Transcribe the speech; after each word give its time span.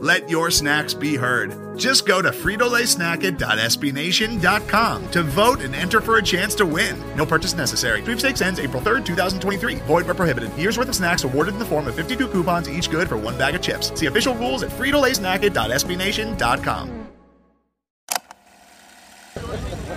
Let 0.00 0.30
your 0.30 0.52
snacks 0.52 0.94
be 0.94 1.16
heard. 1.16 1.76
Just 1.76 2.06
go 2.06 2.22
to 2.22 2.30
fritolaysnacket.sbnation.com 2.30 5.10
to 5.10 5.22
vote 5.24 5.60
and 5.60 5.74
enter 5.74 6.00
for 6.00 6.18
a 6.18 6.22
chance 6.22 6.54
to 6.56 6.66
win. 6.66 7.02
No 7.16 7.26
purchase 7.26 7.54
necessary. 7.54 8.00
Sweepstakes 8.02 8.40
ends 8.40 8.60
April 8.60 8.80
3rd, 8.80 9.04
2023. 9.04 9.74
Void 9.76 10.06
where 10.06 10.14
prohibited. 10.14 10.54
Year's 10.54 10.78
worth 10.78 10.88
of 10.88 10.94
snacks 10.94 11.24
awarded 11.24 11.54
in 11.54 11.58
the 11.58 11.64
form 11.64 11.88
of 11.88 11.96
52 11.96 12.28
coupons, 12.28 12.70
each 12.70 12.88
good 12.90 13.08
for 13.08 13.16
one 13.16 13.36
bag 13.36 13.56
of 13.56 13.62
chips. 13.62 13.90
See 13.98 14.06
official 14.06 14.36
rules 14.36 14.62
at 14.62 14.70
fritolaysnacket.sbnation.com. 14.70 17.08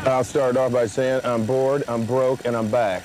I'll 0.03 0.23
start 0.23 0.58
off 0.58 0.72
by 0.72 0.88
saying 0.88 1.22
I'm 1.23 1.45
bored, 1.45 1.83
I'm 1.88 2.05
broke, 2.05 2.44
and 2.45 2.58
I'm 2.58 2.72
back. 2.72 3.03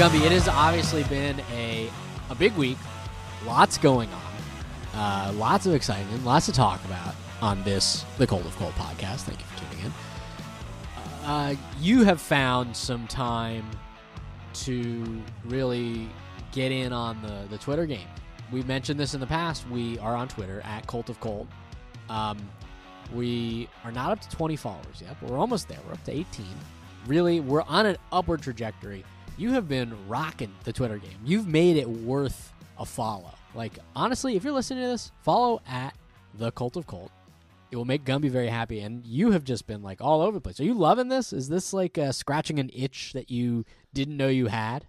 Gumbi, 0.00 0.24
it 0.24 0.32
has 0.32 0.48
obviously 0.48 1.04
been 1.04 1.38
a 1.52 1.90
a 2.30 2.34
big 2.34 2.54
week. 2.54 2.78
Lots 3.44 3.76
going 3.76 4.08
on. 4.08 4.98
Uh, 4.98 5.32
lots 5.34 5.66
of 5.66 5.74
excitement. 5.74 6.24
Lots 6.24 6.46
to 6.46 6.52
talk 6.52 6.82
about 6.86 7.14
on 7.42 7.62
this 7.64 8.06
the 8.16 8.26
Cult 8.26 8.46
of 8.46 8.56
Colt 8.56 8.72
podcast. 8.76 9.24
Thank 9.24 9.40
you 9.40 9.44
for 9.44 9.58
tuning 9.62 9.84
in. 9.84 9.92
Uh, 11.26 11.54
you 11.82 12.02
have 12.04 12.18
found 12.18 12.74
some 12.74 13.06
time 13.08 13.62
to 14.54 15.20
really 15.44 16.08
get 16.50 16.72
in 16.72 16.94
on 16.94 17.20
the 17.20 17.46
the 17.50 17.58
Twitter 17.58 17.84
game. 17.84 18.08
We've 18.50 18.66
mentioned 18.66 18.98
this 18.98 19.12
in 19.12 19.20
the 19.20 19.26
past. 19.26 19.68
We 19.68 19.98
are 19.98 20.16
on 20.16 20.28
Twitter 20.28 20.62
at 20.64 20.86
Cult 20.86 21.10
of 21.10 21.20
Colt. 21.20 21.46
Um, 22.08 22.38
we 23.12 23.68
are 23.84 23.92
not 23.92 24.12
up 24.12 24.22
to 24.22 24.30
20 24.34 24.56
followers 24.56 25.02
yet, 25.02 25.14
but 25.20 25.30
we're 25.30 25.38
almost 25.38 25.68
there. 25.68 25.78
We're 25.86 25.92
up 25.92 26.04
to 26.04 26.12
18. 26.12 26.46
Really, 27.06 27.40
we're 27.40 27.64
on 27.64 27.84
an 27.84 27.98
upward 28.12 28.40
trajectory. 28.40 29.04
You 29.40 29.52
have 29.52 29.68
been 29.70 29.96
rocking 30.06 30.54
the 30.64 30.72
Twitter 30.74 30.98
game. 30.98 31.16
You've 31.24 31.48
made 31.48 31.78
it 31.78 31.88
worth 31.88 32.52
a 32.78 32.84
follow. 32.84 33.32
Like, 33.54 33.72
honestly, 33.96 34.36
if 34.36 34.44
you're 34.44 34.52
listening 34.52 34.82
to 34.82 34.88
this, 34.90 35.12
follow 35.22 35.62
at 35.66 35.94
the 36.34 36.52
Cult 36.52 36.76
of 36.76 36.86
Colt. 36.86 37.10
It 37.70 37.76
will 37.76 37.86
make 37.86 38.04
Gumbi 38.04 38.28
very 38.28 38.48
happy. 38.48 38.80
And 38.80 39.02
you 39.06 39.30
have 39.30 39.42
just 39.44 39.66
been 39.66 39.82
like 39.82 40.02
all 40.02 40.20
over 40.20 40.32
the 40.32 40.42
place. 40.42 40.60
Are 40.60 40.64
you 40.64 40.74
loving 40.74 41.08
this? 41.08 41.32
Is 41.32 41.48
this 41.48 41.72
like 41.72 41.96
uh, 41.96 42.12
scratching 42.12 42.58
an 42.58 42.68
itch 42.74 43.14
that 43.14 43.30
you 43.30 43.64
didn't 43.94 44.18
know 44.18 44.28
you 44.28 44.48
had? 44.48 44.86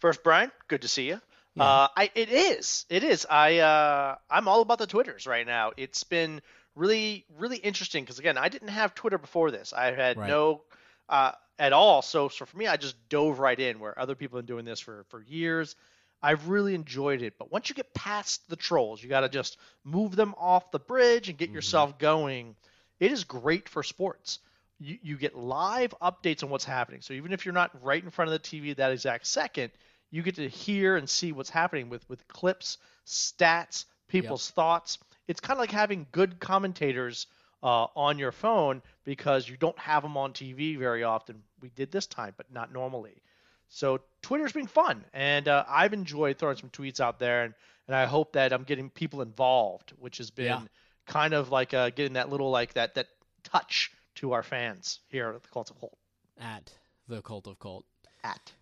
First, 0.00 0.24
Brian, 0.24 0.50
good 0.66 0.82
to 0.82 0.88
see 0.88 1.06
you. 1.06 1.20
Yeah. 1.54 1.62
Uh, 1.62 1.88
I 1.96 2.10
it 2.16 2.28
is, 2.28 2.86
it 2.90 3.04
is. 3.04 3.24
I 3.30 3.58
uh, 3.58 4.16
I'm 4.28 4.48
all 4.48 4.62
about 4.62 4.78
the 4.78 4.86
twitters 4.88 5.28
right 5.28 5.46
now. 5.46 5.70
It's 5.76 6.02
been 6.02 6.42
really, 6.74 7.24
really 7.38 7.58
interesting 7.58 8.02
because 8.02 8.18
again, 8.18 8.36
I 8.36 8.48
didn't 8.48 8.68
have 8.68 8.96
Twitter 8.96 9.18
before 9.18 9.52
this. 9.52 9.72
I 9.72 9.92
had 9.92 10.16
Right. 10.16 10.28
no 10.28 10.62
uh, 11.08 11.32
at 11.60 11.72
all. 11.74 12.02
So, 12.02 12.28
so 12.28 12.46
for 12.46 12.58
me, 12.58 12.66
I 12.68 12.76
just 12.78 12.96
dove 13.10 13.40
right 13.40 13.60
in 13.60 13.80
where 13.80 13.98
other 13.98 14.16
people 14.16 14.38
have 14.38 14.46
been 14.46 14.56
doing 14.56 14.66
this 14.66 14.80
for 14.80 15.04
for 15.10 15.22
years. 15.22 15.76
I've 16.22 16.48
really 16.48 16.74
enjoyed 16.74 17.22
it. 17.22 17.38
But 17.38 17.52
once 17.52 17.68
you 17.70 17.76
get 17.76 17.94
past 17.94 18.48
the 18.50 18.56
trolls, 18.56 19.02
you 19.02 19.08
got 19.10 19.20
to 19.22 19.30
just 19.30 19.58
move 19.84 20.16
them 20.16 20.34
off 20.38 20.72
the 20.72 20.80
bridge 20.80 21.28
and 21.30 21.38
get 21.38 21.50
Mm-hmm. 21.50 21.54
yourself 21.54 21.98
going. 21.98 22.56
It 23.00 23.12
is 23.12 23.24
great 23.24 23.68
for 23.68 23.82
sports. 23.82 24.40
You, 24.80 24.98
you 25.02 25.16
get 25.18 25.36
live 25.36 25.94
updates 26.02 26.42
on 26.44 26.50
what's 26.50 26.64
happening. 26.64 27.02
So 27.02 27.14
even 27.14 27.32
if 27.32 27.44
you're 27.46 27.54
not 27.54 27.82
right 27.82 28.02
in 28.02 28.10
front 28.10 28.30
of 28.30 28.32
the 28.32 28.38
TV 28.48 28.74
that 28.76 28.92
exact 28.92 29.26
second, 29.26 29.72
you 30.10 30.22
get 30.22 30.36
to 30.36 30.48
hear 30.48 30.96
and 30.96 31.08
see 31.08 31.32
what's 31.32 31.50
happening 31.50 31.88
with 31.90 32.08
with 32.08 32.26
clips, 32.28 32.78
stats, 33.06 33.84
people's 34.08 34.50
thoughts. 34.50 34.98
It's 35.28 35.40
kind 35.40 35.58
of 35.58 35.60
like 35.60 35.70
having 35.72 36.06
good 36.12 36.40
commentators 36.40 37.26
uh, 37.62 37.86
on 37.96 38.18
your 38.18 38.32
phone 38.32 38.82
because 39.04 39.48
you 39.48 39.56
don't 39.56 39.78
have 39.78 40.02
them 40.02 40.16
on 40.16 40.32
TV 40.32 40.78
very 40.78 41.02
often. 41.04 41.42
We 41.60 41.70
did 41.70 41.90
this 41.92 42.06
time, 42.06 42.34
but 42.36 42.50
not 42.52 42.72
normally. 42.72 43.22
So 43.68 44.00
Twitter's 44.22 44.52
been 44.52 44.66
fun, 44.66 45.04
and 45.12 45.46
uh, 45.46 45.64
I've 45.68 45.92
enjoyed 45.92 46.38
throwing 46.38 46.56
some 46.56 46.70
tweets 46.70 46.98
out 47.00 47.18
there, 47.18 47.44
and, 47.44 47.54
and 47.86 47.94
I 47.94 48.06
hope 48.06 48.32
that 48.32 48.52
I'm 48.52 48.64
getting 48.64 48.90
people 48.90 49.22
involved, 49.22 49.92
which 49.98 50.18
has 50.18 50.30
been 50.30 50.46
Yeah. 50.46 50.60
kind 51.06 51.34
of 51.34 51.50
like 51.50 51.72
uh, 51.72 51.90
getting 51.90 52.14
that 52.14 52.30
little 52.30 52.50
like 52.50 52.74
that 52.74 52.94
that 52.94 53.06
touch 53.44 53.92
to 54.16 54.32
our 54.32 54.42
fans 54.42 55.00
here 55.08 55.28
at 55.30 55.42
the 55.42 55.48
Cult 55.48 55.70
of 55.70 55.78
Colt. 55.78 55.96
At 56.40 56.72
the 57.06 57.22
Cult 57.22 57.46
of 57.46 57.58
Colt. 57.60 57.84
At 58.24 58.52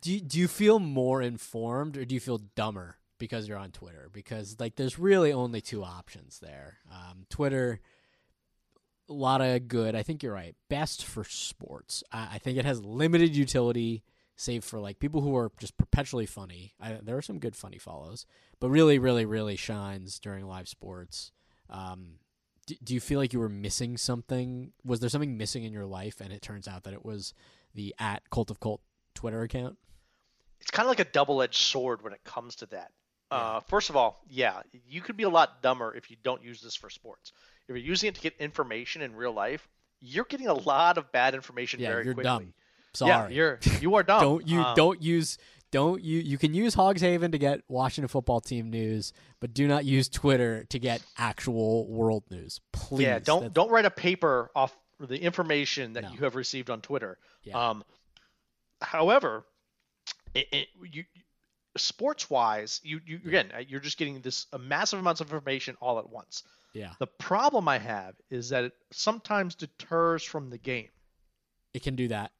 do 0.00 0.12
you, 0.12 0.20
do 0.20 0.38
you 0.38 0.46
feel 0.48 0.78
more 0.78 1.22
informed 1.22 1.96
or 1.96 2.04
do 2.04 2.14
you 2.14 2.20
feel 2.20 2.38
dumber 2.38 2.96
because 3.18 3.48
you're 3.48 3.58
on 3.58 3.70
Twitter? 3.70 4.08
Because 4.12 4.56
like 4.58 4.76
there's 4.76 4.98
really 4.98 5.32
only 5.32 5.60
two 5.60 5.84
options 5.84 6.40
there. 6.40 6.78
Um, 6.90 7.26
Twitter, 7.28 7.80
a 9.08 9.12
lot 9.12 9.40
of 9.40 9.68
good. 9.68 9.94
I 9.94 10.02
think 10.02 10.22
you're 10.22 10.32
right. 10.32 10.54
Best 10.68 11.04
for 11.04 11.24
sports. 11.24 12.02
I, 12.12 12.34
I 12.34 12.38
think 12.38 12.58
it 12.58 12.64
has 12.64 12.82
limited 12.82 13.36
utility, 13.36 14.02
save 14.36 14.64
for 14.64 14.80
like 14.80 14.98
people 14.98 15.20
who 15.20 15.36
are 15.36 15.52
just 15.58 15.76
perpetually 15.76 16.26
funny. 16.26 16.74
I, 16.80 16.98
there 17.02 17.16
are 17.16 17.22
some 17.22 17.38
good 17.38 17.56
funny 17.56 17.78
follows, 17.78 18.26
but 18.60 18.70
really, 18.70 18.98
really, 18.98 19.24
really 19.24 19.56
shines 19.56 20.18
during 20.18 20.46
live 20.46 20.68
sports. 20.68 21.32
Um, 21.70 22.18
do, 22.66 22.74
do 22.82 22.94
you 22.94 23.00
feel 23.00 23.18
like 23.18 23.32
you 23.32 23.40
were 23.40 23.48
missing 23.48 23.96
something? 23.96 24.72
Was 24.84 25.00
there 25.00 25.10
something 25.10 25.36
missing 25.36 25.64
in 25.64 25.72
your 25.72 25.86
life, 25.86 26.20
and 26.20 26.32
it 26.32 26.42
turns 26.42 26.68
out 26.68 26.84
that 26.84 26.94
it 26.94 27.04
was 27.04 27.34
the 27.74 27.94
at 27.98 28.28
Cult 28.30 28.50
of 28.50 28.60
Colt 28.60 28.80
Twitter 29.14 29.42
account? 29.42 29.76
it's 30.60 30.70
kind 30.70 30.86
of 30.86 30.90
like 30.90 31.00
a 31.00 31.10
double-edged 31.10 31.54
sword 31.54 32.02
when 32.02 32.12
it 32.12 32.24
comes 32.24 32.56
to 32.56 32.66
that. 32.66 32.90
Uh, 33.30 33.60
first 33.60 33.90
of 33.90 33.96
all, 33.96 34.22
yeah, 34.30 34.62
you 34.88 35.00
could 35.00 35.16
be 35.16 35.24
a 35.24 35.28
lot 35.28 35.62
dumber 35.62 35.94
if 35.94 36.10
you 36.10 36.16
don't 36.22 36.42
use 36.42 36.60
this 36.62 36.74
for 36.74 36.88
sports. 36.88 37.32
If 37.68 37.68
you're 37.68 37.76
using 37.76 38.08
it 38.08 38.14
to 38.14 38.20
get 38.20 38.34
information 38.38 39.02
in 39.02 39.14
real 39.14 39.32
life, 39.32 39.68
you're 40.00 40.24
getting 40.24 40.46
a 40.46 40.54
lot 40.54 40.96
of 40.96 41.12
bad 41.12 41.34
information 41.34 41.80
Yeah, 41.80 41.88
very 41.90 42.04
you're 42.06 42.14
quickly. 42.14 42.24
dumb. 42.30 42.54
Yeah, 43.00 43.20
Sorry. 43.22 43.34
you're 43.34 43.58
you 43.80 43.94
are 43.96 44.02
dumb. 44.04 44.20
don't 44.22 44.48
you 44.48 44.60
Um, 44.62 44.74
don't 44.76 45.02
use 45.02 45.36
don't 45.70 46.02
you 46.02 46.20
you 46.20 46.38
can 46.38 46.54
use 46.54 46.72
Hogs 46.72 47.02
Haven 47.02 47.30
to 47.32 47.38
get 47.38 47.60
Washington 47.68 48.08
football 48.08 48.40
team 48.40 48.70
news, 48.70 49.12
but 49.40 49.52
do 49.52 49.68
not 49.68 49.84
use 49.84 50.08
Twitter 50.08 50.64
to 50.70 50.78
get 50.78 51.02
actual 51.18 51.86
world 51.86 52.24
news. 52.30 52.60
Please. 52.72 53.02
Yeah, 53.02 53.18
don't 53.18 53.40
That's- 53.40 53.52
don't 53.52 53.70
write 53.70 53.84
a 53.84 53.90
paper 53.90 54.50
off 54.56 54.74
the 54.98 55.20
information 55.22 55.92
that 55.92 56.04
No. 56.04 56.10
you 56.12 56.18
have 56.20 56.34
received 56.34 56.70
on 56.70 56.80
Twitter. 56.80 57.18
Yeah. 57.44 57.68
Um, 57.70 57.84
however, 58.80 59.44
it, 60.34 60.46
it, 60.52 60.68
you 60.90 61.04
sports 61.78 62.28
wise, 62.30 62.80
you, 62.84 63.00
you 63.06 63.20
again 63.26 63.50
uh, 63.54 63.58
you're 63.66 63.80
just 63.80 63.98
getting 63.98 64.20
this 64.20 64.46
a 64.52 64.58
massive 64.58 64.98
amounts 64.98 65.20
of 65.20 65.28
information 65.32 65.76
all 65.80 65.98
at 65.98 66.08
once. 66.10 66.42
Yeah. 66.74 66.92
The 66.98 67.06
problem 67.06 67.68
I 67.68 67.78
have 67.78 68.14
is 68.30 68.50
that 68.50 68.64
it 68.64 68.72
sometimes 68.90 69.54
deters 69.54 70.22
from 70.22 70.50
the 70.50 70.58
game 70.58 70.90
It 71.74 71.82
can 71.82 71.96
do 71.96 72.08
that. 72.08 72.30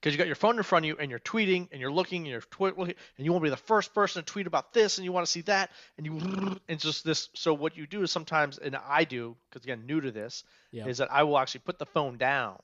because 0.00 0.14
you 0.14 0.18
got 0.18 0.28
your 0.28 0.36
phone 0.36 0.56
in 0.56 0.62
front 0.62 0.84
of 0.84 0.88
you 0.88 0.96
and 1.00 1.10
you're 1.10 1.18
tweeting 1.18 1.68
and 1.72 1.80
you're 1.80 1.90
looking 1.90 2.22
and 2.22 2.28
you're 2.28 2.40
tweet 2.42 2.74
and 2.76 2.94
you 3.18 3.32
want 3.32 3.42
to 3.42 3.46
be 3.46 3.50
the 3.50 3.56
first 3.56 3.92
person 3.92 4.22
to 4.22 4.26
tweet 4.32 4.46
about 4.46 4.72
this 4.72 4.98
and 4.98 5.04
you 5.04 5.10
want 5.12 5.26
to 5.26 5.32
see 5.32 5.40
that 5.42 5.70
and 5.96 6.06
you 6.06 6.18
it's 6.68 6.84
just 6.84 7.04
this. 7.04 7.28
So 7.34 7.52
what 7.54 7.76
you 7.76 7.86
do 7.86 8.02
is 8.02 8.10
sometimes 8.12 8.58
and 8.58 8.76
I 8.76 9.04
do 9.04 9.36
because 9.50 9.64
again 9.64 9.84
new 9.86 10.00
to 10.00 10.10
this 10.12 10.44
Yeah. 10.70 10.86
is 10.86 10.98
that 10.98 11.10
I 11.12 11.24
will 11.24 11.38
actually 11.38 11.62
put 11.64 11.78
the 11.78 11.86
phone 11.86 12.16
down 12.18 12.58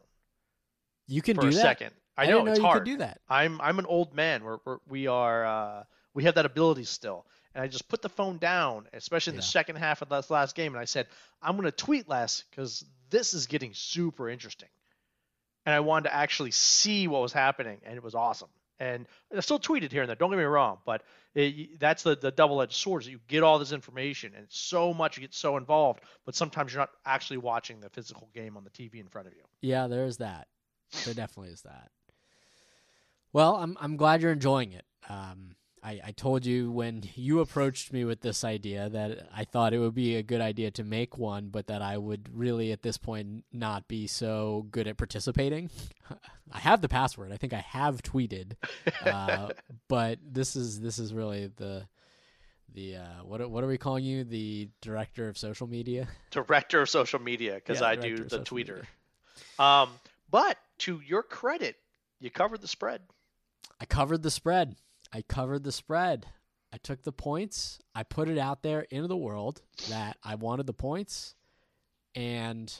You 1.08 1.20
can 1.22 1.34
for 1.36 1.42
do 1.42 1.48
a 1.48 1.50
that. 1.50 1.60
second. 1.60 1.90
I, 2.16 2.24
I 2.24 2.30
know 2.30 2.42
know 2.44 2.50
it's 2.50 2.58
you 2.60 2.64
hard. 2.64 2.84
could 2.84 2.90
do 2.92 2.96
that. 2.98 3.20
I'm 3.28 3.60
I'm 3.60 3.78
an 3.78 3.86
old 3.86 4.14
man. 4.14 4.44
We're, 4.44 4.58
we're 4.64 4.78
we 4.88 5.06
are 5.08 5.44
uh, 5.46 5.84
we 6.14 6.24
have 6.24 6.34
that 6.36 6.46
ability 6.46 6.84
still, 6.84 7.26
and 7.54 7.62
I 7.62 7.68
just 7.68 7.88
put 7.88 8.02
the 8.02 8.08
phone 8.08 8.38
down, 8.38 8.86
especially 8.92 9.32
in 9.32 9.36
the 9.36 9.42
second 9.42 9.76
half 9.76 10.02
of 10.02 10.08
this 10.08 10.30
last 10.30 10.54
game, 10.54 10.72
and 10.72 10.80
I 10.80 10.84
said 10.84 11.06
I'm 11.40 11.56
going 11.56 11.64
to 11.64 11.72
tweet 11.72 12.08
less 12.08 12.44
because 12.50 12.84
this 13.10 13.34
is 13.34 13.46
getting 13.46 13.74
super 13.74 14.28
interesting, 14.28 14.68
and 15.66 15.74
I 15.74 15.80
wanted 15.80 16.08
to 16.08 16.14
actually 16.14 16.50
see 16.50 17.08
what 17.08 17.22
was 17.22 17.32
happening, 17.32 17.80
and 17.84 17.96
it 17.96 18.02
was 18.02 18.14
awesome. 18.14 18.48
And 18.80 19.06
I 19.36 19.38
still 19.40 19.60
tweeted 19.60 19.92
here 19.92 20.02
and 20.02 20.08
there. 20.08 20.16
Don't 20.16 20.30
get 20.30 20.38
me 20.38 20.44
wrong, 20.44 20.78
but 20.84 21.04
it, 21.36 21.78
that's 21.78 22.02
the, 22.02 22.16
the 22.16 22.32
double-edged 22.32 22.72
sword. 22.72 23.02
Is 23.02 23.08
you 23.08 23.20
get 23.28 23.44
all 23.44 23.60
this 23.60 23.70
information, 23.70 24.32
and 24.36 24.46
so 24.48 24.92
much 24.92 25.16
you 25.16 25.20
get 25.20 25.34
so 25.34 25.56
involved, 25.56 26.00
but 26.26 26.34
sometimes 26.34 26.72
you're 26.72 26.80
not 26.80 26.90
actually 27.06 27.36
watching 27.36 27.78
the 27.80 27.90
physical 27.90 28.28
game 28.34 28.56
on 28.56 28.64
the 28.64 28.70
TV 28.70 28.96
in 28.96 29.06
front 29.06 29.28
of 29.28 29.34
you. 29.34 29.42
Yeah, 29.60 29.86
there 29.86 30.04
is 30.04 30.16
that. 30.16 30.48
There 31.04 31.14
definitely 31.14 31.52
is 31.52 31.62
that. 31.62 31.90
Well, 33.32 33.56
I'm 33.56 33.76
I'm 33.80 33.96
glad 33.96 34.20
you're 34.20 34.32
enjoying 34.32 34.72
it. 34.72 34.84
Um, 35.08 35.54
I, 35.82 36.00
I 36.04 36.12
told 36.12 36.46
you 36.46 36.70
when 36.70 37.02
you 37.14 37.40
approached 37.40 37.92
me 37.92 38.04
with 38.04 38.20
this 38.20 38.44
idea 38.44 38.88
that 38.90 39.28
I 39.34 39.44
thought 39.44 39.74
it 39.74 39.78
would 39.78 39.94
be 39.94 40.16
a 40.16 40.22
good 40.22 40.40
idea 40.40 40.70
to 40.72 40.84
make 40.84 41.18
one, 41.18 41.48
but 41.48 41.66
that 41.66 41.82
I 41.82 41.98
would 41.98 42.28
really 42.32 42.72
at 42.72 42.82
this 42.82 42.96
point 42.96 43.44
not 43.52 43.88
be 43.88 44.06
so 44.06 44.66
good 44.70 44.86
at 44.86 44.96
participating. 44.96 45.70
I 46.52 46.58
have 46.58 46.82
the 46.82 46.88
password. 46.88 47.32
I 47.32 47.36
think 47.36 47.52
I 47.52 47.60
have 47.60 48.02
tweeted, 48.02 48.52
uh, 49.06 49.50
but 49.88 50.18
this 50.24 50.54
is 50.54 50.80
this 50.80 50.98
is 50.98 51.14
really 51.14 51.50
the 51.56 51.86
the 52.74 52.96
uh, 52.96 53.24
what 53.24 53.48
what 53.50 53.64
are 53.64 53.68
we 53.68 53.78
calling 53.78 54.04
you? 54.04 54.24
The 54.24 54.68
director 54.80 55.28
of 55.28 55.38
social 55.38 55.66
media. 55.66 56.08
Director 56.30 56.82
of 56.82 56.90
social 56.90 57.20
media 57.20 57.54
because 57.54 57.80
Yeah, 57.80 57.88
I 57.88 57.96
do 57.96 58.16
the 58.16 58.40
tweeter. 58.40 58.84
Um, 59.58 59.90
but 60.30 60.58
to 60.78 61.00
your 61.00 61.22
credit, 61.22 61.76
you 62.20 62.30
covered 62.30 62.60
the 62.60 62.68
spread. 62.68 63.02
I 63.80 63.84
covered 63.86 64.22
the 64.22 64.30
spread. 64.30 64.76
I 65.12 65.22
covered 65.22 65.64
the 65.64 65.72
spread. 65.72 66.26
I 66.72 66.78
took 66.78 67.02
the 67.02 67.12
points. 67.12 67.78
I 67.94 68.02
put 68.02 68.28
it 68.28 68.38
out 68.38 68.62
there 68.62 68.80
into 68.90 69.08
the 69.08 69.16
world 69.16 69.60
that 69.90 70.16
I 70.24 70.36
wanted 70.36 70.66
the 70.66 70.72
points, 70.72 71.34
and 72.14 72.72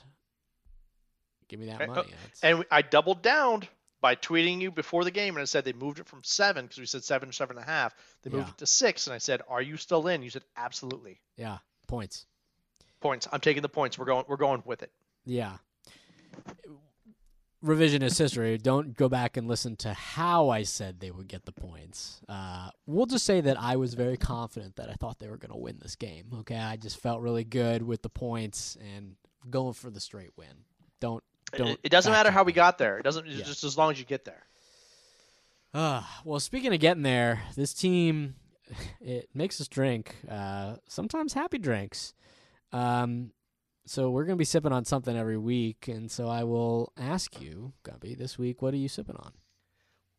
give 1.49 1.61
me 1.61 1.67
that 1.67 1.79
money. 1.87 1.91
Uh, 1.91 2.03
That's- 2.05 2.41
And 2.43 2.65
I 2.71 2.81
doubled 2.83 3.21
down 3.23 3.69
by 4.01 4.17
tweeting 4.17 4.61
you 4.61 4.71
before 4.71 5.05
the 5.05 5.11
game, 5.11 5.37
and 5.37 5.43
I 5.43 5.45
said 5.45 5.65
they 5.65 5.75
moved 5.75 5.99
it 6.01 6.09
from 6.09 6.25
seven 6.25 6.65
because 6.65 6.79
we 6.79 6.87
said 6.87 7.05
seven 7.05 7.29
or 7.29 7.33
seven 7.33 7.57
and 7.59 7.65
a 7.65 7.71
half. 7.71 7.95
They 8.23 8.31
moved 8.31 8.47
Yeah. 8.49 8.53
it 8.53 8.59
to 8.59 8.67
six, 8.67 9.07
and 9.07 9.15
I 9.15 9.19
said, 9.19 9.43
"Are 9.47 9.61
you 9.63 9.77
still 9.77 10.09
in?" 10.09 10.23
You 10.23 10.31
said, 10.31 10.45
"Absolutely." 10.57 11.21
yeah, 11.37 11.59
points. 11.87 12.25
Points. 13.01 13.29
I'm 13.31 13.41
taking 13.41 13.63
the 13.63 13.69
points. 13.69 13.99
We're 13.99 14.07
going. 14.07 14.25
We're 14.27 14.37
going 14.39 14.63
with 14.65 14.83
it. 14.83 14.93
Yeah. 15.27 15.59
Revisionist 17.63 18.19
history. 18.19 18.59
Don't 18.59 18.97
go 18.97 19.09
back 19.09 19.37
and 19.37 19.47
listen 19.47 19.77
to 19.77 19.93
how 19.93 20.49
I 20.49 20.65
said 20.65 20.99
they 20.99 21.11
would 21.11 21.29
get 21.29 21.45
the 21.45 21.53
points. 21.53 22.21
Uh, 22.29 22.71
we'll 22.87 23.07
just 23.07 23.25
say 23.25 23.41
that 23.41 23.61
I 23.61 23.77
was 23.77 23.95
very 23.95 24.17
confident 24.17 24.77
that 24.77 24.91
I 24.91 24.95
thought 24.95 25.19
they 25.19 25.29
were 25.29 25.37
going 25.37 25.53
to 25.53 25.59
win 25.59 25.79
this 25.81 25.95
game. 25.95 26.27
Okay, 26.41 26.57
I 26.57 26.77
just 26.77 27.01
felt 27.01 27.21
really 27.21 27.45
good 27.45 27.83
with 27.83 28.03
the 28.03 28.09
points 28.09 28.77
and 28.95 29.15
going 29.49 29.75
for 29.75 29.91
the 29.91 30.01
straight 30.01 30.33
win. 30.37 30.65
Don't 31.01 31.23
don't. 31.53 31.71
It, 31.71 31.81
it 31.85 31.89
doesn't 31.91 32.13
matter 32.13 32.31
how 32.31 32.43
we 32.43 32.53
got 32.53 32.79
there. 32.79 32.99
It 32.99 33.03
doesn't. 33.03 33.27
Yeah. 33.27 33.45
Just 33.45 33.65
as 33.65 33.79
long 33.79 33.93
as 33.93 33.99
you 33.99 34.05
get 34.05 34.25
there. 34.25 34.45
Uh, 35.75 36.03
well, 36.25 36.41
speaking 36.41 36.75
of 36.75 36.81
getting 36.81 37.03
there, 37.03 37.43
this 37.57 37.73
team 37.73 38.35
it 39.01 39.29
makes 39.35 39.61
us 39.61 39.69
drink. 39.69 40.17
Uh, 40.29 40.77
sometimes 40.89 41.33
happy 41.33 41.59
drinks. 41.59 42.15
Um, 42.73 43.33
so 43.87 44.11
we're 44.11 44.25
gonna 44.25 44.37
be 44.37 44.45
sipping 44.45 44.73
on 44.73 44.85
something 44.85 45.17
every 45.17 45.39
week, 45.39 45.89
and 45.89 46.11
so 46.11 46.29
I 46.29 46.45
will 46.45 46.93
ask 46.97 47.41
you, 47.41 47.73
Gumbi, 47.85 48.17
this 48.17 48.39
week, 48.39 48.63
what 48.63 48.75
are 48.75 48.79
you 48.79 48.89
sipping 48.89 49.17
on? 49.17 49.33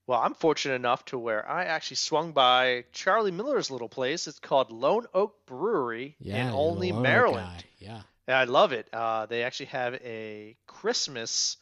Well, 0.06 0.20
I'm 0.20 0.34
fortunate 0.34 0.76
enough 0.76 1.06
to 1.06 1.18
where 1.18 1.50
I 1.50 1.64
actually 1.64 1.96
swung 1.96 2.34
by 2.34 2.84
Charlie 2.92 3.32
Miller's 3.32 3.72
little 3.72 3.88
place. 3.88 4.28
It's 4.28 4.40
called 4.40 4.70
Lone 4.70 5.06
Oak 5.14 5.46
Brewery 5.46 6.16
Yeah, 6.20 6.48
in 6.48 6.54
Olney, 6.54 6.92
Maryland. 6.92 7.46
guy. 7.48 7.64
Yeah. 7.80 8.02
And 8.28 8.36
I 8.36 8.44
love 8.44 8.74
it. 8.74 8.88
Uh, 8.94 9.26
they 9.28 9.44
actually 9.44 9.68
have 9.68 9.94
a 9.96 10.58
Christmas, 10.68 11.56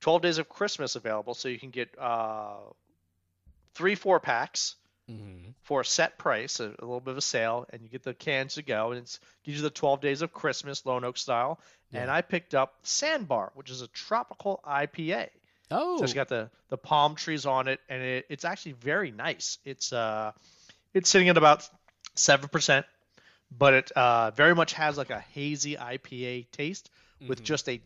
12 0.00 0.22
days 0.22 0.38
of 0.38 0.48
Christmas 0.48 0.96
available, 0.96 1.34
so 1.34 1.48
you 1.48 1.58
can 1.58 1.68
get 1.70 1.90
uh, 1.98 2.56
three 3.74 3.94
four 3.94 4.18
packs 4.18 4.76
Mm-hmm. 5.10 5.50
for 5.62 5.82
a 5.82 5.84
set 5.84 6.16
price, 6.16 6.60
a, 6.60 6.64
a 6.64 6.80
little 6.80 7.00
bit 7.00 7.10
of 7.12 7.18
a 7.18 7.22
sale, 7.22 7.66
and 7.70 7.82
you 7.82 7.88
get 7.90 8.02
the 8.02 8.14
cans 8.14 8.54
to 8.54 8.62
go, 8.62 8.90
and 8.92 9.02
it 9.02 9.18
gives 9.44 9.58
you 9.58 9.62
the 9.62 9.68
12 9.70 10.00
days 10.00 10.22
of 10.22 10.32
Christmas 10.32 10.86
Lone 10.86 11.04
Oak 11.04 11.18
style. 11.18 11.60
And 11.92 12.10
I 12.10 12.22
picked 12.22 12.54
up 12.54 12.74
Sandbar, 12.82 13.52
which 13.54 13.70
is 13.70 13.82
a 13.82 13.86
tropical 13.88 14.60
IPA. 14.66 15.28
Oh, 15.70 15.98
So 15.98 16.04
it's 16.04 16.12
got 16.14 16.28
the, 16.28 16.50
the 16.70 16.78
palm 16.78 17.14
trees 17.16 17.44
on 17.46 17.68
it, 17.68 17.80
and 17.88 18.02
it, 18.02 18.26
it's 18.30 18.44
actually 18.44 18.72
very 18.72 19.10
nice. 19.10 19.58
It's 19.64 19.92
uh, 19.92 20.32
it's 20.94 21.08
sitting 21.10 21.28
at 21.28 21.36
about 21.36 21.68
seven 22.16 22.48
percent, 22.48 22.86
but 23.56 23.74
it 23.74 23.90
uh, 23.92 24.30
very 24.32 24.54
much 24.54 24.72
has 24.72 24.96
like 24.96 25.10
a 25.10 25.20
hazy 25.20 25.76
IPA 25.76 26.50
taste 26.50 26.90
with 27.28 27.40
Mhm. 27.42 27.44
just 27.44 27.68
a 27.68 27.80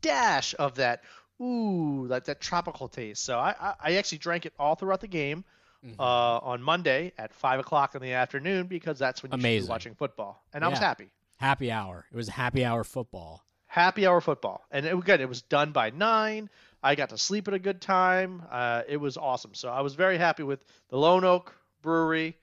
dash 0.00 0.54
of 0.58 0.76
that 0.76 1.02
ooh, 1.40 2.06
that 2.08 2.24
that 2.24 2.40
tropical 2.40 2.88
taste. 2.88 3.22
So 3.22 3.38
I, 3.38 3.54
I 3.60 3.74
I 3.80 3.92
actually 3.96 4.18
drank 4.18 4.46
it 4.46 4.52
all 4.58 4.74
throughout 4.74 5.00
the 5.00 5.08
game 5.08 5.44
Mhm. 5.84 5.94
uh, 5.98 6.38
on 6.38 6.62
Monday 6.62 7.12
at 7.18 7.32
five 7.32 7.60
o'clock 7.60 7.94
in 7.94 8.02
the 8.02 8.12
afternoon 8.12 8.66
because 8.66 8.98
that's 8.98 9.22
when 9.22 9.32
you 9.32 9.38
should 9.38 9.42
be 9.66 9.68
watching 9.70 9.94
football, 9.94 10.42
and 10.52 10.64
I 10.64 10.68
was 10.68 10.78
happy. 10.80 11.10
happy 11.36 11.70
hour. 11.70 12.04
It 12.10 12.16
was 12.16 12.28
happy 12.28 12.64
hour 12.64 12.82
football. 12.84 13.44
happy 13.70 14.06
hour 14.06 14.20
football 14.20 14.64
and 14.70 14.86
it, 14.86 14.94
again 14.94 15.20
it 15.20 15.28
was 15.28 15.42
done 15.42 15.72
by 15.72 15.90
nine 15.90 16.48
i 16.82 16.94
got 16.94 17.10
to 17.10 17.18
sleep 17.18 17.46
at 17.48 17.52
a 17.54 17.58
good 17.58 17.82
time 17.82 18.42
uh, 18.50 18.82
it 18.88 18.96
was 18.96 19.18
awesome 19.18 19.52
so 19.52 19.68
i 19.68 19.82
was 19.82 19.94
very 19.94 20.16
happy 20.16 20.42
with 20.42 20.64
the 20.88 20.96
lone 20.96 21.22
oak 21.22 21.54
brewery 21.82 22.34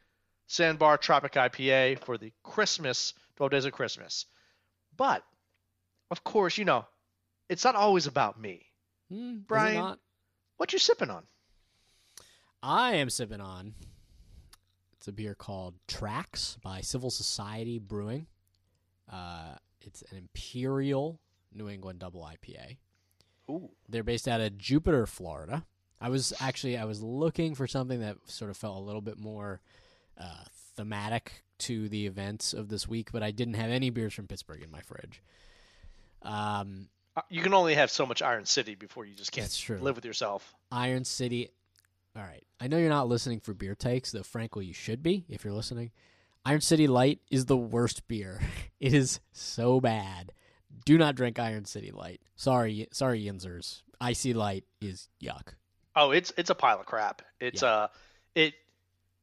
sandbar 0.45 0.99
tropic 0.99 1.31
ipa 1.33 1.97
for 2.05 2.19
the 2.19 2.31
christmas 2.43 3.15
12 3.38 3.51
days 3.51 3.65
of 3.65 3.71
christmas 3.73 4.27
but 4.95 5.23
of 6.11 6.23
course 6.23 6.59
you 6.59 6.63
know 6.63 6.85
it's 7.49 7.63
not 7.63 7.73
always 7.75 8.05
about 8.05 8.39
me 8.39 8.63
is 9.09 9.38
Brian? 9.47 9.97
what 10.57 10.71
you 10.73 10.77
sipping 10.79 11.09
on 11.09 11.23
I 12.65 12.95
am 12.95 13.12
sipping 13.12 13.41
on. 13.41 13.75
It's 14.97 15.07
a 15.07 15.12
beer 15.12 15.35
called 15.35 15.75
Tracks 15.88 16.57
by 16.63 16.81
Civil 16.81 17.12
Society 17.12 17.77
Brewing. 17.77 18.25
Uh, 19.12 19.53
it's 19.81 20.01
an 20.09 20.17
Imperial 20.17 21.19
New 21.53 21.69
England 21.69 22.00
Double 22.00 22.21
IPA. 22.21 22.77
Ooh. 23.51 23.69
They're 23.88 24.01
based 24.03 24.27
out 24.27 24.41
of 24.41 24.57
Jupiter, 24.57 25.06
Florida. 25.06 25.63
I 26.01 26.09
was 26.09 26.33
actually 26.39 26.75
I 26.75 26.85
was 26.85 27.03
looking 27.03 27.53
for 27.53 27.67
something 27.67 28.00
that 28.00 28.17
sort 28.25 28.50
of 28.50 28.57
felt 28.57 28.77
a 28.77 28.81
little 28.81 29.01
bit 29.01 29.19
more 29.19 29.62
uh, 30.19 30.45
thematic 30.75 31.44
to 31.59 31.88
the 31.88 32.07
events 32.07 32.51
of 32.51 32.69
this 32.69 32.88
week, 32.88 33.12
but 33.12 33.21
I 33.21 33.29
didn't 33.29 33.53
have 33.53 33.69
any 33.69 33.91
beers 33.91 34.15
from 34.15 34.25
Pittsburgh 34.25 34.63
in 34.63 34.71
my 34.71 34.81
fridge. 34.81 35.21
Um, 36.23 36.89
Uh, 37.15 37.21
you 37.29 37.44
can 37.44 37.53
only 37.53 37.75
have 37.75 37.91
so 37.91 38.07
much 38.07 38.23
iron 38.23 38.45
city 38.45 38.73
before 38.73 39.06
you 39.06 39.13
just 39.13 39.31
can't 39.31 39.83
live 39.83 39.95
with 39.95 40.06
yourself 40.06 40.56
Iron 40.71 41.06
City. 41.06 41.51
All 42.15 42.23
right. 42.23 42.44
I 42.59 42.67
know 42.67 42.77
you're 42.77 42.89
not 42.89 43.07
listening 43.07 43.39
for 43.41 43.53
beer 43.53 43.75
takes, 43.75 44.12
though 44.12 44.23
frankly 44.23 44.65
you 44.65 44.73
should 44.73 45.03
be 45.03 45.25
if 45.29 45.44
you're 45.44 45.53
listening. 45.53 45.91
Iron 46.45 46.62
City 46.62 46.88
Light 46.88 47.19
is 47.31 47.45
the 47.45 47.57
worst 47.57 48.07
beer. 48.07 48.41
It 48.77 48.94
is 48.94 49.19
so 49.31 49.79
bad. 49.79 50.31
Do 50.85 50.97
not 50.97 51.15
drink 51.15 51.39
Iron 51.39 51.65
City 51.65 51.91
Light. 51.91 52.21
Sorry, 52.35 52.88
sorry, 52.91 53.23
Yinzers. 53.23 53.81
IC 54.06 54.35
Light 54.35 54.65
is 54.81 55.07
yuck. 55.23 55.53
Oh, 55.95 56.12
it's 56.12 56.31
it's 56.38 56.50
a 56.50 56.56
pile 56.56 56.81
of 56.81 56.85
crap. 56.85 57.21
It's 57.39 57.62
Yeah. 57.63 57.67
uh 57.69 57.88
it, 58.35 58.53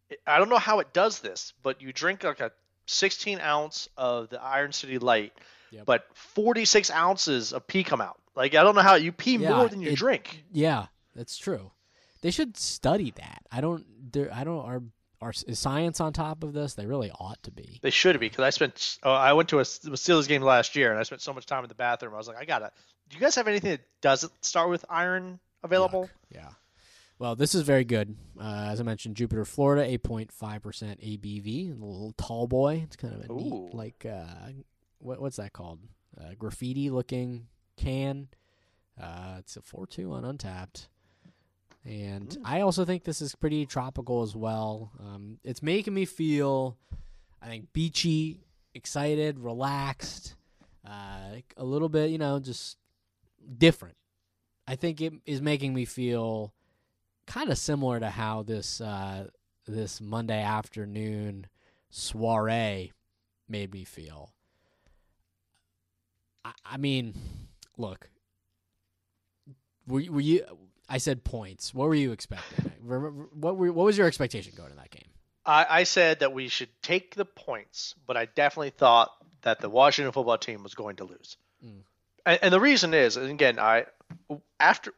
it 0.09 0.21
I 0.27 0.39
don't 0.39 0.49
know 0.49 0.59
how 0.59 0.81
it 0.81 0.93
does 0.95 1.21
this, 1.21 1.53
but 1.63 1.81
you 1.83 1.93
drink 1.93 2.25
like 2.25 2.41
a 2.41 2.51
16 2.87 3.39
ounce 3.41 3.89
of 3.97 4.31
the 4.31 4.43
Iron 4.43 4.73
City 4.73 4.99
Light, 4.99 5.33
Yep. 5.71 5.85
but 5.87 6.07
46 6.15 6.91
ounces 6.91 7.53
of 7.53 7.67
pee 7.67 7.85
come 7.85 8.01
out. 8.01 8.19
Like 8.35 8.55
I 8.57 8.63
don't 8.65 8.75
know 8.75 8.81
how 8.81 8.95
you 8.95 9.13
pee 9.13 9.37
Yeah, 9.37 9.55
more 9.55 9.69
than 9.69 9.81
you 9.83 9.91
it- 9.91 9.97
drink. 9.97 10.45
Yeah, 10.51 10.87
that's 11.15 11.37
true. 11.37 11.71
They 12.23 12.31
should 12.31 12.57
study 12.57 13.13
that. 13.17 13.43
I 13.51 13.61
don't. 13.61 13.85
I 14.33 14.45
don't. 14.45 14.65
Are 14.65 14.83
are 15.21 15.33
is 15.47 15.59
science 15.59 16.01
on 16.01 16.13
top 16.13 16.43
of 16.43 16.53
this? 16.53 16.75
They 16.75 16.87
really 16.87 17.11
ought 17.11 17.43
to 17.43 17.51
be. 17.51 17.79
They 17.83 17.91
should 17.91 18.19
be 18.19 18.29
because 18.29 18.45
I 18.45 18.51
spent 18.51 18.99
oh, 19.03 19.13
I 19.13 19.35
went 19.35 19.51
to 19.51 19.59
a 19.59 19.63
Steelers 19.63 20.27
game 20.27 20.43
last 20.43 20.75
year 20.75 20.91
and 20.91 20.99
I 20.99 21.03
spent 21.03 21.21
so 21.21 21.33
much 21.33 21.47
time 21.47 21.65
in 21.65 21.69
the 21.69 21.75
bathroom. 21.75 22.15
I 22.15 22.17
was 22.17 22.29
like, 22.29 22.39
I 22.39 22.45
gotta. 22.45 22.73
Do 23.09 23.17
you 23.17 23.21
guys 23.21 23.35
have 23.35 23.49
anything 23.49 23.73
that 23.73 23.83
doesn't 24.01 24.33
start 24.45 24.71
with 24.71 24.85
iron 24.89 25.39
available? 25.63 26.05
Yuck. 26.05 26.37
Yeah. 26.37 26.49
Well, 27.19 27.37
this 27.37 27.55
is 27.55 27.63
very 27.63 27.85
good. 27.85 28.17
Uh, 28.41 28.69
as 28.71 28.81
I 28.81 28.85
mentioned, 28.85 29.17
Jupiter, 29.17 29.45
Florida, 29.45 29.87
8.5% 29.99 30.33
ABV. 30.33 31.71
A 31.71 31.85
little 31.85 32.15
tall 32.17 32.49
boy. 32.49 32.83
It's 32.85 32.97
kind 32.97 33.15
of 33.15 33.21
a 33.21 33.33
Ooh. 33.33 33.37
neat, 33.37 33.75
like, 33.75 34.05
uh, 34.05 34.51
what, 34.99 35.21
what's 35.21 35.37
that 35.37 35.53
called? 35.53 35.79
Uh, 36.21 36.31
graffiti 36.37 36.91
looking 36.91 37.47
can. 37.77 38.27
Uh, 39.01 39.37
it's 39.39 39.57
a 39.57 39.63
4 39.63 39.87
2 39.87 40.13
on 40.13 40.25
Untappd. 40.25 40.89
And 41.85 42.29
Mm. 42.29 42.43
I 42.45 42.61
also 42.61 42.85
think 42.85 43.05
this 43.05 43.21
is 43.21 43.35
pretty 43.35 43.67
tropical 43.67 44.23
as 44.23 44.37
well. 44.37 44.93
Um, 45.01 45.39
it's 45.43 45.63
making 45.63 45.95
me 45.95 46.05
feel, 46.05 46.79
I 47.41 47.47
think, 47.47 47.73
beachy, 47.73 48.41
excited, 48.75 49.39
relaxed, 49.41 50.37
uh, 50.87 51.37
a 51.57 51.65
little 51.65 51.89
bit, 51.89 52.11
you 52.11 52.19
know, 52.19 52.39
just 52.39 52.79
different. 53.59 53.97
I 54.67 54.77
think 54.77 55.01
it 55.01 55.13
is 55.27 55.43
making 55.43 55.75
me 55.75 55.85
feel 55.85 56.55
kind 57.27 57.51
of 57.51 57.59
similar 57.59 57.99
to 57.99 58.11
how 58.11 58.43
this 58.45 58.81
uh, 58.81 59.29
this 59.67 60.01
Monday 60.01 60.43
afternoon 60.43 61.47
soiree 61.91 62.93
made 63.49 63.73
me 63.73 63.85
feel. 63.85 64.33
I, 66.45 66.53
I 66.65 66.77
mean, 66.77 67.15
look, 67.77 68.09
were, 69.87 70.03
were 70.09 70.21
you? 70.21 70.45
I 70.93 70.99
said 70.99 71.25
points. 71.25 71.73
What 71.73 71.89
were 71.89 71.95
you 71.95 72.13
expecting? 72.13 72.71
What 72.85 73.57
were 73.57 73.73
what 73.73 73.85
was 73.85 73.97
your 73.97 74.07
expectation 74.07 74.53
going 74.55 74.69
to 74.69 74.77
that 74.77 74.91
game? 74.91 75.09
I, 75.47 75.67
I 75.69 75.83
said 75.85 76.21
that 76.21 76.35
we 76.35 76.49
should 76.49 76.69
take 76.83 77.15
the 77.15 77.25
points, 77.25 77.95
but 78.07 78.19
I 78.19 78.27
definitely 78.27 78.71
thought 78.71 79.11
that 79.41 79.61
the 79.61 79.71
Washington 79.71 80.13
football 80.13 80.37
team 80.37 80.63
was 80.63 80.75
going 80.75 80.97
to 80.97 81.05
lose. 81.05 81.39
Mm. 81.65 81.81
And, 82.27 82.39
and 82.43 82.53
the 82.53 82.61
reason 82.61 82.93
is, 82.93 83.17
and 83.17 83.31
again, 83.31 83.59
I 83.59 83.87
after 84.61 84.93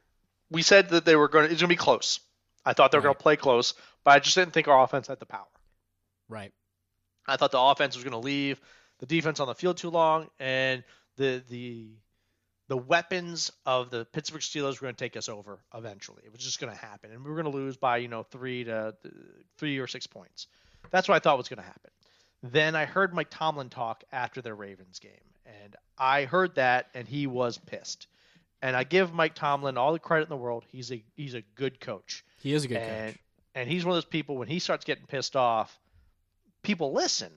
we 0.51 0.63
said 0.63 0.89
that 0.89 1.05
they 1.05 1.15
were 1.15 1.29
going, 1.29 1.47
to, 1.47 1.53
it's 1.53 1.63
going 1.63 1.69
to 1.69 1.73
be 1.73 1.77
close. 1.77 2.19
I 2.67 2.73
thought 2.73 2.91
they 2.91 2.99
were 2.99 3.03
going 3.03 3.15
to 3.15 3.23
play 3.23 3.37
close, 3.37 3.75
but 4.03 4.15
I 4.15 4.19
just 4.19 4.35
didn't 4.35 4.53
think 4.53 4.67
our 4.67 4.83
offense 4.83 5.07
had 5.07 5.21
the 5.21 5.27
power. 5.27 5.47
Right. 6.29 6.53
I 7.29 7.37
thought 7.37 7.53
the 7.53 7.61
offense 7.61 7.95
was 7.95 8.03
going 8.03 8.13
to 8.13 8.19
leave 8.19 8.61
the 8.99 9.07
defense 9.07 9.39
on 9.39 9.47
the 9.47 9.55
field 9.55 9.77
too 9.77 9.91
long, 9.91 10.29
and 10.41 10.83
the 11.17 11.41
the 11.49 11.87
the 12.69 12.77
weapons 12.77 13.53
of 13.67 13.91
the 13.91 14.05
Pittsburgh 14.07 14.41
Steelers 14.41 14.81
were 14.81 14.87
going 14.87 14.95
to 14.95 15.05
take 15.05 15.17
us 15.17 15.29
over 15.29 15.59
eventually. 15.75 16.23
It 16.25 16.33
was 16.33 16.41
just 16.41 16.61
going 16.61 16.73
to 16.73 16.79
happen, 16.79 17.11
and 17.13 17.23
we 17.23 17.31
were 17.31 17.41
going 17.41 17.51
to 17.53 17.57
lose 17.57 17.77
by 17.77 17.99
you 17.99 18.09
know 18.09 18.23
three 18.23 18.65
to 18.65 18.95
three 19.59 19.79
or 19.79 19.87
six 19.87 20.07
points. 20.07 20.47
That's 20.91 21.09
what 21.09 21.17
I 21.17 21.19
thought 21.19 21.39
was 21.39 21.49
going 21.49 21.59
to 21.59 21.65
happen. 21.65 21.91
Then 22.43 22.77
I 22.77 22.85
heard 22.85 23.15
Mike 23.15 23.29
Tomlin 23.31 23.71
talk 23.71 24.05
after 24.13 24.43
their 24.43 24.55
Ravens 24.55 24.99
game, 24.99 25.13
and 25.47 25.77
I 25.99 26.25
heard 26.25 26.55
that, 26.57 26.89
and 26.95 27.07
he 27.09 27.27
was 27.27 27.59
pissed. 27.59 28.07
And 28.63 28.75
I 28.75 28.85
give 28.85 29.13
Mike 29.13 29.35
Tomlin 29.35 29.77
all 29.77 29.93
the 29.93 29.99
credit 29.99 30.25
in 30.25 30.29
the 30.31 30.37
world. 30.37 30.65
He's 30.69 30.91
a 30.91 31.03
he's 31.17 31.35
a 31.35 31.43
good 31.55 31.81
coach 31.81 32.25
He 32.43 32.55
is 32.55 32.65
a 32.65 32.69
good 32.69 32.79
and 32.79 33.13
coach. 33.13 33.23
and 33.55 33.69
he's 33.69 33.85
one 33.85 33.93
of 33.93 33.97
those 33.97 34.11
people 34.11 34.37
when 34.39 34.49
he 34.49 34.59
starts 34.59 34.85
getting 34.87 35.05
pissed 35.07 35.37
off, 35.37 35.79
people 36.63 36.93
listen. 36.93 37.31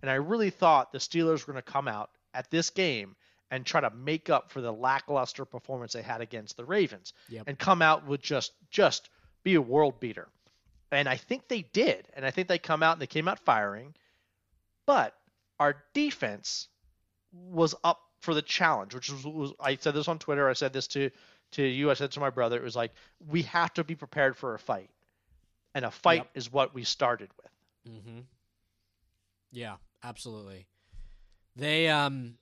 And 0.00 0.10
I 0.10 0.14
really 0.14 0.48
thought 0.48 0.92
the 0.92 0.98
Steelers 0.98 1.46
were 1.46 1.52
going 1.52 1.62
to 1.62 1.70
come 1.70 1.86
out 1.86 2.10
at 2.32 2.50
this 2.50 2.70
game 2.70 3.14
and 3.50 3.66
try 3.66 3.80
to 3.80 3.90
make 3.90 4.30
up 4.30 4.50
for 4.50 4.60
the 4.60 4.72
lackluster 4.72 5.44
performance 5.44 5.92
they 5.92 6.02
had 6.02 6.20
against 6.20 6.56
the 6.56 6.64
Ravens 6.64 7.12
Yep. 7.28 7.44
and 7.48 7.58
come 7.58 7.82
out 7.82 8.06
with 8.06 8.20
just 8.22 8.52
just 8.70 9.10
be 9.42 9.54
a 9.54 9.60
world 9.62 9.98
beater. 10.00 10.28
And 10.92 11.08
I 11.08 11.16
think 11.16 11.48
they 11.48 11.62
did. 11.62 12.06
And 12.14 12.26
I 12.26 12.30
think 12.30 12.48
they 12.48 12.58
come 12.58 12.82
out 12.82 12.92
and 12.92 13.02
they 13.02 13.06
came 13.06 13.28
out 13.28 13.38
firing. 13.40 13.94
But 14.86 15.14
our 15.58 15.76
defense 15.94 16.68
was 17.32 17.74
up 17.84 18.00
for 18.20 18.34
the 18.34 18.42
challenge, 18.42 18.94
which 18.94 19.10
was, 19.10 19.24
was 19.24 19.52
I 19.60 19.76
said 19.76 19.94
this 19.94 20.08
on 20.08 20.18
Twitter. 20.18 20.48
I 20.48 20.52
said 20.54 20.72
this 20.72 20.86
to 20.88 21.10
to 21.52 21.62
you. 21.62 21.90
I 21.90 21.94
said 21.94 22.10
to 22.12 22.20
my 22.20 22.30
brother. 22.30 22.56
It 22.56 22.62
was 22.62 22.76
like 22.76 22.92
we 23.28 23.42
have 23.42 23.72
to 23.74 23.84
be 23.84 23.94
prepared 23.94 24.36
for 24.36 24.54
a 24.54 24.58
fight, 24.58 24.90
and 25.74 25.84
a 25.84 25.90
fight 25.90 26.18
Yep. 26.22 26.30
is 26.34 26.52
what 26.52 26.74
we 26.74 26.84
started 26.84 27.30
with. 27.36 27.94
Mm-hmm. 27.94 28.18
Yeah, 29.52 29.76
absolutely. 30.04 30.66
They 31.56 31.88
um, 31.88 32.34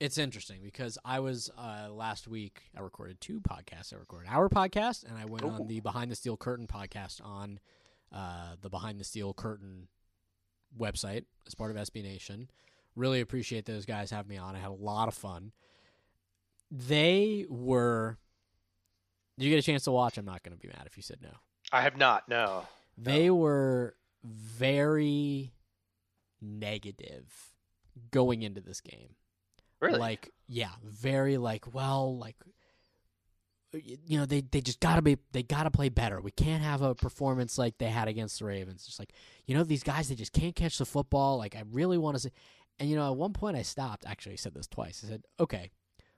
it's 0.00 0.16
interesting 0.18 0.60
because 0.64 0.98
I 1.04 1.20
was 1.20 1.50
uh 1.56 1.88
last 1.92 2.26
week. 2.26 2.62
I 2.76 2.80
recorded 2.80 3.20
two 3.20 3.40
podcasts. 3.40 3.92
I 3.92 3.96
recorded 3.96 4.28
our 4.30 4.48
podcast, 4.48 5.04
and 5.04 5.16
I 5.16 5.26
went 5.26 5.44
on 5.44 5.66
the 5.66 5.80
Behind 5.80 6.10
the 6.10 6.16
Steel 6.16 6.36
Curtain 6.36 6.66
podcast 6.66 7.24
on 7.24 7.60
uh 8.12 8.56
the 8.60 8.70
Behind 8.70 8.98
the 8.98 9.04
Steel 9.04 9.34
Curtain 9.34 9.88
website 10.78 11.24
as 11.46 11.54
part 11.54 11.70
of 11.70 11.76
SB 11.76 12.02
Nation. 12.02 12.50
Really 12.96 13.20
appreciate 13.20 13.66
those 13.66 13.84
guys 13.86 14.10
having 14.10 14.30
me 14.30 14.36
on. 14.36 14.56
I 14.56 14.58
had 14.58 14.70
a 14.70 14.74
lot 14.74 15.06
of 15.06 15.14
fun. 15.14 15.52
They 16.70 17.46
were. 17.48 18.18
Did 19.38 19.44
you 19.46 19.50
get 19.50 19.58
a 19.58 19.62
chance 19.62 19.84
to 19.84 19.92
watch? 19.92 20.18
I'm 20.18 20.24
not 20.24 20.42
going 20.42 20.56
to 20.56 20.60
be 20.60 20.68
mad 20.68 20.84
if 20.86 20.96
you 20.96 21.02
said 21.02 21.18
no. 21.22 21.30
I 21.72 21.82
have 21.82 21.96
not. 21.96 22.28
No. 22.28 22.66
They 22.98 23.30
were 23.30 23.94
very 24.24 25.52
negative 26.42 27.52
going 28.10 28.42
into 28.42 28.60
this 28.60 28.80
game. 28.80 29.14
Really? 29.80 29.98
Like, 29.98 30.32
yeah, 30.48 30.70
very 30.84 31.36
like, 31.36 31.72
well, 31.74 32.16
like 32.18 32.36
you 33.72 34.18
know, 34.18 34.26
they 34.26 34.40
they 34.40 34.60
just 34.60 34.80
got 34.80 34.96
to 34.96 35.02
be 35.02 35.18
they 35.32 35.42
got 35.42 35.62
to 35.64 35.70
play 35.70 35.88
better. 35.88 36.20
We 36.20 36.32
can't 36.32 36.62
have 36.62 36.82
a 36.82 36.94
performance 36.94 37.56
like 37.56 37.78
they 37.78 37.86
had 37.88 38.08
against 38.08 38.38
the 38.38 38.44
Ravens. 38.46 38.84
Just 38.84 38.98
like, 38.98 39.12
you 39.46 39.54
know, 39.54 39.62
these 39.62 39.82
guys 39.82 40.08
they 40.08 40.14
just 40.14 40.32
can't 40.32 40.56
catch 40.56 40.78
the 40.78 40.84
football. 40.84 41.38
Like 41.38 41.54
I 41.54 41.62
really 41.70 41.98
want 41.98 42.16
to 42.16 42.20
see 42.20 42.30
And 42.78 42.90
you 42.90 42.96
know, 42.96 43.10
at 43.10 43.16
one 43.16 43.32
point 43.32 43.56
I 43.56 43.62
stopped. 43.62 44.04
Actually, 44.06 44.32
I 44.32 44.36
said 44.36 44.54
this 44.54 44.66
twice. 44.66 45.02
I 45.04 45.08
said, 45.08 45.22
"Okay, 45.38 45.70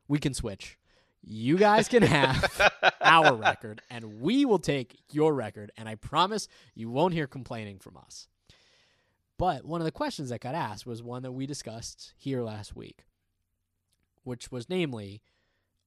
we 0.08 0.18
can 0.18 0.32
switch. 0.34 0.78
You 1.20 1.56
guys 1.58 1.88
can 1.88 2.02
have 2.02 2.72
our 3.02 3.34
record, 3.34 3.82
and 3.90 4.20
we 4.22 4.44
will 4.44 4.58
take 4.58 4.98
your 5.10 5.34
record. 5.34 5.70
And 5.76 5.88
I 5.88 5.94
promise 5.96 6.48
you 6.74 6.90
won't 6.90 7.14
hear 7.14 7.26
complaining 7.26 7.78
from 7.78 7.96
us." 7.98 8.28
But 9.38 9.64
one 9.64 9.80
of 9.80 9.84
the 9.84 9.92
questions 9.92 10.30
that 10.30 10.40
got 10.40 10.54
asked 10.54 10.86
was 10.86 11.02
one 11.02 11.22
that 11.22 11.32
we 11.32 11.46
discussed 11.46 12.14
here 12.16 12.42
last 12.42 12.76
week, 12.76 13.04
which 14.24 14.50
was 14.50 14.68
namely, 14.68 15.22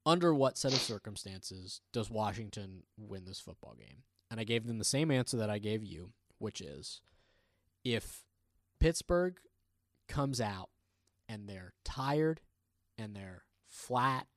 under 0.06 0.34
what 0.34 0.58
set 0.58 0.74
of 0.74 0.80
circumstances 0.80 1.82
does 1.92 2.10
Washington 2.10 2.84
win 2.98 3.26
this 3.26 3.40
football 3.40 3.76
game? 3.78 4.04
And 4.30 4.40
I 4.40 4.44
gave 4.44 4.66
them 4.66 4.78
the 4.78 4.84
same 4.84 5.12
answer 5.12 5.38
that 5.38 5.50
I 5.50 5.60
gave 5.60 5.84
you, 5.84 6.12
which 6.38 6.62
is 6.62 7.02
if 7.84 8.24
Pittsburgh 8.80 9.38
comes 10.08 10.42
out 10.42 10.70
and 11.28 11.48
they're 11.48 11.74
tired 11.84 12.42
and 12.98 13.16
they're 13.16 13.44
flat, 13.68 14.28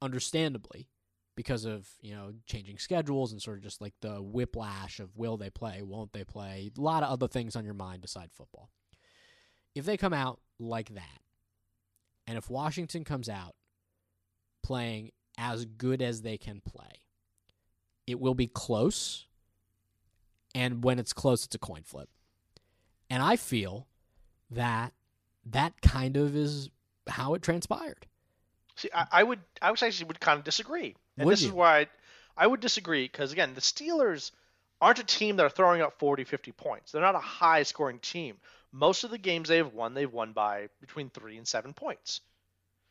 understandably, 0.00 0.88
because 1.36 1.64
of, 1.64 1.88
you 2.00 2.14
know, 2.14 2.32
changing 2.46 2.78
schedules 2.78 3.32
and 3.32 3.40
sort 3.40 3.58
of 3.58 3.62
just 3.62 3.80
like 3.80 3.94
the 4.00 4.22
whiplash 4.22 4.98
of 4.98 5.16
will 5.16 5.36
they 5.36 5.50
play, 5.50 5.82
won't 5.82 6.12
they 6.12 6.24
play, 6.24 6.70
a 6.76 6.80
lot 6.80 7.02
of 7.02 7.10
other 7.10 7.28
things 7.28 7.54
on 7.54 7.64
your 7.64 7.74
mind 7.74 8.02
beside 8.02 8.32
football. 8.32 8.70
If 9.74 9.84
they 9.84 9.96
come 9.96 10.12
out 10.12 10.40
like 10.58 10.94
that, 10.94 11.20
and 12.28 12.36
if 12.36 12.50
Washington 12.50 13.04
comes 13.04 13.28
out 13.28 13.54
playing 14.62 15.12
as 15.38 15.64
good 15.64 16.02
as 16.02 16.20
they 16.20 16.36
can 16.36 16.60
play, 16.60 17.00
it 18.06 18.20
will 18.20 18.34
be 18.34 18.46
close. 18.46 19.26
And 20.54 20.84
when 20.84 20.98
it's 20.98 21.14
close, 21.14 21.46
it's 21.46 21.54
a 21.54 21.58
coin 21.58 21.84
flip. 21.84 22.10
And 23.08 23.22
I 23.22 23.36
feel 23.36 23.86
that 24.50 24.92
that 25.46 25.80
kind 25.80 26.18
of 26.18 26.36
is 26.36 26.68
how 27.08 27.32
it 27.32 27.40
transpired. 27.40 28.06
See, 28.76 28.90
I, 28.94 29.06
I 29.10 29.22
would, 29.22 29.40
I 29.62 29.70
was 29.70 29.82
actually 29.82 30.08
would 30.08 30.20
kind 30.20 30.38
of 30.38 30.44
disagree, 30.44 30.94
and 31.16 31.24
Would 31.24 31.32
this 31.32 31.42
you? 31.42 31.48
is 31.48 31.54
why 31.54 31.78
I, 31.80 31.86
I 32.36 32.46
would 32.46 32.60
disagree 32.60 33.04
because 33.04 33.32
again, 33.32 33.54
the 33.54 33.62
Steelers 33.62 34.32
aren't 34.82 34.98
a 34.98 35.04
team 35.04 35.36
that 35.36 35.46
are 35.46 35.50
throwing 35.50 35.80
up 35.80 35.98
40, 35.98 36.24
50 36.24 36.52
points. 36.52 36.92
They're 36.92 37.00
not 37.00 37.14
a 37.14 37.20
high-scoring 37.20 38.00
team. 38.00 38.36
Most 38.72 39.04
of 39.04 39.10
the 39.10 39.18
games 39.18 39.48
they've 39.48 39.72
won, 39.72 39.94
they've 39.94 40.12
won 40.12 40.32
by 40.32 40.68
between 40.80 41.10
three 41.10 41.36
and 41.38 41.46
seven 41.46 41.72
points. 41.72 42.20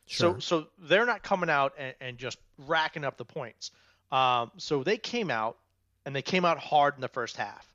Sure. 0.07 0.35
So, 0.35 0.39
so 0.39 0.67
they're 0.79 1.05
not 1.05 1.21
coming 1.21 1.49
out 1.49 1.73
and, 1.77 1.93
and 1.99 2.17
just 2.17 2.37
racking 2.57 3.03
up 3.03 3.17
the 3.17 3.25
points. 3.25 3.71
Um, 4.11 4.51
so 4.57 4.83
they 4.83 4.97
came 4.97 5.29
out 5.29 5.57
and 6.05 6.15
they 6.15 6.21
came 6.21 6.45
out 6.45 6.57
hard 6.57 6.95
in 6.95 7.01
the 7.01 7.09
first 7.09 7.35
half. 7.35 7.73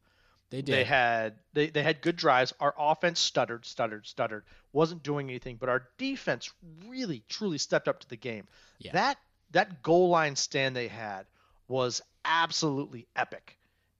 they 0.50 0.62
did. 0.62 0.74
They 0.74 0.84
had 0.84 1.34
they, 1.52 1.68
they 1.68 1.82
had 1.82 2.00
good 2.00 2.16
drives. 2.16 2.54
Our 2.58 2.74
offense 2.78 3.20
stuttered, 3.20 3.66
stuttered, 3.66 4.06
stuttered. 4.06 4.44
Wasn't 4.72 5.02
doing 5.02 5.28
anything, 5.28 5.56
but 5.56 5.68
our 5.68 5.88
defense 5.98 6.50
really 6.86 7.22
truly 7.28 7.58
stepped 7.58 7.86
up 7.86 8.00
to 8.00 8.08
the 8.08 8.16
game. 8.16 8.46
Yeah. 8.78 8.92
That 8.92 9.18
that 9.50 9.82
goal 9.82 10.08
line 10.08 10.36
stand 10.36 10.74
they 10.74 10.88
had 10.88 11.26
was 11.68 12.00
absolutely 12.24 13.06
epic. 13.14 13.58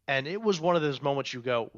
And 0.09 0.27
it 0.27 0.41
was 0.41 0.59
one 0.59 0.75
of 0.75 0.83
those 0.83 1.03
moments 1.03 1.33
you 1.35 1.41
go, 1.43 1.71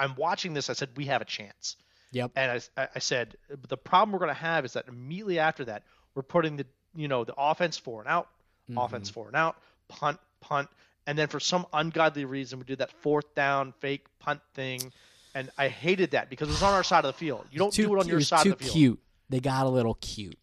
I'm 0.00 0.14
watching 0.16 0.54
this, 0.54 0.70
I 0.70 0.72
said 0.72 0.88
we 0.96 1.04
have 1.06 1.20
a 1.22 1.24
chance. 1.26 1.76
Yep. 2.12 2.32
And 2.34 2.62
I, 2.76 2.88
I 2.96 2.98
said 2.98 3.36
the 3.68 3.76
problem 3.76 4.12
we're 4.12 4.18
going 4.18 4.34
to 4.34 4.34
have 4.42 4.64
is 4.64 4.72
that 4.72 4.88
immediately 4.88 5.38
after 5.38 5.64
that, 5.66 5.84
we're 6.14 6.22
putting 6.22 6.56
the 6.56 6.66
you 6.94 7.06
know 7.06 7.22
the 7.24 7.34
offense 7.38 7.76
four 7.78 8.00
and 8.00 8.08
out, 8.08 8.28
Mhm. 8.68 8.84
offense 8.84 9.08
four 9.10 9.28
and 9.28 9.36
out, 9.36 9.56
punt, 9.88 10.18
punt, 10.40 10.68
and 11.06 11.16
then 11.16 11.28
for 11.28 11.38
some 11.38 11.66
ungodly 11.72 12.24
reason 12.24 12.58
we 12.58 12.64
do 12.64 12.74
that 12.76 12.90
fourth 12.90 13.32
down 13.36 13.72
fake 13.80 14.06
punt 14.18 14.40
thing, 14.54 14.92
and 15.36 15.50
I 15.56 15.68
hated 15.68 16.10
that 16.12 16.30
because 16.30 16.48
it 16.48 16.52
was 16.52 16.62
on 16.64 16.74
our 16.74 16.82
side 16.82 17.04
of 17.04 17.12
the 17.14 17.18
field. 17.18 17.46
You 17.52 17.58
don't 17.60 17.72
too, 17.72 17.86
do 17.86 17.94
it 17.96 18.00
on 18.00 18.08
your 18.08 18.16
was 18.16 18.26
side 18.28 18.42
too 18.42 18.52
of 18.52 18.58
the 18.58 18.64
field. 18.64 18.74
cute. 18.74 19.00
They 19.28 19.38
got 19.40 19.66
a 19.66 19.68
little 19.68 19.94
cute. 19.94 20.36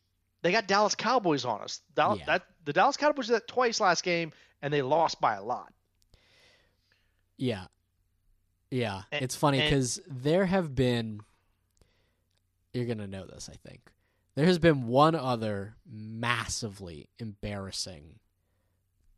They 0.43 0.51
got 0.53 0.67
Dallas 0.67 0.95
Cowboys 0.95 1.43
on 1.43 1.59
us. 1.61 1.81
Dallas, 1.95 2.19
Yeah. 2.19 2.25
that 2.27 2.43
the 2.63 2.71
Dallas 2.71 2.95
Cowboys 2.95 3.27
did 3.27 3.33
that 3.33 3.47
twice 3.49 3.81
last 3.81 4.03
game, 4.03 4.31
and 4.61 4.73
they 4.73 4.81
lost 4.81 5.19
by 5.19 5.35
a 5.35 5.43
lot. 5.43 5.73
Yeah. 7.37 7.65
Yeah. 8.71 9.03
And- 9.11 9.23
it's 9.23 9.35
funny 9.35 9.61
because 9.61 9.99
there 10.07 10.45
have 10.45 10.75
been, 10.75 11.21
you're 12.73 12.85
going 12.85 12.97
to 12.99 13.07
know 13.07 13.25
this, 13.25 13.49
I 13.51 13.55
think. 13.67 13.91
There 14.35 14.45
has 14.45 14.59
been 14.59 14.87
one 14.87 15.15
other 15.15 15.75
massively 15.89 17.09
embarrassing 17.17 18.19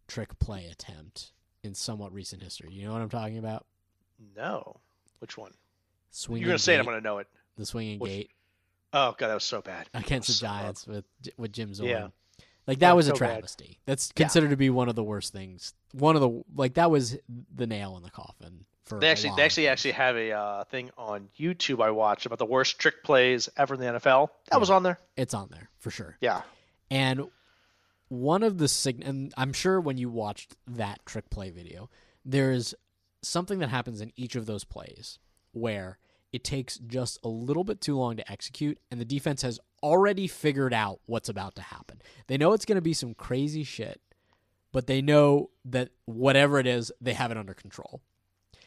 trick 0.08 0.39
play 0.39 0.68
attempt 0.72 1.34
in 1.63 1.74
somewhat 1.74 2.13
recent 2.13 2.41
history. 2.41 2.72
You 2.72 2.86
know 2.88 2.94
what 2.94 3.01
I'm 3.01 3.10
talking 3.10 3.38
about? 3.38 3.65
No, 4.36 4.77
which 5.20 5.38
one? 5.38 5.51
Swinging 6.12 6.41
You're 6.44 6.50
gonna 6.51 6.60
say 6.60 6.75
it, 6.75 6.79
I'm 6.79 6.86
gonna 6.86 7.01
know 7.01 7.18
it. 7.20 7.27
the 7.58 7.65
swinging 7.65 8.00
Which- 8.00 8.12
gate 8.12 8.32
Oh 8.91 9.13
god, 9.18 9.27
that 9.27 9.34
was 9.36 9.44
so 9.44 9.62
bad. 9.62 9.88
against 9.94 10.27
the 10.29 10.34
So 10.34 10.48
bad. 10.48 10.62
Giants 10.62 10.88
with 10.88 11.06
with 11.38 11.51
Jim 11.51 11.74
Zorn. 11.74 11.89
Yeah. 11.89 12.08
Like 12.65 12.79
that 12.79 12.88
Yeah, 12.89 12.94
was 12.94 13.08
a 13.08 13.12
so 13.12 13.20
bad. 13.20 13.27
travesty. 13.34 13.79
That's 13.86 14.12
Yeah. 14.15 14.24
considered 14.24 14.50
to 14.50 14.58
be 14.58 14.70
one 14.72 14.89
of 14.89 14.96
the 14.96 15.03
worst 15.03 15.32
things. 15.34 15.74
One 15.91 16.15
of 16.15 16.22
the 16.22 16.44
like 16.56 16.74
that 16.75 16.89
was 16.89 17.18
the 17.53 17.68
nail 17.68 17.96
in 17.98 18.03
the 18.03 18.10
coffin 18.10 18.65
They 18.98 19.10
actually 19.10 19.34
they 19.36 19.43
actually 19.43 19.67
actually 19.67 19.91
have 19.91 20.15
a 20.15 20.31
uh, 20.31 20.63
thing 20.65 20.89
on 20.98 21.29
YouTube 21.38 21.84
I 21.84 21.91
watched 21.91 22.25
about 22.25 22.39
the 22.39 22.46
worst 22.46 22.79
trick 22.79 23.03
plays 23.03 23.50
ever 23.58 23.75
in 23.75 23.79
the 23.79 23.86
NFL. 24.00 24.29
That 24.51 24.60
was 24.60 24.69
on 24.69 24.84
there. 24.84 25.00
it's 25.15 25.34
on 25.34 25.50
there 25.51 25.69
for 25.79 25.91
sure. 25.91 26.17
Yeah. 26.22 26.41
And 26.89 27.27
one 28.08 28.43
of 28.43 28.58
the 28.58 28.67
sig- 28.67 29.03
and 29.05 29.34
I'm 29.38 29.53
sure 29.53 29.79
when 29.79 29.98
you 29.98 30.10
watched 30.10 30.55
that 30.67 31.05
trick 31.05 31.29
play 31.29 31.51
video, 31.51 31.89
there's 32.25 32.74
something 33.22 33.60
that 33.60 33.69
happens 33.69 34.01
in 34.01 34.12
each 34.15 34.36
of 34.36 34.46
those 34.46 34.63
plays 34.63 35.19
where 35.51 36.00
it 36.31 36.43
takes 36.43 36.77
just 36.77 37.19
a 37.24 37.27
little 37.27 37.63
bit 37.63 37.81
too 37.81 37.98
long 37.98 38.15
to 38.17 38.31
execute 38.31 38.79
and 38.89 39.00
the 39.00 39.05
defense 39.05 39.41
has 39.41 39.60
already 39.84 40.27
figured 40.27 40.74
out 40.74 41.00
what's 41.05 41.29
about 41.29 41.55
to 41.55 41.62
happen. 41.62 42.01
They 42.27 42.38
know 42.38 42.53
it's 42.53 42.65
going 42.65 42.77
to 42.77 42.81
be 42.81 42.93
some 42.93 43.13
crazy 43.13 43.63
shit 43.63 44.01
but 44.72 44.88
they 44.88 45.01
know 45.01 45.50
that 45.65 45.89
whatever 46.05 46.60
it 46.60 46.67
is, 46.67 46.91
they 47.01 47.13
have 47.13 47.31
it 47.31 47.38
under 47.38 47.53
control. 47.53 48.01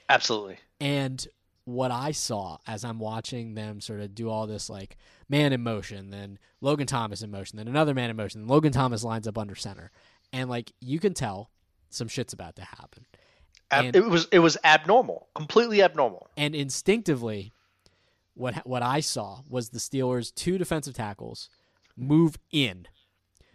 Absolutely. 0.09 0.59
And 0.80 1.26
what 1.64 1.90
I 1.90 2.11
saw 2.11 2.59
as 2.66 2.85
I'm 2.85 2.99
watching 2.99 3.54
them 3.54 3.80
sort 3.80 4.00
of 4.00 4.14
do 4.14 4.28
all 4.28 4.47
this 4.47 4.68
like 4.68 4.97
man 5.28 5.52
in 5.52 5.62
motion, 5.62 6.11
then 6.11 6.38
Logan 6.61 6.87
Thomas 6.87 7.23
in 7.23 7.30
motion, 7.30 7.56
then 7.56 7.68
another 7.68 7.94
man 7.94 8.11
in 8.11 8.16
motion, 8.16 8.40
then 8.42 8.49
Logan 8.49 8.73
Thomas 8.73 9.04
lines 9.04 9.28
up 9.28 9.38
under 9.38 9.54
center. 9.54 9.90
And 10.32 10.50
like 10.50 10.73
you 10.80 10.99
can 10.99 11.14
tell 11.14 11.50
some 11.90 12.09
shit's 12.09 12.32
about 12.32 12.56
to 12.56 12.62
happen. 12.64 13.06
And- 13.71 13.94
it 13.97 14.04
was 14.04 14.26
it 14.32 14.40
was 14.40 14.56
abnormal, 14.64 15.28
completely 15.35 15.82
abnormal. 15.82 16.28
And 16.37 16.54
instinctively, 16.54 17.52
what 18.35 18.66
what 18.66 18.82
I 18.82 19.00
saw 19.00 19.40
was 19.49 19.71
the 19.71 19.78
Steelers' 19.78 20.35
two 20.35 20.59
defensive 20.59 20.94
tackles 20.94 21.49
move 21.97 22.37
in. 22.50 22.87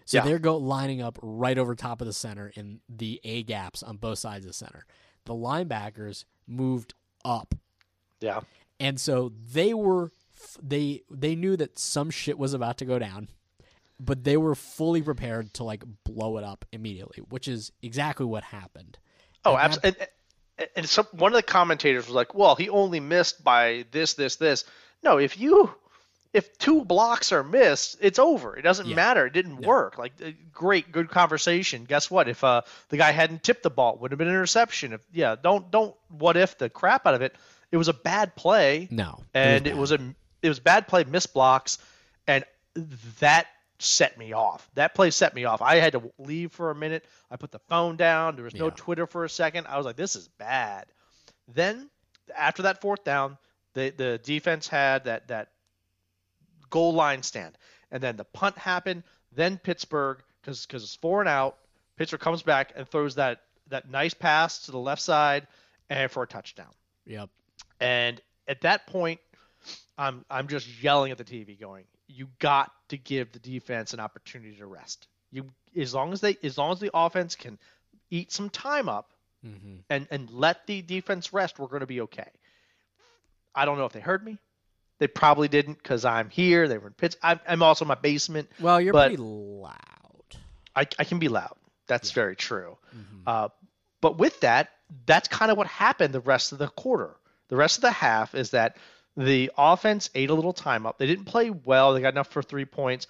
So 0.05 0.17
Yeah. 0.19 0.23
they're 0.23 0.39
go 0.39 0.55
lining 0.57 1.01
up 1.01 1.19
right 1.21 1.57
over 1.57 1.75
top 1.75 1.99
of 1.99 2.07
the 2.07 2.13
center 2.13 2.51
in 2.55 2.79
the 2.87 3.19
A 3.25 3.43
gaps 3.43 3.83
on 3.83 3.97
both 3.97 4.19
sides 4.19 4.45
of 4.45 4.49
the 4.49 4.53
center. 4.53 4.85
The 5.25 5.33
linebackers 5.33 6.23
moved 6.47 6.93
up, 7.25 7.53
Yeah. 8.21 8.41
and 8.79 8.99
so 8.99 9.31
they 9.51 9.73
were 9.73 10.11
they 10.61 11.01
they 11.09 11.35
knew 11.35 11.57
that 11.57 11.77
some 11.79 12.09
shit 12.09 12.37
was 12.37 12.53
about 12.53 12.77
to 12.77 12.85
go 12.85 12.99
down, 12.99 13.29
but 13.99 14.23
they 14.23 14.37
were 14.37 14.55
fully 14.55 15.01
prepared 15.01 15.53
to 15.55 15.63
like 15.63 15.83
blow 16.03 16.37
it 16.37 16.43
up 16.43 16.65
immediately, 16.71 17.23
which 17.29 17.47
is 17.47 17.71
exactly 17.81 18.25
what 18.25 18.43
happened. 18.43 18.97
Oh, 19.45 19.55
And 19.55 19.73
that- 19.73 19.77
absolutely. 19.85 20.05
And, 20.59 20.69
and 20.75 20.89
some, 20.89 21.05
one 21.11 21.31
of 21.33 21.35
the 21.35 21.43
commentators 21.43 22.07
was 22.07 22.15
like, 22.15 22.33
"Well, 22.33 22.55
he 22.55 22.67
only 22.69 22.99
missed 22.99 23.43
by 23.43 23.85
this, 23.91 24.15
this, 24.15 24.37
this." 24.37 24.63
No, 25.03 25.17
if 25.19 25.39
you 25.39 25.69
if 26.33 26.57
two 26.57 26.83
blocks 26.85 27.31
are 27.31 27.43
missed, 27.43 27.97
it's 28.01 28.19
over. 28.19 28.55
It 28.55 28.61
doesn't 28.61 28.87
Yeah. 28.87 28.95
matter. 28.95 29.25
It 29.25 29.33
didn't 29.33 29.59
No. 29.61 29.67
work. 29.67 29.97
Like, 29.97 30.13
uh, 30.23 30.31
great, 30.51 30.91
good 30.91 31.09
conversation. 31.09 31.85
Guess 31.85 32.11
what? 32.11 32.27
If 32.27 32.43
uh, 32.43 32.61
the 32.89 32.97
guy 32.97 33.11
hadn't 33.11 33.43
tipped 33.43 33.63
the 33.63 33.69
ball, 33.69 33.95
it 33.95 34.01
would 34.01 34.11
have 34.11 34.17
been 34.17 34.27
an 34.27 34.33
interception. 34.33 34.93
If 34.93 35.01
yeah, 35.11 35.35
don't 35.41 35.71
don't 35.71 35.95
what 36.09 36.37
if 36.37 36.57
the 36.57 36.69
crap 36.69 37.05
out 37.07 37.13
of 37.13 37.21
it. 37.21 37.35
It 37.71 37.77
was 37.77 37.87
a 37.89 37.93
bad 37.93 38.35
play. 38.35 38.87
No, 38.91 39.23
and 39.33 39.63
bad. 39.63 39.71
it 39.73 39.77
was 39.77 39.91
a 39.91 39.99
it 40.41 40.49
was 40.49 40.59
bad 40.59 40.87
play, 40.87 41.03
missed 41.03 41.33
blocks, 41.33 41.77
and 42.27 42.45
that 43.19 43.47
set 43.79 44.17
me 44.17 44.33
off. 44.33 44.69
That 44.75 44.95
play 44.95 45.11
set 45.11 45.33
me 45.35 45.45
off. 45.45 45.61
I 45.61 45.75
had 45.75 45.93
to 45.93 46.11
leave 46.17 46.51
for 46.51 46.71
a 46.71 46.75
minute. 46.75 47.05
I 47.29 47.35
put 47.35 47.51
the 47.51 47.59
phone 47.69 47.95
down. 47.97 48.35
There 48.35 48.45
was 48.45 48.53
no 48.55 48.65
Yeah. 48.65 48.73
Twitter 48.75 49.05
for 49.07 49.23
a 49.25 49.29
second. 49.29 49.67
I 49.67 49.77
was 49.77 49.85
like, 49.85 49.95
this 49.97 50.15
is 50.15 50.27
bad. 50.27 50.85
Then 51.47 51.89
after 52.35 52.63
that 52.63 52.81
fourth 52.81 53.03
down, 53.03 53.37
the 53.73 53.89
the 53.91 54.17
defense 54.23 54.67
had 54.67 55.05
that 55.05 55.27
that 55.27 55.49
goal 56.69 56.93
line 56.93 57.23
stand, 57.23 57.57
and 57.91 58.01
then 58.01 58.17
the 58.17 58.25
punt 58.25 58.57
happened. 58.57 59.03
Then 59.33 59.57
Pittsburgh, 59.57 60.21
because 60.41 60.65
because 60.65 60.83
it's 60.83 60.95
four 60.95 61.19
and 61.21 61.29
out, 61.29 61.57
Pittsburgh 61.97 62.21
comes 62.21 62.43
back 62.43 62.73
and 62.75 62.87
throws 62.87 63.15
that 63.15 63.41
that 63.69 63.89
nice 63.89 64.13
pass 64.13 64.65
to 64.65 64.71
the 64.71 64.79
left 64.79 65.01
side 65.01 65.47
and 65.89 66.09
for 66.09 66.23
a 66.23 66.27
touchdown. 66.27 66.73
Yep. 67.05 67.29
And 67.79 68.21
at 68.47 68.61
that 68.61 68.87
point, 68.87 69.19
I'm 69.97 70.25
I'm 70.29 70.47
just 70.47 70.67
yelling 70.81 71.11
at 71.11 71.17
the 71.17 71.23
TV, 71.23 71.59
going, 71.59 71.85
"You 72.07 72.29
got 72.39 72.71
to 72.89 72.97
give 72.97 73.31
the 73.31 73.39
defense 73.39 73.93
an 73.93 73.99
opportunity 73.99 74.55
to 74.57 74.65
rest. 74.65 75.07
You 75.31 75.45
as 75.75 75.93
long 75.93 76.13
as 76.13 76.21
they 76.21 76.37
as 76.43 76.57
long 76.57 76.71
as 76.71 76.79
the 76.79 76.91
offense 76.93 77.35
can 77.35 77.57
eat 78.09 78.31
some 78.31 78.49
time 78.49 78.89
up 78.89 79.11
hmm 79.43 79.77
and 79.89 80.07
and 80.09 80.29
let 80.31 80.65
the 80.67 80.81
defense 80.81 81.33
rest, 81.33 81.59
we're 81.59 81.67
going 81.67 81.81
to 81.81 81.87
be 81.87 82.01
okay." 82.01 82.29
I 83.55 83.65
don't 83.65 83.77
know 83.79 83.85
if 83.85 83.93
they 83.93 83.99
heard 83.99 84.23
me. 84.23 84.37
They 84.99 85.07
probably 85.07 85.47
didn't 85.47 85.77
because 85.77 86.05
I'm 86.05 86.29
here. 86.29 86.67
They 86.67 86.77
were 86.77 86.87
in 86.87 86.93
Pitts. 86.93 87.15
I'm, 87.21 87.39
I'm 87.47 87.61
also 87.61 87.85
in 87.85 87.89
my 87.89 87.95
basement. 87.95 88.49
Well, 88.59 88.81
you're 88.81 88.93
But- 88.93 89.09
pretty 89.09 89.21
loud. 89.21 89.75
I, 90.75 90.81
I 90.99 91.03
can 91.03 91.19
be 91.19 91.27
loud. 91.27 91.55
That's 91.87 92.09
Yeah. 92.11 92.15
very 92.15 92.35
true. 92.35 92.77
Mhm. 92.95 93.21
Uh, 93.25 93.49
but 94.01 94.17
with 94.17 94.39
that, 94.41 94.69
that's 95.05 95.27
kind 95.27 95.51
of 95.51 95.57
what 95.57 95.67
happened 95.67 96.13
the 96.13 96.19
rest 96.19 96.51
of 96.51 96.57
the 96.57 96.67
quarter. 96.67 97.15
The 97.49 97.55
rest 97.55 97.77
of 97.77 97.81
the 97.81 97.91
half 97.91 98.35
is 98.35 98.51
that 98.51 98.77
the 99.15 99.51
offense 99.57 100.09
ate 100.15 100.29
a 100.29 100.33
little 100.33 100.53
time 100.53 100.85
up. 100.85 100.97
They 100.97 101.07
didn't 101.07 101.25
play 101.25 101.49
well. 101.49 101.93
They 101.93 102.01
got 102.01 102.13
enough 102.13 102.27
for 102.29 102.41
three 102.43 102.65
points, 102.65 103.07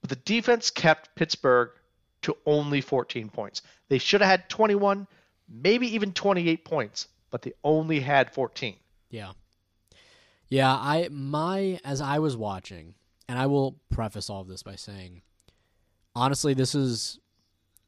but 0.00 0.08
the 0.10 0.16
defense 0.16 0.70
kept 0.70 1.14
Pittsburgh 1.14 1.70
to 2.22 2.36
only 2.46 2.80
14 2.80 3.28
points. 3.28 3.62
They 3.88 3.98
should 3.98 4.20
have 4.22 4.30
had 4.30 4.48
21, 4.48 5.06
maybe 5.48 5.94
even 5.94 6.12
28 6.12 6.64
points, 6.64 7.08
but 7.30 7.42
they 7.42 7.52
only 7.64 8.00
had 8.00 8.32
14. 8.32 8.76
Yeah. 9.10 9.32
Yeah, 10.50 10.72
I 10.72 11.08
my 11.10 11.78
as 11.84 12.00
I 12.00 12.18
was 12.18 12.36
watching, 12.36 12.94
and 13.28 13.38
I 13.38 13.46
will 13.46 13.76
preface 13.90 14.28
all 14.28 14.40
of 14.42 14.48
this 14.48 14.62
by 14.62 14.74
saying 14.74 15.22
honestly, 16.14 16.54
this 16.54 16.74
is 16.74 17.18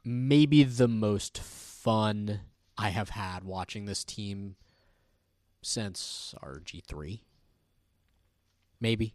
maybe 0.05 0.62
the 0.64 0.88
most 0.88 1.38
fun 1.38 2.40
I 2.79 2.88
have 2.90 3.11
had 3.11 3.44
watching 3.44 3.85
this 3.85 4.05
team 4.05 4.55
since 5.61 6.35
RG3. 6.42 7.20
Maybe. 8.81 9.14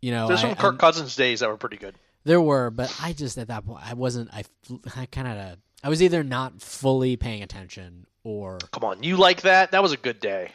You 0.00 0.10
know, 0.12 0.26
There's 0.28 0.40
I- 0.40 0.48
some 0.48 0.54
Kirk 0.56 0.64
I'm- 0.64 0.78
Cousins 0.78 1.14
days 1.16 1.40
that 1.40 1.48
were 1.48 1.56
pretty 1.56 1.76
good. 1.76 1.94
there 2.24 2.40
were, 2.40 2.70
but 2.70 2.94
I 3.00 3.12
just 3.12 3.38
at 3.38 3.48
that 3.48 3.64
point 3.64 3.84
I 3.88 3.94
wasn't 3.94 4.32
I 4.32 4.44
I 4.96 5.06
kind 5.06 5.26
of 5.28 5.58
I 5.84 5.88
was 5.88 6.02
either 6.02 6.22
not 6.22 6.60
fully 6.62 7.16
paying 7.16 7.42
attention 7.42 8.06
or 8.24 8.58
Come 8.70 8.84
on, 8.84 9.02
you 9.02 9.16
like 9.16 9.42
that? 9.42 9.72
That 9.72 9.82
was 9.82 9.92
a 9.92 9.96
good 9.96 10.20
day. 10.20 10.50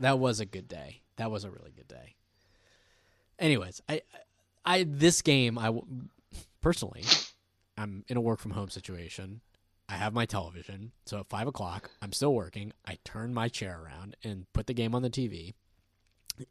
that 0.00 0.18
was 0.18 0.40
a 0.40 0.46
good 0.46 0.66
day. 0.68 1.02
That 1.16 1.30
was 1.30 1.44
a 1.44 1.50
really 1.50 1.72
good 1.74 1.88
day. 1.88 2.14
Anyways, 3.38 3.80
I, 3.88 4.02
I 4.64 4.84
this 4.84 5.22
game 5.22 5.58
I 5.58 5.72
personally, 6.60 7.04
I'm 7.76 8.04
in 8.08 8.16
a 8.16 8.20
work 8.20 8.38
from 8.38 8.52
home 8.52 8.68
situation. 8.68 9.40
I 9.88 9.94
have 9.94 10.14
my 10.14 10.24
television, 10.24 10.92
so 11.04 11.18
at 11.18 11.28
five 11.28 11.48
o'clock, 11.48 11.90
I'm 12.00 12.12
still 12.12 12.32
working. 12.32 12.72
I 12.86 12.98
turn 13.04 13.34
my 13.34 13.48
chair 13.48 13.80
around 13.82 14.16
and 14.22 14.46
put 14.52 14.66
the 14.66 14.74
game 14.74 14.94
on 14.94 15.02
the 15.02 15.10
TV, 15.10 15.54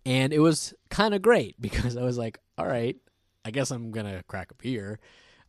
and 0.06 0.34
it 0.34 0.39
was 0.39 0.74
kind 0.89 1.13
of 1.13 1.22
great 1.22 1.56
because 1.62 1.95
I 1.95 2.04
was 2.04 2.17
like, 2.17 2.39
all 2.58 2.67
right, 2.67 2.98
I 3.45 3.52
guess 3.52 3.72
I'm 3.72 3.91
gonna 3.91 4.24
crack 4.28 4.52
a 4.52 4.56
beer. 4.56 5.00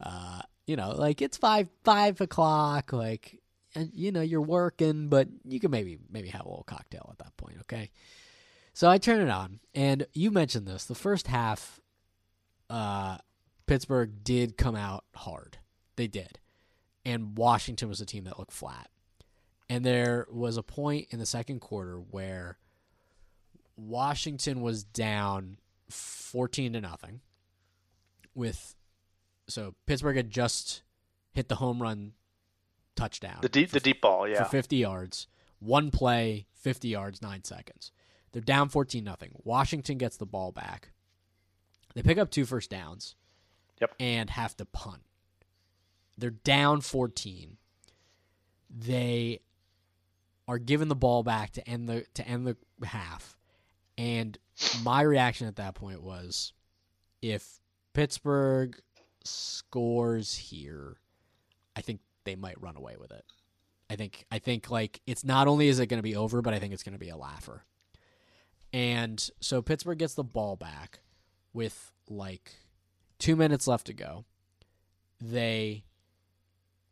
Uh, 0.00 0.42
you 0.66 0.76
know, 0.76 0.90
like 0.92 1.20
it's 1.20 1.36
five 1.36 1.68
five 1.82 2.20
o'clock, 2.20 2.92
like 2.92 3.40
and 3.74 3.90
you 3.92 4.12
know 4.12 4.20
you're 4.20 4.40
working, 4.40 5.08
but 5.08 5.28
you 5.44 5.58
can 5.60 5.70
maybe 5.70 5.98
maybe 6.10 6.28
have 6.28 6.44
a 6.44 6.48
little 6.48 6.64
cocktail 6.64 7.08
at 7.10 7.18
that 7.18 7.36
point, 7.36 7.56
okay? 7.62 7.90
So 8.72 8.88
I 8.88 8.98
turn 8.98 9.20
it 9.20 9.30
on, 9.30 9.60
and 9.74 10.06
you 10.12 10.30
mentioned 10.30 10.66
this. 10.66 10.84
The 10.84 10.94
first 10.94 11.26
half, 11.26 11.80
uh, 12.68 13.18
Pittsburgh 13.66 14.24
did 14.24 14.56
come 14.56 14.76
out 14.76 15.04
hard. 15.14 15.58
They 15.96 16.06
did, 16.06 16.38
and 17.04 17.36
Washington 17.36 17.88
was 17.88 18.00
a 18.00 18.06
team 18.06 18.24
that 18.24 18.38
looked 18.38 18.52
flat. 18.52 18.88
And 19.68 19.84
there 19.84 20.26
was 20.30 20.56
a 20.56 20.62
point 20.62 21.08
in 21.10 21.18
the 21.18 21.26
second 21.26 21.60
quarter 21.60 21.96
where 21.96 22.58
Washington 23.76 24.62
was 24.62 24.82
down 24.82 25.58
fourteen 25.88 26.72
to 26.72 26.80
nothing. 26.80 27.20
With 28.34 28.74
so 29.48 29.74
Pittsburgh 29.86 30.16
had 30.16 30.30
just 30.30 30.82
hit 31.32 31.48
the 31.48 31.56
home 31.56 31.82
run 31.82 32.12
touchdown 32.96 33.38
The 33.40 33.48
deep, 33.48 33.70
the 33.70 33.80
deep 33.80 34.00
ball, 34.00 34.28
yeah. 34.28 34.44
for 34.44 34.50
50 34.50 34.76
yards. 34.76 35.26
One 35.58 35.90
play, 35.90 36.46
50 36.54 36.88
yards, 36.88 37.22
9 37.22 37.44
seconds. 37.44 37.92
They're 38.32 38.42
down 38.42 38.68
14 38.68 39.02
nothing. 39.02 39.32
Washington 39.44 39.98
gets 39.98 40.16
the 40.16 40.26
ball 40.26 40.52
back. 40.52 40.90
They 41.94 42.02
pick 42.02 42.18
up 42.18 42.30
two 42.30 42.44
first 42.44 42.70
downs. 42.70 43.16
Yep. 43.80 43.94
And 43.98 44.30
have 44.30 44.56
to 44.58 44.64
punt. 44.64 45.02
They're 46.18 46.30
down 46.30 46.82
14. 46.82 47.56
They 48.68 49.40
are 50.46 50.58
given 50.58 50.88
the 50.88 50.94
ball 50.94 51.22
back 51.22 51.52
to 51.52 51.68
end 51.68 51.88
the 51.88 52.04
to 52.14 52.26
end 52.26 52.46
the 52.46 52.56
half. 52.86 53.36
And 53.96 54.36
my 54.82 55.02
reaction 55.02 55.46
at 55.46 55.56
that 55.56 55.74
point 55.74 56.02
was 56.02 56.52
if 57.22 57.60
Pittsburgh 57.94 58.80
scores 59.24 60.36
here, 60.36 60.96
I 61.74 61.80
think 61.80 62.00
they 62.24 62.36
might 62.36 62.60
run 62.60 62.76
away 62.76 62.96
with 62.98 63.10
it. 63.10 63.24
I 63.88 63.96
think 63.96 64.24
I 64.30 64.38
think 64.38 64.70
like 64.70 65.00
it's 65.06 65.24
not 65.24 65.48
only 65.48 65.68
is 65.68 65.80
it 65.80 65.86
going 65.86 65.98
to 65.98 66.02
be 66.02 66.16
over, 66.16 66.42
but 66.42 66.54
I 66.54 66.58
think 66.58 66.72
it's 66.72 66.82
going 66.82 66.92
to 66.92 66.98
be 66.98 67.08
a 67.08 67.16
laugher. 67.16 67.64
And 68.72 69.28
so 69.40 69.62
Pittsburgh 69.62 69.98
gets 69.98 70.14
the 70.14 70.24
ball 70.24 70.56
back 70.56 71.00
with 71.52 71.92
like 72.08 72.52
2 73.18 73.36
minutes 73.36 73.66
left 73.66 73.86
to 73.86 73.92
go. 73.92 74.24
They 75.20 75.84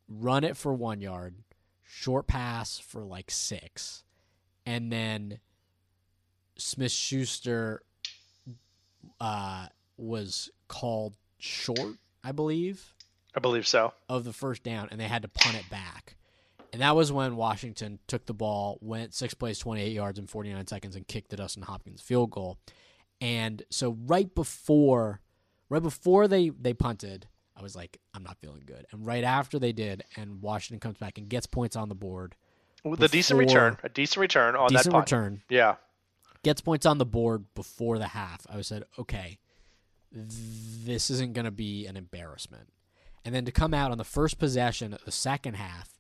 run 0.08 0.44
it 0.44 0.56
for 0.56 0.74
1 0.74 1.00
yard, 1.00 1.36
short 1.82 2.26
pass 2.26 2.78
for 2.78 3.04
like 3.04 3.30
6, 3.30 4.04
and 4.66 4.92
then 4.92 5.38
Smith 6.56 6.92
Schuster 6.92 7.82
uh, 9.20 9.68
was 9.96 10.50
called 10.66 11.14
short, 11.38 11.96
I 12.22 12.32
believe 12.32 12.94
I 13.34 13.40
believe 13.40 13.66
so. 13.66 13.92
of 14.08 14.24
the 14.24 14.32
first 14.32 14.62
down 14.62 14.88
and 14.90 15.00
they 15.00 15.06
had 15.06 15.22
to 15.22 15.28
punt 15.28 15.56
it 15.56 15.70
back. 15.70 16.16
And 16.72 16.82
that 16.82 16.94
was 16.94 17.10
when 17.10 17.36
Washington 17.36 17.98
took 18.06 18.26
the 18.26 18.34
ball, 18.34 18.78
went 18.82 19.14
six 19.14 19.32
plays, 19.34 19.58
28 19.58 19.90
yards 19.92 20.18
in 20.18 20.26
49 20.26 20.66
seconds, 20.66 20.96
and 20.96 21.06
kicked 21.08 21.30
the 21.30 21.36
Dustin 21.36 21.62
Hopkins 21.62 22.00
field 22.02 22.30
goal. 22.30 22.58
And 23.20 23.62
so 23.70 23.96
right 24.06 24.32
before, 24.34 25.20
right 25.70 25.82
before 25.82 26.28
they 26.28 26.50
they 26.50 26.74
punted, 26.74 27.26
I 27.56 27.62
was 27.62 27.74
like, 27.74 27.98
I'm 28.14 28.22
not 28.22 28.38
feeling 28.38 28.62
good. 28.66 28.86
And 28.92 29.04
right 29.06 29.24
after 29.24 29.58
they 29.58 29.72
did, 29.72 30.04
and 30.16 30.42
Washington 30.42 30.78
comes 30.78 30.98
back 30.98 31.18
and 31.18 31.28
gets 31.28 31.46
points 31.46 31.74
on 31.74 31.88
the 31.88 31.94
board, 31.94 32.36
With 32.84 33.02
a 33.02 33.08
decent 33.08 33.38
return, 33.38 33.78
a 33.82 33.88
decent 33.88 34.20
return 34.20 34.54
on 34.54 34.68
decent 34.68 34.84
that 34.84 34.90
punt. 34.92 35.10
return, 35.10 35.42
Yeah. 35.48 35.76
gets 36.44 36.60
points 36.60 36.86
on 36.86 36.98
the 36.98 37.06
board 37.06 37.46
before 37.54 37.98
the 37.98 38.08
half. 38.08 38.46
I 38.48 38.60
said, 38.60 38.84
okay, 38.98 39.38
this 40.12 41.10
isn't 41.10 41.32
going 41.32 41.44
to 41.46 41.50
be 41.50 41.86
an 41.86 41.96
embarrassment. 41.96 42.68
And 43.24 43.34
then 43.34 43.44
to 43.44 43.52
come 43.52 43.74
out 43.74 43.90
on 43.90 43.98
the 43.98 44.04
first 44.04 44.38
possession 44.38 44.92
of 44.94 45.04
the 45.04 45.10
second 45.10 45.54
half, 45.54 45.97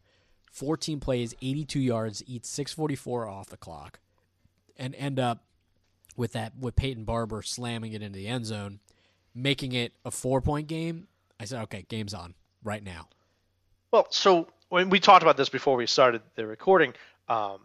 14 0.58 0.98
plays, 0.98 1.34
82 1.40 1.78
yards, 1.78 2.22
eat 2.26 2.44
644 2.44 3.28
off 3.28 3.48
the 3.48 3.56
clock, 3.56 4.00
and 4.76 4.94
end 4.96 5.20
up 5.20 5.44
with 6.16 6.32
that 6.32 6.52
with 6.58 6.74
Peyton 6.74 7.04
Barber 7.04 7.42
slamming 7.42 7.92
it 7.92 8.02
into 8.02 8.18
the 8.18 8.26
end 8.26 8.46
zone, 8.46 8.80
making 9.34 9.72
it 9.72 9.92
a 10.04 10.10
four 10.10 10.40
point 10.40 10.66
game. 10.66 11.06
I 11.38 11.44
said, 11.44 11.62
okay, 11.62 11.86
game's 11.88 12.12
on 12.12 12.34
right 12.64 12.82
now. 12.82 13.08
Well, 13.92 14.08
so 14.10 14.48
when 14.68 14.90
we 14.90 14.98
talked 14.98 15.22
about 15.22 15.36
this 15.36 15.48
before 15.48 15.76
we 15.76 15.86
started 15.86 16.22
the 16.34 16.46
recording, 16.46 16.92
um, 17.28 17.60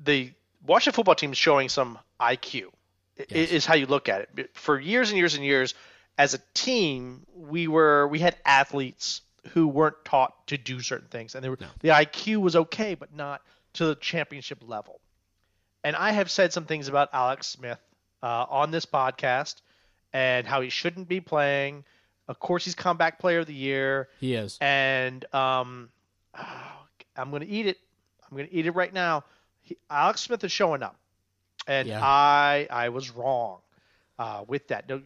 the 0.00 0.32
Washington 0.66 0.96
football 0.96 1.14
team 1.14 1.30
is 1.32 1.38
showing 1.38 1.68
some 1.68 1.98
IQ. 2.20 2.64
Yes. 3.30 3.50
Is 3.50 3.66
how 3.66 3.74
you 3.74 3.86
look 3.86 4.08
at 4.08 4.28
it. 4.36 4.50
For 4.54 4.78
years 4.78 5.10
and 5.10 5.18
years 5.18 5.34
and 5.34 5.44
years, 5.44 5.74
as 6.18 6.34
a 6.34 6.38
team, 6.54 7.26
we 7.34 7.66
were 7.66 8.06
we 8.06 8.20
had 8.20 8.36
athletes 8.44 9.22
who 9.54 9.68
weren't 9.68 10.04
taught 10.04 10.46
to 10.48 10.56
do 10.58 10.80
certain 10.80 11.08
things, 11.08 11.34
and 11.34 11.44
they 11.44 11.48
were, 11.48 11.58
No. 11.60 11.68
the 11.80 11.88
IQ 11.88 12.38
was 12.38 12.56
okay, 12.56 12.94
but 12.94 13.14
not 13.14 13.42
to 13.74 13.86
the 13.86 13.94
championship 13.96 14.58
level. 14.66 15.00
And 15.84 15.94
I 15.96 16.12
have 16.12 16.30
said 16.30 16.52
some 16.52 16.64
things 16.64 16.88
about 16.88 17.08
Alex 17.12 17.46
Smith 17.46 17.78
uh, 18.22 18.46
on 18.48 18.70
this 18.70 18.84
podcast 18.86 19.56
and 20.12 20.46
how 20.46 20.60
he 20.60 20.70
shouldn't 20.70 21.08
be 21.08 21.20
playing. 21.20 21.84
Of 22.26 22.38
course, 22.40 22.64
he's 22.64 22.74
comeback 22.74 23.18
player 23.18 23.38
of 23.40 23.46
the 23.46 23.54
year 23.54 24.08
He 24.20 24.34
is. 24.34 24.58
and 24.60 25.24
um, 25.34 25.88
I'm 27.16 27.30
going 27.30 27.42
to 27.42 27.48
eat 27.48 27.66
it. 27.66 27.78
I'm 28.30 28.36
going 28.36 28.48
to 28.48 28.54
eat 28.54 28.66
it 28.66 28.72
right 28.72 28.92
now. 28.92 29.24
He, 29.62 29.76
Alex 29.90 30.20
Smith 30.22 30.42
is 30.44 30.52
showing 30.52 30.82
up, 30.82 30.96
and 31.66 31.88
Yeah. 31.88 32.00
I 32.02 32.66
I 32.70 32.88
was 32.90 33.10
wrong 33.10 33.60
uh, 34.18 34.44
with 34.46 34.68
that. 34.68 34.88
No, 34.88 35.00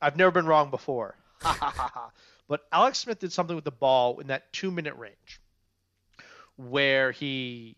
I've 0.00 0.16
never 0.16 0.30
been 0.30 0.46
wrong 0.46 0.70
before. 0.70 1.16
but 2.48 2.66
Alex 2.72 2.98
Smith 2.98 3.18
did 3.18 3.32
something 3.32 3.56
with 3.56 3.64
the 3.64 3.70
ball 3.72 4.20
in 4.20 4.28
that 4.28 4.52
two 4.52 4.70
minute 4.70 4.96
range, 4.96 5.40
where 6.56 7.12
he 7.12 7.76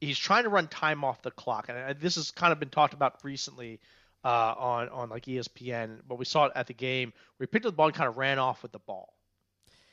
he's 0.00 0.18
trying 0.18 0.44
to 0.44 0.48
run 0.48 0.68
time 0.68 1.04
off 1.04 1.22
the 1.22 1.30
clock, 1.30 1.68
and 1.68 1.98
this 2.00 2.16
has 2.16 2.30
kind 2.30 2.52
of 2.52 2.58
been 2.60 2.70
talked 2.70 2.94
about 2.94 3.22
recently 3.22 3.80
uh, 4.24 4.54
on 4.56 4.88
on 4.88 5.08
like 5.10 5.24
ESPN. 5.26 5.98
But 6.08 6.18
we 6.18 6.24
saw 6.24 6.46
it 6.46 6.52
at 6.54 6.66
the 6.66 6.74
game 6.74 7.12
where 7.36 7.46
he 7.46 7.50
picked 7.50 7.66
up 7.66 7.72
the 7.72 7.76
ball 7.76 7.86
and 7.86 7.94
kind 7.94 8.08
of 8.08 8.16
ran 8.16 8.38
off 8.38 8.62
with 8.62 8.72
the 8.72 8.78
ball, 8.80 9.14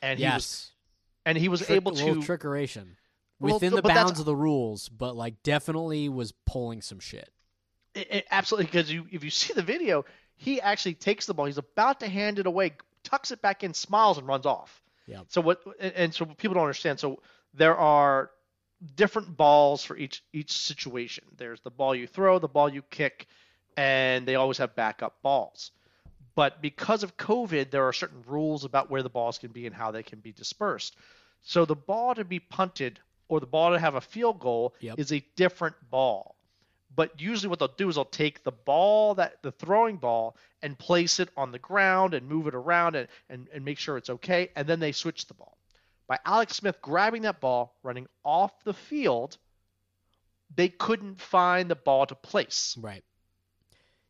and 0.01 0.19
he 0.19 0.25
was 0.25 0.31
yes. 0.31 0.71
and 1.25 1.37
he 1.37 1.49
was 1.49 1.61
Trick- 1.61 1.71
able 1.71 1.91
to 1.93 2.15
trickeration 2.15 2.95
Well, 3.39 3.55
within 3.55 3.71
th- 3.71 3.83
the 3.83 3.89
bounds 3.89 4.19
of 4.19 4.25
the 4.25 4.35
rules, 4.35 4.89
but 4.89 5.15
like 5.15 5.43
definitely 5.43 6.09
was 6.09 6.31
pulling 6.45 6.81
some 6.81 6.99
shit. 6.99 7.29
it, 7.93 8.07
it- 8.11 8.27
absolutely 8.31 8.65
because 8.65 8.91
you 8.91 9.07
if 9.11 9.23
you 9.23 9.29
see 9.29 9.53
the 9.53 9.61
video, 9.63 10.05
he 10.35 10.59
actually 10.61 10.95
takes 10.95 11.25
the 11.25 11.33
ball. 11.33 11.45
He's 11.45 11.57
about 11.57 11.99
to 12.01 12.07
hand 12.07 12.39
it 12.39 12.45
away, 12.45 12.73
tucks 13.05 13.31
it 13.31 13.41
back 13.41 13.63
in, 13.63 13.73
smiles, 13.73 14.17
and 14.17 14.27
runs 14.27 14.45
off. 14.45 14.81
Yeah. 15.07 15.21
So 15.29 15.39
what? 15.39 15.61
And, 15.79 16.13
so 16.13 16.25
people 16.25 16.55
don't 16.55 16.63
understand. 16.63 16.99
So 16.99 17.21
there 17.53 17.77
are 17.77 18.31
different 18.95 19.37
balls 19.37 19.83
for 19.85 19.95
each 19.95 20.23
each 20.33 20.51
situation. 20.51 21.23
There's 21.37 21.61
the 21.61 21.69
ball 21.69 21.95
you 21.95 22.07
throw, 22.07 22.39
the 22.39 22.47
ball 22.49 22.67
you 22.67 22.81
kick, 22.81 23.27
and 23.77 24.27
they 24.27 24.35
always 24.35 24.57
have 24.57 24.75
backup 24.75 25.21
balls. 25.21 25.71
But 26.35 26.61
because 26.61 27.03
of 27.03 27.15
COVID, 27.15 27.71
there 27.71 27.87
are 27.87 27.93
certain 27.93 28.21
rules 28.27 28.65
about 28.65 28.89
where 28.91 29.03
the 29.03 29.09
balls 29.09 29.37
can 29.37 29.51
be 29.51 29.65
and 29.67 29.75
how 29.75 29.91
they 29.91 30.03
can 30.03 30.19
be 30.19 30.33
dispersed. 30.33 30.97
So 31.43 31.63
the 31.63 31.75
ball 31.75 32.13
to 32.15 32.25
be 32.25 32.39
punted 32.39 32.99
or 33.29 33.39
the 33.39 33.45
ball 33.45 33.71
to 33.71 33.79
have 33.79 33.95
a 33.95 34.01
field 34.01 34.39
goal 34.39 34.73
Yep. 34.81 34.99
is 34.99 35.13
a 35.13 35.23
different 35.37 35.75
ball. 35.89 36.34
But 36.95 37.19
usually 37.19 37.49
what 37.49 37.59
they'll 37.59 37.67
do 37.67 37.89
is 37.89 37.95
they'll 37.95 38.05
take 38.05 38.43
the 38.43 38.51
ball 38.51 39.15
that 39.15 39.41
the 39.41 39.51
throwing 39.51 39.97
ball 39.97 40.37
and 40.61 40.77
place 40.77 41.19
it 41.19 41.29
on 41.35 41.51
the 41.51 41.59
ground 41.59 42.13
and 42.13 42.27
move 42.27 42.47
it 42.47 42.55
around 42.55 42.95
and, 42.95 43.07
and, 43.29 43.47
and 43.53 43.65
make 43.65 43.77
sure 43.77 43.97
it's 43.97 44.09
okay, 44.09 44.49
and 44.55 44.67
then 44.67 44.79
they 44.79 44.91
switch 44.91 45.27
the 45.27 45.33
ball. 45.33 45.57
By 46.07 46.19
Alex 46.25 46.55
Smith 46.57 46.81
grabbing 46.81 47.23
that 47.23 47.41
ball, 47.41 47.75
running 47.83 48.07
off 48.23 48.51
the 48.63 48.73
field, 48.73 49.37
they 50.55 50.69
couldn't 50.69 51.19
find 51.19 51.69
the 51.69 51.75
ball 51.75 52.05
to 52.05 52.15
place. 52.15 52.77
Right. 52.79 53.03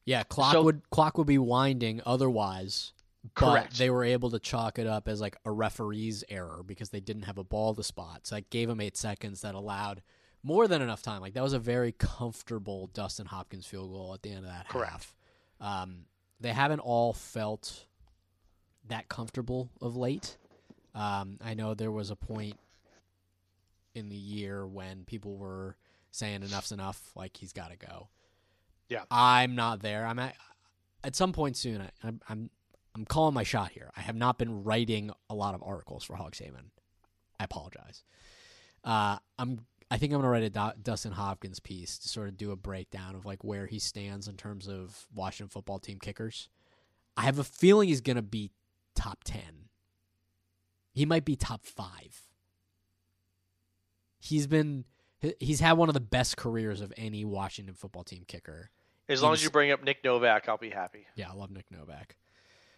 Yeah, 0.03 0.23
clock 0.23 0.53
So- 0.53 0.63
would 0.63 0.89
clock 0.91 1.17
would 1.17 1.27
be 1.27 1.37
winding 1.37 2.01
otherwise. 2.05 2.91
Correct. 3.33 3.71
But 3.71 3.77
they 3.77 3.89
were 3.89 4.03
able 4.03 4.29
to 4.29 4.39
chalk 4.39 4.77
it 4.77 4.85
up 4.85 5.07
as 5.07 5.19
like 5.19 5.35
a 5.45 5.51
referee's 5.51 6.23
error 6.29 6.61
because 6.63 6.91
they 6.91 6.99
didn't 6.99 7.23
have 7.23 7.39
a 7.39 7.43
ball 7.43 7.73
to 7.73 7.83
spot. 7.83 8.27
So 8.27 8.35
that 8.35 8.51
gave 8.51 8.67
them 8.67 8.79
eight 8.79 8.97
seconds 8.97 9.41
that 9.41 9.55
allowed 9.55 10.03
more 10.45 10.67
than 10.67 10.81
enough 10.81 11.01
time. 11.01 11.21
Like 11.21 11.33
that 11.33 11.43
was 11.43 11.53
a 11.53 11.59
very 11.59 11.91
comfortable 11.91 12.87
Dustin 12.93 13.25
Hopkins 13.25 13.65
field 13.65 13.91
goal 13.91 14.13
at 14.13 14.21
the 14.21 14.29
end 14.29 14.45
of 14.45 14.51
that 14.51 14.69
Correct. 14.69 14.91
half. 14.91 15.15
Um, 15.59 16.05
they 16.39 16.53
haven't 16.53 16.81
all 16.81 17.13
felt 17.13 17.85
that 18.87 19.09
comfortable 19.09 19.71
of 19.81 19.95
late. 19.95 20.37
Um, 20.93 21.39
I 21.43 21.55
know 21.55 21.73
there 21.73 21.91
was 21.91 22.11
a 22.11 22.15
point 22.15 22.59
in 23.95 24.09
the 24.09 24.15
year 24.15 24.67
when 24.67 25.03
people 25.05 25.35
were 25.35 25.77
saying 26.11 26.43
enough's 26.43 26.71
enough, 26.71 27.01
like 27.15 27.35
he's 27.37 27.51
got 27.51 27.71
to 27.71 27.77
go. 27.77 28.09
Yeah. 28.87 29.03
I'm 29.09 29.55
not 29.55 29.81
there. 29.81 30.05
I'm 30.05 30.19
at 30.19 30.35
at 31.03 31.15
some 31.15 31.33
point 31.33 31.57
soon. 31.57 31.81
I, 31.81 31.89
I'm 32.03 32.21
I'm 32.29 32.49
I'm 32.93 33.05
calling 33.05 33.33
my 33.33 33.43
shot 33.43 33.71
here. 33.71 33.89
I 33.97 34.01
have 34.01 34.15
not 34.15 34.37
been 34.37 34.63
writing 34.63 35.09
a 35.27 35.33
lot 35.33 35.55
of 35.55 35.63
articles 35.63 36.03
for 36.03 36.15
Hogs 36.15 36.37
Haven. 36.37 36.69
I 37.39 37.45
apologize. 37.45 38.03
Uh, 38.83 39.17
I'm. 39.39 39.65
I 39.91 39.97
think 39.97 40.11
I'm 40.11 40.19
gonna 40.19 40.29
write 40.29 40.43
a 40.43 40.49
Do- 40.49 40.81
Dustin 40.81 41.11
Hopkins 41.11 41.59
piece 41.59 41.97
to 41.99 42.09
sort 42.09 42.27
of 42.27 42.37
do 42.37 42.51
a 42.51 42.55
breakdown 42.55 43.15
of 43.15 43.25
like 43.25 43.43
where 43.43 43.67
he 43.67 43.79
stands 43.79 44.27
in 44.27 44.35
terms 44.35 44.67
of 44.67 45.07
Washington 45.13 45.49
football 45.49 45.79
team 45.79 45.99
kickers. 45.99 46.49
I 47.15 47.21
have 47.23 47.39
a 47.39 47.43
feeling 47.43 47.87
he's 47.89 48.01
gonna 48.01 48.21
be 48.21 48.51
top 48.95 49.23
ten. 49.23 49.69
He 50.93 51.05
might 51.05 51.25
be 51.25 51.35
top 51.35 51.65
five. 51.65 52.21
He's 54.19 54.47
been. 54.47 54.85
He's 55.39 55.59
had 55.59 55.73
one 55.73 55.87
of 55.89 55.93
the 55.93 55.99
best 56.01 56.37
careers 56.37 56.81
of 56.81 56.93
any 56.97 57.25
Washington 57.25 57.73
football 57.73 58.03
team 58.03 58.23
kicker. 58.27 58.69
As 59.07 59.21
long 59.21 59.33
as 59.33 59.43
you 59.43 59.49
bring 59.49 59.71
up 59.71 59.83
Nick 59.83 60.03
Novak, 60.03 60.49
I'll 60.49 60.57
be 60.57 60.69
happy. 60.69 61.05
Yeah, 61.15 61.29
I 61.31 61.33
love 61.33 61.51
Nick 61.51 61.71
Novak. 61.71 62.17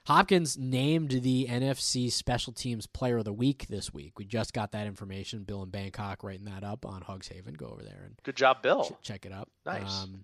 Hopkins 0.07 0.57
named 0.57 1.11
the 1.11 1.47
NFC 1.49 2.09
Special 2.09 2.53
Teams 2.53 2.87
Player 2.87 3.17
of 3.17 3.25
the 3.25 3.33
Week 3.33 3.67
this 3.67 3.93
week. 3.93 4.17
We 4.17 4.23
just 4.23 4.53
got 4.53 4.71
that 4.71 4.87
information. 4.87 5.43
Bill 5.43 5.63
in 5.63 5.69
Bangkok 5.69 6.23
writing 6.23 6.45
that 6.45 6.63
up 6.63 6.85
on 6.85 7.01
Hogs 7.01 7.27
Haven. 7.27 7.55
Go 7.55 7.65
over 7.65 7.83
there 7.83 8.03
and 8.05 8.15
Good 8.23 8.37
job, 8.37 8.61
Bill. 8.61 8.85
ch- 8.85 9.05
check 9.05 9.25
it 9.25 9.33
out. 9.33 9.49
Nice. 9.65 10.03
Um, 10.03 10.23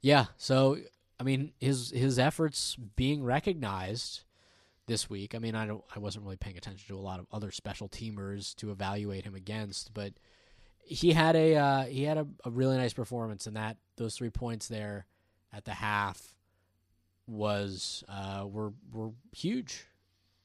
yeah, 0.00 0.26
so 0.38 0.78
I 1.20 1.24
mean 1.24 1.52
his 1.60 1.90
his 1.90 2.18
efforts 2.18 2.74
being 2.96 3.22
recognized 3.22 4.22
this 4.86 5.10
week. 5.10 5.34
I 5.34 5.40
mean 5.40 5.54
I 5.54 5.66
don't 5.66 5.84
I 5.94 5.98
wasn't 5.98 6.24
really 6.24 6.38
paying 6.38 6.56
attention 6.56 6.88
to 6.88 6.98
a 6.98 7.04
lot 7.04 7.20
of 7.20 7.26
other 7.30 7.50
special 7.50 7.90
teamers 7.90 8.54
to 8.56 8.70
evaluate 8.70 9.24
him 9.24 9.34
against, 9.34 9.92
but 9.92 10.14
he 10.82 11.12
had 11.12 11.36
a 11.36 11.54
uh, 11.54 11.84
he 11.84 12.04
had 12.04 12.16
a, 12.16 12.26
a 12.46 12.50
really 12.50 12.78
nice 12.78 12.94
performance, 12.94 13.46
and 13.46 13.56
that 13.56 13.76
those 13.96 14.16
three 14.16 14.30
points 14.30 14.68
there 14.68 15.04
at 15.52 15.66
the 15.66 15.74
half 15.74 16.34
was 17.26 18.04
uh, 18.08 18.46
were 18.46 18.72
were 18.92 19.10
huge. 19.32 19.86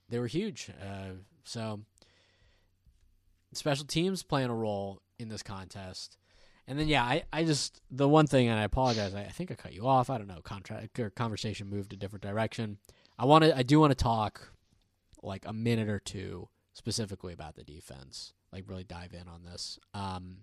They 0.10 0.20
were 0.20 0.28
huge. 0.28 0.70
Uh, 0.82 1.13
so 1.44 1.82
special 3.54 3.86
teams 3.86 4.24
playing 4.24 4.50
a 4.50 4.56
role 4.56 5.02
in 5.20 5.30
this 5.30 5.44
contest. 5.44 6.17
And 6.67 6.80
then 6.80 6.88
yeah, 6.88 7.04
I, 7.04 7.24
I 7.34 7.44
just 7.44 7.82
the 7.89 8.08
one 8.08 8.28
thing 8.28 8.48
and 8.48 8.60
I 8.60 8.63
apologize, 8.63 9.13
I, 9.13 9.22
I 9.22 9.30
think 9.30 9.52
I 9.52 9.56
cut 9.56 9.74
you 9.74 9.88
off. 9.88 10.10
I 10.10 10.17
don't 10.17 10.28
know, 10.28 10.41
contract 10.41 11.00
or 11.00 11.10
conversation 11.10 11.70
moved 11.70 11.94
a 11.94 11.98
different 11.98 12.24
direction. 12.24 12.78
I 13.17 13.26
want 13.26 13.44
to 13.44 13.58
I 13.58 13.63
do 13.63 13.80
want 13.80 13.91
to 13.91 14.04
talk 14.04 14.54
like 15.22 15.46
a 15.46 15.54
minute 15.54 15.89
or 15.89 16.00
two 16.00 16.50
specifically 16.74 17.34
about 17.34 17.56
the 17.56 17.63
defense. 17.63 18.34
Like 18.52 18.65
really 18.67 18.84
dive 18.84 19.13
in 19.13 19.28
on 19.28 19.44
this. 19.44 19.80
Um 19.94 20.39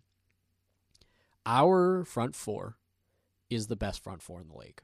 our 1.46 2.04
front 2.04 2.34
four 2.34 2.76
is 3.48 3.68
the 3.68 3.76
best 3.76 4.02
front 4.02 4.22
four 4.22 4.40
in 4.40 4.48
the 4.48 4.58
league. 4.58 4.82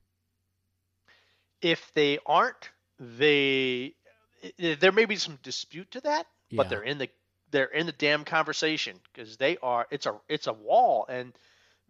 If 1.65 1.93
they 1.95 2.19
aren't, 2.27 2.71
they 3.01 3.95
there 4.59 4.93
may 4.93 5.07
be 5.07 5.17
some 5.17 5.39
dispute 5.43 5.91
to 5.93 6.01
that, 6.03 6.27
Yeah. 6.51 6.59
but 6.59 6.69
they're 6.69 6.83
in 6.83 6.99
the 6.99 7.09
they're 7.51 7.65
in 7.65 7.87
the 7.87 7.93
damn 7.93 8.25
conversation 8.25 9.01
because 9.13 9.39
they 9.39 9.57
are. 9.63 9.87
It's 9.91 10.05
a 10.05 10.21
it's 10.29 10.47
a 10.47 10.53
wall, 10.53 11.07
and 11.09 11.33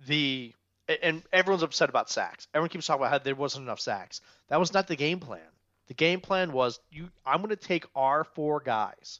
the 0.06 0.54
and 1.02 1.24
everyone's 1.32 1.64
upset 1.64 1.88
about 1.88 2.08
sacks. 2.08 2.46
Everyone 2.54 2.68
keeps 2.68 2.86
talking 2.86 3.02
about 3.02 3.10
how 3.10 3.18
there 3.18 3.34
wasn't 3.34 3.64
enough 3.64 3.80
sacks. 3.80 4.20
That 4.48 4.60
was 4.60 4.72
not 4.72 4.86
the 4.86 4.94
game 4.96 5.18
plan. 5.18 5.40
The 5.88 5.94
game 5.94 6.20
plan 6.20 6.52
was 6.52 6.78
you. 6.90 7.10
I'm 7.26 7.38
going 7.38 7.48
to 7.50 7.56
take 7.56 7.84
our 7.96 8.22
four 8.22 8.60
guys. 8.60 9.18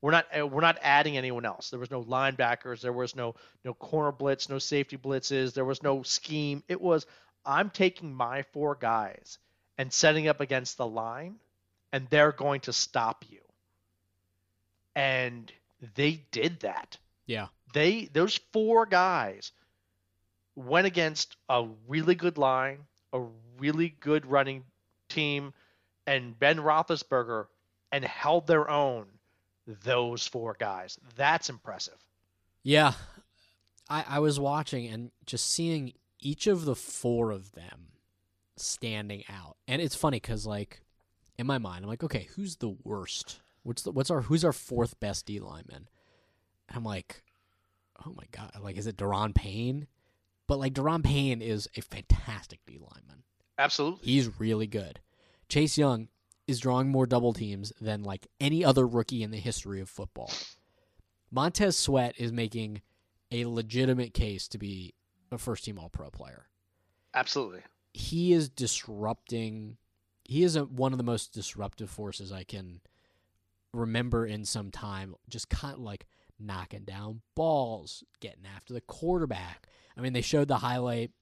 We're 0.00 0.10
not 0.10 0.26
uh, 0.36 0.46
we're 0.46 0.60
not 0.62 0.78
adding 0.82 1.16
anyone 1.16 1.44
else. 1.46 1.70
There 1.70 1.78
was 1.78 1.92
no 1.92 2.02
linebackers. 2.02 2.80
There 2.80 2.92
was 2.92 3.14
no 3.14 3.36
no 3.64 3.72
corner 3.72 4.10
blitz. 4.12 4.48
No 4.48 4.58
safety 4.58 4.96
blitzes. 4.98 5.54
There 5.54 5.64
was 5.64 5.82
no 5.82 6.02
scheme. 6.02 6.62
It 6.68 6.80
was 6.80 7.06
I'm 7.46 7.70
taking 7.70 8.14
my 8.14 8.42
four 8.52 8.74
guys 8.76 9.38
and 9.78 9.92
setting 9.92 10.28
up 10.28 10.40
against 10.40 10.76
the 10.76 10.86
line, 10.86 11.36
and 11.92 12.08
they're 12.10 12.32
going 12.32 12.60
to 12.62 12.72
stop 12.72 13.24
you. 13.28 13.40
and 14.94 15.52
they 15.96 16.24
did 16.30 16.60
that. 16.60 16.98
Yeah. 17.26 17.48
They 17.72 18.08
those 18.12 18.38
four 18.52 18.86
guys 18.86 19.52
went 20.56 20.86
against 20.86 21.36
a 21.48 21.66
really 21.88 22.14
good 22.14 22.38
line, 22.38 22.80
a 23.12 23.22
really 23.58 23.88
good 24.00 24.26
running 24.26 24.64
team, 25.08 25.52
and 26.06 26.38
Ben 26.38 26.58
Roethlisberger, 26.58 27.46
and 27.92 28.04
held 28.04 28.46
their 28.46 28.68
own. 28.70 29.06
Those 29.66 30.26
four 30.26 30.54
guys. 30.58 30.98
That's 31.16 31.48
impressive. 31.48 31.96
Yeah. 32.62 32.92
I, 33.88 34.04
I 34.08 34.18
was 34.20 34.38
watching 34.38 34.86
and 34.88 35.10
just 35.26 35.50
seeing 35.50 35.94
each 36.24 36.48
of 36.48 36.64
the 36.64 36.74
four 36.74 37.30
of 37.30 37.52
them 37.52 37.92
standing 38.56 39.22
out. 39.28 39.56
And 39.68 39.80
it's 39.80 39.94
funny 39.94 40.16
because, 40.16 40.46
like, 40.46 40.80
in 41.38 41.46
my 41.46 41.58
mind, 41.58 41.84
I'm 41.84 41.90
like, 41.90 42.02
okay, 42.02 42.28
who's 42.34 42.56
the 42.56 42.76
worst? 42.82 43.40
What's 43.62 43.82
the 43.82 43.92
what's 43.92 44.10
our 44.10 44.22
who's 44.22 44.44
our 44.44 44.52
fourth 44.52 44.98
best 44.98 45.26
D 45.26 45.38
lineman? 45.38 45.88
And 46.68 46.76
I'm 46.76 46.84
like, 46.84 47.22
oh 48.04 48.12
my 48.16 48.24
god, 48.32 48.50
like, 48.60 48.76
is 48.76 48.86
it 48.86 48.96
Da'Ron 48.96 49.34
Payne? 49.34 49.86
But 50.46 50.58
like, 50.58 50.74
Da'Ron 50.74 51.04
Payne 51.04 51.40
is 51.40 51.68
a 51.76 51.80
fantastic 51.80 52.60
D 52.66 52.78
lineman. 52.78 53.22
Absolutely. 53.58 54.04
He's 54.04 54.40
really 54.40 54.66
good. 54.66 55.00
Chase 55.48 55.78
Young 55.78 56.08
is 56.46 56.60
drawing 56.60 56.88
more 56.88 57.06
double 57.06 57.32
teams 57.32 57.72
than 57.80 58.02
like 58.02 58.26
any 58.40 58.64
other 58.64 58.86
rookie 58.86 59.22
in 59.22 59.30
the 59.30 59.38
history 59.38 59.80
of 59.80 59.88
football. 59.88 60.30
Montez 61.30 61.76
Sweat 61.76 62.14
is 62.18 62.32
making 62.32 62.82
a 63.32 63.46
legitimate 63.46 64.14
case 64.14 64.46
to 64.48 64.58
be 64.58 64.94
a 65.34 65.38
first 65.38 65.64
team 65.64 65.78
all 65.78 65.88
pro 65.88 66.10
player. 66.10 66.46
Absolutely. 67.14 67.60
He 67.92 68.32
is 68.32 68.48
disrupting 68.48 69.76
he 70.24 70.42
is 70.42 70.56
a, 70.56 70.64
one 70.64 70.92
of 70.92 70.98
the 70.98 71.04
most 71.04 71.32
disruptive 71.32 71.90
forces 71.90 72.32
I 72.32 72.44
can 72.44 72.80
remember 73.72 74.26
in 74.26 74.44
some 74.44 74.70
time. 74.70 75.14
Just 75.28 75.48
kind 75.48 75.74
of 75.74 75.80
like 75.80 76.06
knocking 76.38 76.84
down 76.84 77.20
balls, 77.34 78.02
getting 78.20 78.46
after 78.56 78.72
the 78.72 78.80
quarterback. 78.80 79.68
I 79.96 80.00
mean, 80.00 80.12
they 80.12 80.22
showed 80.22 80.48
the 80.48 80.56
highlight 80.56 81.12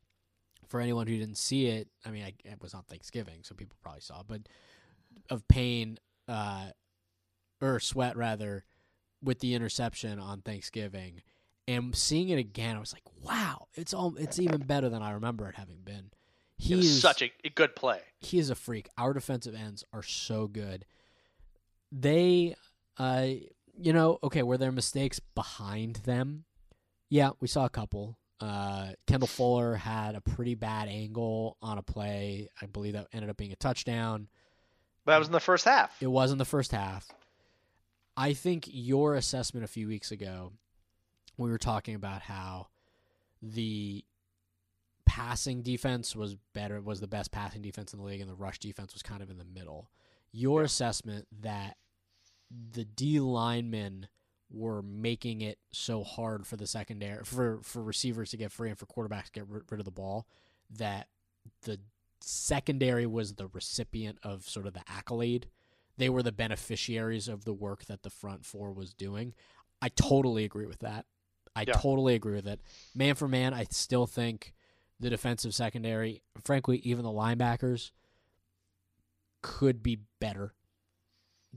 for 0.68 0.80
anyone 0.80 1.06
who 1.06 1.18
didn't 1.18 1.36
see 1.36 1.66
it. 1.66 1.88
I 2.04 2.10
mean, 2.10 2.24
I, 2.24 2.32
it 2.44 2.62
was 2.62 2.74
on 2.74 2.84
Thanksgiving, 2.84 3.40
so 3.42 3.54
people 3.54 3.76
probably 3.82 4.00
saw, 4.00 4.20
it, 4.20 4.26
but 4.28 4.42
of 5.28 5.46
Payne 5.48 5.98
uh, 6.28 6.68
or 7.60 7.80
Sweat 7.80 8.16
rather 8.16 8.64
with 9.22 9.40
the 9.40 9.54
interception 9.54 10.18
on 10.18 10.40
Thanksgiving. 10.40 11.22
And 11.72 11.94
seeing 11.96 12.28
it 12.28 12.38
again, 12.38 12.76
I 12.76 12.80
was 12.80 12.92
like, 12.92 13.04
"Wow, 13.22 13.68
it's 13.74 13.94
all 13.94 14.14
it's 14.18 14.38
even 14.38 14.60
better 14.62 14.88
than 14.88 15.02
I 15.02 15.12
remember 15.12 15.48
it 15.48 15.54
having 15.56 15.80
been." 15.84 16.10
He 16.58 16.74
is 16.74 17.00
such 17.00 17.22
a, 17.22 17.32
a 17.44 17.50
good 17.50 17.74
play. 17.74 18.00
he 18.20 18.38
is 18.38 18.48
a 18.50 18.54
freak. 18.54 18.88
Our 18.96 19.12
defensive 19.12 19.54
ends 19.54 19.82
are 19.92 20.02
so 20.02 20.46
good. 20.46 20.84
They, 21.90 22.54
uh, 22.98 23.26
you 23.76 23.92
know, 23.92 24.18
okay, 24.22 24.42
were 24.44 24.58
there 24.58 24.70
mistakes 24.70 25.18
behind 25.18 25.96
them? 25.96 26.44
Yeah, 27.08 27.30
we 27.40 27.48
saw 27.48 27.64
a 27.64 27.68
couple. 27.70 28.16
Uh, 28.40 28.92
Kendall 29.06 29.26
Fuller 29.28 29.74
had 29.74 30.14
a 30.14 30.20
pretty 30.20 30.54
bad 30.54 30.88
angle 30.88 31.56
on 31.62 31.78
a 31.78 31.82
play. 31.82 32.48
I 32.60 32.66
believe 32.66 32.92
that 32.94 33.08
ended 33.12 33.28
up 33.30 33.36
being 33.36 33.52
a 33.52 33.56
touchdown. 33.56 34.28
But 35.04 35.12
that 35.12 35.18
was 35.18 35.28
in 35.28 35.32
the 35.32 35.40
first 35.40 35.64
half. 35.64 36.00
It 36.00 36.06
was 36.06 36.30
in 36.32 36.38
the 36.38 36.44
first 36.44 36.70
half. 36.72 37.08
I 38.16 38.34
think 38.34 38.68
your 38.70 39.14
assessment 39.14 39.64
a 39.64 39.68
few 39.68 39.88
weeks 39.88 40.10
ago, 40.12 40.52
we 41.42 41.50
were 41.50 41.58
talking 41.58 41.94
about 41.94 42.22
how 42.22 42.68
the 43.42 44.04
passing 45.04 45.62
defense 45.62 46.14
was 46.16 46.36
better, 46.54 46.80
was 46.80 47.00
the 47.00 47.06
best 47.06 47.32
passing 47.32 47.62
defense 47.62 47.92
in 47.92 47.98
the 47.98 48.04
league, 48.04 48.20
and 48.20 48.30
the 48.30 48.34
rush 48.34 48.58
defense 48.58 48.94
was 48.94 49.02
kind 49.02 49.22
of 49.22 49.30
in 49.30 49.38
the 49.38 49.44
middle. 49.44 49.90
Your 50.32 50.62
assessment 50.62 51.26
that 51.40 51.76
the 52.72 52.84
D 52.84 53.20
linemen 53.20 54.08
were 54.50 54.82
making 54.82 55.40
it 55.40 55.58
so 55.72 56.04
hard 56.04 56.46
for 56.46 56.56
the 56.56 56.66
secondary 56.66 57.24
for 57.24 57.60
for 57.62 57.82
receivers 57.82 58.30
to 58.30 58.36
get 58.36 58.52
free 58.52 58.68
and 58.68 58.78
for 58.78 58.86
quarterbacks 58.86 59.26
to 59.26 59.32
get 59.32 59.46
rid 59.48 59.80
of 59.80 59.84
the 59.84 59.90
ball 59.90 60.26
that 60.70 61.08
the 61.62 61.80
secondary 62.20 63.06
was 63.06 63.34
the 63.34 63.48
recipient 63.48 64.18
of 64.22 64.48
sort 64.48 64.66
of 64.66 64.74
the 64.74 64.82
accolade. 64.88 65.48
They 65.96 66.08
were 66.08 66.22
the 66.22 66.32
beneficiaries 66.32 67.28
of 67.28 67.44
the 67.44 67.52
work 67.52 67.86
that 67.86 68.02
the 68.02 68.10
front 68.10 68.44
four 68.44 68.72
was 68.72 68.92
doing. 68.92 69.34
I 69.80 69.88
totally 69.88 70.44
agree 70.44 70.66
with 70.66 70.78
that. 70.80 71.06
I 71.54 71.62
Yeah. 71.62 71.74
totally 71.74 72.14
agree 72.14 72.34
with 72.34 72.46
it. 72.48 72.60
Man 72.94 73.14
for 73.14 73.28
man, 73.28 73.52
I 73.54 73.64
still 73.64 74.06
think 74.06 74.54
the 75.00 75.10
defensive 75.10 75.54
secondary, 75.54 76.22
frankly, 76.42 76.78
even 76.78 77.04
the 77.04 77.10
linebackers, 77.10 77.90
could 79.42 79.82
be 79.82 79.98
better. 80.20 80.54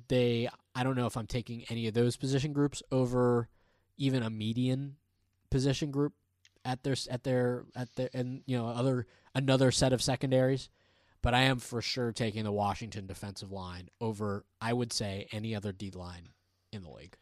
They, 0.07 0.49
I 0.73 0.83
don't 0.83 0.95
know 0.95 1.05
if 1.05 1.15
I'm 1.15 1.27
taking 1.27 1.63
any 1.69 1.87
of 1.87 1.93
those 1.93 2.17
position 2.17 2.51
groups 2.51 2.81
over 2.91 3.47
even 3.97 4.23
a 4.23 4.29
median 4.29 4.97
position 5.49 5.91
group 5.91 6.13
at 6.65 6.83
their 6.83 6.95
at 7.09 7.23
their 7.23 7.63
at 7.75 7.95
their 7.95 8.09
and 8.13 8.41
you 8.47 8.57
know 8.57 8.67
other 8.67 9.05
another 9.35 9.71
set 9.71 9.93
of 9.93 10.01
secondaries, 10.01 10.67
but 11.21 11.33
I 11.33 11.41
am 11.41 11.59
for 11.59 11.81
sure 11.81 12.11
taking 12.11 12.43
the 12.43 12.51
Washington 12.51 13.05
defensive 13.07 13.51
line 13.51 13.89
over 14.01 14.43
I 14.59 14.73
would 14.73 14.91
say 14.91 15.27
any 15.31 15.55
other 15.55 15.71
D 15.71 15.91
line 15.91 16.29
in 16.73 16.81
the 16.81 16.89
league. 16.89 17.15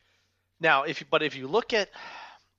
Now, 0.60 0.84
if 0.84 1.02
you, 1.02 1.08
but 1.12 1.22
if 1.22 1.36
you 1.36 1.48
look 1.48 1.74
at 1.74 1.90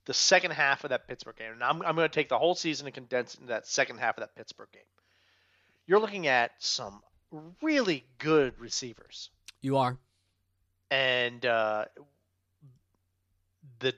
the 0.07 0.15
second 0.15 0.53
half 0.53 0.85
of 0.85 0.91
that 0.91 1.09
Pittsburgh 1.09 1.37
game, 1.37 1.53
and 1.53 1.63
I'm, 1.63 1.83
I'm 1.83 1.97
going 1.97 2.09
to 2.09 2.15
take 2.15 2.29
the 2.29 2.39
whole 2.39 2.55
season 2.55 2.87
and 2.87 2.95
condense 2.95 3.35
it 3.35 3.41
into 3.41 3.49
that 3.53 3.67
second 3.67 3.99
half 3.99 4.17
of 4.19 4.23
that 4.23 4.35
Pittsburgh 4.35 4.69
game, 4.73 4.83
you're 5.87 6.01
looking 6.01 6.27
at 6.27 6.53
some 6.59 7.03
really 7.63 8.05
good 8.19 8.59
receivers, 8.61 9.31
You 9.61 9.77
are 9.79 9.99
and 10.91 11.45
uh, 11.45 11.87
the 13.81 13.95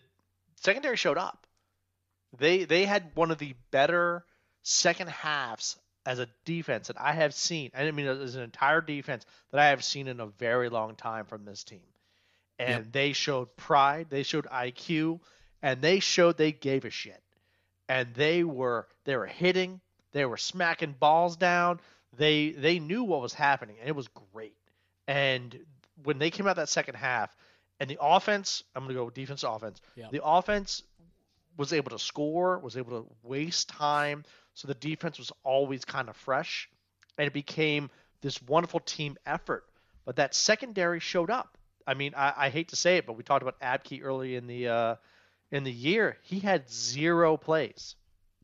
secondary 0.56 0.96
showed 0.96 1.18
up. 1.18 1.46
They 2.38 2.64
they 2.64 2.84
had 2.84 3.10
one 3.14 3.30
of 3.30 3.38
the 3.38 3.54
better 3.70 4.24
second 4.62 5.08
halves 5.08 5.76
as 6.04 6.18
a 6.18 6.28
defense 6.44 6.88
that 6.88 7.00
I 7.00 7.12
have 7.12 7.34
seen. 7.34 7.70
I 7.74 7.90
mean, 7.90 8.06
as 8.06 8.36
an 8.36 8.42
entire 8.42 8.80
defense 8.80 9.26
that 9.50 9.60
I 9.60 9.66
have 9.68 9.82
seen 9.84 10.06
in 10.08 10.20
a 10.20 10.26
very 10.26 10.68
long 10.68 10.94
time 10.96 11.26
from 11.26 11.44
this 11.44 11.64
team. 11.64 11.80
And 12.58 12.84
Yep. 12.86 12.92
they 12.92 13.12
showed 13.12 13.56
pride, 13.56 14.06
they 14.08 14.22
showed 14.22 14.46
IQ, 14.46 15.20
and 15.62 15.80
they 15.80 16.00
showed 16.00 16.36
they 16.36 16.52
gave 16.52 16.84
a 16.84 16.90
shit. 16.90 17.22
And 17.88 18.14
they 18.14 18.44
were 18.44 18.88
they 19.04 19.16
were 19.16 19.26
hitting, 19.26 19.80
they 20.12 20.24
were 20.24 20.36
smacking 20.36 20.94
balls 20.98 21.36
down. 21.36 21.80
They 22.16 22.50
they 22.50 22.78
knew 22.78 23.04
what 23.04 23.20
was 23.20 23.34
happening, 23.34 23.76
and 23.78 23.88
it 23.88 23.94
was 23.94 24.08
great. 24.32 24.56
And 25.06 25.58
when 26.02 26.18
they 26.18 26.30
came 26.30 26.46
out 26.46 26.56
that 26.56 26.68
second 26.68 26.94
half, 26.94 27.34
and 27.78 27.88
the 27.88 27.98
offense, 28.00 28.64
I'm 28.74 28.84
going 28.84 28.94
to 28.94 29.00
go 29.00 29.04
with 29.04 29.14
defense 29.14 29.42
offense. 29.42 29.80
Yep. 29.96 30.10
The 30.12 30.24
offense 30.24 30.82
was 31.56 31.72
able 31.72 31.90
to 31.90 31.98
score, 31.98 32.58
was 32.58 32.76
able 32.76 33.02
to 33.02 33.06
waste 33.22 33.68
time, 33.68 34.24
so 34.54 34.68
the 34.68 34.74
defense 34.74 35.18
was 35.18 35.32
always 35.44 35.84
kind 35.84 36.08
of 36.08 36.16
fresh, 36.16 36.68
and 37.18 37.26
it 37.26 37.32
became 37.32 37.90
this 38.22 38.42
wonderful 38.42 38.80
team 38.80 39.16
effort. 39.26 39.64
But 40.04 40.16
that 40.16 40.34
secondary 40.34 41.00
showed 41.00 41.30
up. 41.30 41.58
I 41.86 41.94
mean, 41.94 42.14
I, 42.16 42.32
I 42.36 42.48
hate 42.48 42.68
to 42.68 42.76
say 42.76 42.96
it, 42.96 43.06
but 43.06 43.16
we 43.16 43.22
talked 43.22 43.42
about 43.42 43.60
Apke 43.60 44.02
early 44.02 44.36
in 44.36 44.46
the 44.46 44.68
uh, 44.68 44.94
in 45.50 45.64
the 45.64 45.72
year. 45.72 46.18
He 46.22 46.40
had 46.40 46.70
zero 46.70 47.36
plays. 47.36 47.96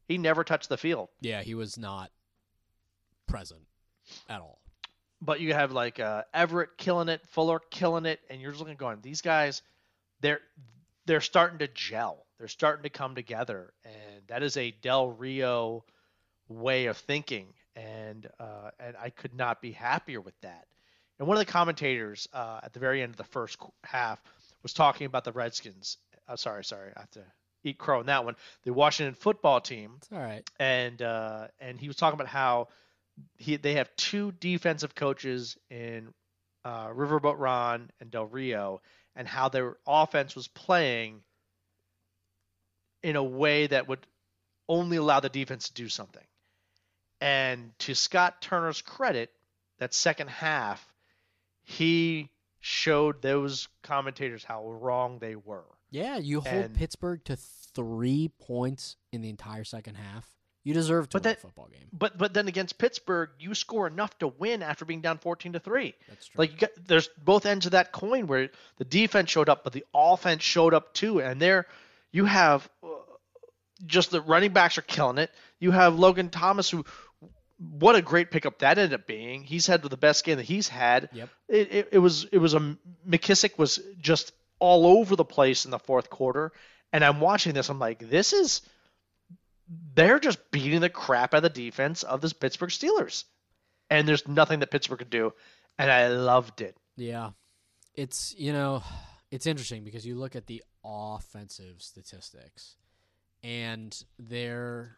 He 0.08 0.18
never 0.18 0.44
touched 0.44 0.68
the 0.68 0.76
field. 0.76 1.08
yeah 1.20 1.42
he 1.42 1.54
was 1.54 1.78
not 1.78 2.10
present 3.26 3.62
at 4.28 4.40
all. 4.40 4.58
but 5.20 5.40
you 5.40 5.54
have 5.54 5.72
like 5.72 6.00
uh, 6.00 6.22
Everett 6.34 6.76
killing 6.76 7.08
it, 7.08 7.20
Fuller 7.28 7.60
killing 7.70 8.04
it, 8.06 8.20
and 8.28 8.40
you're 8.40 8.50
just 8.50 8.60
looking 8.60 8.76
going, 8.76 8.98
these 9.02 9.22
guys, 9.22 9.62
they're 10.20 10.40
they're 11.06 11.20
starting 11.20 11.58
to 11.58 11.68
gel. 11.68 12.26
They're 12.38 12.48
starting 12.48 12.82
to 12.82 12.90
come 12.90 13.14
together, 13.14 13.72
and 13.84 14.26
that 14.28 14.42
is 14.42 14.56
a 14.56 14.72
Del 14.82 15.10
Rio 15.10 15.84
way 16.48 16.86
of 16.86 16.96
thinking, 16.96 17.46
and 17.76 18.28
uh, 18.38 18.70
and 18.80 18.96
I 19.00 19.10
could 19.10 19.34
not 19.34 19.62
be 19.62 19.72
happier 19.72 20.20
with 20.20 20.38
that. 20.42 20.66
And 21.18 21.28
one 21.28 21.36
of 21.36 21.46
the 21.46 21.50
commentators 21.52 22.28
uh, 22.32 22.60
at 22.62 22.72
the 22.72 22.80
very 22.80 23.00
end 23.00 23.10
of 23.10 23.16
the 23.16 23.24
first 23.24 23.58
half 23.84 24.20
was 24.62 24.72
talking 24.72 25.06
about 25.06 25.24
the 25.24 25.32
Redskins. 25.32 25.98
Uh, 26.32 26.36
sorry, 26.36 26.64
sorry, 26.64 26.90
I 26.96 27.00
have 27.00 27.10
to 27.10 27.24
eat 27.62 27.76
crow 27.76 28.00
on 28.00 28.06
that 28.06 28.24
one. 28.24 28.36
The 28.64 28.72
Washington 28.72 29.14
football 29.14 29.60
team 29.60 29.92
It's 29.98 30.08
all 30.10 30.18
right. 30.18 30.48
and 30.58 31.00
uh, 31.02 31.48
and 31.60 31.78
he 31.78 31.88
was 31.88 31.96
talking 31.96 32.14
about 32.14 32.28
how 32.28 32.68
he 33.36 33.56
they 33.56 33.74
have 33.74 33.94
two 33.96 34.32
defensive 34.32 34.94
coaches 34.94 35.58
in 35.70 36.08
uh, 36.64 36.88
Riverboat 36.88 37.38
Ron 37.38 37.90
and 38.00 38.10
Del 38.10 38.26
Rio, 38.26 38.80
and 39.14 39.28
how 39.28 39.50
their 39.50 39.76
offense 39.86 40.34
was 40.34 40.48
playing 40.48 41.20
in 43.02 43.16
a 43.16 43.22
way 43.22 43.66
that 43.66 43.88
would 43.88 43.98
only 44.68 44.96
allow 44.96 45.20
the 45.20 45.28
defense 45.28 45.68
to 45.68 45.74
do 45.74 45.88
something. 45.88 46.24
And 47.20 47.72
to 47.80 47.94
Scott 47.94 48.40
Turner's 48.40 48.80
credit, 48.80 49.30
that 49.78 49.92
second 49.92 50.30
half, 50.30 50.84
he 51.62 52.30
showed 52.60 53.20
those 53.20 53.68
commentators 53.82 54.44
how 54.44 54.66
wrong 54.66 55.18
they 55.18 55.36
were. 55.36 55.64
Yeah, 55.92 56.16
you 56.18 56.40
hold 56.40 56.64
And- 56.64 56.74
Pittsburgh 56.74 57.22
to 57.26 57.36
three 57.36 58.28
points 58.40 58.96
in 59.12 59.20
the 59.22 59.28
entire 59.28 59.62
second 59.64 59.94
half. 59.94 60.26
You 60.64 60.74
deserve 60.74 61.08
to 61.10 61.16
But 61.18 61.22
win 61.24 61.30
that- 61.30 61.38
a 61.38 61.40
football 61.40 61.68
game. 61.72 61.88
But 61.92 62.16
but 62.18 62.34
then 62.34 62.48
against 62.48 62.78
Pittsburgh, 62.78 63.30
you 63.38 63.54
score 63.54 63.86
enough 63.86 64.16
to 64.18 64.28
win 64.28 64.62
after 64.62 64.84
being 64.84 65.00
down 65.00 65.18
14 65.18 65.52
to 65.54 65.60
3. 65.60 65.94
That's 66.08 66.26
true. 66.26 66.38
Like 66.38 66.52
you 66.52 66.56
got, 66.58 66.70
there's 66.86 67.08
both 67.18 67.46
ends 67.46 67.66
of 67.66 67.72
that 67.72 67.92
coin 67.92 68.26
where 68.26 68.48
the 68.78 68.84
defense 68.84 69.30
showed 69.30 69.48
up, 69.48 69.64
but 69.64 69.72
the 69.72 69.84
offense 69.94 70.42
showed 70.42 70.72
up 70.74 70.94
too. 70.94 71.20
And 71.20 71.40
there, 71.42 71.66
you 72.12 72.24
have 72.26 72.68
uh, 72.84 72.88
just 73.86 74.10
the 74.12 74.20
running 74.20 74.52
backs 74.52 74.78
are 74.78 74.82
killing 74.82 75.18
it. 75.18 75.30
You 75.58 75.72
have 75.72 75.98
Logan 75.98 76.30
Thomas, 76.30 76.70
who 76.70 76.84
what 77.58 77.94
a 77.96 78.02
great 78.02 78.30
pickup 78.30 78.60
that 78.60 78.78
ended 78.78 78.98
up 79.00 79.06
being. 79.06 79.42
He's 79.44 79.66
had 79.66 79.82
the 79.82 79.96
best 79.96 80.24
game 80.24 80.36
that 80.36 80.44
he's 80.46 80.68
had. 80.68 81.08
Yep. 81.12 81.28
It, 81.48 81.72
it, 81.72 81.88
it 81.92 81.98
was 81.98 82.24
it 82.32 82.38
was 82.38 82.54
a 82.54 82.76
McKissic 83.08 83.58
was 83.58 83.80
just 84.00 84.32
all 84.62 84.86
over 84.86 85.16
the 85.16 85.24
place 85.24 85.64
in 85.64 85.72
the 85.72 85.78
fourth 85.78 86.08
quarter, 86.08 86.52
and 86.92 87.04
I'm 87.04 87.20
watching 87.20 87.52
this. 87.52 87.68
I'm 87.68 87.80
like, 87.80 87.98
this 88.08 88.32
is 88.32 88.62
they're 89.94 90.20
just 90.20 90.50
beating 90.50 90.80
the 90.80 90.88
crap 90.88 91.34
out 91.34 91.38
of 91.38 91.42
the 91.42 91.48
defense 91.48 92.04
of 92.04 92.20
this 92.20 92.32
Pittsburgh 92.32 92.70
Steelers, 92.70 93.24
and 93.90 94.06
there's 94.06 94.28
nothing 94.28 94.60
that 94.60 94.70
Pittsburgh 94.70 95.00
could 95.00 95.10
do, 95.10 95.32
and 95.78 95.90
I 95.90 96.08
loved 96.08 96.60
it. 96.60 96.76
Yeah. 96.96 97.30
It's, 97.94 98.34
you 98.38 98.52
know, 98.52 98.82
it's 99.30 99.46
interesting 99.46 99.82
because 99.82 100.06
you 100.06 100.14
look 100.14 100.36
at 100.36 100.46
the 100.46 100.62
offensive 100.84 101.82
statistics 101.82 102.76
and 103.42 104.04
they're 104.18 104.96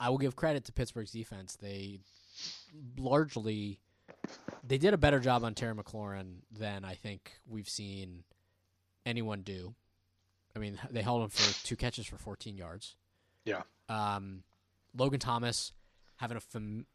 I 0.00 0.10
will 0.10 0.18
give 0.18 0.36
credit 0.36 0.64
to 0.66 0.72
Pittsburgh's 0.72 1.10
defense. 1.10 1.56
They 1.60 2.00
largely 2.96 3.80
they 4.66 4.78
did 4.78 4.94
a 4.94 4.98
better 4.98 5.18
job 5.20 5.44
on 5.44 5.54
Terry 5.54 5.74
McLaurin 5.74 6.36
than 6.50 6.84
I 6.84 6.94
think 6.94 7.32
we've 7.48 7.68
seen 7.68 8.24
anyone 9.06 9.42
do. 9.42 9.74
I 10.56 10.58
mean, 10.58 10.78
they 10.90 11.02
held 11.02 11.22
him 11.22 11.28
for 11.30 11.64
two 11.64 11.76
catches 11.76 12.06
for 12.06 12.16
14 12.18 12.56
yards. 12.56 12.96
Yeah. 13.44 13.62
Um, 13.88 14.42
Logan 14.96 15.20
Thomas 15.20 15.72
having 16.16 16.36
a 16.36 16.40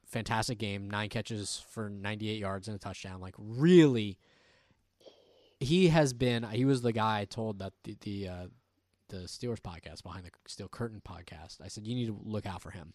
fantastic 0.06 0.58
game, 0.58 0.90
nine 0.90 1.10
catches 1.10 1.64
for 1.72 1.90
98 1.90 2.40
yards 2.40 2.68
and 2.68 2.76
a 2.76 2.80
touchdown. 2.80 3.22
Like 3.22 3.36
really, 3.38 4.18
he 5.60 5.88
has 5.90 6.14
been. 6.14 6.44
He 6.44 6.66
was 6.66 6.82
the 6.82 6.92
guy 6.92 7.22
I 7.22 7.26
told 7.26 7.60
that 7.60 7.74
the 7.84 7.96
the 8.02 8.28
uh, 8.28 8.48
the 9.10 9.18
Steelers 9.28 9.60
podcast 9.62 10.04
behind 10.04 10.26
the 10.26 10.32
Steel 10.48 10.68
Curtain 10.68 11.02
podcast. 11.08 11.62
I 11.64 11.68
said 11.70 11.88
you 11.88 11.96
need 11.96 12.08
to 12.08 12.20
look 12.24 12.46
out 12.46 12.62
for 12.62 12.72
him. 12.72 12.94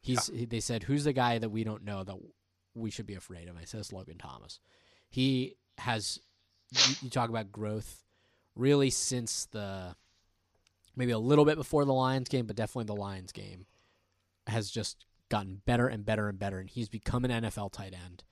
He's. 0.00 0.26
he- 0.28 0.44
They 0.44 0.60
said 0.60 0.82
who's 0.82 1.04
the 1.04 1.12
guy 1.12 1.38
that 1.38 1.48
we 1.48 1.64
don't 1.64 1.84
know 1.84 2.04
that 2.04 2.16
we 2.74 2.90
should 2.90 3.06
be 3.06 3.14
afraid 3.14 3.48
of. 3.48 3.56
I 3.56 3.64
said 3.64 3.92
Logan 3.92 4.18
Thomas. 4.18 4.60
He 5.08 5.56
has. 5.78 6.20
You, 6.70 6.94
you 7.02 7.10
talk 7.10 7.28
about 7.28 7.52
growth, 7.52 8.04
really 8.56 8.90
since 8.90 9.46
the 9.46 9.94
maybe 10.96 11.12
a 11.12 11.18
little 11.18 11.44
bit 11.44 11.56
before 11.56 11.84
the 11.84 11.92
Lions 11.92 12.28
game, 12.28 12.46
but 12.46 12.56
definitely 12.56 12.86
the 12.86 13.00
Lions 13.00 13.32
game 13.32 13.66
has 14.46 14.70
just 14.70 15.04
gotten 15.28 15.62
better 15.64 15.88
and 15.88 16.04
better 16.04 16.28
and 16.28 16.38
better, 16.38 16.58
and 16.58 16.68
he's 16.68 16.88
become 16.88 17.24
an 17.24 17.30
NFL 17.30 17.72
tight 17.72 17.94
end. 17.94 18.24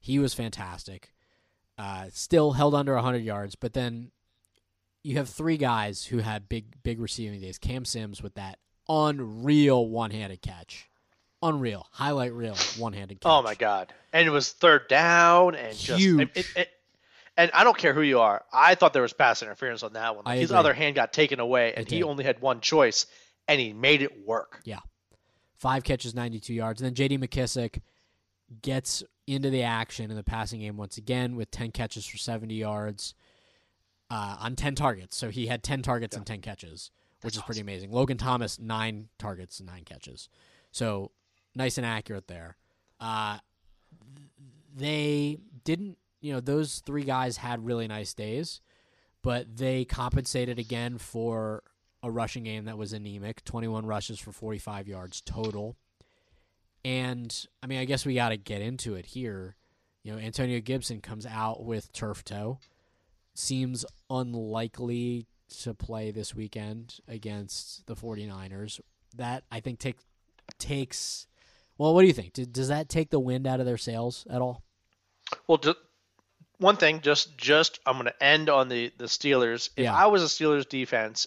He 0.00 0.18
was 0.18 0.34
fantastic. 0.34 1.12
Uh, 1.76 2.06
still 2.12 2.52
held 2.52 2.74
under 2.74 2.94
100 2.94 3.18
yards, 3.18 3.54
but 3.54 3.72
then 3.72 4.10
you 5.02 5.16
have 5.16 5.28
three 5.28 5.56
guys 5.56 6.06
who 6.06 6.18
had 6.18 6.48
big, 6.48 6.82
big 6.82 7.00
receiving 7.00 7.40
days. 7.40 7.58
Cam 7.58 7.84
Sims 7.84 8.22
with 8.22 8.34
that 8.34 8.58
unreal 8.88 9.88
one-handed 9.88 10.42
catch, 10.42 10.88
unreal 11.44 11.86
highlight 11.92 12.32
reel 12.32 12.56
one-handed 12.78 13.20
catch. 13.20 13.30
Oh 13.30 13.42
my 13.42 13.54
god! 13.54 13.92
And 14.12 14.26
it 14.26 14.30
was 14.30 14.50
third 14.50 14.88
down 14.88 15.54
and 15.54 15.76
just 15.76 16.00
Huge. 16.00 16.28
it- 16.34 16.46
it- 16.56 16.70
and 17.36 17.50
I 17.52 17.64
don't 17.64 17.76
care 17.76 17.92
who 17.92 18.02
you 18.02 18.20
are. 18.20 18.44
I 18.52 18.76
thought 18.76 18.92
there 18.92 19.02
was 19.02 19.12
pass 19.12 19.42
interference 19.42 19.82
on 19.82 19.94
that 19.94 20.14
one. 20.14 20.24
Like 20.24 20.38
his 20.38 20.50
agree. 20.50 20.58
other 20.58 20.72
hand 20.72 20.94
got 20.94 21.12
taken 21.12 21.40
away, 21.40 21.74
and 21.76 21.88
he 21.90 22.02
only 22.04 22.22
had 22.24 22.40
one 22.40 22.60
choice, 22.60 23.06
and 23.48 23.60
he 23.60 23.72
made 23.72 24.02
it 24.02 24.24
work. 24.24 24.60
Yeah, 24.64 24.78
Five 25.56 25.82
catches, 25.82 26.14
92 26.14 26.52
yards. 26.54 26.80
And 26.80 26.86
then 26.86 26.94
J.D. 26.94 27.18
McKissic 27.18 27.80
gets 28.62 29.02
into 29.26 29.50
the 29.50 29.62
action 29.62 30.10
in 30.10 30.16
the 30.16 30.22
passing 30.22 30.60
game 30.60 30.76
once 30.76 30.96
again 30.98 31.34
with 31.36 31.50
10 31.50 31.72
catches 31.72 32.04
for 32.06 32.18
70 32.18 32.54
yards 32.54 33.14
uh, 34.10 34.36
on 34.40 34.54
10 34.56 34.74
targets. 34.74 35.16
So 35.16 35.30
he 35.30 35.46
had 35.46 35.62
10 35.62 35.82
targets 35.82 36.14
and 36.16 36.26
10 36.26 36.40
catches, 36.40 36.90
which 37.22 37.34
is 37.34 37.42
pretty 37.42 37.62
amazing. 37.62 37.90
Logan 37.90 38.18
Thomas, 38.18 38.60
nine 38.60 39.08
targets 39.18 39.58
and 39.58 39.66
nine 39.68 39.84
catches. 39.84 40.28
So 40.70 41.10
nice 41.54 41.78
and 41.78 41.86
accurate 41.86 42.28
there. 42.28 42.56
Uh, 43.00 43.38
they 44.74 45.38
didn't, 45.64 45.98
you 46.20 46.32
know, 46.32 46.40
those 46.40 46.80
three 46.80 47.04
guys 47.04 47.36
had 47.36 47.64
really 47.64 47.86
nice 47.86 48.14
days, 48.14 48.60
but 49.22 49.56
they 49.56 49.84
compensated 49.84 50.58
again 50.58 50.98
for 50.98 51.62
a 52.02 52.10
rushing 52.10 52.44
game 52.44 52.66
that 52.66 52.76
was 52.76 52.92
anemic 52.92 53.44
21 53.44 53.86
rushes 53.86 54.18
for 54.18 54.32
45 54.32 54.88
yards 54.88 55.20
total. 55.20 55.76
And, 56.84 57.46
I 57.62 57.66
mean, 57.66 57.78
I 57.78 57.86
guess 57.86 58.04
we 58.04 58.14
got 58.14 58.28
to 58.28 58.36
get 58.36 58.60
into 58.60 58.94
it 58.94 59.06
here. 59.06 59.56
You 60.02 60.12
know, 60.12 60.18
Antonio 60.18 60.60
Gibson 60.60 61.00
comes 61.00 61.24
out 61.24 61.64
with 61.64 61.92
turf 61.92 62.22
toe. 62.24 62.58
Seems 63.34 63.86
unlikely 64.10 65.26
to 65.62 65.72
play 65.72 66.10
this 66.10 66.34
weekend 66.34 66.98
against 67.08 67.86
the 67.86 67.96
49ers. 67.96 68.80
That, 69.16 69.44
I 69.50 69.60
think, 69.60 69.78
take, 69.78 69.96
takes. 70.58 71.26
Well, 71.78 71.94
what 71.94 72.02
do 72.02 72.06
you 72.06 72.12
think? 72.12 72.32
Does 72.52 72.68
that 72.68 72.88
take 72.88 73.10
the 73.10 73.20
wind 73.20 73.46
out 73.46 73.60
of 73.60 73.66
their 73.66 73.76
sails 73.76 74.26
at 74.30 74.40
all? 74.40 74.62
Well, 75.46 75.58
ju- 75.58 75.74
one 76.58 76.76
thing, 76.76 77.00
just 77.00 77.36
just 77.36 77.80
I'm 77.84 77.94
going 77.94 78.06
to 78.06 78.22
end 78.22 78.48
on 78.48 78.68
the 78.68 78.92
the 78.96 79.04
Steelers. 79.06 79.70
If 79.76 79.84
Yeah. 79.84 79.94
I 79.94 80.06
was 80.06 80.22
a 80.22 80.26
Steelers 80.26 80.68
defense 80.68 81.26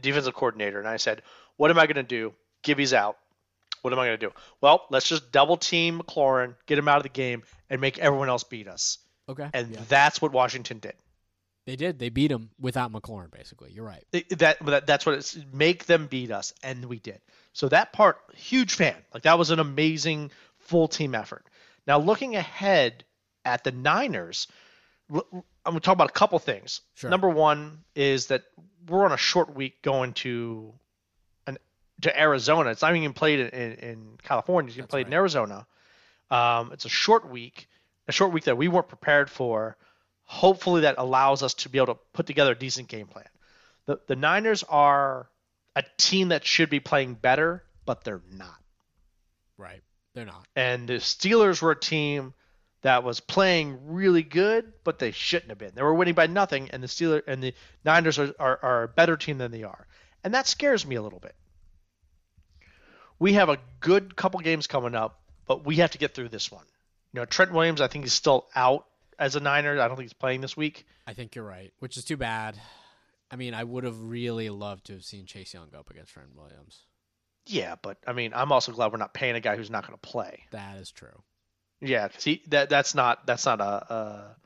defensive 0.00 0.34
coordinator, 0.34 0.78
and 0.78 0.88
I 0.88 0.96
said, 0.96 1.22
"What 1.56 1.70
am 1.70 1.78
I 1.78 1.86
going 1.86 1.96
to 1.96 2.02
do? 2.02 2.34
Gibby's 2.62 2.92
out. 2.92 3.16
What 3.82 3.92
am 3.92 3.98
I 3.98 4.06
going 4.06 4.18
to 4.18 4.26
do? 4.26 4.32
Well, 4.60 4.86
let's 4.90 5.06
just 5.06 5.30
double 5.30 5.56
team 5.56 6.00
McLaurin, 6.00 6.56
get 6.66 6.78
him 6.78 6.88
out 6.88 6.96
of 6.96 7.02
the 7.02 7.08
game, 7.10 7.42
and 7.70 7.80
make 7.80 7.98
everyone 7.98 8.28
else 8.28 8.42
beat 8.44 8.66
us." 8.66 8.98
Okay. 9.28 9.48
And 9.54 9.70
yeah. 9.70 9.80
that's 9.88 10.20
what 10.20 10.32
Washington 10.32 10.78
did. 10.80 10.94
They 11.66 11.76
did. 11.76 11.98
They 11.98 12.10
beat 12.10 12.30
him 12.30 12.50
without 12.60 12.92
McLaurin, 12.92 13.30
basically. 13.30 13.72
You're 13.72 13.86
right. 13.86 14.04
That, 14.12 14.58
that 14.66 14.86
that's 14.86 15.06
what 15.06 15.14
it's 15.14 15.38
make 15.52 15.86
them 15.86 16.06
beat 16.06 16.30
us, 16.30 16.52
and 16.62 16.84
we 16.84 16.98
did. 16.98 17.20
So 17.54 17.68
that 17.70 17.92
part, 17.92 18.18
huge 18.34 18.74
fan. 18.74 18.96
Like 19.14 19.22
that 19.22 19.38
was 19.38 19.50
an 19.50 19.60
amazing 19.60 20.30
full 20.58 20.88
team 20.88 21.14
effort. 21.14 21.46
Now 21.86 21.98
looking 21.98 22.36
ahead 22.36 23.04
at 23.44 23.64
the 23.64 23.72
Niners, 23.72 24.46
I'm 25.10 25.42
gonna 25.64 25.80
talk 25.80 25.94
about 25.94 26.10
a 26.10 26.14
couple 26.14 26.38
things. 26.38 26.82
Sure. 26.94 27.08
Number 27.08 27.28
one 27.28 27.84
is 27.94 28.26
that 28.26 28.42
we're 28.88 29.04
on 29.04 29.12
a 29.12 29.18
short 29.18 29.54
week 29.54 29.80
going 29.80 30.12
to 30.14 30.74
an 31.46 31.58
to 32.02 32.20
Arizona. 32.20 32.70
It's 32.70 32.82
not 32.82 32.94
even 32.94 33.14
played 33.14 33.40
in, 33.40 33.48
in, 33.48 33.72
in 33.72 34.18
California. 34.22 34.68
It's 34.68 34.76
That's 34.76 34.90
played 34.90 35.06
in 35.06 35.12
right. 35.12 35.18
Arizona. 35.18 35.66
Um, 36.30 36.72
it's 36.72 36.84
a 36.84 36.90
short 36.90 37.30
week, 37.30 37.68
a 38.08 38.12
short 38.12 38.32
week 38.32 38.44
that 38.44 38.56
we 38.56 38.68
weren't 38.68 38.88
prepared 38.88 39.30
for. 39.30 39.76
Hopefully, 40.24 40.82
that 40.82 40.96
allows 40.98 41.42
us 41.42 41.54
to 41.54 41.68
be 41.68 41.78
able 41.78 41.94
to 41.94 42.00
put 42.12 42.26
together 42.26 42.52
a 42.52 42.58
decent 42.58 42.88
game 42.88 43.06
plan. 43.06 43.28
The 43.86 44.00
the 44.06 44.16
Niners 44.16 44.62
are 44.62 45.28
a 45.76 45.84
team 45.96 46.28
that 46.28 46.44
should 46.44 46.70
be 46.70 46.80
playing 46.80 47.14
better, 47.14 47.64
but 47.84 48.04
they're 48.04 48.22
not. 48.32 48.56
Right. 49.58 49.82
They're 50.14 50.24
not. 50.24 50.46
And 50.54 50.88
the 50.88 50.94
Steelers 50.94 51.60
were 51.60 51.72
a 51.72 51.78
team 51.78 52.34
that 52.82 53.02
was 53.02 53.20
playing 53.20 53.78
really 53.94 54.22
good, 54.22 54.72
but 54.84 54.98
they 54.98 55.10
shouldn't 55.10 55.50
have 55.50 55.58
been. 55.58 55.72
They 55.74 55.82
were 55.82 55.94
winning 55.94 56.14
by 56.14 56.26
nothing, 56.26 56.70
and 56.70 56.82
the 56.82 56.86
Steelers 56.86 57.22
and 57.26 57.42
the 57.42 57.54
Niners 57.84 58.18
are, 58.18 58.34
are, 58.38 58.58
are 58.62 58.82
a 58.84 58.88
better 58.88 59.16
team 59.16 59.38
than 59.38 59.50
they 59.50 59.62
are, 59.62 59.86
and 60.22 60.34
that 60.34 60.46
scares 60.46 60.86
me 60.86 60.96
a 60.96 61.02
little 61.02 61.18
bit. 61.18 61.34
We 63.18 63.34
have 63.34 63.48
a 63.48 63.58
good 63.80 64.16
couple 64.16 64.40
games 64.40 64.66
coming 64.66 64.94
up, 64.94 65.20
but 65.46 65.64
we 65.64 65.76
have 65.76 65.92
to 65.92 65.98
get 65.98 66.14
through 66.14 66.28
this 66.28 66.52
one. 66.52 66.64
You 67.12 67.20
know, 67.20 67.24
Trent 67.24 67.52
Williams, 67.52 67.80
I 67.80 67.86
think 67.86 68.04
he's 68.04 68.12
still 68.12 68.46
out 68.54 68.86
as 69.18 69.36
a 69.36 69.40
Niner. 69.40 69.80
I 69.80 69.88
don't 69.88 69.96
think 69.96 70.06
he's 70.06 70.12
playing 70.12 70.40
this 70.40 70.56
week. 70.56 70.86
I 71.06 71.14
think 71.14 71.34
you're 71.34 71.44
right, 71.44 71.72
which 71.78 71.96
is 71.96 72.04
too 72.04 72.16
bad. 72.16 72.58
I 73.30 73.36
mean, 73.36 73.54
I 73.54 73.64
would 73.64 73.84
have 73.84 74.00
really 74.00 74.50
loved 74.50 74.86
to 74.86 74.92
have 74.94 75.04
seen 75.04 75.26
Chase 75.26 75.54
Young 75.54 75.68
go 75.70 75.80
up 75.80 75.90
against 75.90 76.12
Trent 76.12 76.36
Williams. 76.36 76.80
Yeah, 77.46 77.74
but 77.82 77.98
I 78.06 78.12
mean, 78.12 78.32
I'm 78.34 78.52
also 78.52 78.72
glad 78.72 78.92
we're 78.92 78.98
not 78.98 79.12
paying 79.12 79.34
a 79.34 79.40
guy 79.40 79.56
who's 79.56 79.70
not 79.70 79.86
going 79.86 79.98
to 79.98 80.08
play. 80.08 80.44
That 80.50 80.78
is 80.78 80.90
true. 80.90 81.22
Yeah, 81.80 82.08
see 82.16 82.42
that 82.48 82.70
that's 82.70 82.94
not 82.94 83.26
that's 83.26 83.44
not 83.44 83.60
a, 83.60 83.64
a 83.64 84.36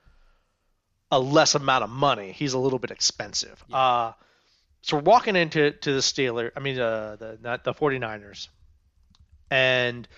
a 1.13 1.21
less 1.21 1.55
amount 1.55 1.85
of 1.85 1.91
money. 1.91 2.33
He's 2.33 2.55
a 2.55 2.59
little 2.59 2.79
bit 2.79 2.91
expensive. 2.91 3.63
Yeah. 3.69 3.77
Uh, 3.77 4.13
so 4.83 4.97
we're 4.97 5.03
walking 5.03 5.37
into 5.37 5.71
to 5.71 5.93
the 5.93 6.01
Steeler. 6.01 6.51
I 6.57 6.61
mean, 6.61 6.79
uh, 6.79 7.17
the 7.17 7.39
not 7.41 7.65
the 7.65 7.75
49ers, 7.75 8.49
and 9.51 10.09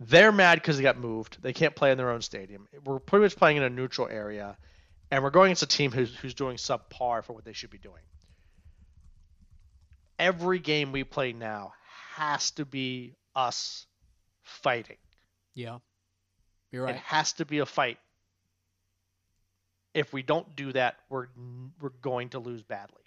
they're 0.00 0.32
mad 0.32 0.56
because 0.56 0.76
they 0.76 0.82
got 0.82 0.98
moved. 0.98 1.38
They 1.42 1.52
can't 1.52 1.74
play 1.74 1.90
in 1.90 1.98
their 1.98 2.10
own 2.10 2.20
stadium. 2.22 2.68
We're 2.84 2.98
pretty 2.98 3.24
much 3.24 3.36
playing 3.36 3.56
in 3.58 3.62
a 3.62 3.70
neutral 3.70 4.08
area, 4.08 4.56
and 5.10 5.22
we're 5.22 5.30
going 5.30 5.48
against 5.48 5.62
a 5.62 5.66
team 5.66 5.90
who's 5.92 6.14
who's 6.16 6.34
doing 6.34 6.56
subpar 6.56 7.24
for 7.24 7.32
what 7.32 7.44
they 7.44 7.52
should 7.54 7.70
be 7.70 7.78
doing. 7.78 8.02
Every 10.18 10.58
game 10.58 10.92
we 10.92 11.04
play 11.04 11.32
now 11.32 11.74
has 12.14 12.50
to 12.52 12.64
be 12.64 13.14
us 13.34 13.86
fighting. 14.42 14.96
Yeah. 15.54 15.78
You're 16.72 16.84
right. 16.84 16.94
It 16.96 17.00
has 17.02 17.34
to 17.34 17.44
be 17.46 17.58
a 17.58 17.66
fight. 17.66 17.98
If 19.94 20.12
we 20.12 20.22
don't 20.22 20.54
do 20.56 20.72
that, 20.72 20.96
we're 21.08 21.28
we're 21.80 21.90
going 22.02 22.30
to 22.30 22.38
lose 22.38 22.62
badly. 22.62 23.02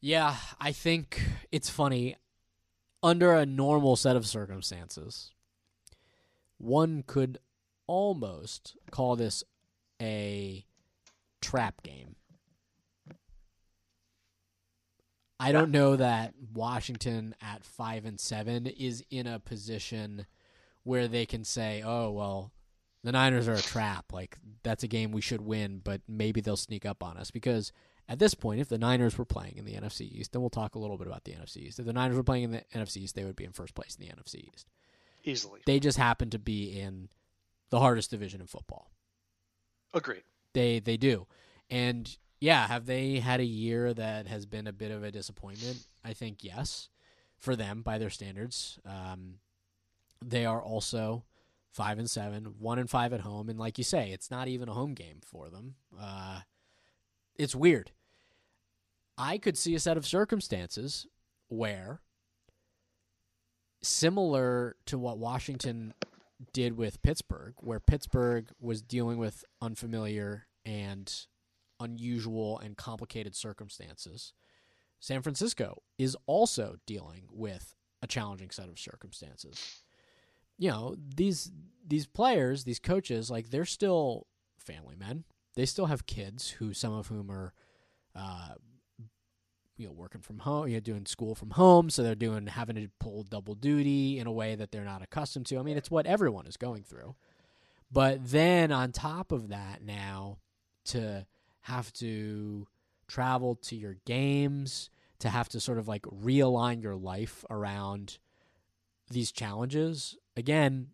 Yeah, 0.00 0.36
I 0.58 0.72
think 0.72 1.22
it's 1.52 1.68
funny. 1.68 2.16
under 3.02 3.34
a 3.34 3.46
normal 3.46 3.96
set 3.96 4.16
of 4.16 4.26
circumstances, 4.26 5.32
one 6.60 7.02
could 7.06 7.38
almost 7.86 8.76
call 8.90 9.16
this 9.16 9.42
a 10.00 10.64
trap 11.40 11.82
game. 11.82 12.16
I 15.38 15.52
don't 15.52 15.70
know 15.70 15.96
that 15.96 16.34
Washington 16.52 17.34
at 17.40 17.64
5 17.64 18.04
and 18.04 18.20
7 18.20 18.66
is 18.66 19.02
in 19.10 19.26
a 19.26 19.38
position 19.38 20.26
where 20.82 21.08
they 21.08 21.24
can 21.24 21.44
say, 21.44 21.82
"Oh, 21.82 22.10
well, 22.10 22.52
the 23.02 23.12
Niners 23.12 23.48
are 23.48 23.54
a 23.54 23.62
trap. 23.62 24.12
Like 24.12 24.36
that's 24.62 24.82
a 24.82 24.88
game 24.88 25.12
we 25.12 25.20
should 25.20 25.40
win, 25.40 25.80
but 25.82 26.02
maybe 26.06 26.40
they'll 26.40 26.56
sneak 26.56 26.84
up 26.84 27.02
on 27.02 27.16
us 27.16 27.30
because 27.30 27.72
at 28.08 28.18
this 28.18 28.34
point, 28.34 28.60
if 28.60 28.68
the 28.68 28.78
Niners 28.78 29.16
were 29.16 29.24
playing 29.24 29.56
in 29.56 29.64
the 29.64 29.74
NFC 29.74 30.02
East, 30.02 30.32
then 30.32 30.42
we'll 30.42 30.50
talk 30.50 30.74
a 30.74 30.78
little 30.78 30.98
bit 30.98 31.06
about 31.06 31.24
the 31.24 31.32
NFC 31.32 31.58
East. 31.58 31.78
If 31.78 31.86
the 31.86 31.92
Niners 31.92 32.16
were 32.16 32.24
playing 32.24 32.44
in 32.44 32.50
the 32.50 32.64
NFC 32.74 32.98
East, 32.98 33.14
they 33.14 33.24
would 33.24 33.36
be 33.36 33.44
in 33.44 33.52
first 33.52 33.74
place 33.74 33.96
in 33.98 34.06
the 34.06 34.12
NFC 34.12 34.48
East. 34.52 34.66
Easily. 35.24 35.60
They 35.66 35.80
just 35.80 35.98
happen 35.98 36.30
to 36.30 36.38
be 36.38 36.78
in 36.78 37.08
the 37.70 37.78
hardest 37.78 38.10
division 38.10 38.40
in 38.40 38.46
football. 38.46 38.90
Agreed. 39.92 40.22
They 40.54 40.80
they 40.80 40.96
do. 40.96 41.26
And 41.68 42.16
yeah, 42.40 42.66
have 42.66 42.86
they 42.86 43.20
had 43.20 43.40
a 43.40 43.44
year 43.44 43.92
that 43.92 44.26
has 44.26 44.46
been 44.46 44.66
a 44.66 44.72
bit 44.72 44.90
of 44.90 45.04
a 45.04 45.10
disappointment? 45.10 45.86
I 46.04 46.14
think 46.14 46.42
yes, 46.42 46.88
for 47.38 47.54
them 47.54 47.82
by 47.82 47.98
their 47.98 48.10
standards. 48.10 48.78
Um, 48.84 49.34
they 50.24 50.46
are 50.46 50.62
also 50.62 51.24
five 51.70 51.98
and 51.98 52.10
seven, 52.10 52.54
one 52.58 52.78
and 52.78 52.90
five 52.90 53.12
at 53.12 53.20
home, 53.20 53.48
and 53.48 53.58
like 53.58 53.78
you 53.78 53.84
say, 53.84 54.10
it's 54.10 54.30
not 54.30 54.48
even 54.48 54.68
a 54.68 54.74
home 54.74 54.94
game 54.94 55.20
for 55.24 55.48
them. 55.48 55.76
Uh, 55.98 56.40
it's 57.36 57.54
weird. 57.54 57.92
I 59.16 59.38
could 59.38 59.56
see 59.56 59.74
a 59.74 59.80
set 59.80 59.96
of 59.96 60.06
circumstances 60.06 61.06
where, 61.48 62.00
similar 63.82 64.76
to 64.86 64.98
what 64.98 65.18
Washington 65.18 65.94
did 66.52 66.76
with 66.76 67.02
Pittsburgh, 67.02 67.54
where 67.58 67.80
Pittsburgh 67.80 68.50
was 68.60 68.82
dealing 68.82 69.18
with 69.18 69.44
unfamiliar 69.60 70.46
and 70.64 71.12
unusual 71.78 72.58
and 72.58 72.76
complicated 72.76 73.34
circumstances, 73.34 74.32
San 74.98 75.22
Francisco 75.22 75.82
is 75.98 76.16
also 76.26 76.76
dealing 76.86 77.24
with 77.30 77.74
a 78.02 78.06
challenging 78.06 78.50
set 78.50 78.68
of 78.68 78.78
circumstances. 78.78 79.82
You 80.58 80.70
know, 80.70 80.96
these 81.16 81.50
these 81.86 82.06
players, 82.06 82.64
these 82.64 82.78
coaches, 82.78 83.30
like 83.30 83.50
they're 83.50 83.64
still 83.64 84.26
family 84.58 84.94
men. 84.96 85.24
They 85.56 85.64
still 85.66 85.86
have 85.86 86.06
kids 86.06 86.50
who 86.50 86.74
some 86.74 86.92
of 86.92 87.08
whom 87.08 87.30
are 87.30 87.54
uh, 88.14 88.54
you 89.80 89.86
know 89.86 89.92
working 89.92 90.20
from 90.20 90.40
home, 90.40 90.68
you 90.68 90.74
know, 90.74 90.80
doing 90.80 91.06
school 91.06 91.34
from 91.34 91.50
home, 91.50 91.90
so 91.90 92.02
they're 92.02 92.14
doing 92.14 92.46
having 92.46 92.76
to 92.76 92.88
pull 93.00 93.22
double 93.22 93.54
duty 93.54 94.18
in 94.18 94.26
a 94.26 94.32
way 94.32 94.54
that 94.54 94.70
they're 94.70 94.84
not 94.84 95.02
accustomed 95.02 95.46
to. 95.46 95.58
I 95.58 95.62
mean, 95.62 95.76
it's 95.76 95.90
what 95.90 96.06
everyone 96.06 96.46
is 96.46 96.56
going 96.56 96.82
through. 96.82 97.14
But 97.90 98.30
then 98.30 98.70
on 98.70 98.92
top 98.92 99.32
of 99.32 99.48
that, 99.48 99.82
now 99.82 100.38
to 100.86 101.26
have 101.62 101.92
to 101.94 102.66
travel 103.08 103.56
to 103.56 103.74
your 103.74 103.96
games, 104.06 104.90
to 105.18 105.28
have 105.28 105.48
to 105.50 105.60
sort 105.60 105.78
of 105.78 105.88
like 105.88 106.02
realign 106.02 106.82
your 106.82 106.96
life 106.96 107.44
around 107.50 108.18
these 109.10 109.32
challenges. 109.32 110.16
Again, 110.36 110.88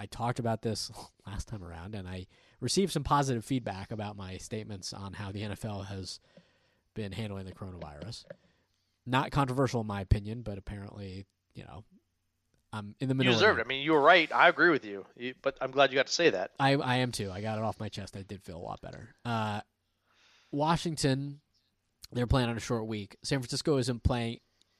I 0.00 0.06
talked 0.06 0.38
about 0.38 0.62
this 0.62 0.90
last 1.26 1.48
time 1.48 1.62
around, 1.62 1.94
and 1.94 2.08
I 2.08 2.26
received 2.60 2.92
some 2.92 3.04
positive 3.04 3.44
feedback 3.44 3.92
about 3.92 4.16
my 4.16 4.38
statements 4.38 4.92
on 4.92 5.12
how 5.12 5.30
the 5.30 5.42
NFL 5.42 5.86
has 5.86 6.18
been 6.94 7.12
handling 7.12 7.46
the 7.46 7.52
coronavirus. 7.52 8.24
Not 9.06 9.30
controversial 9.30 9.80
in 9.80 9.86
my 9.86 10.00
opinion, 10.00 10.42
but 10.42 10.58
apparently, 10.58 11.26
you 11.54 11.64
know, 11.64 11.84
I'm 12.72 12.94
in 13.00 13.08
the 13.08 13.14
You 13.16 13.30
deserved 13.30 13.58
it. 13.58 13.66
I 13.66 13.68
mean, 13.68 13.82
you 13.82 13.92
were 13.92 14.00
right. 14.00 14.32
I 14.32 14.48
agree 14.48 14.70
with 14.70 14.84
you. 14.84 15.04
you. 15.16 15.34
But 15.42 15.58
I'm 15.60 15.70
glad 15.70 15.90
you 15.90 15.96
got 15.96 16.06
to 16.06 16.12
say 16.12 16.30
that. 16.30 16.52
I 16.58 16.74
I 16.74 16.96
am 16.96 17.12
too. 17.12 17.30
I 17.30 17.40
got 17.40 17.58
it 17.58 17.64
off 17.64 17.78
my 17.78 17.88
chest. 17.88 18.16
I 18.16 18.22
did 18.22 18.42
feel 18.42 18.56
a 18.56 18.62
lot 18.62 18.80
better. 18.80 19.14
Uh, 19.24 19.60
Washington, 20.50 21.40
they're 22.12 22.26
playing 22.26 22.48
on 22.48 22.56
a 22.56 22.60
short 22.60 22.86
week. 22.86 23.16
San 23.22 23.40
Francisco 23.40 23.76
isn't 23.78 24.02
playing 24.02 24.38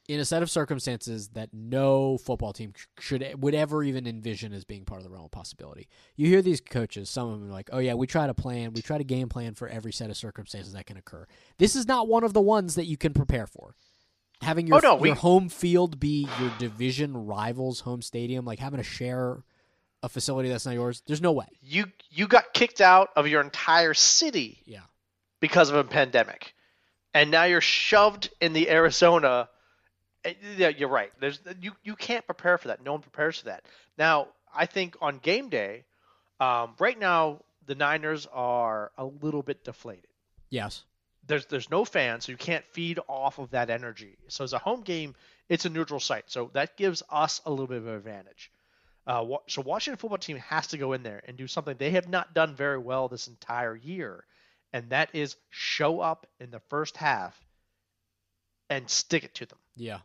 in 0.09 0.19
a 0.19 0.25
set 0.25 0.43
of 0.43 0.51
circumstances 0.51 1.29
that 1.29 1.51
no 1.53 2.19
football 2.19 2.53
team 2.53 2.73
should 2.99 3.25
would 3.41 3.55
ever 3.55 3.83
even 3.85 4.07
envision 4.07 4.53
as 4.53 4.65
being 4.65 4.85
part 4.85 4.99
of 5.01 5.05
the 5.05 5.11
realm 5.11 5.25
of 5.25 5.31
possibility. 5.31 5.89
You 6.17 6.27
hear 6.27 6.43
these 6.43 6.61
coaches, 6.61 7.09
some 7.09 7.29
of 7.29 7.41
them 7.41 7.49
are 7.49 7.53
like, 7.53 7.71
"Oh 7.73 7.79
yeah, 7.79 7.95
we 7.95 8.07
try 8.07 8.27
to 8.27 8.35
plan, 8.35 8.73
we 8.73 8.83
try 8.83 8.99
to 8.99 9.05
game 9.05 9.29
plan 9.29 9.55
for 9.55 9.69
every 9.69 9.93
set 9.93 10.11
of 10.11 10.17
circumstances 10.17 10.73
that 10.73 10.87
can 10.87 10.97
occur." 10.97 11.27
This 11.59 11.77
is 11.77 11.87
not 11.87 12.09
one 12.09 12.25
of 12.25 12.33
the 12.33 12.41
ones 12.41 12.75
that 12.75 12.87
you 12.87 12.97
can 12.97 13.13
prepare 13.15 13.47
for. 13.47 13.77
Having 14.41 14.67
your, 14.67 14.79
Oh, 14.79 14.81
no, 14.81 14.95
we- 14.97 15.11
home 15.11 15.49
field 15.49 16.01
be 16.01 16.27
your 16.41 16.51
division 16.59 17.17
rival's 17.27 17.81
home 17.81 18.03
stadium, 18.03 18.45
like 18.45 18.59
having 18.59 18.79
to 18.79 18.83
share 18.85 19.45
a 20.03 20.09
facility 20.09 20.49
that's 20.49 20.67
not 20.67 20.75
yours, 20.75 21.01
there's 21.07 21.21
no 21.23 21.31
way. 21.31 21.47
You 21.63 21.87
you 22.11 22.27
got 22.27 22.53
kicked 22.53 22.81
out 22.81 23.11
of 23.15 23.29
your 23.29 23.41
entire 23.41 23.95
city 23.95 24.63
Yeah. 24.67 24.81
because 25.39 25.71
of 25.71 25.77
a 25.77 25.85
pandemic, 25.85 26.55
and 27.15 27.31
now 27.31 27.45
you're 27.45 27.61
shoved 27.61 28.31
in 28.41 28.53
the 28.53 28.69
Arizona. 28.69 29.49
Eh, 30.25 30.35
Yeah, 30.57 30.69
you're 30.69 30.89
right. 30.89 31.13
There's 31.21 31.41
you 31.61 31.73
you 31.83 31.97
can't 31.97 32.25
prepare 32.27 32.59
for 32.59 32.69
that. 32.69 32.83
No 32.83 32.93
one 32.93 33.03
prepares 33.03 33.39
for 33.39 33.47
that. 33.47 33.65
Now, 33.99 34.29
I 34.55 34.67
think 34.67 34.97
on 35.01 35.19
game 35.19 35.49
day, 35.49 35.85
um, 36.41 36.75
right 36.79 36.99
now 36.99 37.43
the 37.67 37.75
Niners 37.75 38.27
are 38.33 38.93
a 38.99 39.05
little 39.05 39.43
bit 39.43 39.65
deflated. 39.65 40.09
Yes. 40.51 40.85
There's 41.27 41.47
there's 41.47 41.71
no 41.71 41.85
fans, 41.85 42.27
so 42.27 42.33
you 42.33 42.39
can't 42.39 42.65
feed 42.73 42.99
off 43.09 43.39
of 43.39 43.51
that 43.51 43.71
energy. 43.71 44.19
So 44.29 44.45
as 44.45 44.53
a 44.53 44.59
home 44.59 44.83
game, 44.83 45.15
it's 45.49 45.65
a 45.65 45.71
neutral 45.71 46.01
site, 46.01 46.25
so 46.31 46.51
that 46.55 46.77
gives 46.77 47.03
us 47.11 47.41
a 47.47 47.51
little 47.51 47.69
bit 47.69 47.79
of 47.79 47.87
an 47.87 47.95
advantage. 47.95 48.51
Uh, 49.07 49.25
so 49.49 49.63
Washington 49.63 49.99
football 49.99 50.19
team 50.19 50.37
has 50.39 50.69
to 50.69 50.79
go 50.79 50.93
in 50.93 51.03
there 51.03 51.23
and 51.27 51.37
do 51.37 51.47
something 51.47 51.77
they 51.77 51.91
have 51.91 52.09
not 52.09 52.35
done 52.35 52.55
very 52.55 52.79
well 52.79 53.09
this 53.09 53.27
entire 53.29 53.77
year, 53.77 54.25
and 54.73 54.91
that 54.91 55.11
is 55.13 55.37
show 55.51 56.01
up 56.01 56.27
in 56.41 56.51
the 56.51 56.61
first 56.71 56.97
half 56.97 57.39
and 58.71 58.89
stick 58.89 59.25
it 59.25 59.35
to 59.35 59.47
them. 59.47 59.59
Yeah. 59.77 59.99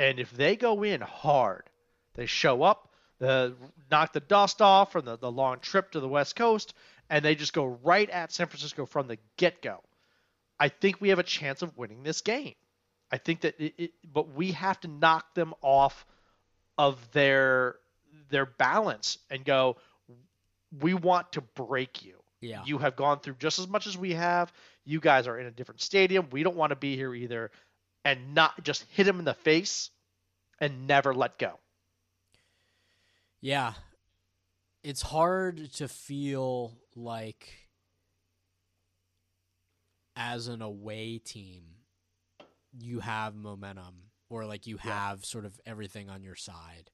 And 0.00 0.18
if 0.18 0.30
they 0.30 0.56
go 0.56 0.82
in 0.82 1.02
hard, 1.02 1.64
they 2.14 2.24
show 2.24 2.62
up, 2.62 2.88
the 3.18 3.54
knock 3.90 4.14
the 4.14 4.20
dust 4.20 4.62
off 4.62 4.92
from 4.92 5.04
the, 5.04 5.18
the 5.18 5.30
long 5.30 5.58
trip 5.60 5.90
to 5.90 6.00
the 6.00 6.08
West 6.08 6.36
Coast, 6.36 6.72
and 7.10 7.22
they 7.22 7.34
just 7.34 7.52
go 7.52 7.78
right 7.82 8.08
at 8.08 8.32
San 8.32 8.46
Francisco 8.46 8.86
from 8.86 9.08
the 9.08 9.18
get 9.36 9.60
go. 9.60 9.82
I 10.58 10.68
think 10.70 11.02
we 11.02 11.10
have 11.10 11.18
a 11.18 11.22
chance 11.22 11.60
of 11.60 11.76
winning 11.76 12.02
this 12.02 12.22
game. 12.22 12.54
I 13.12 13.18
think 13.18 13.42
that 13.42 13.60
it, 13.60 13.74
it, 13.76 13.90
but 14.10 14.34
we 14.34 14.52
have 14.52 14.80
to 14.80 14.88
knock 14.88 15.34
them 15.34 15.52
off 15.60 16.06
of 16.78 16.96
their 17.12 17.76
their 18.30 18.46
balance 18.46 19.18
and 19.28 19.44
go. 19.44 19.76
We 20.80 20.94
want 20.94 21.32
to 21.32 21.42
break 21.42 22.06
you. 22.06 22.14
Yeah. 22.40 22.62
You 22.64 22.78
have 22.78 22.96
gone 22.96 23.20
through 23.20 23.34
just 23.38 23.58
as 23.58 23.68
much 23.68 23.86
as 23.86 23.98
we 23.98 24.14
have. 24.14 24.50
You 24.86 24.98
guys 24.98 25.26
are 25.26 25.38
in 25.38 25.44
a 25.44 25.50
different 25.50 25.82
stadium. 25.82 26.28
We 26.30 26.42
don't 26.42 26.56
want 26.56 26.70
to 26.70 26.76
be 26.76 26.96
here 26.96 27.14
either. 27.14 27.50
And 28.04 28.34
not 28.34 28.64
just 28.64 28.84
hit 28.90 29.06
him 29.06 29.18
in 29.18 29.24
the 29.24 29.34
face 29.34 29.90
and 30.58 30.86
never 30.86 31.14
let 31.14 31.38
go. 31.38 31.60
Yeah. 33.40 33.74
It's 34.82 35.02
hard 35.02 35.72
to 35.74 35.88
feel 35.88 36.78
like 36.94 37.68
as 40.16 40.48
an 40.48 40.62
away 40.62 41.18
team 41.18 41.64
you 42.78 43.00
have 43.00 43.34
momentum 43.34 44.10
or 44.28 44.44
like 44.44 44.66
you 44.66 44.78
Yeah. 44.84 45.10
have 45.10 45.24
sort 45.24 45.44
of 45.44 45.60
everything 45.66 46.08
on 46.08 46.22
your 46.22 46.36
side. 46.36 46.90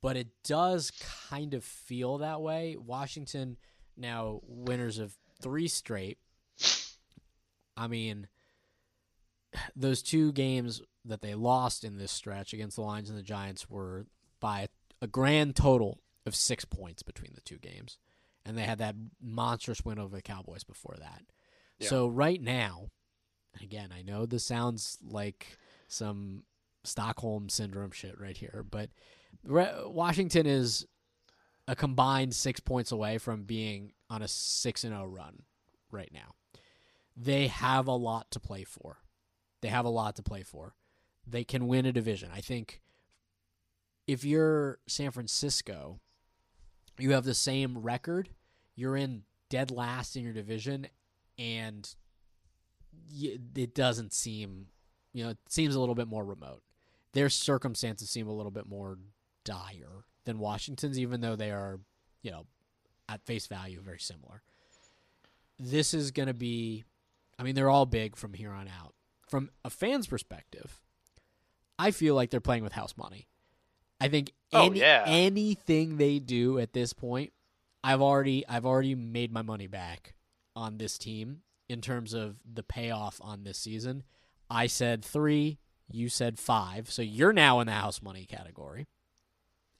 But 0.00 0.16
it 0.16 0.28
does 0.44 0.90
kind 1.28 1.54
of 1.54 1.64
feel 1.64 2.18
that 2.18 2.40
way. 2.40 2.76
Washington 2.76 3.56
now 3.96 4.40
winners 4.44 4.98
of 4.98 5.16
3 5.40 5.68
straight. 5.68 6.18
I 7.76 7.86
mean, 7.86 8.28
those 9.76 10.02
two 10.02 10.32
games 10.32 10.82
that 11.04 11.22
they 11.22 11.34
lost 11.34 11.84
in 11.84 11.98
this 11.98 12.12
stretch 12.12 12.52
against 12.52 12.76
the 12.76 12.82
Lions 12.82 13.08
and 13.08 13.18
the 13.18 13.22
Giants 13.22 13.68
were 13.68 14.06
by 14.40 14.68
a 15.00 15.06
grand 15.06 15.56
total 15.56 16.00
of 16.26 16.34
six 16.34 16.64
points 16.64 17.02
between 17.02 17.32
the 17.34 17.40
two 17.40 17.58
games. 17.58 17.98
And 18.44 18.56
they 18.56 18.62
had 18.62 18.78
that 18.78 18.94
monstrous 19.20 19.84
win 19.84 19.98
over 19.98 20.14
the 20.14 20.22
Cowboys 20.22 20.64
before 20.64 20.96
that. 20.98 21.22
Yeah. 21.78 21.88
So, 21.88 22.08
right 22.08 22.40
now, 22.40 22.88
again, 23.62 23.90
I 23.96 24.02
know 24.02 24.26
this 24.26 24.44
sounds 24.44 24.98
like 25.02 25.58
some 25.86 26.44
Stockholm 26.84 27.48
syndrome 27.48 27.90
shit 27.90 28.18
right 28.18 28.36
here, 28.36 28.64
but 28.68 28.90
Re- 29.44 29.82
Washington 29.84 30.46
is 30.46 30.86
a 31.66 31.76
combined 31.76 32.34
six 32.34 32.60
points 32.60 32.90
away 32.90 33.18
from 33.18 33.44
being 33.44 33.92
on 34.08 34.22
a 34.22 34.28
6 34.28 34.84
and 34.84 34.94
0 34.94 35.04
run 35.04 35.42
right 35.90 36.10
now. 36.12 36.34
They 37.16 37.48
have 37.48 37.86
a 37.86 37.92
lot 37.92 38.30
to 38.30 38.40
play 38.40 38.64
for. 38.64 38.98
They 39.60 39.68
have 39.68 39.84
a 39.84 39.90
lot 39.90 40.16
to 40.16 40.22
play 40.22 40.42
for. 40.42 40.74
They 41.26 41.44
can 41.44 41.66
win 41.66 41.86
a 41.86 41.92
division. 41.92 42.30
I 42.34 42.40
think 42.40 42.80
if 44.06 44.24
you're 44.24 44.78
San 44.86 45.10
Francisco, 45.10 46.00
you 46.98 47.12
have 47.12 47.24
the 47.24 47.34
same 47.34 47.78
record. 47.78 48.30
You're 48.74 48.96
in 48.96 49.24
dead 49.50 49.70
last 49.70 50.16
in 50.16 50.24
your 50.24 50.32
division, 50.32 50.86
and 51.38 51.94
it 53.12 53.74
doesn't 53.74 54.12
seem, 54.12 54.68
you 55.12 55.24
know, 55.24 55.30
it 55.30 55.38
seems 55.48 55.74
a 55.74 55.80
little 55.80 55.94
bit 55.94 56.08
more 56.08 56.24
remote. 56.24 56.62
their 57.12 57.28
circumstances 57.28 58.10
seem 58.10 58.28
a 58.28 58.32
little 58.32 58.50
bit 58.50 58.68
more 58.68 58.98
dire 59.44 60.04
than 60.24 60.38
Washington's, 60.38 60.98
even 60.98 61.20
though 61.20 61.36
they 61.36 61.50
are, 61.50 61.80
you 62.22 62.30
know, 62.30 62.46
at 63.08 63.24
face 63.24 63.46
value 63.46 63.80
very 63.80 63.98
similar. 63.98 64.42
This 65.58 65.94
is 65.94 66.10
going 66.10 66.28
to 66.28 66.34
be, 66.34 66.84
I 67.38 67.42
mean, 67.42 67.54
they're 67.54 67.70
all 67.70 67.86
big 67.86 68.16
from 68.16 68.34
here 68.34 68.52
on 68.52 68.68
out. 68.68 68.94
From 69.28 69.50
a 69.64 69.70
fan's 69.70 70.06
perspective, 70.06 70.80
I 71.78 71.90
feel 71.90 72.14
like 72.14 72.30
they're 72.30 72.40
playing 72.40 72.62
with 72.64 72.72
house 72.72 72.96
money. 72.96 73.28
I 74.00 74.08
think 74.08 74.32
Oh, 74.52 74.66
any, 74.66 74.80
yeah. 74.80 75.04
anything 75.06 75.96
they 75.98 76.18
do 76.18 76.58
at 76.58 76.72
this 76.72 76.92
point, 76.94 77.32
I've 77.84 78.00
already 78.00 78.46
I've 78.48 78.64
already 78.66 78.94
made 78.94 79.30
my 79.32 79.42
money 79.42 79.66
back 79.66 80.14
on 80.56 80.78
this 80.78 80.96
team 80.98 81.42
in 81.68 81.80
terms 81.80 82.14
of 82.14 82.36
the 82.50 82.62
payoff 82.62 83.20
on 83.22 83.44
this 83.44 83.58
season. 83.58 84.02
I 84.50 84.66
said 84.66 85.04
three, 85.04 85.58
you 85.90 86.08
said 86.08 86.38
five, 86.38 86.90
so 86.90 87.02
you're 87.02 87.32
now 87.34 87.60
in 87.60 87.66
the 87.66 87.72
house 87.74 88.00
money 88.00 88.24
category. 88.24 88.86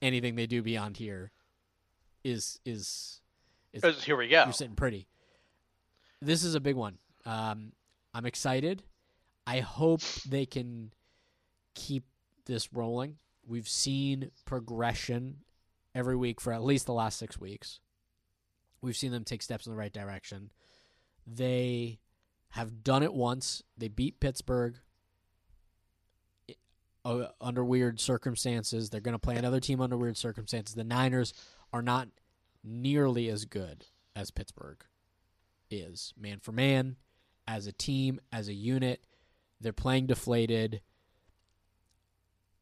Anything 0.01 0.35
they 0.35 0.45
do 0.47 0.61
beyond 0.61 0.97
here 0.97 1.31
is 2.23 2.59
is 2.65 3.21
is 3.73 4.03
Here 4.03 4.15
we 4.17 4.27
go. 4.27 4.43
you're 4.43 4.53
sitting 4.53 4.75
pretty. 4.75 5.07
This 6.21 6.43
is 6.43 6.53
a 6.55 6.59
big 6.59 6.75
one. 6.75 6.97
Um, 7.25 7.71
I'm 8.13 8.25
excited. 8.25 8.83
I 9.49 9.61
hope 9.61 10.01
they 10.27 10.45
can 10.45 10.93
keep 11.73 12.03
this 12.45 12.71
rolling. 12.71 13.15
We've 13.47 13.67
seen 13.67 14.29
progression 14.45 15.37
every 15.95 16.15
week 16.15 16.39
for 16.39 16.53
at 16.53 16.63
least 16.63 16.85
the 16.85 16.93
last 16.93 17.17
six 17.17 17.39
weeks. 17.39 17.79
We've 18.79 18.95
seen 18.95 19.11
them 19.11 19.23
take 19.23 19.41
steps 19.41 19.65
in 19.65 19.71
the 19.71 19.77
right 19.77 19.91
direction. 19.91 20.51
They 21.25 21.97
have 22.49 22.83
done 22.83 23.01
it 23.01 23.11
once. 23.11 23.63
They 23.75 23.87
beat 23.87 24.19
Pittsburgh 24.19 24.75
uh, 27.03 27.29
under 27.41 27.65
weird 27.65 27.99
circumstances. 27.99 28.91
They're 28.91 29.01
going 29.01 29.13
to 29.13 29.19
play 29.19 29.35
another 29.35 29.59
team 29.59 29.81
under 29.81 29.97
weird 29.97 30.15
circumstances. 30.15 30.75
The 30.75 30.83
Niners 30.83 31.33
are 31.73 31.81
not 31.81 32.09
nearly 32.63 33.29
as 33.29 33.45
good 33.45 33.85
as 34.15 34.29
Pittsburgh 34.29 34.85
is, 35.71 36.13
man 36.15 36.37
for 36.39 36.51
man, 36.51 36.97
as 37.47 37.65
a 37.65 37.71
team, 37.71 38.19
as 38.31 38.47
a 38.47 38.53
unit. 38.53 39.03
They're 39.61 39.73
playing 39.73 40.07
deflated. 40.07 40.81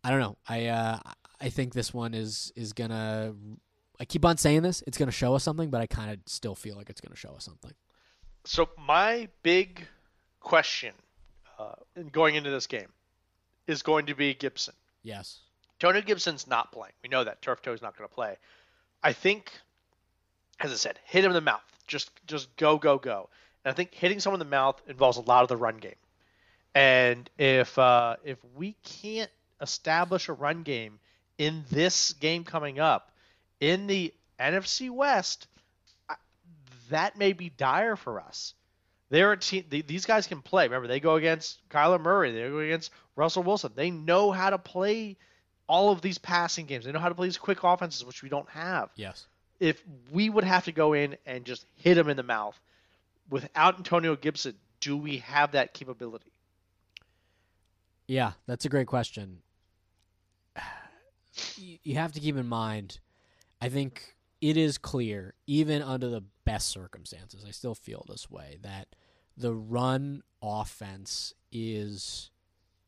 I 0.04 0.10
don't 0.10 0.20
know. 0.20 0.38
I 0.48 0.68
uh, 0.68 1.00
I 1.42 1.50
think 1.50 1.74
this 1.74 1.94
one 1.94 2.14
is 2.14 2.52
is 2.56 2.74
gonna. 2.74 3.34
I 4.00 4.06
keep 4.06 4.26
on 4.26 4.38
saying 4.38 4.62
this. 4.62 4.84
It's 4.88 4.98
gonna 4.98 5.12
show 5.12 5.36
us 5.36 5.44
something, 5.44 5.70
but 5.70 5.82
I 5.82 5.88
kind 5.88 6.12
of 6.12 6.20
still 6.26 6.56
feel 6.56 6.76
like 6.76 6.90
it's 6.90 7.02
gonna 7.02 7.16
show 7.16 7.32
us 7.32 7.44
something. 7.44 7.74
So 8.46 8.70
my 8.78 9.28
big 9.44 9.86
question 10.40 10.94
uh, 11.60 11.74
in 11.96 12.08
going 12.08 12.36
into 12.36 12.50
this 12.50 12.68
game 12.68 12.88
is 13.68 13.82
going 13.82 14.06
to 14.06 14.16
be 14.16 14.34
Gibson. 14.34 14.74
Yes. 15.04 15.40
Tony 15.80 16.02
Gibson's 16.02 16.48
not 16.48 16.72
playing. 16.72 16.94
We 17.04 17.10
know 17.10 17.24
that 17.24 17.42
Turf 17.42 17.62
toe 17.62 17.74
is 17.74 17.82
not 17.82 17.98
going 17.98 18.08
to 18.08 18.14
play. 18.14 18.38
I 19.04 19.14
think, 19.14 19.52
as 20.60 20.72
I 20.72 20.76
said, 20.76 21.00
hit 21.04 21.24
him 21.24 21.32
in 21.32 21.36
the 21.36 21.42
mouth. 21.42 21.62
Just 21.88 22.12
just 22.26 22.56
go 22.58 22.78
go 22.78 22.98
go. 22.98 23.30
And 23.64 23.72
I 23.72 23.76
think 23.76 23.94
hitting 23.94 24.20
someone 24.20 24.42
in 24.42 24.48
the 24.48 24.56
mouth 24.56 24.82
involves 24.88 25.18
a 25.18 25.22
lot 25.22 25.44
of 25.44 25.50
the 25.50 25.58
run 25.58 25.78
game. 25.78 25.96
And 26.78 27.28
if 27.40 27.80
uh, 27.80 28.18
if 28.24 28.38
we 28.56 28.76
can't 28.84 29.32
establish 29.60 30.30
a 30.30 30.34
run 30.34 30.62
game 30.62 31.00
in 31.40 31.64
this 31.72 32.14
game 32.14 32.44
coming 32.44 32.80
up 32.80 33.12
in 33.60 33.88
the 33.88 34.14
NFC 34.40 34.92
West, 34.92 35.48
that 36.92 37.18
may 37.18 37.34
be 37.34 37.50
dire 37.50 37.96
for 37.96 38.20
us. 38.20 38.54
They're 39.10 39.32
a 39.32 39.38
team. 39.38 39.66
These 39.70 40.06
guys 40.06 40.28
can 40.28 40.44
play. 40.44 40.66
Remember, 40.66 40.88
they 40.88 41.00
go 41.00 41.16
against 41.16 41.68
Kyler 41.70 42.00
Murray. 42.00 42.32
They 42.32 42.48
go 42.48 42.60
against 42.60 42.92
Russell 43.16 43.42
Wilson. 43.42 43.72
They 43.74 43.90
know 43.90 44.32
how 44.32 44.52
to 44.52 44.60
play 44.60 45.18
all 45.66 45.92
of 45.92 46.02
these 46.02 46.20
passing 46.20 46.68
games. 46.68 46.86
They 46.86 46.92
know 46.92 47.00
how 47.00 47.10
to 47.10 47.16
play 47.16 47.26
these 47.26 47.40
quick 47.40 47.64
offenses, 47.64 48.06
which 48.06 48.22
we 48.22 48.30
don't 48.30 48.50
have. 48.50 48.92
Yes. 48.96 49.26
If 49.60 49.84
we 50.12 50.30
would 50.30 50.44
have 50.44 50.66
to 50.66 50.72
go 50.72 50.94
in 50.94 51.18
and 51.26 51.44
just 51.44 51.66
hit 51.78 51.96
them 51.96 52.08
in 52.08 52.18
the 52.18 52.24
mouth 52.24 52.60
without 53.32 53.78
Antonio 53.78 54.16
Gibson, 54.16 54.54
do 54.80 54.96
we 54.96 55.18
have 55.18 55.54
that 55.54 55.74
capability? 55.74 56.32
Yeah, 58.08 58.34
that's 58.46 58.66
a 58.66 58.70
great 58.70 58.88
question. 58.88 59.42
You 61.56 61.78
you 61.84 61.96
have 61.96 62.14
to 62.14 62.20
keep 62.20 62.36
in 62.36 62.48
mind, 62.48 63.00
I 63.62 63.70
think 63.70 64.16
it 64.42 64.58
is 64.58 64.80
clear, 64.80 65.36
even 65.46 65.84
under 65.84 66.08
the 66.10 66.24
best 66.46 66.70
circumstances, 66.70 67.46
I 67.48 67.52
still 67.52 67.76
feel 67.76 68.04
this 68.10 68.28
way, 68.28 68.58
that 68.64 68.88
the 69.38 69.54
run 69.54 70.24
offense 70.42 71.36
is 71.52 72.32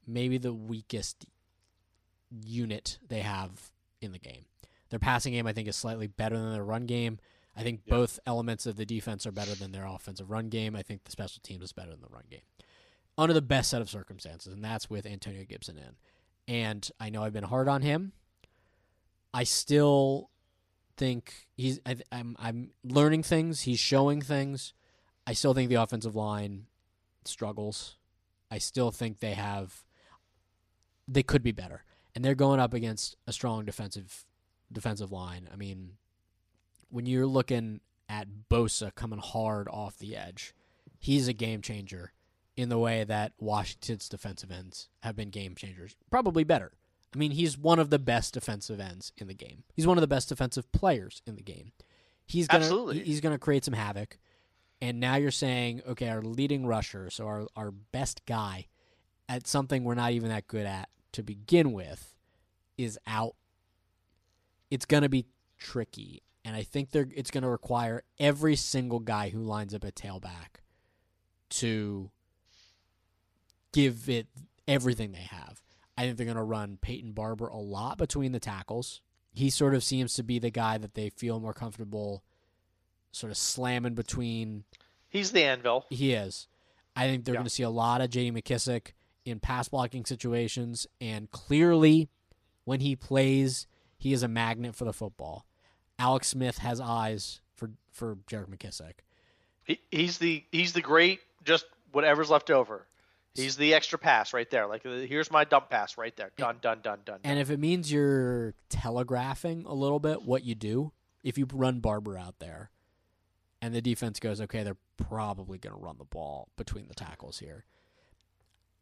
maybe 0.07 0.39
the 0.39 0.51
weakest 0.53 1.28
unit 2.43 2.97
they 3.07 3.20
have 3.20 3.72
in 4.01 4.13
the 4.13 4.20
game. 4.20 4.45
Their 4.89 4.97
passing 4.99 5.34
game, 5.34 5.45
I 5.45 5.53
think, 5.53 5.67
is 5.67 5.76
slightly 5.76 6.07
better 6.07 6.36
than 6.36 6.51
their 6.51 6.63
run 6.65 6.88
game. 6.88 7.20
I 7.55 7.61
think 7.61 7.82
Yeah. 7.86 7.91
both 7.97 8.20
elements 8.26 8.65
of 8.65 8.78
the 8.78 8.86
defense 8.86 9.28
are 9.28 9.32
better 9.32 9.53
than 9.53 9.72
their 9.74 9.86
offensive 9.86 10.32
run 10.32 10.49
game. 10.49 10.76
I 10.76 10.82
think 10.82 11.03
the 11.03 11.11
special 11.11 11.39
teams 11.43 11.65
is 11.65 11.72
better 11.74 11.91
than 11.91 12.01
the 12.01 12.09
run 12.09 12.26
game 12.32 12.41
under 13.20 13.34
the 13.34 13.41
best 13.41 13.70
set 13.70 13.82
of 13.82 13.89
circumstances, 13.89 14.53
and 14.53 14.63
that's 14.63 14.89
with 14.89 15.05
Antonio 15.05 15.43
Gibson 15.43 15.78
in. 15.78 15.95
And 16.47 16.89
I 16.99 17.09
know 17.09 17.22
I've 17.22 17.34
been 17.34 17.43
hard 17.43 17.67
on 17.67 17.82
him. 17.82 18.13
I 19.34 19.43
still 19.43 20.32
think 20.95 21.47
he's. 21.55 21.80
I, 21.86 21.97
I'm. 22.11 22.36
I'm 22.39 22.72
learning 22.84 23.24
things. 23.24 23.61
He's 23.61 23.80
showing 23.80 24.22
things. 24.22 24.74
I 25.28 25.34
still 25.34 25.53
think 25.53 25.70
the 25.70 25.76
offensive 25.76 26.15
line 26.15 26.65
struggles. 27.26 27.97
I 28.49 28.57
still 28.57 28.89
think 28.89 29.20
they 29.20 29.34
have. 29.34 29.84
They 31.07 31.22
could 31.22 31.43
be 31.43 31.51
better, 31.51 31.84
and 32.15 32.24
they're 32.24 32.36
going 32.36 32.61
up 32.61 32.74
against 32.74 33.17
a 33.28 33.34
strong 33.34 33.65
defensive 33.65 34.26
defensive 34.72 35.11
line. 35.11 35.49
I 35.51 35.57
mean, 35.57 35.97
when 36.89 37.05
you're 37.05 37.28
looking 37.28 37.82
at 38.07 38.28
Bosa 38.49 38.95
coming 38.95 39.20
hard 39.20 39.67
off 39.67 39.97
the 39.97 40.15
edge, 40.15 40.55
he's 40.99 41.28
a 41.28 41.34
game 41.34 41.61
changer 41.61 42.13
in 42.60 42.68
the 42.68 42.78
way 42.78 43.05
that 43.05 43.32
Washington's 43.39 44.10
defensive 44.10 44.51
ends 44.51 44.89
have 44.99 45.16
been 45.16 45.30
game 45.30 45.55
changers. 45.55 45.95
Probably 46.12 46.43
better. 46.43 46.74
I 47.16 47.18
mean, 47.18 47.32
he's 47.32 47.57
one 47.57 47.80
of 47.80 47.89
the 47.89 47.97
best 47.97 48.34
defensive 48.34 48.82
ends 48.82 49.14
in 49.18 49.28
the 49.28 49.34
game. 49.34 49.64
He's 49.74 49.88
one 49.88 49.97
of 49.97 50.01
the 50.01 50.07
best 50.07 50.28
defensive 50.28 50.70
players 50.74 51.22
in 51.26 51.36
the 51.36 51.41
game. 51.41 51.72
He's 52.26 52.47
gonna 52.49 52.66
Absolutely. 52.66 53.03
he's 53.03 53.22
gonna 53.22 53.39
create 53.39 53.64
some 53.64 53.74
havoc. 53.74 54.20
And 54.82 54.99
now 54.99 55.16
you're 55.16 55.32
saying, 55.32 55.84
okay, 55.88 56.10
our 56.10 56.22
leading 56.22 56.66
rusher, 56.66 57.10
so 57.10 57.28
our 57.28 57.47
our 57.55 57.72
best 57.72 58.26
guy 58.26 58.68
at 59.30 59.47
something 59.47 59.86
we're 59.86 59.95
not 59.95 60.12
even 60.12 60.28
that 60.28 60.47
good 60.47 60.66
at 60.66 60.89
to 61.14 61.24
begin 61.24 61.72
with, 61.72 62.14
is 62.78 62.99
out. 63.07 63.36
It's 64.70 64.86
gonna 64.86 65.10
be 65.10 65.28
tricky, 65.57 66.24
and 66.43 66.57
I 66.57 66.64
think 66.64 66.91
they're 66.91 67.07
it's 67.16 67.32
gonna 67.32 67.49
require 67.49 68.03
every 68.20 68.57
single 68.57 68.99
guy 68.99 69.30
who 69.30 69.39
lines 69.39 69.74
up 69.74 69.86
at 69.86 69.95
tailback 69.95 70.60
to 71.51 72.12
give 73.74 74.09
it 74.09 74.28
everything 74.67 75.11
they 75.11 75.20
have. 75.20 75.61
I 75.97 76.03
think 76.03 76.17
they're 76.17 76.26
going 76.26 76.38
to 76.38 76.43
run 76.43 76.78
Peyton 76.82 77.11
Barber 77.11 77.47
a 77.47 77.57
lot 77.57 77.97
between 77.97 78.32
the 78.32 78.39
tackles. 78.39 79.01
He 79.34 79.49
sort 79.49 79.76
of 79.76 79.84
seems 79.84 80.13
to 80.15 80.24
be 80.24 80.39
the 80.39 80.49
guy 80.49 80.78
that 80.78 80.93
they 80.93 81.09
feel 81.09 81.39
more 81.39 81.53
comfortable 81.53 82.24
sort 83.11 83.32
of 83.32 83.38
slamming 83.38 83.95
between. 83.95 84.63
He's 85.09 85.32
the 85.32 85.43
anvil. 85.43 85.86
He 85.89 86.13
is. 86.13 86.47
I 86.95 87.07
think 87.07 87.26
they're 87.26 87.34
Yeah. 87.36 87.39
going 87.39 87.45
to 87.47 87.51
see 87.53 87.63
a 87.63 87.70
lot 87.70 88.01
of 88.01 88.09
J.D. 88.09 88.32
McKissic 88.32 88.93
in 89.26 89.39
pass 89.39 89.67
blocking 89.70 90.05
situations, 90.05 90.88
and 91.01 91.30
clearly, 91.32 92.09
when 92.63 92.80
he 92.80 92.95
plays, 92.95 93.67
he 93.97 94.13
is 94.13 94.24
a 94.24 94.28
magnet 94.28 94.76
for 94.76 94.86
the 94.86 94.93
football. 94.93 95.45
Alex 95.97 96.28
Smith 96.30 96.59
has 96.59 96.80
eyes 96.80 97.41
for 97.55 97.72
for 97.91 98.15
Jarek 98.30 98.47
McKissic. 98.47 98.93
He, 99.63 99.80
he's 99.91 100.17
the 100.17 100.43
he's 100.51 100.74
the 100.74 100.82
great 100.82 101.20
just 101.43 101.65
whatever's 101.91 102.30
left 102.30 102.49
over. 102.49 102.88
He's 103.36 103.55
the 103.55 103.73
extra 103.73 103.97
pass 103.99 104.34
right 104.34 104.49
there. 104.49 104.67
Like 104.67 104.86
uh, 104.86 104.89
here's 104.99 105.32
my 105.32 105.43
dump 105.43 105.69
pass 105.69 105.97
right 105.97 106.15
there. 106.17 106.32
Done 106.38 106.57
done 106.61 106.80
done 106.82 106.99
done. 107.05 107.19
And 107.23 107.39
if 107.39 107.49
it 107.49 107.59
means 107.59 107.91
you're 107.91 108.53
telegraphing 108.69 109.65
a 109.65 109.73
little 109.73 109.99
bit 109.99 110.23
what 110.23 110.43
you 110.43 110.55
do, 110.55 110.91
if 111.23 111.38
you 111.38 111.47
run 111.53 111.80
Barber 111.80 112.17
out 112.17 112.39
there 112.39 112.71
and 113.61 113.73
the 113.73 113.82
defense 113.82 114.19
goes, 114.19 114.41
okay, 114.41 114.63
they're 114.63 114.77
probably 114.97 115.57
going 115.57 115.75
to 115.75 115.82
run 115.82 115.97
the 115.97 116.05
ball 116.05 116.49
between 116.57 116.88
the 116.88 116.95
tackles 116.95 117.39
here. 117.39 117.65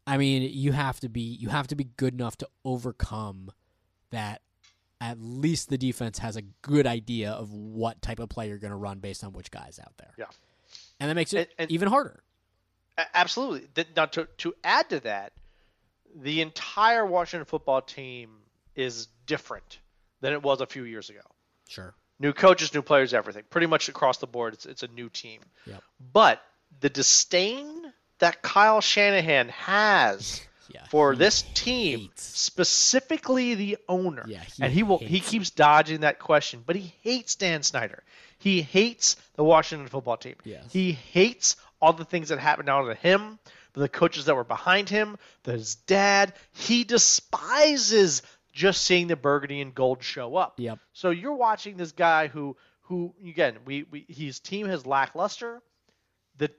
I 0.06 0.16
mean, 0.16 0.42
you 0.52 0.72
have 0.72 0.98
to 1.00 1.08
be 1.08 1.20
you 1.20 1.48
have 1.50 1.66
to 1.68 1.76
be 1.76 1.84
good 1.84 2.14
enough 2.14 2.36
to 2.38 2.48
overcome 2.64 3.50
that 4.10 4.40
at 5.00 5.20
least 5.20 5.68
the 5.68 5.78
defense 5.78 6.18
has 6.18 6.36
a 6.36 6.42
good 6.62 6.86
idea 6.86 7.30
of 7.30 7.52
what 7.52 8.00
type 8.02 8.18
of 8.18 8.28
play 8.28 8.48
you're 8.48 8.58
going 8.58 8.70
to 8.72 8.76
run 8.76 8.98
based 8.98 9.22
on 9.22 9.32
which 9.32 9.50
guys 9.50 9.78
out 9.80 9.92
there. 9.98 10.12
Yeah. 10.18 10.24
And 10.98 11.08
that 11.10 11.14
makes 11.14 11.32
it 11.32 11.50
And- 11.58 11.64
and- 11.64 11.70
even 11.70 11.88
harder. 11.88 12.22
Absolutely. 13.14 13.84
Now, 13.96 14.06
to, 14.06 14.28
to 14.38 14.54
add 14.64 14.90
to 14.90 15.00
that, 15.00 15.32
the 16.14 16.40
entire 16.40 17.06
Washington 17.06 17.44
football 17.44 17.80
team 17.80 18.30
is 18.74 19.08
different 19.26 19.78
than 20.20 20.32
it 20.32 20.42
was 20.42 20.60
a 20.60 20.66
few 20.66 20.84
years 20.84 21.10
ago. 21.10 21.20
Sure. 21.68 21.94
New 22.18 22.32
coaches, 22.32 22.74
new 22.74 22.82
players, 22.82 23.14
everything. 23.14 23.44
Pretty 23.50 23.66
much 23.66 23.88
across 23.88 24.18
the 24.18 24.26
board, 24.26 24.54
it's, 24.54 24.66
it's 24.66 24.82
a 24.82 24.88
new 24.88 25.08
team. 25.08 25.40
Yep. 25.66 25.82
But 26.12 26.42
the 26.80 26.88
disdain 26.88 27.92
that 28.18 28.42
Kyle 28.42 28.80
Shanahan 28.80 29.48
has 29.50 30.40
Yeah, 30.70 30.84
for 30.90 31.16
this 31.16 31.42
team, 31.54 32.00
hates. 32.00 32.22
specifically 32.22 33.54
the 33.54 33.78
owner. 33.88 34.24
Yeah, 34.28 34.42
he 34.42 34.62
and 34.62 34.70
he 34.70 34.82
will 34.82 34.98
he 34.98 35.18
keeps 35.20 35.48
dodging 35.48 36.00
that 36.00 36.18
question, 36.18 36.62
but 36.66 36.76
he 36.76 36.92
hates 37.02 37.36
Dan 37.36 37.62
Snyder. 37.62 38.02
He 38.38 38.60
hates 38.60 39.16
the 39.36 39.44
Washington 39.44 39.88
football 39.88 40.18
team. 40.18 40.34
Yes. 40.44 40.64
He 40.70 40.92
hates 40.92 41.56
all 41.80 41.92
the 41.92 42.04
things 42.04 42.28
that 42.30 42.38
happened 42.38 42.68
out 42.68 42.86
to 42.86 42.94
him, 42.94 43.38
the 43.72 43.88
coaches 43.88 44.24
that 44.26 44.34
were 44.34 44.44
behind 44.44 44.88
him, 44.88 45.16
his 45.44 45.76
dad. 45.76 46.34
He 46.52 46.84
despises 46.84 48.22
just 48.52 48.82
seeing 48.82 49.06
the 49.06 49.16
burgundy 49.16 49.60
and 49.60 49.74
gold 49.74 50.02
show 50.02 50.36
up. 50.36 50.54
Yep. 50.58 50.78
So 50.92 51.10
you're 51.10 51.34
watching 51.34 51.76
this 51.76 51.92
guy 51.92 52.28
who 52.28 52.56
who 52.82 53.14
again, 53.24 53.58
we, 53.64 53.84
we 53.84 54.06
his 54.08 54.40
team 54.40 54.66
has 54.66 54.86
lackluster. 54.86 55.62
The 56.38 56.50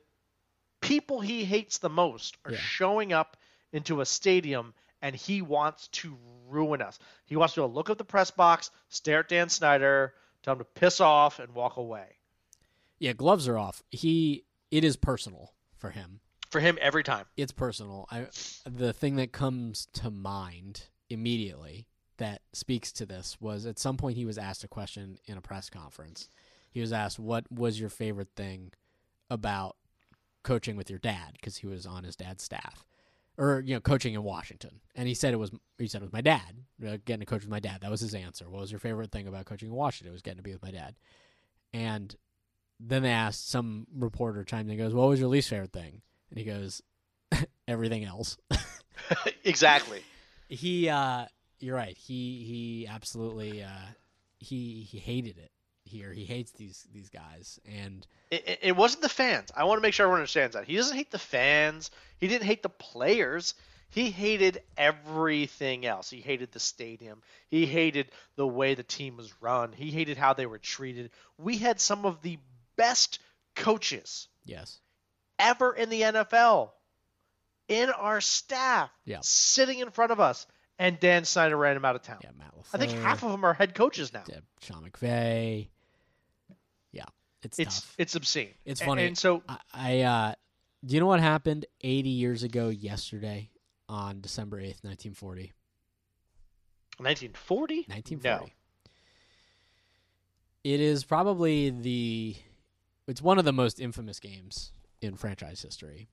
people 0.80 1.20
he 1.20 1.44
hates 1.44 1.80
the 1.80 1.90
most 1.90 2.38
are 2.46 2.52
Yeah. 2.52 2.58
showing 2.60 3.12
up 3.14 3.36
into 3.74 4.02
a 4.02 4.06
stadium 4.06 4.74
and 5.02 5.16
he 5.16 5.42
wants 5.42 5.88
to 5.90 6.18
ruin 6.48 6.82
us. 6.82 7.00
He 7.26 7.36
wants 7.36 7.56
to 7.56 7.66
look 7.66 7.90
at 7.90 7.98
the 7.98 8.06
press 8.06 8.32
box, 8.32 8.70
stare 8.90 9.20
at 9.22 9.30
Dan 9.30 9.50
Snyder, 9.50 10.14
tell 10.44 10.54
him 10.54 10.60
to 10.60 10.66
piss 10.66 11.02
off 11.02 11.40
and 11.40 11.54
walk 11.54 11.78
away. 11.78 12.16
Yeah, 13.00 13.14
gloves 13.14 13.48
are 13.48 13.58
off. 13.58 13.82
He 13.92 14.44
it 14.72 14.84
is 14.84 14.96
personal 14.96 15.54
for 15.78 15.92
him. 15.92 16.20
For 16.52 16.60
him 16.60 16.78
every 16.82 17.04
time. 17.04 17.26
It's 17.38 17.52
personal. 17.52 18.08
I 18.12 18.28
the 18.66 18.94
thing 18.94 19.16
that 19.18 19.32
comes 19.32 19.88
to 19.94 20.10
mind 20.10 20.86
immediately 21.10 21.88
that 22.18 22.42
speaks 22.54 22.92
to 22.94 23.06
this 23.06 23.38
was 23.40 23.66
at 23.66 23.80
some 23.80 23.98
point 23.98 24.18
he 24.18 24.26
was 24.26 24.38
asked 24.38 24.64
a 24.64 24.68
question 24.68 25.20
in 25.26 25.38
a 25.38 25.42
press 25.42 25.70
conference. 25.70 26.28
He 26.72 26.82
was 26.82 26.92
asked 26.92 27.20
what 27.20 27.52
was 27.52 27.80
your 27.80 27.90
favorite 27.90 28.30
thing 28.36 28.72
about 29.30 29.76
coaching 30.44 30.76
with 30.76 30.90
your 30.90 31.00
dad 31.00 31.34
because 31.34 31.58
he 31.58 31.68
was 31.68 31.86
on 31.86 32.04
his 32.04 32.16
dad's 32.16 32.44
staff 32.44 32.86
or 33.38 33.62
you 33.66 33.74
know 33.74 33.80
coaching 33.80 34.14
in 34.14 34.24
Washington 34.24 34.80
and 34.96 35.08
he 35.08 35.14
said 35.14 35.34
it 35.34 35.38
was 35.38 35.52
he 35.78 35.88
said 35.88 36.02
it 36.02 36.06
was 36.06 36.14
my 36.14 36.22
dad 36.22 36.56
uh, 36.88 36.98
getting 37.06 37.20
to 37.20 37.26
coach 37.26 37.42
with 37.42 37.50
my 37.50 37.60
dad 37.60 37.80
that 37.82 37.92
was 37.92 38.02
his 38.02 38.14
answer 38.14 38.50
what 38.50 38.62
was 38.62 38.72
your 38.72 38.80
favorite 38.80 39.12
thing 39.12 39.28
about 39.28 39.46
coaching 39.46 39.70
in 39.70 39.76
Washington 39.76 40.12
it 40.12 40.14
was 40.14 40.22
getting 40.22 40.38
to 40.38 40.44
be 40.44 40.54
with 40.54 40.62
my 40.62 40.72
dad 40.72 40.96
and 41.74 42.16
then 42.80 43.04
they 43.04 43.12
asked 43.12 43.50
some 43.50 43.86
reporter 43.96 44.44
chimed 44.44 44.66
in 44.66 44.72
and 44.72 44.80
goes 44.80 44.94
what 44.94 45.10
was 45.10 45.20
your 45.20 45.30
least 45.30 45.50
favorite 45.50 45.74
thing 45.74 46.02
and 46.30 46.40
he 46.40 46.46
goes 46.46 46.82
everything 47.68 48.04
else 48.06 48.38
exactly. 49.44 50.02
he 50.48 50.90
uh 50.90 51.26
you're 51.60 51.76
right 51.76 51.98
he 51.98 52.44
he 52.44 52.88
absolutely 52.88 53.64
uh 53.64 53.68
he 54.40 54.88
he 54.90 54.98
hated 54.98 55.38
it 55.38 55.52
here 55.84 56.14
he 56.14 56.24
hates 56.26 56.52
these 56.52 56.88
these 56.94 57.10
guys 57.10 57.60
and 57.66 58.06
It, 58.32 58.48
it- 58.48 58.60
it 58.62 58.76
wasn't 58.76 59.02
the 59.02 59.10
fans. 59.10 59.52
I 59.56 59.64
want 59.64 59.80
to 59.80 59.82
make 59.82 59.94
sure 59.94 60.06
everyone 60.06 60.20
understands 60.20 60.56
that. 60.56 60.66
He 60.66 60.76
doesn't 60.76 60.96
hate 60.96 61.10
the 61.12 61.18
fans. 61.18 61.90
He 62.20 62.28
didn't 62.28 62.46
hate 62.46 62.62
the 62.62 62.70
players. 62.70 63.56
He 63.90 64.12
hated 64.12 64.62
everything 64.78 65.84
else. 65.88 66.12
He 66.12 66.22
hated 66.22 66.52
the 66.52 66.60
stadium. 66.60 67.24
He 67.50 67.66
hated 67.66 68.12
the 68.36 68.46
way 68.46 68.76
the 68.76 68.84
team 68.84 69.18
was 69.18 69.34
run. 69.42 69.72
He 69.74 69.90
hated 69.90 70.16
how 70.18 70.34
they 70.34 70.46
were 70.46 70.60
treated. 70.60 71.10
We 71.40 71.58
had 71.58 71.82
some 71.82 72.06
of 72.06 72.22
the 72.22 72.38
best 72.80 73.20
coaches 73.56 74.28
yes 74.46 74.80
ever 75.38 75.74
in 75.74 75.90
the 75.90 76.02
NFL 76.02 76.72
in 77.68 77.90
our 77.92 78.20
staff 78.22 78.90
Yeah. 79.06 79.20
sitting 79.22 79.80
in 79.80 79.92
front 79.92 80.12
of 80.12 80.20
us. 80.20 80.48
And 80.80 80.98
Dan 81.00 81.26
Snyder 81.26 81.58
ran 81.58 81.76
him 81.76 81.84
out 81.86 81.96
of 81.96 82.02
town. 82.04 82.20
yeah 82.24 82.30
Matt 82.38 82.56
LaFleur, 82.58 82.74
I 82.74 82.78
think 82.78 82.92
half 82.94 83.22
of 83.24 83.32
them 83.32 83.44
are 83.44 83.54
head 83.54 83.76
coaches 83.76 84.12
now. 84.14 84.22
uh, 84.22 84.40
Sean 84.62 84.90
McVay 84.90 85.68
yeah 86.92 87.04
it's, 87.44 87.60
It's 87.60 87.76
tough 87.82 87.96
it's 87.98 88.16
obscene. 88.16 88.54
It's 88.66 88.82
funny. 88.82 89.06
And 89.08 89.18
so 89.18 89.44
I, 89.48 89.58
I 89.74 90.00
uh 90.02 90.34
do 90.86 90.94
you 90.96 91.02
know 91.02 91.08
what 91.08 91.20
happened 91.20 91.66
80 91.82 92.10
years 92.10 92.44
ago 92.44 92.70
yesterday 92.70 93.50
on 93.90 94.22
December 94.22 94.58
8th 94.58 94.84
1940 94.84 95.52
1940? 96.98 97.76
1940 97.88 98.54
it 100.64 100.80
is 100.82 101.04
probably 101.06 101.70
the 101.70 102.36
it's 103.10 103.22
one 103.22 103.40
of 103.40 103.46
the 103.46 103.54
most 103.54 103.80
infamous 103.80 104.20
games 104.20 104.72
in 105.02 105.16
franchise 105.16 105.62
history 105.62 106.10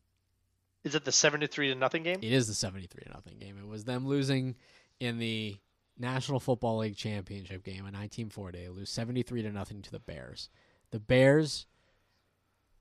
Is 0.84 0.94
it 0.94 1.04
the 1.04 1.12
73 1.12 1.68
to 1.68 1.74
nothing 1.74 2.02
game? 2.02 2.18
It 2.22 2.32
is 2.32 2.46
the 2.46 2.54
73 2.54 3.04
to 3.04 3.10
nothing 3.10 3.38
game. 3.38 3.58
It 3.58 3.68
was 3.68 3.84
them 3.84 4.06
losing 4.06 4.56
in 5.00 5.18
the 5.18 5.56
National 5.98 6.40
Football 6.40 6.78
League 6.78 6.96
championship 6.96 7.64
game 7.64 7.86
in 7.86 7.94
1940. 7.94 8.58
They 8.58 8.68
lose 8.68 8.90
73 8.90 9.42
to 9.42 9.50
nothing 9.50 9.82
to 9.82 9.90
the 9.90 9.98
Bears. 9.98 10.48
The 10.90 11.00
Bears 11.00 11.66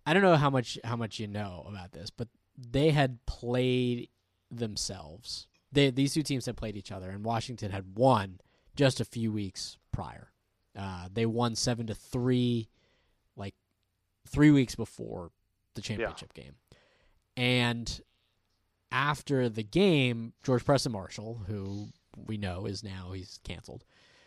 I 0.05 0.13
don't 0.13 0.23
know 0.23 0.35
how 0.35 0.49
much 0.49 0.77
how 0.83 0.95
much 0.95 1.19
you 1.19 1.27
know 1.27 1.65
about 1.67 1.91
this, 1.91 2.09
but 2.09 2.27
they 2.57 2.91
had 2.91 3.25
played 3.25 4.09
themselves. 4.51 5.47
They 5.71 5.89
these 5.89 6.13
two 6.13 6.21
teams 6.21 6.45
had 6.45 6.57
played 6.57 6.77
each 6.77 6.91
other 6.91 7.09
and 7.09 7.25
Washington 7.25 7.71
had 7.71 7.95
won 7.97 8.39
just 8.75 8.99
a 8.99 9.05
few 9.05 9.31
weeks 9.31 9.77
prior. 9.91 10.31
Uh, 10.77 11.07
they 11.11 11.25
won 11.25 11.55
7 11.55 11.87
to 11.87 11.95
3 11.95 12.67
like 12.67 12.74
3 14.27 14.51
weeks 14.51 14.75
before 14.75 15.31
the 15.75 15.81
championship 15.81 16.33
game. 16.33 16.55
And 17.37 17.99
after 18.91 19.49
the 19.49 19.63
game, 19.63 20.33
George 20.43 20.63
Preston 20.63 20.91
Marshall, 20.93 21.41
who 21.47 21.89
we 22.27 22.37
know 22.37 22.65
is 22.65 22.83
now 22.83 23.11
he's 23.13 23.39
canceled, 23.43 23.83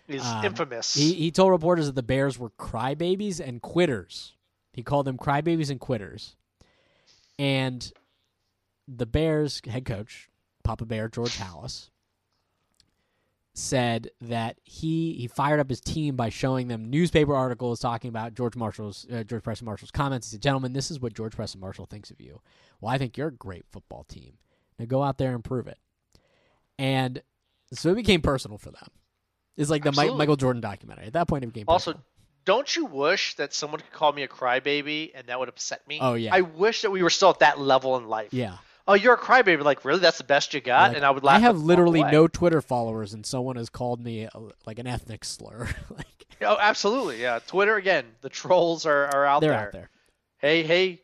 Is 0.08 0.24
Um, 0.24 0.44
infamous. 0.44 0.94
he 0.94 1.12
he 1.14 1.30
told 1.30 1.50
reporters 1.50 1.86
that 1.86 1.94
the 1.94 2.02
Bears 2.02 2.38
were 2.38 2.50
crybabies 2.50 3.40
and 3.40 3.60
quitters. 3.62 4.34
He 4.72 4.82
called 4.82 5.06
them 5.06 5.16
crybabies 5.18 5.70
and 5.70 5.80
quitters. 5.80 6.34
And 7.38 7.90
the 8.86 9.06
Bears 9.06 9.60
head 9.66 9.84
coach, 9.84 10.28
Papa 10.64 10.84
Bear 10.86 11.08
George 11.08 11.36
Halas, 11.38 11.90
said 13.58 14.10
that 14.20 14.56
he 14.64 15.14
he 15.14 15.26
fired 15.26 15.58
up 15.58 15.68
his 15.68 15.80
team 15.80 16.14
by 16.14 16.28
showing 16.28 16.68
them 16.68 16.88
newspaper 16.90 17.34
articles 17.34 17.80
talking 17.80 18.08
about 18.08 18.34
George 18.34 18.54
Marshall's 18.56 19.06
uh, 19.12 19.24
George 19.24 19.42
Preston 19.42 19.66
Marshall's 19.66 19.90
comments. 19.90 20.28
He 20.28 20.34
said, 20.34 20.42
"Gentlemen, 20.42 20.72
this 20.72 20.90
is 20.90 21.00
what 21.00 21.12
George 21.14 21.34
Preston 21.34 21.60
Marshall 21.60 21.86
thinks 21.86 22.10
of 22.10 22.20
you. 22.20 22.40
Well, 22.80 22.92
I 22.92 22.98
think 22.98 23.16
you're 23.16 23.28
a 23.28 23.32
great 23.32 23.64
football 23.70 24.04
team. 24.04 24.34
Now 24.78 24.84
go 24.86 25.02
out 25.02 25.18
there 25.18 25.34
and 25.34 25.42
prove 25.42 25.66
it." 25.66 25.78
And 26.78 27.22
so 27.72 27.90
it 27.90 27.96
became 27.96 28.20
personal 28.22 28.58
for 28.58 28.70
them. 28.70 28.88
It's 29.56 29.70
like 29.70 29.82
the 29.82 29.90
Mi- 29.92 30.14
Michael 30.14 30.36
Jordan 30.36 30.60
documentary. 30.60 31.06
At 31.06 31.14
that 31.14 31.26
point, 31.26 31.42
it 31.42 31.48
became 31.48 31.64
also, 31.66 31.92
personal. 31.92 32.06
don't 32.44 32.76
you 32.76 32.84
wish 32.84 33.34
that 33.34 33.52
someone 33.52 33.80
could 33.80 33.92
call 33.92 34.12
me 34.12 34.22
a 34.22 34.28
crybaby 34.28 35.10
and 35.16 35.26
that 35.26 35.38
would 35.40 35.48
upset 35.48 35.86
me? 35.88 35.98
Oh, 36.00 36.14
yeah. 36.14 36.32
I 36.32 36.42
wish 36.42 36.82
that 36.82 36.92
we 36.92 37.02
were 37.02 37.10
still 37.10 37.30
at 37.30 37.40
that 37.40 37.58
level 37.58 37.96
in 37.96 38.06
life. 38.06 38.32
yeah. 38.32 38.58
Oh, 38.88 38.94
you're 38.94 39.14
a 39.14 39.18
crybaby. 39.18 39.62
Like, 39.62 39.84
really? 39.84 40.00
That's 40.00 40.18
the 40.18 40.24
best 40.24 40.54
you 40.54 40.62
got? 40.62 40.88
Like, 40.88 40.96
and 40.96 41.04
I 41.04 41.10
would 41.10 41.22
laugh. 41.22 41.36
I 41.36 41.40
have 41.40 41.58
literally 41.58 42.02
no 42.02 42.26
Twitter 42.26 42.62
followers, 42.62 43.12
and 43.12 43.24
someone 43.24 43.56
has 43.56 43.68
called 43.68 44.02
me 44.02 44.22
a, 44.24 44.30
like 44.66 44.78
an 44.78 44.86
ethnic 44.86 45.24
slur. 45.24 45.68
like 45.90 46.06
Oh, 46.40 46.56
absolutely. 46.58 47.20
Yeah. 47.20 47.40
Twitter 47.46 47.76
again. 47.76 48.06
The 48.20 48.28
trolls 48.28 48.86
are, 48.86 49.06
are 49.06 49.26
out 49.26 49.40
they're 49.40 49.50
there. 49.50 49.66
out 49.66 49.72
there. 49.72 49.90
Hey, 50.38 50.62
hey, 50.62 51.02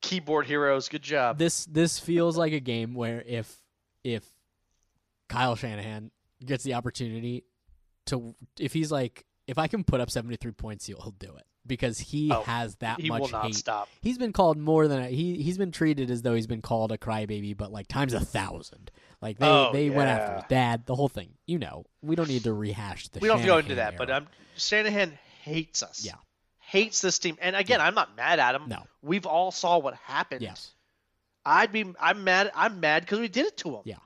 keyboard 0.00 0.46
heroes. 0.46 0.88
Good 0.88 1.02
job. 1.02 1.38
This 1.38 1.64
this 1.66 1.98
feels 1.98 2.36
like 2.36 2.52
a 2.52 2.60
game 2.60 2.94
where 2.94 3.22
if 3.26 3.62
if 4.02 4.24
Kyle 5.28 5.56
Shanahan 5.56 6.10
gets 6.44 6.64
the 6.64 6.74
opportunity 6.74 7.44
to, 8.06 8.34
if 8.58 8.72
he's 8.72 8.90
like, 8.90 9.24
if 9.46 9.56
I 9.56 9.68
can 9.68 9.84
put 9.84 10.00
up 10.00 10.10
seventy 10.10 10.36
three 10.36 10.52
points, 10.52 10.86
he'll, 10.86 11.00
he'll 11.00 11.12
do 11.12 11.34
it 11.36 11.46
because 11.66 11.98
he 11.98 12.30
Oh, 12.32 12.42
has 12.42 12.76
that 12.76 13.00
he 13.00 13.08
much 13.08 13.20
will 13.22 13.28
not 13.30 13.46
hate. 13.46 13.54
stop. 13.54 13.88
He's 14.02 14.18
been 14.18 14.32
called 14.32 14.58
more 14.58 14.86
than 14.88 15.02
a, 15.02 15.08
he 15.08 15.42
he's 15.42 15.58
been 15.58 15.72
treated 15.72 16.10
as 16.10 16.22
though 16.22 16.34
he's 16.34 16.46
been 16.46 16.62
called 16.62 16.92
a 16.92 16.98
crybaby, 16.98 17.56
but 17.56 17.72
like 17.72 17.88
times 17.88 18.12
a 18.14 18.20
thousand. 18.20 18.90
Like 19.22 19.38
they 19.38 19.46
Oh, 19.48 19.70
they 19.72 19.88
went 19.90 20.08
after 20.10 20.34
his 20.36 20.44
dad, 20.48 20.84
the 20.86 20.94
whole 20.94 21.08
thing. 21.08 21.30
You 21.46 21.58
know, 21.58 21.84
we 22.02 22.16
don't 22.16 22.28
need 22.28 22.44
to 22.44 22.52
rehash 22.52 23.08
the. 23.08 23.20
we 23.20 23.28
don't 23.28 23.38
have 23.38 23.44
to 23.46 23.50
go 23.50 23.58
into 23.58 23.70
Shanahan 23.70 23.92
that, 23.92 23.98
but 23.98 24.08
era. 24.10 24.18
um, 24.18 24.26
Shanahan 24.56 25.18
hates 25.42 25.82
us. 25.82 26.04
Yeah. 26.04 26.14
Hates 26.58 27.00
this 27.00 27.18
team. 27.18 27.36
And 27.40 27.54
again, 27.56 27.80
I'm 27.80 27.94
not 27.94 28.16
mad 28.16 28.38
at 28.40 28.54
him. 28.54 28.64
No. 28.68 28.82
We've 29.02 29.26
all 29.26 29.50
saw 29.50 29.78
what 29.78 29.94
happened. 29.94 30.42
yes, 30.42 30.72
I'd 31.46 31.72
be. 31.72 31.84
I'm 32.00 32.24
mad. 32.24 32.50
I'm 32.54 32.80
mad 32.80 33.02
because 33.02 33.20
we 33.20 33.28
did 33.28 33.46
it 33.46 33.56
to 33.58 33.70
him. 33.76 33.80
Yeah. 33.84 33.96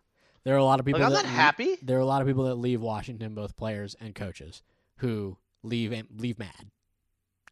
there 0.45 0.55
are 0.55 0.59
a 0.59 0.65
lot 0.65 0.79
of 0.81 0.87
people. 0.87 1.01
Like, 1.01 1.07
I'm 1.09 1.13
that 1.15 1.25
not 1.25 1.31
le- 1.31 1.37
happy. 1.37 1.77
There 1.83 1.97
are 1.97 2.01
a 2.01 2.07
lot 2.07 2.21
of 2.21 2.29
people 2.29 2.45
that 2.45 2.57
leave 2.57 2.81
Washington, 2.81 3.35
both 3.35 3.57
players 3.57 3.97
and 4.01 4.15
coaches, 4.15 4.63
who 4.97 5.37
leave 5.63 5.93
and 5.93 6.07
leave 6.19 6.39
mad, 6.39 6.71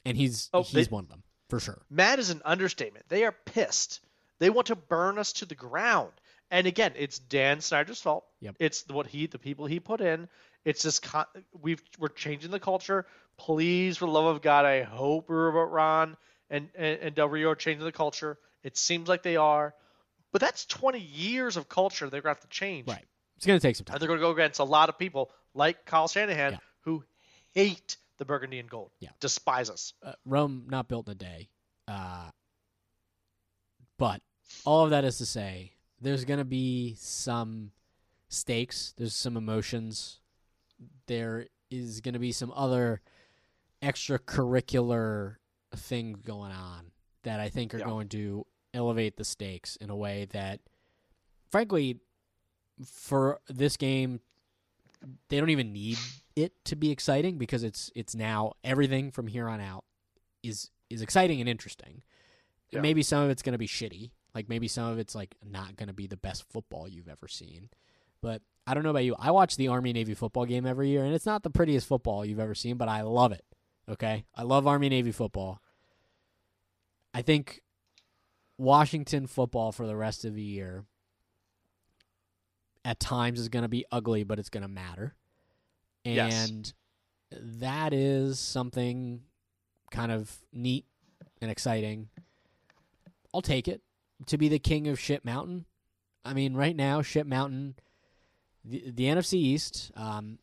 and 0.07 0.17
he's 0.17 0.49
Oh, 0.55 0.63
he's 0.63 0.73
they- 0.87 0.91
one 0.91 1.05
of 1.05 1.11
them 1.11 1.23
for 1.51 1.61
sure. 1.61 1.83
Mad 1.91 2.19
is 2.19 2.31
an 2.31 2.43
understatement. 2.45 3.07
They 3.09 3.25
are 3.25 3.33
pissed. 3.33 4.01
They 4.39 4.51
want 4.51 4.67
to 4.69 4.77
burn 4.77 5.19
us 5.19 5.33
to 5.35 5.47
the 5.47 5.55
ground. 5.55 6.13
And 6.51 6.67
again, 6.67 6.93
it's 6.97 7.19
Dan 7.19 7.61
Snyder's 7.61 8.01
fault. 8.01 8.25
Yep. 8.41 8.57
It's 8.61 8.87
what 8.89 9.07
he, 9.07 9.27
the 9.27 9.39
people 9.39 9.67
he 9.67 9.81
put 9.81 10.01
in. 10.01 10.29
It's 10.65 10.83
this. 10.83 10.99
Con- 11.01 11.27
we've 11.61 11.83
we're 11.99 12.09
changing 12.09 12.51
the 12.51 12.61
culture. 12.61 13.07
Please, 13.37 13.97
for 13.99 14.07
the 14.07 14.13
love 14.13 14.27
of 14.37 14.43
God, 14.43 14.65
I 14.65 14.83
hope 14.83 15.27
Ron 15.29 16.17
and 16.51 16.69
and, 16.75 16.99
and 17.01 17.15
Del 17.15 17.29
Rio 17.29 17.51
are 17.51 17.55
changing 17.57 17.85
the 17.85 17.93
culture. 17.93 18.39
It 18.63 18.77
seems 18.77 19.09
like 19.09 19.23
they 19.23 19.37
are, 19.37 19.75
but 20.33 20.41
that's 20.41 20.65
20 20.67 20.99
years 20.99 21.57
of 21.57 21.69
culture 21.69 22.09
they're 22.11 22.21
going 22.21 22.35
to 22.35 22.41
have 22.41 22.49
to 22.49 22.49
change. 22.49 22.89
Right, 22.89 23.05
it's 23.37 23.47
gonna 23.47 23.61
take 23.61 23.77
some 23.77 23.85
time. 23.85 23.95
And 23.95 24.01
they're 24.03 24.09
going 24.09 24.19
to 24.21 24.25
go 24.27 24.31
against 24.33 24.59
a 24.59 24.65
lot 24.65 24.89
of 24.89 24.99
people 24.99 25.31
like 25.55 25.85
Kyle 25.85 26.09
Shanahan 26.09 26.53
Yeah. 26.53 26.59
who 26.81 27.05
hate 27.55 27.97
the 28.19 28.25
burgundy 28.25 28.59
and 28.59 28.69
gold. 28.71 28.91
Yeah. 29.01 29.11
Despise 29.21 29.71
us. 29.71 29.93
uh, 30.03 30.13
Rome 30.25 30.65
not 30.69 30.89
built 30.89 31.09
in 31.09 31.13
a 31.13 31.15
day. 31.15 31.49
Uh, 31.89 32.31
but 33.99 34.21
all 34.65 34.85
of 34.85 34.91
that 34.91 35.05
is 35.05 35.19
to 35.19 35.27
say, 35.27 35.73
there's 36.01 36.25
going 36.25 36.39
to 36.39 36.45
be 36.45 36.95
some 36.99 37.71
stakes, 38.29 38.95
there's 38.97 39.15
some 39.15 39.37
emotions. 39.37 40.21
There 41.07 41.47
is 41.71 42.01
going 42.01 42.15
to 42.15 42.21
be 42.21 42.33
some 42.33 42.53
other 42.55 43.01
extracurricular 43.83 45.37
thing 45.75 46.17
going 46.25 46.53
on 46.53 46.91
that 47.23 47.41
I 47.41 47.49
think 47.49 47.75
are 47.75 47.79
Yeah. 47.79 47.85
going 47.87 48.09
to 48.11 48.47
elevate 48.75 49.17
the 49.17 49.25
stakes 49.25 49.77
in 49.77 49.91
a 49.91 49.97
way 49.97 50.27
that 50.33 50.61
frankly 51.51 52.01
for 52.85 53.41
this 53.49 53.77
game 53.77 54.21
they 55.29 55.39
don't 55.39 55.51
even 55.51 55.73
need 55.73 55.99
it 56.37 56.53
to 56.67 56.77
be 56.77 56.91
exciting 56.91 57.39
because 57.39 57.65
it's 57.65 57.91
it's 57.97 58.15
now 58.15 58.53
everything 58.63 59.11
from 59.11 59.27
here 59.27 59.49
on 59.49 59.61
out 59.61 59.85
is 60.43 60.71
is 60.91 61.03
exciting 61.03 61.41
and 61.41 61.49
interesting. 61.49 62.03
Yeah. 62.71 62.81
Maybe 62.81 63.03
some 63.03 63.25
of 63.25 63.31
it's 63.31 63.43
going 63.43 63.55
to 63.55 63.59
be 63.59 63.67
shitty. 63.67 64.11
Like 64.35 64.49
maybe 64.49 64.69
some 64.69 64.89
of 64.89 64.99
it's 64.99 65.15
like 65.15 65.35
not 65.45 65.77
going 65.77 65.89
to 65.89 65.95
be 65.95 66.07
the 66.07 66.17
best 66.17 66.45
football 66.53 66.87
you've 66.87 67.09
ever 67.09 67.27
seen. 67.27 67.71
But 68.21 68.43
I 68.67 68.75
don't 68.75 68.83
know 68.83 68.91
about 68.91 69.05
you. 69.05 69.17
I 69.19 69.31
watch 69.31 69.57
the 69.57 69.69
Army 69.69 69.93
Navy 69.93 70.15
football 70.15 70.45
game 70.45 70.67
every 70.67 70.89
year 70.91 71.05
and 71.05 71.15
it's 71.15 71.27
not 71.27 71.43
the 71.43 71.51
prettiest 71.51 71.87
football 71.87 72.25
you've 72.25 72.41
ever 72.41 72.55
seen, 72.55 72.77
but 72.77 72.89
I 72.89 73.03
love 73.03 73.33
it. 73.33 73.45
Okay? 73.89 74.25
I 74.35 74.43
love 74.43 74.67
Army 74.67 74.89
Navy 74.89 75.13
football. 75.13 75.61
I 77.15 77.23
think 77.23 77.63
Washington 78.59 79.27
football 79.27 79.73
for 79.73 79.87
the 79.87 79.97
rest 79.97 80.25
of 80.25 80.35
the 80.35 80.43
year 80.43 80.85
at 82.85 83.01
times 83.01 83.41
is 83.41 83.49
going 83.49 83.63
to 83.63 83.69
be 83.69 83.85
ugly, 83.91 84.23
but 84.23 84.39
it's 84.39 84.51
going 84.51 84.63
to 84.63 84.69
matter. 84.69 85.15
Yes. 86.15 86.49
And 86.49 86.73
that 87.61 87.93
is 87.93 88.39
something 88.39 89.23
kind 89.91 90.13
of 90.13 90.35
neat 90.53 90.87
and 91.41 91.51
exciting. 91.51 92.09
I'll 93.35 93.43
take 93.43 93.69
it 93.69 93.83
to 94.27 94.39
be 94.39 94.49
the 94.49 94.59
king 94.59 94.89
of 94.89 94.99
Shit 94.99 95.25
Mountain. 95.25 95.67
I 96.25 96.33
mean, 96.35 96.55
right 96.55 96.75
now, 96.75 97.03
Shit 97.03 97.27
Mountain, 97.27 97.77
the, 98.65 98.91
the 98.91 99.05
NFC 99.05 99.35
East, 99.35 99.91
um, 99.95 100.39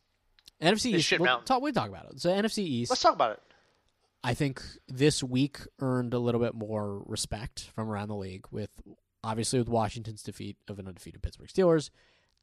NFC 0.61 0.95
East. 0.95 1.19
We'll 1.19 1.41
talk. 1.41 1.61
We'll 1.61 1.73
talk 1.73 1.89
about 1.89 2.11
it. 2.11 2.21
So 2.21 2.29
NFC 2.29 2.59
East. 2.59 2.91
Let's 2.91 3.01
talk 3.01 3.15
about 3.15 3.31
it. 3.31 3.39
I 4.23 4.33
think 4.33 4.61
this 4.87 5.21
week 5.21 5.59
earned 5.81 6.13
a 6.13 6.19
little 6.19 6.39
bit 6.39 6.55
more 6.55 7.03
respect 7.05 7.69
from 7.75 7.89
around 7.89 8.07
the 8.07 8.15
league 8.15 8.45
with 8.51 8.69
obviously 9.21 9.59
with 9.59 9.67
Washington's 9.67 10.23
defeat 10.23 10.57
of 10.69 10.79
an 10.79 10.87
undefeated 10.87 11.21
Pittsburgh 11.21 11.49
Steelers 11.49 11.89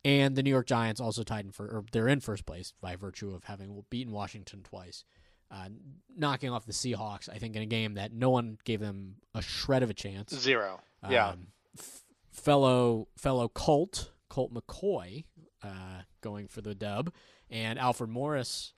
and 0.05 0.37
the 0.37 0.43
New 0.43 0.51
York 0.51 0.67
Giants 0.67 1.01
also 1.01 1.23
tied 1.23 1.45
in 1.45 1.53
for 1.53 1.67
or 1.67 1.85
they're 1.93 2.09
in 2.09 2.21
first 2.21 2.47
place 2.47 2.73
by 2.81 2.97
virtue 2.97 3.35
of 3.35 3.45
having 3.45 3.85
beaten 3.91 4.13
Washington 4.13 4.63
twice. 4.63 5.05
Uh, 5.53 5.69
knocking 6.17 6.49
off 6.49 6.65
the 6.65 6.73
Seahawks, 6.73 7.29
I 7.29 7.39
think, 7.39 7.57
in 7.57 7.63
a 7.63 7.67
game 7.67 7.95
that 7.95 8.13
no 8.13 8.31
one 8.31 8.59
gave 8.65 8.79
them 8.79 9.17
a 9.35 9.43
shred 9.43 9.83
of 9.83 9.91
a 9.91 9.95
chance. 9.95 10.33
Zero. 10.33 10.81
Yeah. 11.09 11.31
Um, 11.31 11.49
f- 11.77 12.03
fellow 12.31 13.09
fellow 13.17 13.49
Colt 13.49 14.13
Colt 14.29 14.55
McCoy 14.55 15.25
uh, 15.65 16.03
going 16.21 16.47
for 16.47 16.61
the 16.61 16.75
dub, 16.75 17.13
and 17.51 17.81
Alfred 17.81 18.11
Morris 18.11 18.75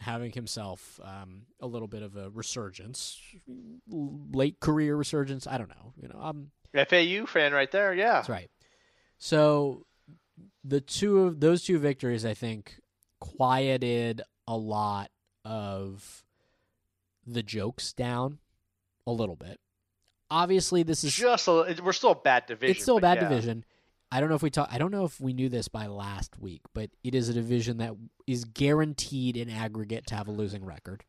having 0.00 0.32
himself 0.32 0.98
um, 1.04 1.42
a 1.60 1.66
little 1.66 1.88
bit 1.88 2.02
of 2.02 2.16
a 2.16 2.30
resurgence, 2.30 3.20
late 3.86 4.60
career 4.60 4.96
resurgence. 4.96 5.46
I 5.46 5.58
don't 5.58 5.68
know. 5.68 5.92
You 6.00 6.08
know, 6.08 6.20
um, 6.20 6.50
FAU 6.74 7.26
fan 7.26 7.52
right 7.52 7.70
there. 7.70 7.92
Yeah. 7.92 8.14
that's 8.14 8.28
right. 8.30 8.50
So 9.18 9.84
the 10.62 10.80
two 10.80 11.20
of 11.20 11.40
those 11.40 11.64
two 11.64 11.78
victories, 11.78 12.24
I 12.24 12.34
think, 12.34 12.80
quieted 13.20 14.22
a 14.46 14.56
lot 14.56 15.10
of 15.44 16.24
the 17.26 17.42
jokes 17.42 17.92
down 17.92 18.38
a 19.06 19.12
little 19.12 19.36
bit. 19.36 19.60
Obviously, 20.30 20.82
this 20.82 21.04
is 21.04 21.14
just 21.14 21.46
a, 21.48 21.76
we're 21.82 21.92
still 21.92 22.12
a 22.12 22.16
bad 22.16 22.46
division. 22.46 22.74
it's 22.74 22.82
still 22.82 22.96
a 22.96 23.00
bad 23.00 23.18
yeah. 23.18 23.28
division. 23.28 23.64
I 24.10 24.20
don't 24.20 24.28
know 24.28 24.36
if 24.36 24.42
we 24.42 24.50
talk. 24.50 24.68
I 24.70 24.78
don't 24.78 24.90
know 24.90 25.04
if 25.04 25.20
we 25.20 25.32
knew 25.32 25.48
this 25.48 25.68
by 25.68 25.86
last 25.86 26.38
week, 26.38 26.62
but 26.72 26.90
it 27.02 27.14
is 27.14 27.28
a 27.28 27.32
division 27.32 27.78
that 27.78 27.94
is 28.26 28.44
guaranteed 28.44 29.36
in 29.36 29.50
aggregate 29.50 30.06
to 30.08 30.14
have 30.14 30.28
a 30.28 30.32
losing 30.32 30.64
record. 30.64 31.04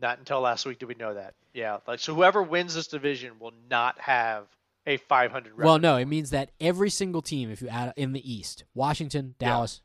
Not 0.00 0.18
until 0.18 0.40
last 0.40 0.66
week 0.66 0.78
did 0.78 0.88
we 0.88 0.94
know 0.94 1.14
that. 1.14 1.34
Yeah. 1.52 1.78
Like 1.86 2.00
so, 2.00 2.14
whoever 2.14 2.42
wins 2.42 2.74
this 2.74 2.86
division 2.86 3.32
will 3.38 3.52
not 3.70 4.00
have 4.00 4.46
a 4.86 4.96
500 4.96 5.52
record. 5.52 5.64
Well, 5.64 5.78
no, 5.78 5.96
it 5.96 6.06
means 6.06 6.30
that 6.30 6.50
every 6.60 6.90
single 6.90 7.22
team, 7.22 7.50
if 7.50 7.62
you 7.62 7.68
add 7.68 7.92
in 7.96 8.12
the 8.12 8.32
East, 8.32 8.64
Washington, 8.74 9.34
Yeah. 9.40 9.48
Dallas, 9.48 9.80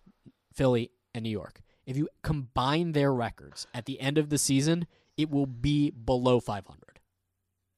Philly, 0.53 0.91
and 1.13 1.23
New 1.23 1.29
York, 1.29 1.61
if 1.85 1.97
you 1.97 2.09
combine 2.21 2.91
their 2.91 3.13
records 3.13 3.65
at 3.73 3.85
the 3.85 3.99
end 3.99 4.17
of 4.17 4.29
the 4.29 4.37
season, 4.37 4.87
it 5.17 5.29
will 5.29 5.45
be 5.45 5.89
below 5.89 6.39
500. 6.39 6.99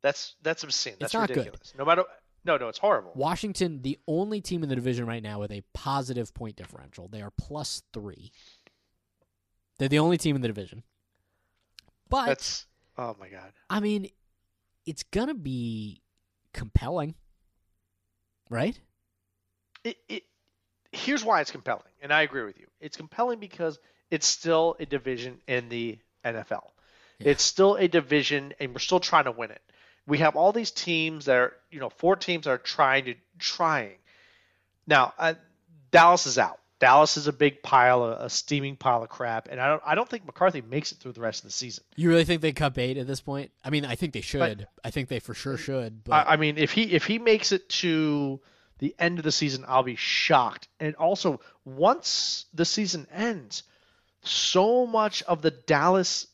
That's 0.02 0.36
that's 0.42 0.64
obscene. 0.64 0.96
That's 1.00 1.14
not 1.14 1.28
good. 1.28 1.38
ridiculous. 1.38 1.74
No 1.78 1.86
matter. 1.86 2.04
No, 2.44 2.58
no, 2.58 2.70
it's 2.70 2.80
horrible. 2.80 3.12
Washington, 3.14 3.84
the 3.84 4.00
only 4.08 4.42
team 4.42 4.64
in 4.64 4.70
the 4.70 4.76
division 4.76 5.06
right 5.06 5.22
now 5.22 5.40
with 5.40 5.52
a 5.52 5.62
positive 5.74 6.34
point 6.34 6.56
differential, 6.56 7.08
they 7.08 7.22
are 7.22 7.32
plus 7.38 7.84
three. 7.94 8.32
They're 9.78 9.90
the 9.90 10.00
only 10.00 10.18
team 10.18 10.36
in 10.36 10.42
the 10.42 10.48
division. 10.48 10.84
But 12.10 12.26
That's. 12.26 12.66
Oh 12.98 13.16
my 13.20 13.30
god. 13.30 13.54
I 13.70 13.80
mean, 13.80 14.10
it's 14.86 15.04
gonna 15.04 15.36
be 15.36 16.02
compelling, 16.54 17.16
right? 18.50 18.80
it, 19.84 19.98
it 20.08 20.24
here's 20.92 21.24
why 21.24 21.42
it's 21.42 21.52
compelling, 21.52 21.84
and 22.02 22.14
I 22.14 22.22
agree 22.22 22.44
with 22.44 22.60
you. 22.60 22.68
It's 22.80 22.98
compelling 22.98 23.40
because 23.40 23.80
it's 24.10 24.28
still 24.28 24.76
a 24.80 24.86
division 24.86 25.40
in 25.48 25.70
the 25.70 25.98
NFL. 26.26 26.64
Yeah. 27.20 27.30
It's 27.30 27.44
still 27.44 27.76
a 27.76 27.88
division, 27.88 28.54
and 28.60 28.74
we're 28.74 28.80
still 28.80 29.00
trying 29.00 29.26
to 29.26 29.32
win 29.32 29.52
it. 29.52 29.62
We 30.08 30.20
have 30.20 30.36
all 30.36 30.52
these 30.52 30.72
teams 30.72 31.26
that 31.26 31.38
are, 31.38 31.54
you 31.70 31.80
know, 31.80 31.90
four 31.90 32.16
teams 32.16 32.46
that 32.46 32.52
are 32.52 32.58
trying 32.58 33.06
to 33.06 33.16
trying. 33.40 33.98
Now, 34.88 35.14
uh, 35.18 35.36
Dallas 35.92 36.26
is 36.26 36.38
out. 36.38 36.60
Dallas 36.82 37.16
is 37.16 37.28
a 37.28 37.34
big 37.34 37.62
pile, 37.62 38.04
a 38.06 38.28
steaming 38.28 38.76
pile 38.76 39.04
of 39.04 39.10
crap, 39.10 39.48
and 39.52 39.62
I 39.62 39.68
don't, 39.68 39.82
I 39.86 39.94
don't 39.94 40.10
think 40.10 40.26
McCarthy 40.26 40.62
makes 40.62 40.92
it 40.92 40.98
through 40.98 41.12
the 41.12 41.22
rest 41.22 41.44
of 41.44 41.50
the 41.50 41.54
season. 41.54 41.84
You 41.96 42.10
really 42.10 42.26
think 42.26 42.42
they 42.42 42.54
cut 42.54 42.74
bait 42.74 42.98
at 42.98 43.06
this 43.06 43.22
point? 43.22 43.52
I 43.64 43.70
mean, 43.70 43.86
I 43.86 43.94
think 43.94 44.14
they 44.14 44.22
should. 44.22 44.68
I 44.84 44.90
think 44.90 45.08
they 45.08 45.20
for 45.20 45.36
sure 45.36 45.58
should. 45.58 46.04
But 46.04 46.28
I, 46.28 46.34
I 46.34 46.36
mean, 46.38 46.58
if 46.58 46.72
he 46.72 46.92
if 46.92 47.06
he 47.06 47.20
makes 47.20 47.52
it 47.52 47.70
to 47.70 48.42
the 48.80 48.96
end 48.98 49.20
of 49.20 49.24
the 49.24 49.32
season, 49.32 49.64
I'll 49.68 49.84
be 49.84 49.96
shocked. 49.96 50.70
And 50.80 50.96
also, 50.96 51.40
once 51.66 52.46
the 52.52 52.66
season 52.66 53.06
ends, 53.14 53.62
so 54.24 54.88
much 54.88 55.22
of 55.22 55.44
the 55.44 55.52
Dallas 55.52 56.26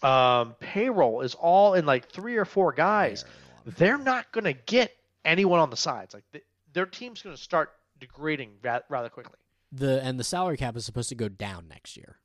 um, 0.00 0.54
payroll 0.60 1.22
is 1.22 1.34
all 1.34 1.74
in 1.74 1.86
like 1.86 2.08
three 2.08 2.36
or 2.36 2.44
four 2.44 2.70
guys. 2.70 3.24
They're 3.64 3.98
not 3.98 4.30
going 4.30 4.44
to 4.44 4.52
get 4.52 4.92
anyone 5.24 5.58
on 5.58 5.70
the 5.70 5.76
sides. 5.76 6.14
Like 6.14 6.22
th- 6.30 6.44
their 6.72 6.86
team's 6.86 7.20
going 7.20 7.34
to 7.34 7.42
start 7.42 7.72
degrading 7.98 8.50
rather 8.62 9.08
quickly. 9.08 9.34
The 9.72 10.02
and 10.02 10.18
the 10.18 10.24
salary 10.24 10.56
cap 10.56 10.76
is 10.76 10.84
supposed 10.84 11.08
to 11.08 11.14
go 11.14 11.28
down 11.28 11.68
next 11.68 11.96
year. 11.96 12.18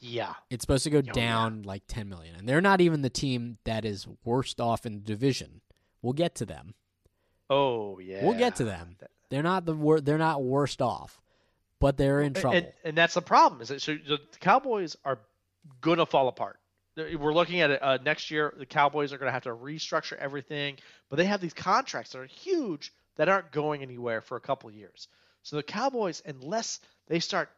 Yeah. 0.00 0.34
It's 0.48 0.62
supposed 0.62 0.84
to 0.84 0.90
go 0.90 1.02
yeah. 1.04 1.12
down 1.12 1.62
like 1.62 1.82
10 1.86 2.08
million. 2.08 2.34
And 2.34 2.48
they're 2.48 2.62
not 2.62 2.80
even 2.80 3.02
the 3.02 3.10
team 3.10 3.58
that 3.64 3.84
is 3.84 4.08
worst 4.24 4.60
off 4.60 4.86
in 4.86 4.94
the 4.94 5.00
division. 5.00 5.60
We'll 6.02 6.14
get 6.14 6.34
to 6.36 6.46
them. 6.46 6.74
Oh 7.50 7.98
yeah. 7.98 8.24
We'll 8.24 8.38
get 8.38 8.56
to 8.56 8.64
them. 8.64 8.96
They're 9.28 9.42
not 9.42 9.66
the 9.66 9.74
wor- 9.74 10.00
they're 10.00 10.18
not 10.18 10.42
worst 10.42 10.80
off, 10.80 11.20
but 11.78 11.96
they're 11.96 12.22
in 12.22 12.32
trouble. 12.32 12.58
And, 12.58 12.72
and 12.84 12.96
that's 12.96 13.14
the 13.14 13.22
problem. 13.22 13.60
Is 13.60 13.68
that 13.68 13.82
so 13.82 13.94
the 13.94 14.18
Cowboys 14.40 14.96
are 15.04 15.18
gonna 15.80 16.06
fall 16.06 16.28
apart. 16.28 16.58
We're 16.96 17.34
looking 17.34 17.60
at 17.60 17.70
it 17.70 17.82
uh, 17.82 17.98
next 18.04 18.30
year. 18.30 18.54
The 18.56 18.66
Cowboys 18.66 19.12
are 19.12 19.18
gonna 19.18 19.30
have 19.32 19.44
to 19.44 19.54
restructure 19.54 20.16
everything, 20.16 20.76
but 21.08 21.16
they 21.16 21.26
have 21.26 21.40
these 21.40 21.54
contracts 21.54 22.12
that 22.12 22.18
are 22.18 22.26
huge 22.26 22.92
that 23.16 23.28
aren't 23.28 23.52
going 23.52 23.82
anywhere 23.82 24.20
for 24.20 24.36
a 24.36 24.40
couple 24.40 24.68
of 24.68 24.74
years. 24.74 25.08
So 25.50 25.56
the 25.56 25.64
Cowboys, 25.64 26.22
unless 26.26 26.78
they 27.08 27.18
start 27.18 27.50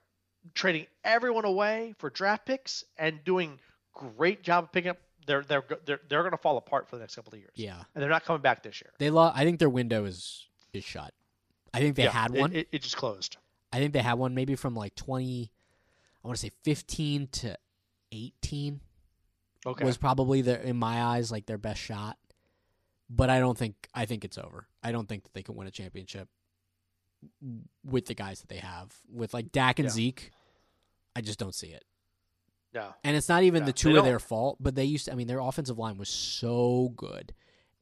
trading 0.55 0.87
everyone 1.05 1.45
away 1.45 1.95
for 1.99 2.09
draft 2.09 2.47
picks 2.47 2.85
and 2.97 3.23
doing 3.23 3.59
great 3.93 4.43
job 4.43 4.65
of 4.65 4.73
picking 4.73 4.93
up, 4.93 4.97
they're 5.27 5.43
they're 5.43 5.63
they're, 5.85 6.01
they're 6.09 6.23
gonna 6.23 6.39
fall 6.39 6.57
apart 6.57 6.89
for 6.89 6.97
the 6.97 7.01
next 7.01 7.17
couple 7.17 7.35
of 7.35 7.41
years. 7.41 7.53
yeah. 7.55 7.83
and 7.95 8.03
they're 8.03 8.09
not 8.09 8.25
coming 8.25 8.41
back 8.41 8.63
this 8.63 8.81
year. 8.81 8.95
They 8.99 9.11
lo- 9.11 9.31
I 9.35 9.45
think 9.45 9.59
their 9.59 9.69
window 9.69 10.07
is 10.07 10.47
is 10.73 10.85
shut. 10.85 11.13
I 11.75 11.81
think 11.81 11.97
they 11.97 12.05
Yeah, 12.05 12.13
had 12.13 12.31
one. 12.35 12.55
It, 12.55 12.69
it 12.73 12.81
just 12.81 12.97
closed. 12.97 13.37
I 13.75 13.77
think 13.77 13.93
they 13.93 13.99
had 14.01 14.15
one 14.15 14.35
maybe 14.35 14.55
from 14.57 14.75
like 14.75 14.95
20 14.95 15.53
I 16.25 16.27
want 16.27 16.39
to 16.39 16.47
say 16.47 16.53
15 16.63 17.27
to 17.27 17.59
18 18.11 18.81
Okay. 19.67 19.85
was 19.85 19.99
probably 19.99 20.41
their 20.41 20.63
in 20.63 20.79
my 20.79 21.03
eyes 21.03 21.31
like 21.31 21.45
their 21.45 21.59
best 21.59 21.83
shot. 21.83 22.17
But 23.11 23.29
I 23.29 23.39
don't 23.39 23.59
think 23.59 23.87
I 23.95 24.07
think 24.07 24.25
it's 24.25 24.39
over. 24.39 24.67
I 24.83 24.93
don't 24.93 25.07
think 25.07 25.25
that 25.25 25.35
they 25.35 25.43
can 25.43 25.57
win 25.57 25.69
a 25.69 25.71
championship 25.71 26.31
with 27.85 28.07
the 28.07 28.15
guys 28.15 28.41
that 28.41 28.49
they 28.49 28.57
have. 28.59 28.95
With 29.13 29.33
like 29.35 29.53
Dak 29.53 29.79
and 29.79 29.87
Yeah. 29.87 29.93
Zeke, 29.93 30.31
I 31.17 31.21
just 31.21 31.39
don't 31.39 31.55
see 31.55 31.69
it. 31.69 31.85
no. 32.75 32.95
And 33.05 33.17
it's 33.17 33.29
not 33.29 33.43
even 33.43 33.61
No, 33.61 33.67
the 33.67 33.73
two 33.73 33.97
of 33.97 34.05
their 34.05 34.19
fault, 34.19 34.57
but 34.61 34.75
they 34.75 34.85
used 34.85 35.07
to 35.07 35.13
I 35.13 35.15
mean 35.15 35.27
their 35.27 35.41
offensive 35.41 35.79
line 35.79 35.99
was 35.99 36.09
so 36.09 36.93
good 36.97 37.35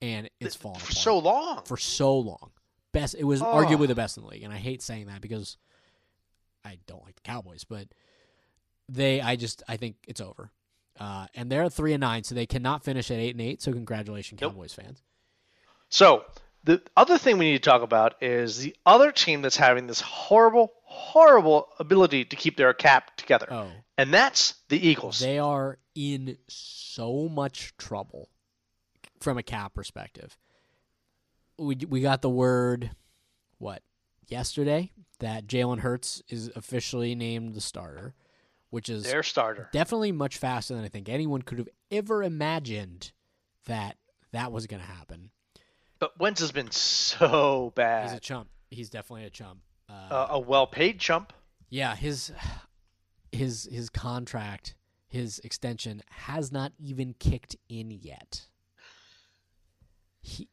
and 0.02 0.28
it's 0.40 0.54
Th- 0.56 0.62
fallen 0.62 0.80
for 0.80 0.92
so 0.92 1.18
long. 1.18 1.62
for 1.64 1.76
so 1.76 2.18
long. 2.18 2.50
Best 2.92 3.14
it 3.18 3.24
was 3.24 3.40
Oh. 3.42 3.44
arguably 3.46 3.86
the 3.86 3.94
best 3.94 4.16
in 4.16 4.24
the 4.24 4.28
league, 4.28 4.42
and 4.42 4.52
I 4.52 4.56
hate 4.56 4.82
saying 4.82 5.06
that 5.06 5.20
because 5.20 5.56
I 6.64 6.78
don't 6.86 7.04
like 7.04 7.14
the 7.14 7.22
Cowboys, 7.22 7.64
but 7.64 7.88
they 8.88 9.20
I 9.20 9.36
just 9.36 9.62
I 9.68 9.76
think 9.76 9.96
it's 10.08 10.20
over. 10.20 10.50
Uh, 10.98 11.26
and 11.34 11.50
they're 11.50 11.68
three 11.70 11.92
and 11.94 12.00
nine, 12.00 12.24
so 12.24 12.34
they 12.34 12.44
cannot 12.46 12.82
finish 12.84 13.10
at 13.10 13.16
eight 13.18 13.30
and 13.34 13.40
eight. 13.40 13.62
So 13.62 13.72
congratulations, 13.72 14.40
Nope. 14.40 14.52
Cowboys 14.52 14.74
fans. 14.74 15.02
So 15.88 16.24
The 16.64 16.82
other 16.96 17.16
thing 17.16 17.38
we 17.38 17.46
need 17.52 17.62
to 17.62 17.70
talk 17.70 17.82
about 17.82 18.22
is 18.22 18.58
the 18.58 18.76
other 18.84 19.12
team 19.12 19.40
that's 19.42 19.56
having 19.56 19.86
this 19.86 20.00
horrible, 20.02 20.72
horrible 20.84 21.68
ability 21.78 22.26
to 22.26 22.36
keep 22.36 22.56
their 22.56 22.74
cap 22.74 23.16
together, 23.16 23.46
Oh, 23.50 23.70
and 23.96 24.12
that's 24.12 24.54
the 24.68 24.78
Eagles. 24.86 25.18
they 25.20 25.38
are 25.38 25.78
in 25.94 26.36
so 26.48 27.28
much 27.28 27.74
trouble 27.78 28.28
from 29.20 29.38
a 29.38 29.42
cap 29.42 29.72
perspective. 29.74 30.36
We 31.58 31.76
we 31.88 32.00
got 32.02 32.20
the 32.22 32.30
word 32.30 32.90
what 33.58 33.82
yesterday 34.28 34.92
that 35.18 35.46
Jalen 35.46 35.80
Hurts 35.80 36.22
is 36.28 36.50
officially 36.56 37.14
named 37.14 37.54
the 37.54 37.60
starter, 37.60 38.14
which 38.70 38.88
is 38.88 39.04
Their 39.04 39.22
starter. 39.22 39.68
definitely 39.72 40.12
much 40.12 40.36
faster 40.38 40.74
than 40.74 40.84
I 40.84 40.88
think 40.88 41.08
anyone 41.08 41.42
could 41.42 41.58
have 41.58 41.68
ever 41.90 42.22
imagined 42.22 43.12
that 43.66 43.96
that 44.32 44.52
was 44.52 44.66
going 44.66 44.80
to 44.82 44.86
happen. 44.88 45.30
But 46.00 46.18
Wentz 46.18 46.40
has 46.40 46.50
been 46.50 46.70
so 46.72 47.72
bad. 47.76 48.08
He's 48.08 48.16
a 48.16 48.20
chump. 48.20 48.48
He's 48.70 48.90
definitely 48.90 49.26
a 49.26 49.30
chump. 49.30 49.60
Uh, 49.88 49.92
Uh, 49.92 50.26
a 50.30 50.40
well-paid 50.40 50.98
chump. 50.98 51.32
yeah, 51.68 51.94
his 51.94 52.32
his 53.32 53.68
his 53.70 53.88
contract, 53.90 54.74
his 55.06 55.38
extension 55.40 56.02
has 56.10 56.50
not 56.50 56.72
even 56.78 57.14
kicked 57.14 57.54
in 57.68 57.90
yet. 57.92 58.46
He, 60.20 60.48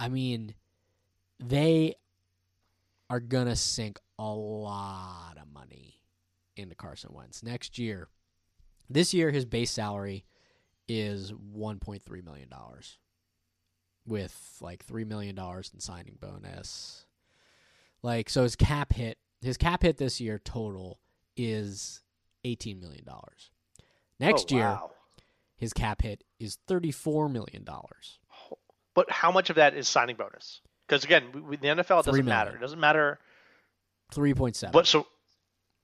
I 0.00 0.08
mean, 0.08 0.54
they 1.38 1.96
are 3.10 3.20
gonna 3.20 3.56
sink 3.56 3.98
a 4.18 4.24
lot 4.32 5.36
of 5.40 5.52
money 5.52 6.00
into 6.56 6.74
Carson 6.74 7.12
Wentz 7.12 7.42
next 7.42 7.78
year. 7.78 8.08
This 8.90 9.12
year, 9.14 9.30
his 9.30 9.44
base 9.44 9.70
salary 9.70 10.24
is 10.88 11.32
one 11.34 11.78
point 11.78 12.02
three 12.02 12.22
million 12.22 12.48
dollars, 12.48 12.98
with 14.06 14.56
like 14.60 14.84
three 14.84 15.04
million 15.04 15.34
dollars 15.34 15.70
in 15.72 15.80
signing 15.80 16.16
bonus. 16.20 17.04
Like 18.02 18.30
so, 18.30 18.42
his 18.44 18.56
cap 18.56 18.92
hit, 18.92 19.18
his 19.42 19.56
cap 19.56 19.82
hit 19.82 19.96
this 19.98 20.20
year 20.20 20.38
total 20.38 21.00
is 21.36 22.02
eighteen 22.44 22.80
million 22.80 23.04
dollars. 23.04 23.50
Next 24.20 24.52
Oh, 24.52 24.56
year, 24.56 24.64
wow. 24.66 24.90
his 25.56 25.72
cap 25.72 26.02
hit 26.02 26.24
is 26.38 26.58
thirty-four 26.66 27.28
million 27.28 27.64
dollars. 27.64 28.18
But 28.94 29.10
how 29.10 29.30
much 29.30 29.50
of 29.50 29.56
that 29.56 29.74
is 29.74 29.86
signing 29.88 30.16
bonus? 30.16 30.60
Because 30.86 31.04
again, 31.04 31.24
we, 31.46 31.56
the 31.56 31.68
NFL 31.68 32.00
it 32.00 32.06
doesn't 32.06 32.24
matter. 32.24 32.56
It 32.56 32.60
doesn't 32.60 32.80
matter. 32.80 33.18
Three 34.12 34.32
point 34.34 34.56
seven. 34.56 34.72
But 34.72 34.86
so, 34.86 35.06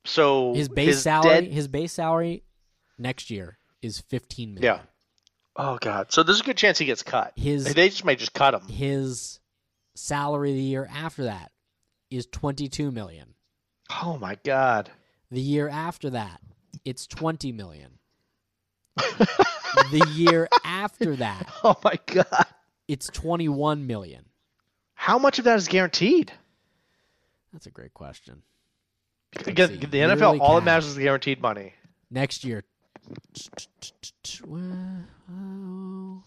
so 0.05 0.55
his 0.55 0.69
base 0.69 1.03
salary, 1.03 1.43
dead- 1.43 1.53
his 1.53 1.69
base 1.69 1.93
salary 1.93 2.43
next 2.99 3.31
year 3.31 3.59
is 3.83 4.01
fifteen 4.01 4.55
million. 4.55 4.77
Yeah. 4.77 4.83
Oh 5.57 5.79
God. 5.81 6.13
So 6.13 6.23
there's 6.23 6.41
a 6.41 6.45
good 6.45 6.57
chance 6.57 6.79
he 6.79 6.85
gets 6.85 7.03
cut. 7.03 7.33
His 7.37 7.73
they 7.75 7.89
just 7.89 8.05
may 8.05 8.17
just 8.17 8.33
cut 8.35 8.55
him. 8.55 8.63
his 8.69 9.39
salary 9.95 10.53
the 10.53 10.61
year 10.61 10.89
after 10.93 11.25
that 11.25 11.53
is 12.11 12.27
twenty-two 12.27 12.91
million. 12.91 13.35
Oh 14.03 14.19
my 14.19 14.37
God. 14.45 14.91
The 15.31 15.41
year 15.41 15.69
after 15.69 16.11
that, 16.11 16.41
it's 16.85 17.07
twenty 17.07 17.53
million. 17.53 17.99
the 18.97 20.07
year 20.15 20.49
after 20.65 21.17
that, 21.17 21.49
Oh 21.65 21.77
my 21.85 21.99
God. 22.07 22.47
it's 22.89 23.07
twenty-one 23.09 23.87
million. 23.87 24.25
How 24.95 25.19
much 25.19 25.39
of 25.39 25.45
that 25.47 25.57
is 25.59 25.69
guaranteed? 25.69 26.33
That's 27.53 27.67
a 27.67 27.71
great 27.71 27.93
question. 27.95 28.43
Again, 29.47 29.79
the 29.81 29.87
NFL, 29.99 30.19
Yearly 30.19 30.39
all 30.41 30.59
cap. 30.59 30.65
matters 30.65 30.87
is 30.87 30.95
the 30.95 31.03
guaranteed 31.03 31.41
money. 31.43 31.75
Next 32.11 32.45
year, 32.45 32.63
oh, 35.31 36.23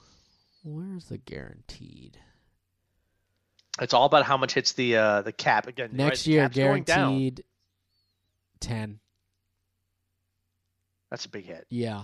where's 0.64 1.06
the 1.06 1.18
guaranteed? 1.18 2.18
It's 3.80 3.94
all 3.94 4.06
about 4.06 4.26
how 4.26 4.38
much 4.38 4.54
hits 4.54 4.74
the 4.74 4.98
uh, 4.98 5.22
the 5.22 5.32
cap. 5.32 5.68
Again, 5.68 5.92
Next 5.94 6.24
the 6.24 6.32
year, 6.32 6.42
cap's 6.44 6.56
going 6.56 6.84
down. 6.84 7.10
guaranteed 7.12 7.44
ten. 8.60 9.00
That's 11.12 11.26
a 11.26 11.30
big 11.30 11.46
hit. 11.46 11.66
Yeah, 11.70 12.04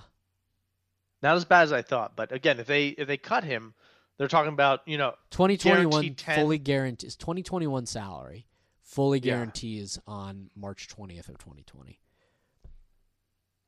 Not 1.21 1.35
as 1.35 1.45
bad 1.45 1.63
as 1.63 1.73
I 1.73 1.81
thought, 1.81 2.15
but 2.15 2.31
again, 2.31 2.59
if 2.59 2.67
they 2.67 2.87
if 2.89 3.07
they 3.07 3.17
cut 3.17 3.43
him, 3.43 3.73
they're 4.17 4.27
talking 4.27 4.53
about 4.53 4.81
you 4.85 4.97
know 4.97 5.13
2021 5.31 5.89
Guaranteed 5.89 6.17
10. 6.17 6.35
fully 6.39 6.57
guarantees 6.57 7.15
2021 7.15 7.85
salary 7.85 8.45
fully 8.83 9.17
Yeah. 9.19 9.33
guarantees 9.33 9.99
on 10.07 10.51
March 10.55 10.87
20th 10.87 11.27
of 11.29 11.37
2020. 11.39 11.99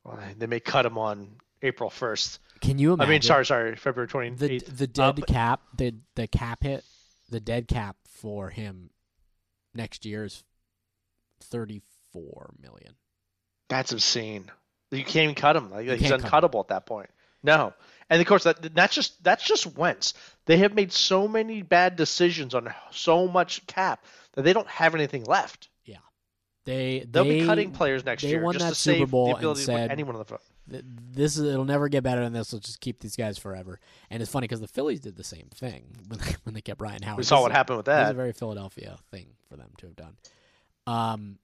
well, 0.04 0.20
they 0.38 0.46
may 0.48 0.60
cut 0.60 0.86
him 0.86 0.98
on 0.98 1.38
April 1.66 1.90
first. 1.90 2.40
Can 2.62 2.80
you 2.80 2.94
imagine? 2.94 3.10
I 3.10 3.14
mean, 3.14 3.22
sorry, 3.22 3.46
sorry, 3.46 3.76
February 3.76 4.08
twenty 4.08 4.30
the 4.36 4.60
the 4.60 4.88
dead 4.88 5.20
um, 5.20 5.24
cap 5.28 5.62
the 5.78 5.96
the 6.16 6.28
cap 6.28 6.64
hit 6.64 6.84
the 7.30 7.40
dead 7.40 7.68
cap 7.68 7.98
for 8.08 8.50
him 8.50 8.90
next 9.74 10.06
year 10.06 10.24
is 10.26 10.44
34 11.42 12.54
million. 12.62 12.96
That's 13.70 13.92
obscene. 13.92 14.52
You 14.92 15.04
can't 15.04 15.24
even 15.24 15.36
cut 15.36 15.56
him. 15.56 15.72
Like, 15.72 15.88
he's 15.88 16.12
uncuttable 16.12 16.62
at 16.62 16.68
that 16.70 16.86
point. 16.86 17.10
No, 17.44 17.74
and 18.10 18.22
of 18.22 18.28
course 18.28 18.44
that 18.46 18.74
that's 18.74 18.96
just 18.96 19.24
that's 19.24 19.44
just 19.46 19.78
Wentz. 19.78 20.14
They 20.46 20.58
have 20.58 20.74
made 20.74 20.92
so 20.92 21.28
many 21.28 21.62
bad 21.62 21.96
decisions 21.96 22.56
on 22.56 22.74
so 22.92 23.28
much 23.28 23.66
cap 23.68 24.04
that 24.34 24.44
they 24.44 24.54
don't 24.54 24.68
have 24.68 24.96
anything 24.96 25.26
left. 25.26 25.70
Yeah, 25.84 25.98
they 26.66 27.06
They'll 27.10 27.24
they, 27.24 27.42
be 27.42 27.46
cutting 27.46 27.72
players 27.72 28.04
next 28.06 28.24
they 28.24 28.30
year 28.30 28.42
won 28.42 28.54
just 28.54 28.66
that 28.66 28.70
to 28.70 28.76
Super 28.76 28.98
save 29.00 29.12
Bowl 29.12 29.26
the 29.26 29.32
and 29.32 29.40
ability 29.40 29.66
to 29.66 29.72
put 29.72 29.78
said- 29.78 29.92
anyone 29.92 30.16
on 30.16 30.20
the 30.20 30.26
front. 30.26 30.44
Th- 30.70 30.84
this 31.12 31.38
is 31.38 31.44
it'll 31.44 31.66
never 31.66 31.88
get 31.90 32.04
better 32.04 32.22
than 32.24 32.34
this. 32.34 32.54
Let's 32.54 32.66
just 32.68 32.82
keep 32.82 33.00
these 33.00 33.16
guys 33.16 33.38
forever. 33.38 33.80
And 34.10 34.22
it's 34.22 34.32
funny 34.32 34.46
because 34.48 34.62
the 34.62 34.68
Phillies 34.68 35.00
did 35.00 35.16
the 35.16 35.24
same 35.24 35.48
thing 35.54 35.96
when 36.08 36.20
they, 36.20 36.36
when 36.44 36.54
they 36.56 36.62
kept 36.62 36.82
Ryan 36.82 37.02
Howard. 37.04 37.18
We 37.18 37.24
saw 37.24 37.38
This 37.38 37.42
what 37.44 37.52
is- 37.52 37.56
happened 37.58 37.78
with 37.78 37.86
This 37.88 38.04
is 38.06 38.10
a 38.12 38.14
very 38.14 38.34
Philadelphia 38.34 38.98
thing 39.12 39.28
for 39.50 39.56
them 39.58 39.70
to 39.78 39.88
have 39.88 39.96
done. 39.96 40.18
Um, 40.88 41.40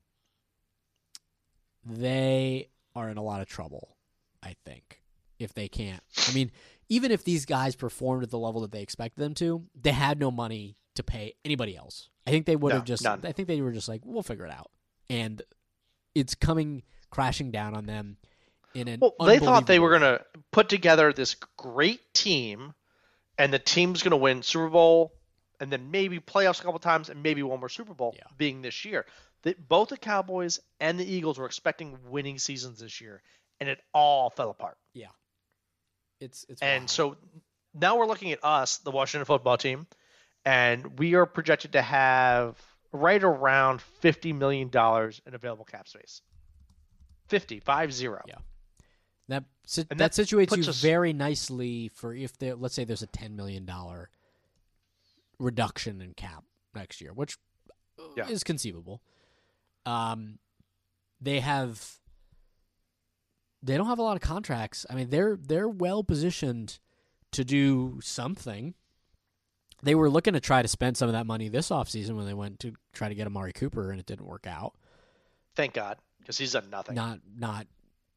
they 1.86 2.70
are 2.96 3.10
in 3.10 3.18
a 3.18 3.24
lot 3.24 3.42
of 3.42 3.48
trouble, 3.48 3.96
I 4.44 4.56
think, 4.66 5.02
if 5.40 5.54
they 5.54 5.68
can't. 5.68 6.02
I 6.30 6.34
mean, 6.34 6.52
even 6.90 7.12
if 7.12 7.24
these 7.24 7.46
guys 7.46 7.76
performed 7.76 8.24
at 8.24 8.30
the 8.30 8.38
level 8.38 8.62
that 8.62 8.72
they 8.72 8.82
expected 8.82 9.22
them 9.22 9.34
to, 9.36 9.64
they 9.80 9.92
had 9.92 10.20
no 10.20 10.30
money 10.32 10.78
to 10.96 11.04
pay 11.04 11.34
anybody 11.46 11.76
else. 11.76 12.10
I 12.28 12.32
think 12.32 12.46
they 12.46 12.56
would 12.56 12.70
No, 12.70 12.76
have 12.76 12.86
just. 12.86 13.04
none. 13.04 13.22
I 13.24 13.32
think 13.32 13.48
they 13.48 13.62
were 13.62 13.72
just 13.72 13.88
like, 13.88 14.02
we'll 14.06 14.22
figure 14.24 14.46
it 14.46 14.52
out, 14.52 14.70
and 15.10 15.42
it's 16.14 16.36
coming 16.36 16.84
crashing 17.10 17.50
down 17.52 17.74
on 17.74 17.86
them. 17.86 18.18
In 18.74 18.88
an 18.88 19.00
Well, 19.02 19.16
they 19.26 19.40
thought 19.40 19.68
they 19.68 19.80
were 19.80 19.90
going 19.90 20.02
to 20.02 20.26
put 20.52 20.70
together 20.70 21.12
this 21.14 21.36
great 21.58 22.14
team, 22.14 22.74
and 23.38 23.52
the 23.54 23.60
team's 23.60 24.02
going 24.04 24.12
to 24.12 24.18
win 24.18 24.44
Super 24.44 24.70
Bowl, 24.70 25.14
and 25.60 25.72
then 25.72 25.92
maybe 25.92 26.20
playoffs 26.20 26.60
a 26.62 26.64
couple 26.64 26.80
times, 26.80 27.10
and 27.10 27.22
maybe 27.22 27.44
one 27.44 27.60
more 27.60 27.70
Super 27.70 27.94
Bowl 27.94 28.14
Yeah. 28.18 28.24
being 28.38 28.62
this 28.62 28.86
year. 28.86 29.06
That 29.44 29.68
both 29.68 29.90
the 29.90 29.98
Cowboys 29.98 30.60
and 30.80 31.00
the 31.00 31.06
Eagles 31.06 31.38
were 31.40 31.48
expecting 31.48 31.98
winning 32.12 32.38
seasons 32.38 32.80
this 32.80 33.02
year, 33.02 33.22
and 33.60 33.68
it 33.68 33.80
all 33.94 34.30
fell 34.30 34.52
apart. 34.52 34.78
Yeah, 34.94 35.08
it's 36.20 36.46
it's 36.48 36.62
And 36.62 36.82
wild. 36.84 36.90
so 36.92 37.18
now 37.74 37.98
we're 37.98 38.06
looking 38.06 38.32
at 38.32 38.40
us, 38.44 38.78
the 38.78 38.92
Washington 38.92 39.26
football 39.26 39.58
team, 39.58 39.88
and 40.46 41.00
we 41.00 41.16
are 41.16 41.26
projected 41.26 41.74
to 41.74 41.82
have 41.82 42.56
right 42.92 43.24
around 43.24 43.82
fifty 43.82 44.32
million 44.32 44.70
dollars 44.70 45.22
in 45.26 45.34
available 45.34 45.66
cap 45.66 45.88
space. 45.88 46.22
50, 47.30 47.60
five 47.62 47.92
zero. 47.94 48.22
Yeah. 48.28 48.36
That 49.28 49.46
si- 49.66 49.84
that, 49.84 49.98
that 49.98 50.12
situates 50.12 50.56
you 50.58 50.64
us- 50.70 50.82
very 50.82 51.14
nicely 51.14 51.90
for 51.90 52.14
if 52.14 52.38
there. 52.38 52.56
Let's 52.56 52.74
say 52.76 52.84
there's 52.84 53.02
a 53.04 53.08
ten 53.08 53.36
million 53.36 53.66
dollar 53.66 54.10
reduction 55.40 56.02
in 56.02 56.14
cap 56.14 56.44
next 56.76 57.02
year, 57.02 57.14
which 57.14 57.38
uh, 58.00 58.04
Yeah. 58.18 58.28
is 58.28 58.44
conceivable. 58.44 59.02
Um, 59.86 60.40
they 61.20 61.40
have. 61.40 61.98
They 63.64 63.78
don't 63.78 63.88
have 63.88 64.00
a 64.00 64.04
lot 64.04 64.16
of 64.16 64.22
contracts. 64.22 64.86
I 64.90 64.96
mean, 64.96 65.10
they're 65.12 65.36
they're 65.40 65.70
well 65.70 66.04
positioned 66.04 66.80
to 67.32 67.46
do 67.46 68.00
something. 68.02 68.74
They 69.84 69.96
were 69.96 70.10
looking 70.10 70.34
to 70.34 70.40
try 70.40 70.62
to 70.62 70.68
spend 70.68 70.98
some 70.98 71.08
of 71.10 71.14
that 71.14 71.26
money 71.26 71.48
this 71.48 71.70
offseason 71.70 72.16
when 72.16 72.26
they 72.26 72.34
went 72.34 72.60
to 72.62 72.74
try 72.94 73.08
to 73.10 73.16
get 73.16 73.28
Amari 73.28 73.54
Cooper, 73.54 73.92
and 73.92 74.00
it 74.00 74.06
didn't 74.06 74.26
work 74.26 74.46
out. 74.48 74.74
Thank 75.56 75.74
God, 75.74 75.98
because 76.20 76.38
he's 76.38 76.54
done 76.54 76.70
nothing. 76.72 76.96
Not 76.96 77.20
not 77.38 77.68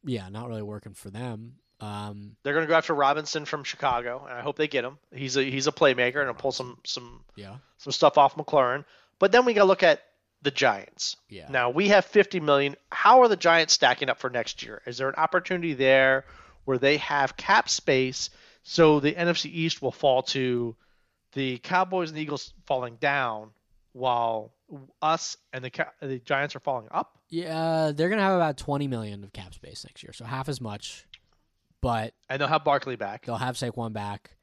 yeah, 0.05 0.29
not 0.29 0.49
really 0.49 0.63
working 0.63 0.95
for 0.95 1.11
them. 1.11 1.55
Um, 1.81 2.37
They're 2.43 2.55
going 2.55 2.65
to 2.65 2.71
go 2.71 2.77
after 2.77 2.95
Robinson 2.95 3.45
from 3.45 3.65
Chicago, 3.65 4.25
and 4.29 4.39
I 4.39 4.43
hope 4.43 4.57
they 4.57 4.69
get 4.69 4.85
him. 4.85 4.99
He's 5.13 5.37
a 5.37 5.43
he's 5.43 5.67
a 5.67 5.73
playmaker 5.73 6.17
and 6.17 6.27
he'll 6.27 6.35
pull 6.35 6.53
some 6.53 6.79
some 6.85 7.25
yeah, 7.37 7.57
some 7.79 7.93
stuff 7.93 8.17
off 8.17 8.37
McLaurin. 8.37 8.85
But 9.19 9.33
then 9.33 9.45
we 9.45 9.55
got 9.55 9.63
to 9.63 9.69
look 9.69 9.83
at 9.83 10.03
the 10.43 10.51
Giants. 10.51 11.17
yeah. 11.29 11.47
Now 11.49 11.71
we 11.71 11.89
have 11.89 12.05
50 12.05 12.41
million. 12.41 12.77
How 12.91 13.23
are 13.23 13.29
the 13.29 13.37
Giants 13.37 13.73
stacking 13.73 14.09
up 14.09 14.19
for 14.19 14.31
next 14.31 14.63
year? 14.63 14.83
Is 14.87 14.99
there 14.99 15.09
an 15.09 15.15
opportunity 15.17 15.75
there 15.75 16.27
where 16.65 16.79
they 16.79 16.99
have 16.99 17.37
cap 17.37 17.69
space 17.69 18.31
so 18.63 18.99
the 18.99 19.13
NFC 19.13 19.47
East 19.47 19.83
will 19.83 19.93
fall 19.93 20.23
to 20.23 20.75
the 21.33 21.59
Cowboys 21.59 22.09
and 22.09 22.17
the 22.17 22.23
Eagles 22.23 22.55
falling 22.67 22.97
down 22.97 23.51
while 23.93 24.54
us 25.03 25.37
and 25.53 25.65
the 25.65 25.71
Ca- 25.71 25.93
the 26.01 26.19
Giants 26.19 26.57
are 26.57 26.61
falling 26.61 26.89
up? 26.91 27.19
Yeah, 27.29 27.93
they're 27.95 28.09
gonna 28.09 28.23
have 28.23 28.37
about 28.37 28.57
twenty 28.57 28.87
million 28.89 29.23
of 29.25 29.33
cap 29.33 29.55
space 29.55 29.85
next 29.87 30.03
year, 30.03 30.12
so 30.12 30.25
half 30.25 30.49
as 30.49 30.61
much. 30.61 31.07
But 31.81 32.15
And 32.31 32.41
they'll 32.41 32.49
have 32.49 32.65
Barkley 32.65 32.97
back. 32.97 33.27
they'll 33.27 33.37
have 33.37 33.57
Saquon 33.57 33.93
back. 33.93 34.37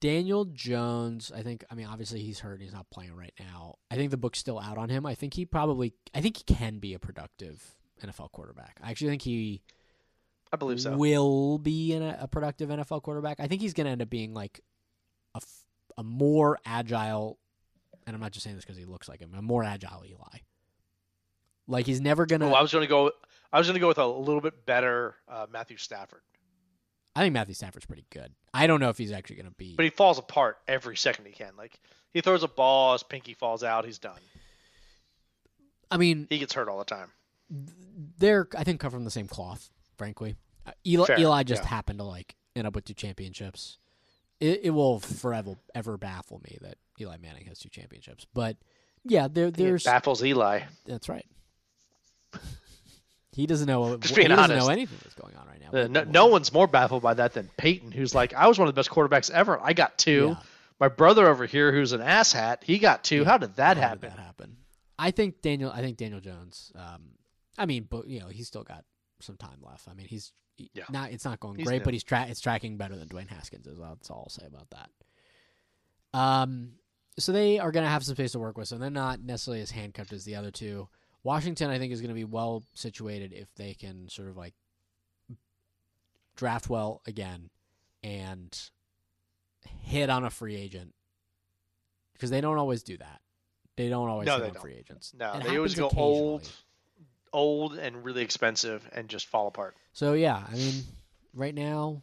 Daniel 0.00 0.46
Jones, 0.46 1.30
I 1.34 1.42
think. 1.42 1.64
I 1.70 1.74
mean, 1.74 1.86
obviously 1.86 2.20
he's 2.22 2.40
hurt. 2.40 2.62
He's 2.62 2.72
not 2.72 2.88
playing 2.90 3.14
right 3.14 3.34
now. 3.38 3.76
I 3.90 3.96
think 3.96 4.10
the 4.10 4.16
book's 4.16 4.38
still 4.38 4.58
out 4.58 4.78
on 4.78 4.88
him. 4.88 5.04
I 5.04 5.14
think 5.14 5.34
he 5.34 5.44
probably. 5.44 5.92
I 6.14 6.20
think 6.22 6.38
he 6.38 6.44
can 6.44 6.78
be 6.78 6.94
a 6.94 6.98
productive 6.98 7.76
NFL 8.02 8.32
quarterback. 8.32 8.78
I 8.82 8.90
actually 8.90 9.10
think 9.10 9.22
he 9.22 9.60
I 10.52 10.56
believe 10.56 10.80
so. 10.80 10.96
will 10.96 11.58
be 11.58 11.92
in 11.92 12.02
a, 12.02 12.16
a 12.22 12.28
productive 12.28 12.70
NFL 12.70 13.02
quarterback. 13.02 13.40
I 13.40 13.46
think 13.46 13.60
he's 13.60 13.74
going 13.74 13.84
to 13.84 13.90
end 13.90 14.00
up 14.02 14.08
being 14.08 14.32
like 14.32 14.60
a, 15.34 15.40
a 15.98 16.02
more 16.02 16.58
agile, 16.64 17.38
and 18.10 18.16
I'm 18.16 18.20
not 18.20 18.32
just 18.32 18.44
saying 18.44 18.56
this 18.56 18.64
because 18.64 18.76
he 18.76 18.84
looks 18.84 19.08
like 19.08 19.20
him, 19.20 19.32
a 19.36 19.40
more 19.40 19.62
agile 19.62 20.04
Eli. 20.04 20.40
Like 21.68 21.86
he's 21.86 22.00
never 22.00 22.26
going 22.26 22.40
to. 22.40 22.46
Oh, 22.46 22.52
I 22.52 22.62
was 22.62 22.72
going 22.72 22.82
to 22.82 22.88
go. 22.88 23.12
I 23.52 23.58
was 23.58 23.68
to 23.68 23.78
go 23.78 23.88
with 23.88 23.98
a 23.98 24.06
little 24.06 24.40
bit 24.40 24.66
better 24.66 25.14
uh, 25.28 25.46
Matthew 25.52 25.76
Stafford, 25.76 26.22
I 27.14 27.20
think 27.20 27.32
Matthew 27.32 27.54
Stafford's 27.54 27.86
pretty 27.86 28.06
good. 28.10 28.32
I 28.54 28.66
don't 28.66 28.80
know 28.80 28.88
if 28.88 28.98
he's 28.98 29.12
actually 29.12 29.36
going 29.36 29.46
to 29.48 29.54
be. 29.56 29.74
but 29.76 29.84
he 29.84 29.90
falls 29.90 30.18
apart 30.18 30.58
every 30.68 30.96
second 30.96 31.26
he 31.26 31.32
can. 31.32 31.52
Like 31.56 31.78
he 32.12 32.20
throws 32.20 32.42
a 32.42 32.48
ball, 32.48 32.92
his 32.92 33.02
pinky 33.02 33.34
falls 33.34 33.62
out, 33.64 33.84
he's 33.84 33.98
done. 33.98 34.18
I 35.90 35.96
mean, 35.96 36.26
He 36.30 36.38
gets 36.38 36.52
hurt 36.52 36.68
all 36.68 36.78
the 36.78 36.84
time. 36.84 37.10
they're 38.18 38.46
I 38.56 38.64
think 38.64 38.80
come 38.80 38.90
from 38.90 39.04
the 39.04 39.10
same 39.10 39.26
cloth. 39.26 39.70
Frankly, 39.98 40.36
uh, 40.66 40.72
Eli, 40.86 41.06
Fair, 41.06 41.18
Eli 41.18 41.42
just 41.42 41.64
yeah. 41.64 41.68
happened 41.68 41.98
to 41.98 42.04
like 42.04 42.36
end 42.56 42.66
up 42.66 42.74
with 42.74 42.84
two 42.84 42.94
championships. 42.94 43.78
It, 44.40 44.60
it 44.64 44.70
will 44.70 45.00
forever 45.00 45.54
ever 45.74 45.96
baffle 45.98 46.40
me 46.42 46.58
that 46.62 46.76
Eli 47.00 47.16
Manning 47.18 47.46
has 47.46 47.58
two 47.58 47.68
championships. 47.68 48.26
But 48.34 48.56
yeah, 49.04 49.28
there 49.30 49.46
It 49.48 49.54
there's 49.54 49.84
baffles 49.84 50.24
Eli. 50.24 50.60
that's 50.86 51.08
right. 51.08 51.26
He 53.32 53.46
doesn't 53.46 53.68
know. 53.68 53.96
Just 53.96 54.10
he 54.14 54.16
being 54.22 54.28
doesn't 54.28 54.44
honest. 54.50 54.66
know 54.66 54.72
anything 54.72 54.98
that's 55.02 55.14
going 55.14 55.36
on 55.36 55.46
right 55.46 55.60
now. 55.60 55.78
Uh, 55.84 55.86
no, 55.86 56.02
no 56.04 56.26
one's 56.26 56.52
more 56.52 56.66
baffled 56.66 57.02
by 57.02 57.14
that 57.14 57.32
than 57.32 57.48
Peyton, 57.56 57.92
who's 57.92 58.12
like, 58.14 58.34
I 58.34 58.48
was 58.48 58.58
one 58.58 58.66
of 58.68 58.74
the 58.74 58.78
best 58.78 58.90
quarterbacks 58.90 59.30
ever. 59.30 59.58
I 59.62 59.72
got 59.72 59.96
two. 59.96 60.36
Yeah. 60.36 60.42
My 60.80 60.88
brother 60.88 61.28
over 61.28 61.46
here, 61.46 61.70
who's 61.72 61.92
an 61.92 62.00
asshat, 62.00 62.64
he 62.64 62.78
got 62.78 63.04
two. 63.04 63.24
How 63.24 63.38
did 63.38 63.54
that 63.56 63.76
How 63.76 63.82
happen? 63.82 64.00
Did 64.00 64.10
that 64.12 64.18
happen? 64.18 64.56
I 64.98 65.12
think 65.12 65.42
Daniel. 65.42 65.70
I 65.70 65.80
think 65.80 65.96
Daniel 65.96 66.20
Jones. 66.20 66.72
Um, 66.74 67.10
I 67.56 67.66
mean, 67.66 67.86
but 67.88 68.08
you 68.08 68.18
know, 68.20 68.28
he's 68.28 68.48
still 68.48 68.64
got 68.64 68.84
some 69.22 69.36
time 69.36 69.58
left. 69.62 69.88
I 69.88 69.94
mean, 69.94 70.06
he's 70.06 70.32
he- 70.56 70.70
Yeah. 70.74 70.84
not. 70.90 71.10
It's 71.12 71.24
not 71.24 71.40
going 71.40 71.56
He's 71.56 71.66
great, 71.66 71.78
new. 71.78 71.84
but 71.84 71.94
he's 71.94 72.04
tra- 72.04 72.26
it's 72.28 72.40
tracking 72.40 72.76
better 72.76 72.96
than 72.96 73.08
Dwayne 73.08 73.28
Haskins 73.28 73.66
is. 73.66 73.78
That's 73.78 74.10
all 74.10 74.24
I'll 74.24 74.28
say 74.28 74.46
about 74.46 74.68
that. 74.70 74.90
Um, 76.18 76.72
so 77.18 77.32
they 77.32 77.58
are 77.58 77.70
going 77.72 77.84
to 77.84 77.90
have 77.90 78.04
some 78.04 78.14
space 78.14 78.32
to 78.32 78.38
work 78.38 78.56
with. 78.58 78.68
So 78.68 78.76
they're 78.78 78.90
not 78.90 79.20
necessarily 79.22 79.62
as 79.62 79.70
handcuffed 79.70 80.12
as 80.12 80.24
the 80.24 80.36
other 80.36 80.50
two. 80.50 80.88
Washington, 81.22 81.70
I 81.70 81.78
think, 81.78 81.92
is 81.92 82.00
going 82.00 82.08
to 82.10 82.14
be 82.14 82.24
well 82.24 82.64
situated 82.74 83.32
if 83.32 83.54
they 83.54 83.74
can 83.74 84.08
sort 84.08 84.28
of 84.28 84.36
like 84.36 84.54
draft 86.36 86.68
well 86.68 87.02
again 87.06 87.50
and 88.02 88.58
hit 89.82 90.08
on 90.10 90.24
a 90.24 90.30
free 90.30 90.56
agent 90.56 90.94
because 92.14 92.30
they 92.30 92.40
don't 92.40 92.58
always 92.58 92.82
do 92.82 92.96
that. 92.98 93.20
They 93.76 93.88
don't 93.88 94.08
always 94.08 94.26
No, 94.26 94.36
hit 94.36 94.44
on 94.44 94.52
don't. 94.54 94.62
free 94.62 94.74
agents. 94.74 95.12
No, 95.14 95.34
It 95.34 95.44
they 95.44 95.56
always 95.56 95.74
go 95.74 95.90
old. 95.96 96.50
Old 97.32 97.76
and 97.76 98.04
really 98.04 98.22
expensive 98.22 98.88
and 98.92 99.08
just 99.08 99.26
fall 99.26 99.46
apart. 99.46 99.76
So 99.92 100.14
yeah, 100.14 100.42
I 100.50 100.54
mean, 100.54 100.82
right 101.34 101.54
now, 101.54 102.02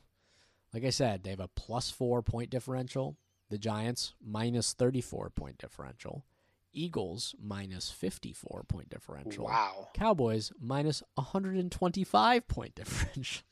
like 0.74 0.84
I 0.84 0.90
said, 0.90 1.24
they 1.24 1.30
have 1.32 1.40
a 1.40 1.48
plus 1.50 1.90
four 1.90 2.22
point 2.22 2.50
differential. 2.50 3.18
The 3.50 3.58
Giants 3.58 4.14
minus 4.26 4.74
thirty 4.74 5.02
four 5.02 5.30
point 5.30 5.58
differential. 5.58 6.26
Eagles 6.74 7.34
minus 7.42 7.90
fifty 7.90 8.34
four 8.34 8.64
point 8.68 8.90
differential. 8.90 9.46
Wow. 9.46 9.88
Cowboys 9.94 10.52
minus 10.60 11.02
one 11.16 11.26
hundred 11.26 11.56
and 11.56 11.72
twenty 11.72 12.04
five 12.04 12.48
point 12.48 12.76
differential. 12.76 13.46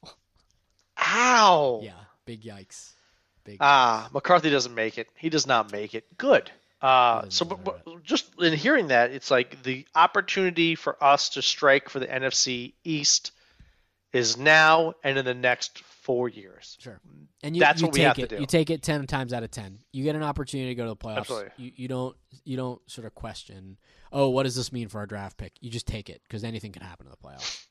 Ow. 0.98 1.82
yeah, 1.84 1.92
big 2.26 2.44
yikes. 2.44 2.92
Big. 3.44 3.58
Ah, 3.60 4.10
McCarthy 4.14 4.50
doesn't 4.50 4.74
make 4.74 4.98
it. 4.98 5.08
He 5.16 5.30
does 5.30 5.46
not 5.46 5.72
make 5.72 5.94
it. 5.94 6.18
Good. 6.18 6.52
Uh, 6.86 7.26
so, 7.30 7.46
but, 7.46 7.64
but 7.64 8.04
just 8.04 8.30
in 8.40 8.54
hearing 8.54 8.90
that, 8.90 9.10
it's 9.10 9.32
like 9.32 9.64
the 9.64 9.88
opportunity 9.96 10.76
for 10.76 11.04
us 11.04 11.30
to 11.30 11.42
strike 11.42 11.90
for 11.90 11.98
the 12.00 12.06
NFC 12.06 12.74
East 12.84 13.32
is 14.14 14.38
now 14.38 14.94
and 15.04 15.18
in 15.18 15.26
the 15.26 15.34
next 15.34 15.80
four 15.80 16.30
years. 16.30 16.78
Sure. 16.80 17.02
And 17.42 17.56
you, 17.56 17.60
That's 17.60 17.82
you 17.82 17.88
what 17.88 17.94
we 17.96 18.02
take 18.02 18.08
have 18.08 18.16
to 18.18 18.22
it. 18.22 18.30
do. 18.30 18.36
You 18.38 18.46
take 18.46 18.70
it 18.70 18.84
ten 18.84 19.08
times 19.08 19.34
out 19.34 19.42
of 19.42 19.50
ten. 19.50 19.80
You 19.94 20.04
get 20.04 20.16
an 20.16 20.22
opportunity 20.22 20.70
to 20.70 20.76
go 20.76 20.84
to 20.84 20.90
the 20.90 20.96
playoffs. 20.96 21.18
Absolutely. 21.18 21.52
You, 21.58 21.72
you 21.76 21.88
don't 21.88 22.16
you 22.44 22.56
don't 22.56 22.80
sort 22.88 23.08
of 23.08 23.16
question, 23.16 23.78
oh, 24.12 24.30
what 24.30 24.44
does 24.44 24.56
this 24.56 24.72
mean 24.72 24.88
for 24.88 25.00
our 25.00 25.08
draft 25.08 25.38
pick? 25.38 25.54
You 25.62 25.72
just 25.72 25.88
take 25.88 26.12
it 26.12 26.22
because 26.28 26.44
anything 26.44 26.72
can 26.72 26.84
happen 26.84 27.08
in 27.08 27.12
the 27.12 27.18
playoffs. 27.18 27.66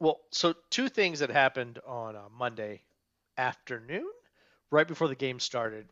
Well, 0.00 0.20
so 0.30 0.54
two 0.70 0.88
things 0.88 1.18
that 1.18 1.28
happened 1.28 1.80
on 1.86 2.16
uh, 2.16 2.22
Monday 2.34 2.80
afternoon, 3.36 4.06
right 4.70 4.88
before 4.88 5.08
the 5.08 5.14
game 5.14 5.38
started. 5.38 5.84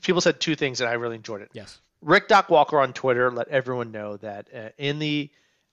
People 0.00 0.22
said 0.22 0.40
two 0.40 0.54
things 0.54 0.80
and 0.80 0.88
I 0.88 0.94
really 0.94 1.16
enjoyed 1.16 1.42
it. 1.42 1.50
Yes. 1.52 1.78
Rick 2.02 2.28
Doc 2.28 2.50
Walker 2.50 2.80
on 2.80 2.92
Twitter 2.92 3.30
let 3.30 3.48
everyone 3.48 3.92
know 3.92 4.16
that 4.18 4.48
uh, 4.54 4.68
in 4.78 4.98
the 4.98 5.30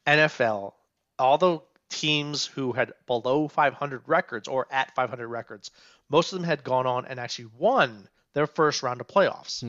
NFL, 0.08 0.74
all 1.20 1.38
the 1.38 1.60
teams 1.90 2.46
who 2.46 2.72
had 2.72 2.94
below 3.06 3.48
500 3.48 4.02
records 4.08 4.48
or 4.48 4.68
at 4.72 4.96
500 4.96 5.28
records, 5.28 5.72
most 6.10 6.34
of 6.34 6.40
them 6.40 6.48
had 6.48 6.64
gone 6.64 6.88
on 6.88 7.06
and 7.06 7.20
actually 7.20 7.50
won 7.58 8.08
their 8.34 8.48
first 8.48 8.84
round 8.84 9.02
of 9.02 9.08
playoffs. 9.08 9.64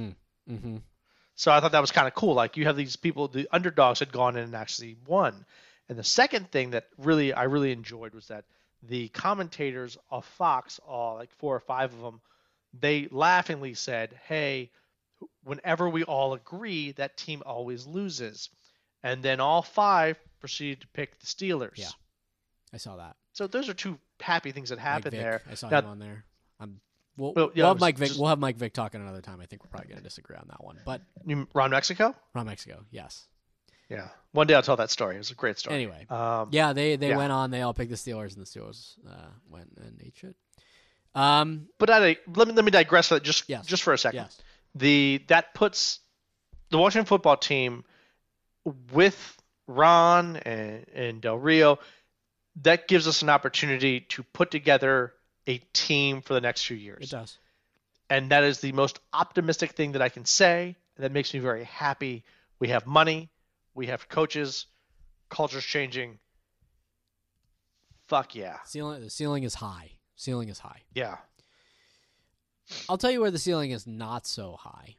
Mm-hmm. 0.50 0.76
So 1.36 1.52
I 1.52 1.60
thought 1.60 1.72
that 1.72 1.80
was 1.80 1.92
kind 1.92 2.06
of 2.06 2.14
cool. 2.14 2.34
Like 2.34 2.56
you 2.56 2.66
have 2.66 2.76
these 2.76 2.96
people, 2.96 3.28
the 3.28 3.48
underdogs 3.50 3.98
had 3.98 4.12
gone 4.12 4.36
in 4.36 4.44
and 4.44 4.54
actually 4.54 4.96
won. 5.06 5.44
And 5.88 5.98
the 5.98 6.04
second 6.04 6.50
thing 6.50 6.70
that 6.70 6.86
really 6.96 7.32
I 7.32 7.44
really 7.44 7.72
enjoyed 7.72 8.14
was 8.14 8.28
that 8.28 8.44
the 8.82 9.08
commentators 9.08 9.98
of 10.10 10.24
Fox, 10.24 10.80
all 10.86 11.16
like 11.16 11.30
four 11.32 11.54
or 11.54 11.60
five 11.60 11.92
of 11.92 12.00
them, 12.00 12.20
they 12.78 13.08
laughingly 13.10 13.74
said, 13.74 14.18
"Hey, 14.26 14.70
whenever 15.42 15.88
we 15.88 16.04
all 16.04 16.34
agree, 16.34 16.92
that 16.92 17.16
team 17.16 17.42
always 17.46 17.86
loses." 17.86 18.50
And 19.02 19.22
then 19.22 19.38
all 19.40 19.62
five 19.62 20.18
proceeded 20.40 20.80
to 20.80 20.88
pick 20.88 21.18
the 21.20 21.26
Steelers. 21.26 21.76
Yeah. 21.76 21.88
I 22.72 22.78
saw 22.78 22.96
that. 22.96 23.16
So 23.32 23.46
those 23.46 23.68
are 23.68 23.74
two 23.74 23.98
happy 24.20 24.52
things 24.52 24.70
that 24.70 24.78
happened 24.78 25.12
there. 25.12 25.42
I 25.50 25.54
saw 25.54 25.68
Now- 25.68 25.80
him 25.80 25.86
on 25.86 25.98
there. 25.98 26.24
I'm. 26.58 26.80
We'll, 27.16 27.32
Well, 27.34 27.52
yeah, 27.54 27.62
we'll 27.64 27.74
have 27.74 27.80
Mike 27.80 27.96
Vick. 27.98 28.08
just- 28.08 28.18
We'll 28.18 28.28
have 28.30 28.38
Mike 28.40 28.56
Vick 28.56 28.72
talking 28.72 29.00
another 29.00 29.20
time. 29.20 29.40
I 29.40 29.46
think 29.46 29.62
we're 29.62 29.68
probably 29.70 29.88
going 29.88 29.98
to 29.98 30.02
disagree 30.02 30.36
on 30.36 30.46
that 30.48 30.64
one. 30.64 30.80
But 30.84 31.02
Ron 31.54 31.70
Mexico? 31.70 32.14
Ron 32.34 32.46
Mexico, 32.46 32.84
yes. 32.90 33.28
Yeah. 33.88 34.08
One 34.32 34.46
day 34.48 34.54
I'll 34.54 34.62
tell 34.62 34.76
that 34.76 34.90
story. 34.90 35.14
It 35.14 35.18
was 35.18 35.30
a 35.30 35.34
great 35.34 35.58
story. 35.58 35.76
Anyway, 35.76 36.06
Um, 36.08 36.48
yeah, 36.50 36.72
they 36.72 36.96
they 36.96 37.10
yeah. 37.10 37.16
went 37.18 37.30
on. 37.30 37.50
They 37.50 37.60
all 37.62 37.74
picked 37.74 37.90
the 37.90 37.96
Steelers, 37.96 38.34
and 38.36 38.44
the 38.44 38.48
Steelers 38.50 38.94
uh, 39.08 39.28
went 39.48 39.70
and 39.76 40.00
ate 40.02 40.16
shit. 40.16 40.34
Um. 41.14 41.68
But 41.78 41.90
I, 41.90 42.16
let 42.34 42.48
me 42.48 42.54
let 42.54 42.64
me 42.64 42.70
digress 42.70 43.10
that 43.10 43.22
just 43.22 43.48
Yes. 43.48 43.66
just 43.66 43.82
for 43.82 43.92
a 43.92 43.98
second. 43.98 44.20
Yes. 44.22 44.40
The 44.74 45.22
that 45.28 45.54
puts 45.54 46.00
the 46.70 46.78
Washington 46.78 47.06
football 47.06 47.36
team 47.36 47.84
with 48.92 49.38
Ron 49.66 50.36
and, 50.36 50.86
and 50.94 51.20
Del 51.20 51.36
Rio. 51.38 51.78
That 52.62 52.86
gives 52.88 53.08
us 53.08 53.22
an 53.22 53.30
opportunity 53.30 54.00
to 54.10 54.22
put 54.22 54.50
together 54.50 55.12
a 55.46 55.58
team 55.72 56.22
for 56.22 56.34
the 56.34 56.40
next 56.40 56.64
few 56.64 56.76
years. 56.76 57.04
It 57.04 57.10
does. 57.10 57.38
and 58.08 58.30
that 58.30 58.44
is 58.44 58.60
the 58.60 58.72
most 58.72 59.00
optimistic 59.12 59.72
thing 59.72 59.92
that 59.92 60.02
I 60.02 60.08
can 60.08 60.24
say. 60.24 60.76
And 60.96 61.04
that 61.04 61.12
makes 61.12 61.34
me 61.34 61.40
very 61.40 61.64
happy. 61.64 62.24
We 62.60 62.68
have 62.68 62.86
money, 62.86 63.28
we 63.74 63.86
have 63.88 64.08
coaches, 64.08 64.66
culture's 65.28 65.64
changing. 65.64 66.18
Fuck 68.06 68.34
yeah, 68.34 68.58
Ceiling. 68.64 69.00
The 69.02 69.10
ceiling 69.10 69.42
is 69.44 69.54
high. 69.54 69.90
Ceiling 70.16 70.48
is 70.48 70.58
high. 70.60 70.82
yeah. 70.94 71.16
I'll 72.88 72.98
tell 72.98 73.10
you 73.10 73.20
where 73.20 73.30
the 73.30 73.38
ceiling 73.38 73.70
is 73.70 73.86
not 73.86 74.26
so 74.26 74.56
high. 74.58 74.96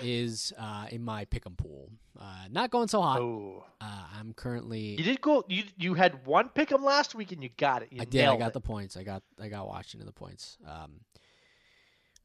Is 0.00 0.52
uh, 0.58 0.86
in 0.90 1.04
my 1.04 1.24
pick'em 1.26 1.56
pool. 1.56 1.92
Uh, 2.18 2.46
not 2.50 2.70
going 2.72 2.88
so 2.88 3.00
hot. 3.00 3.20
Oh. 3.20 3.64
Uh, 3.80 4.04
I'm 4.18 4.32
currently. 4.32 4.96
You 4.98 5.04
did 5.04 5.20
go. 5.20 5.44
You 5.48 5.62
you 5.78 5.94
had 5.94 6.26
one 6.26 6.48
pick 6.48 6.72
'em 6.72 6.84
last 6.84 7.14
week 7.14 7.30
and 7.30 7.40
you 7.40 7.48
got 7.56 7.82
it. 7.82 7.90
You 7.92 8.02
I 8.02 8.04
did. 8.04 8.24
I 8.24 8.36
got 8.36 8.48
it. 8.48 8.52
the 8.54 8.60
points. 8.60 8.96
I 8.96 9.04
got. 9.04 9.22
I 9.40 9.46
got 9.48 9.68
Washington 9.68 10.06
the 10.06 10.12
points. 10.12 10.58
Um, 10.66 11.00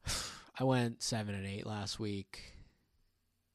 I 0.58 0.64
went 0.64 1.00
seven 1.00 1.36
and 1.36 1.46
eight 1.46 1.64
last 1.64 2.00
week. 2.00 2.40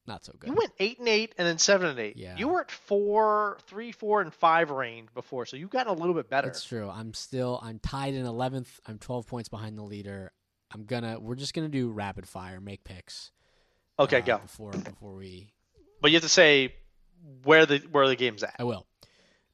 Not 0.07 0.23
so 0.23 0.34
good. 0.39 0.49
You 0.49 0.55
went 0.55 0.71
eight 0.80 0.99
and 0.99 1.07
eight 1.09 1.34
and 1.38 1.47
then 1.47 1.57
seven 1.57 1.88
and 1.89 1.99
eight. 1.99 2.15
Yeah. 2.15 2.38
You 2.38 2.47
were 2.47 2.61
at 2.61 2.71
four, 2.71 3.57
three, 3.67 3.91
four, 3.91 4.21
and 4.21 4.34
five 4.34 4.69
range 4.69 5.09
before, 5.13 5.45
so 5.45 5.57
you 5.57 5.67
got 5.67 5.88
a 5.88 5.93
little 5.93 6.13
bit 6.13 6.30
better. 6.30 6.47
That's 6.47 6.63
true. 6.63 6.89
I'm 6.89 7.13
still. 7.13 7.59
I'm 7.63 7.80
tied 7.80 8.13
in 8.13 8.26
eleventh. 8.26 8.80
I'm 8.88 8.99
12 8.99 9.26
points 9.28 9.49
behind 9.49 9.78
the 9.78 9.84
leader. 9.84 10.32
I'm 10.76 10.84
gonna. 10.84 11.17
We're 11.17 11.36
just 11.36 11.53
gonna 11.53 11.69
do 11.69 11.89
rapid 11.89 12.28
fire, 12.28 12.59
make 12.59 12.84
picks. 12.84 13.32
Okay, 13.97 14.17
uh, 14.17 14.26
go. 14.26 14.38
before 14.39 14.71
before 14.71 15.15
we. 15.15 15.53
But 16.01 16.11
you 16.11 16.15
have 16.15 16.23
to 16.23 16.30
say 16.30 16.76
where 17.43 17.65
the 17.65 17.78
where 17.91 18.09
the 18.09 18.17
game's 18.17 18.43
at. 18.43 18.55
I 18.59 18.65
will. 18.65 18.86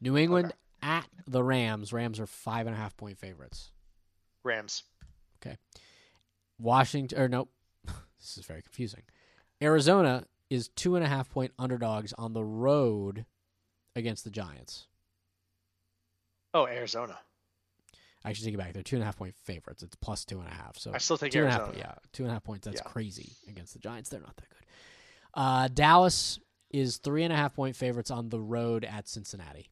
New 0.01 0.17
England 0.17 0.51
at 0.81 1.07
the 1.27 1.43
Rams. 1.43 1.93
Rams 1.93 2.19
are 2.19 2.25
five 2.25 2.65
and 2.65 2.75
a 2.75 2.79
half 2.79 2.97
point 2.97 3.19
favorites. 3.19 3.69
Rams. 4.43 4.81
Okay. 5.45 5.57
Washington 6.57 7.19
or 7.19 7.27
nope. 7.27 7.51
this 7.85 8.39
is 8.39 8.45
very 8.45 8.63
confusing. 8.63 9.03
Arizona 9.61 10.25
is 10.49 10.69
two 10.69 10.95
and 10.95 11.05
a 11.05 11.07
half 11.07 11.29
point 11.29 11.51
underdogs 11.59 12.13
on 12.13 12.33
the 12.33 12.43
road 12.43 13.27
against 13.95 14.23
the 14.23 14.31
Giants. 14.31 14.87
Oh, 16.55 16.65
Arizona. 16.65 17.19
I 18.23 18.29
actually, 18.29 18.45
take 18.45 18.53
it 18.53 18.57
back. 18.57 18.73
They're 18.73 18.83
two 18.83 18.95
and 18.97 19.03
a 19.03 19.05
half 19.05 19.17
point 19.17 19.35
favorites. 19.35 19.81
It's 19.83 19.95
plus 19.95 20.25
two 20.25 20.39
and 20.39 20.47
a 20.47 20.53
half. 20.53 20.77
So 20.77 20.91
I 20.93 20.99
still 20.99 21.17
take 21.17 21.31
two 21.31 21.39
and 21.39 21.47
a 21.47 21.51
half. 21.51 21.75
Yeah, 21.75 21.93
two 22.13 22.23
and 22.23 22.29
a 22.29 22.33
half 22.33 22.43
points. 22.43 22.65
That's 22.65 22.81
Yeah. 22.83 22.89
crazy 22.89 23.33
against 23.47 23.73
the 23.73 23.79
Giants. 23.79 24.09
They're 24.09 24.19
not 24.19 24.35
that 24.37 24.49
good. 24.49 24.65
Uh, 25.33 25.67
Dallas 25.69 26.39
is 26.69 26.97
three 26.97 27.23
and 27.23 27.33
a 27.33 27.35
half 27.35 27.55
point 27.55 27.75
favorites 27.75 28.11
on 28.11 28.29
the 28.29 28.39
road 28.39 28.85
at 28.85 29.07
Cincinnati. 29.07 29.69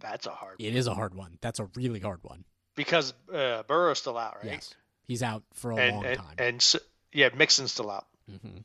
That's 0.00 0.26
a 0.26 0.30
hard 0.30 0.56
It 0.60 0.74
is 0.76 0.86
a 0.86 0.94
hard 0.94 1.14
one. 1.14 1.38
That's 1.40 1.58
a 1.58 1.68
really 1.74 2.00
hard 2.00 2.20
one. 2.22 2.44
because 2.76 3.12
uh, 3.32 3.64
Burrow's 3.64 3.98
still 3.98 4.16
out, 4.16 4.36
right? 4.36 4.44
Yes, 4.52 4.74
he's 5.06 5.22
out 5.22 5.42
for 5.54 5.72
a 5.72 5.76
and 5.76 5.96
long 5.96 6.04
and, 6.06 6.16
time. 6.18 6.34
and 6.38 6.56
s 6.56 6.76
yeah, 7.12 7.28
Mixon's 7.34 7.72
still 7.72 7.90
out. 7.90 8.06
hmm 8.28 8.58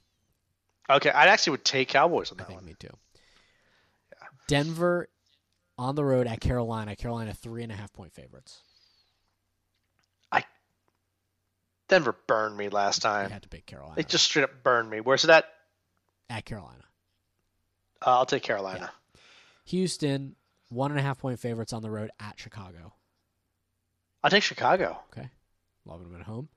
Okay, 0.89 1.09
I 1.09 1.25
actually 1.27 1.51
would 1.51 1.65
take 1.65 1.87
Cowboys 1.89 2.31
on 2.31 2.37
I 2.39 2.43
that 2.43 2.47
think 2.47 2.57
one. 2.59 2.65
me 2.65 2.75
too. 2.77 2.89
Denver 4.47 5.07
on 5.77 5.95
the 5.95 6.03
road 6.05 6.27
at 6.27 6.39
Carolina. 6.39 6.95
Carolina 6.95 7.33
three 7.33 7.63
and 7.63 7.71
a 7.71 7.75
half 7.75 7.91
point 7.93 8.13
favorites. 8.13 8.61
I 10.31 10.43
Denver 11.87 12.15
burned 12.27 12.57
me 12.57 12.69
last 12.69 13.05
I 13.05 13.21
time. 13.23 13.31
had 13.31 13.43
to 13.43 13.49
pick 13.49 13.65
Carolina. 13.65 13.95
They 13.95 14.03
just 14.03 14.25
straight 14.25 14.43
up 14.43 14.63
burned 14.63 14.89
me. 14.89 14.99
Where's 14.99 15.23
it 15.23 15.29
at? 15.29 15.45
at 16.29 16.45
Carolina. 16.45 16.83
Uh, 18.05 18.17
I'll 18.17 18.25
take 18.25 18.43
Carolina. 18.43 18.91
Houston 19.65 20.35
one 20.69 20.91
and 20.91 20.99
a 20.99 21.03
half 21.03 21.19
point 21.19 21.39
favorites 21.39 21.73
on 21.73 21.81
the 21.81 21.89
road 21.91 22.09
at 22.19 22.39
Chicago. 22.39 22.93
I'll 24.23 24.29
take 24.31 24.43
Chicago. 24.43 24.97
Okay, 25.11 25.29
loving 25.85 26.11
them 26.11 26.19
at 26.19 26.25
home. 26.25 26.49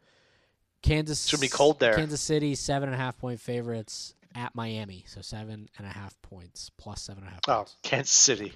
Kansas. 0.82 1.24
It's 1.24 1.32
gonna 1.32 1.40
be 1.40 1.48
cold 1.48 1.78
there. 1.80 1.94
Kansas 1.94 2.20
City 2.20 2.54
seven 2.54 2.88
and 2.88 2.94
a 2.94 2.98
half 2.98 3.18
point 3.18 3.40
favorites 3.40 4.14
at 4.34 4.54
Miami. 4.54 5.04
So 5.08 5.20
seven 5.20 5.68
and 5.78 5.86
a 5.86 5.90
half 5.90 6.20
points 6.22 6.70
plus 6.78 7.02
seven 7.02 7.24
and 7.24 7.30
a 7.30 7.32
half 7.32 7.40
Oh. 7.48 7.66
Kansas 7.82 8.12
City. 8.14 8.52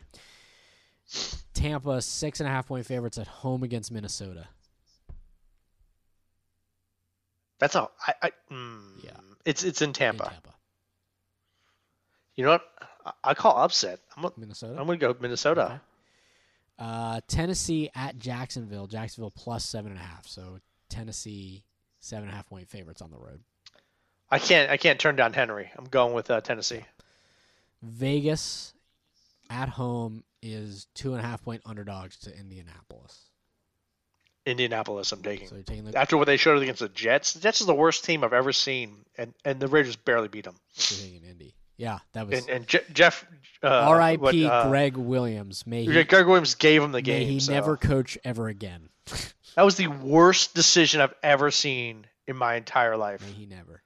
Tampa 1.54 2.00
six 2.02 2.40
and 2.40 2.48
a 2.48 2.52
half 2.52 2.68
point 2.68 2.86
favorites 2.86 3.18
at 3.18 3.26
home 3.26 3.62
against 3.62 3.92
Minnesota. 3.92 4.48
That's 7.58 7.76
all. 7.76 7.92
I, 8.06 8.14
I 8.22 8.30
mm, 8.50 8.80
Yeah. 9.04 9.10
It's 9.44 9.62
it's 9.64 9.82
in 9.82 9.90
In 9.90 9.92
Tampa. 9.92 10.24
Tampa. 10.24 10.54
You 12.36 12.44
know 12.44 12.50
what? 12.52 12.62
I, 13.04 13.12
I 13.24 13.34
call 13.34 13.58
upset. 13.58 14.00
I'm 14.16 14.22
gonna, 14.22 14.34
Minnesota. 14.38 14.78
I'm 14.78 14.86
gonna 14.86 14.98
go 14.98 15.14
Minnesota. 15.20 15.64
Okay. 15.64 15.78
Uh, 16.78 17.20
Tennessee 17.28 17.90
at 17.94 18.18
Jacksonville. 18.18 18.86
Jacksonville 18.86 19.30
plus 19.30 19.64
seven 19.64 19.92
and 19.92 20.00
a 20.00 20.02
half. 20.02 20.26
So 20.26 20.60
Tennessee 20.88 21.62
seven 22.00 22.24
and 22.24 22.32
a 22.32 22.36
half 22.36 22.48
point 22.48 22.68
favorites 22.68 23.02
on 23.02 23.10
the 23.10 23.18
road. 23.18 23.40
I 24.30 24.38
can't 24.38 24.70
I 24.70 24.76
can't 24.76 24.98
turn 24.98 25.16
down 25.16 25.32
Henry. 25.34 25.70
I'm 25.76 25.84
going 25.84 26.14
with 26.14 26.30
uh, 26.30 26.40
Tennessee. 26.40 26.84
Vegas 27.82 28.72
at 29.50 29.68
home 29.70 30.22
is 30.42 30.86
two 30.94 31.12
and 31.14 31.20
a 31.24 31.26
half 31.26 31.42
point 31.42 31.62
underdogs 31.66 32.16
to 32.20 32.36
Indianapolis. 32.36 33.26
Indianapolis. 34.46 35.12
I'm 35.12 35.22
taking. 35.22 35.48
So 35.48 35.56
taking 35.62 35.84
the 35.84 35.96
After 35.98 36.16
what 36.16 36.26
they 36.26 36.36
showed 36.36 36.60
against 36.62 36.80
the 36.80 36.88
Jets, 36.88 37.34
the 37.34 37.40
Jets 37.40 37.60
is 37.60 37.66
the 37.66 37.74
worst 37.74 38.04
team 38.04 38.24
I've 38.24 38.32
ever 38.32 38.52
seen, 38.52 39.04
and 39.18 39.34
and 39.44 39.60
the 39.60 39.68
Raiders 39.68 39.96
barely 39.96 40.28
beat 40.28 40.44
them. 40.44 40.56
taking 40.76 41.22
Indy. 41.24 41.54
Yeah, 41.76 41.98
that 42.12 42.26
was 42.26 42.38
And 42.40 42.48
and 42.48 42.66
Je- 42.66 42.80
Jeff. 42.92 43.24
Uh, 43.62 43.68
R.I.P. 43.68 44.46
uh, 44.46 44.68
Gregg 44.68 44.96
Williams. 44.96 45.66
May 45.66 45.84
he, 45.84 46.04
Gregg 46.04 46.26
Williams 46.26 46.54
gave 46.54 46.82
him 46.82 46.92
the 46.92 46.98
may 46.98 47.02
game. 47.02 47.28
he 47.28 47.40
so- 47.40 47.52
never 47.52 47.76
coach 47.76 48.16
ever 48.24 48.48
again. 48.48 48.88
That 49.56 49.64
was 49.64 49.74
the 49.74 49.88
worst 49.88 50.54
decision 50.54 51.00
I've 51.00 51.14
ever 51.24 51.50
seen 51.50 52.06
in 52.28 52.36
my 52.36 52.54
entire 52.54 52.96
life. 52.96 53.20
May 53.20 53.32
he 53.32 53.46
never. 53.46 53.82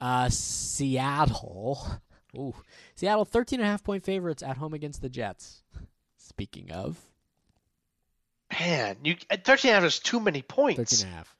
Uh, 0.00 0.30
Seattle. 0.30 1.86
Ooh, 2.36 2.54
Seattle 2.94 3.24
13 3.24 3.60
and 3.60 3.66
a 3.66 3.70
half 3.70 3.82
point 3.82 4.04
favorites 4.04 4.42
at 4.42 4.56
home 4.56 4.74
against 4.74 5.00
the 5.02 5.08
Jets. 5.08 5.62
Speaking 6.16 6.70
of 6.70 6.98
Man, 8.58 8.96
you 9.04 9.16
at 9.30 9.44
13 9.44 9.70
and 9.70 9.78
a 9.78 9.80
half 9.80 9.86
is 9.86 9.98
too 9.98 10.20
many 10.20 10.42
points. 10.42 10.78
13 10.78 11.06
and 11.06 11.14
a 11.14 11.16
half. 11.18 11.36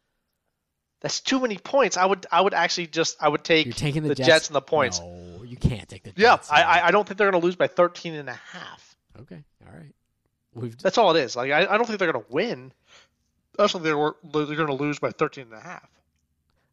That's 1.01 1.21
too 1.21 1.41
many 1.41 1.59
points. 1.59 1.97
I 1.97 2.05
would 2.05 2.27
I 2.31 2.41
would 2.41 2.55
actually 2.55 2.89
just 2.89 3.17
I 3.21 3.29
would 3.29 3.45
take 3.45 3.67
You're 3.67 3.73
taking 3.73 4.03
the, 4.03 4.11
the 4.11 4.15
Jets, 4.15 4.29
Jets 4.29 4.47
and 4.49 4.57
the 4.57 4.61
points. 4.61 5.01
No, 5.01 5.43
you 5.45 5.57
can't 5.57 5.89
take 5.89 6.03
the 6.03 6.13
Yeah, 6.17 6.37
Jets. 6.37 6.51
I, 6.51 6.63
I 6.63 6.89
I 6.89 6.91
don't 6.91 7.07
think 7.07 7.19
they're 7.19 7.31
going 7.31 7.41
to 7.41 7.47
lose 7.47 7.57
by 7.57 7.69
13 7.69 8.15
and 8.15 8.29
a 8.29 8.35
half. 8.53 8.97
Okay, 9.21 9.43
all 9.67 9.73
right. 9.73 9.95
We've 10.55 10.77
That's 10.77 10.99
all 10.99 11.15
it 11.15 11.21
is. 11.21 11.37
Like 11.37 11.53
I, 11.53 11.67
I 11.67 11.77
don't 11.77 11.87
think 11.87 11.99
they're 11.99 12.13
going 12.13 12.25
to 12.25 12.33
win. 12.33 12.73
I 13.59 13.67
don't 13.67 13.71
think 13.71 13.85
they're 13.85 14.45
they're 14.45 14.57
going 14.57 14.69
to 14.69 14.75
lose 14.75 14.99
by 14.99 15.11
13 15.11 15.45
and 15.45 15.55
a 15.55 15.61
half. 15.61 15.89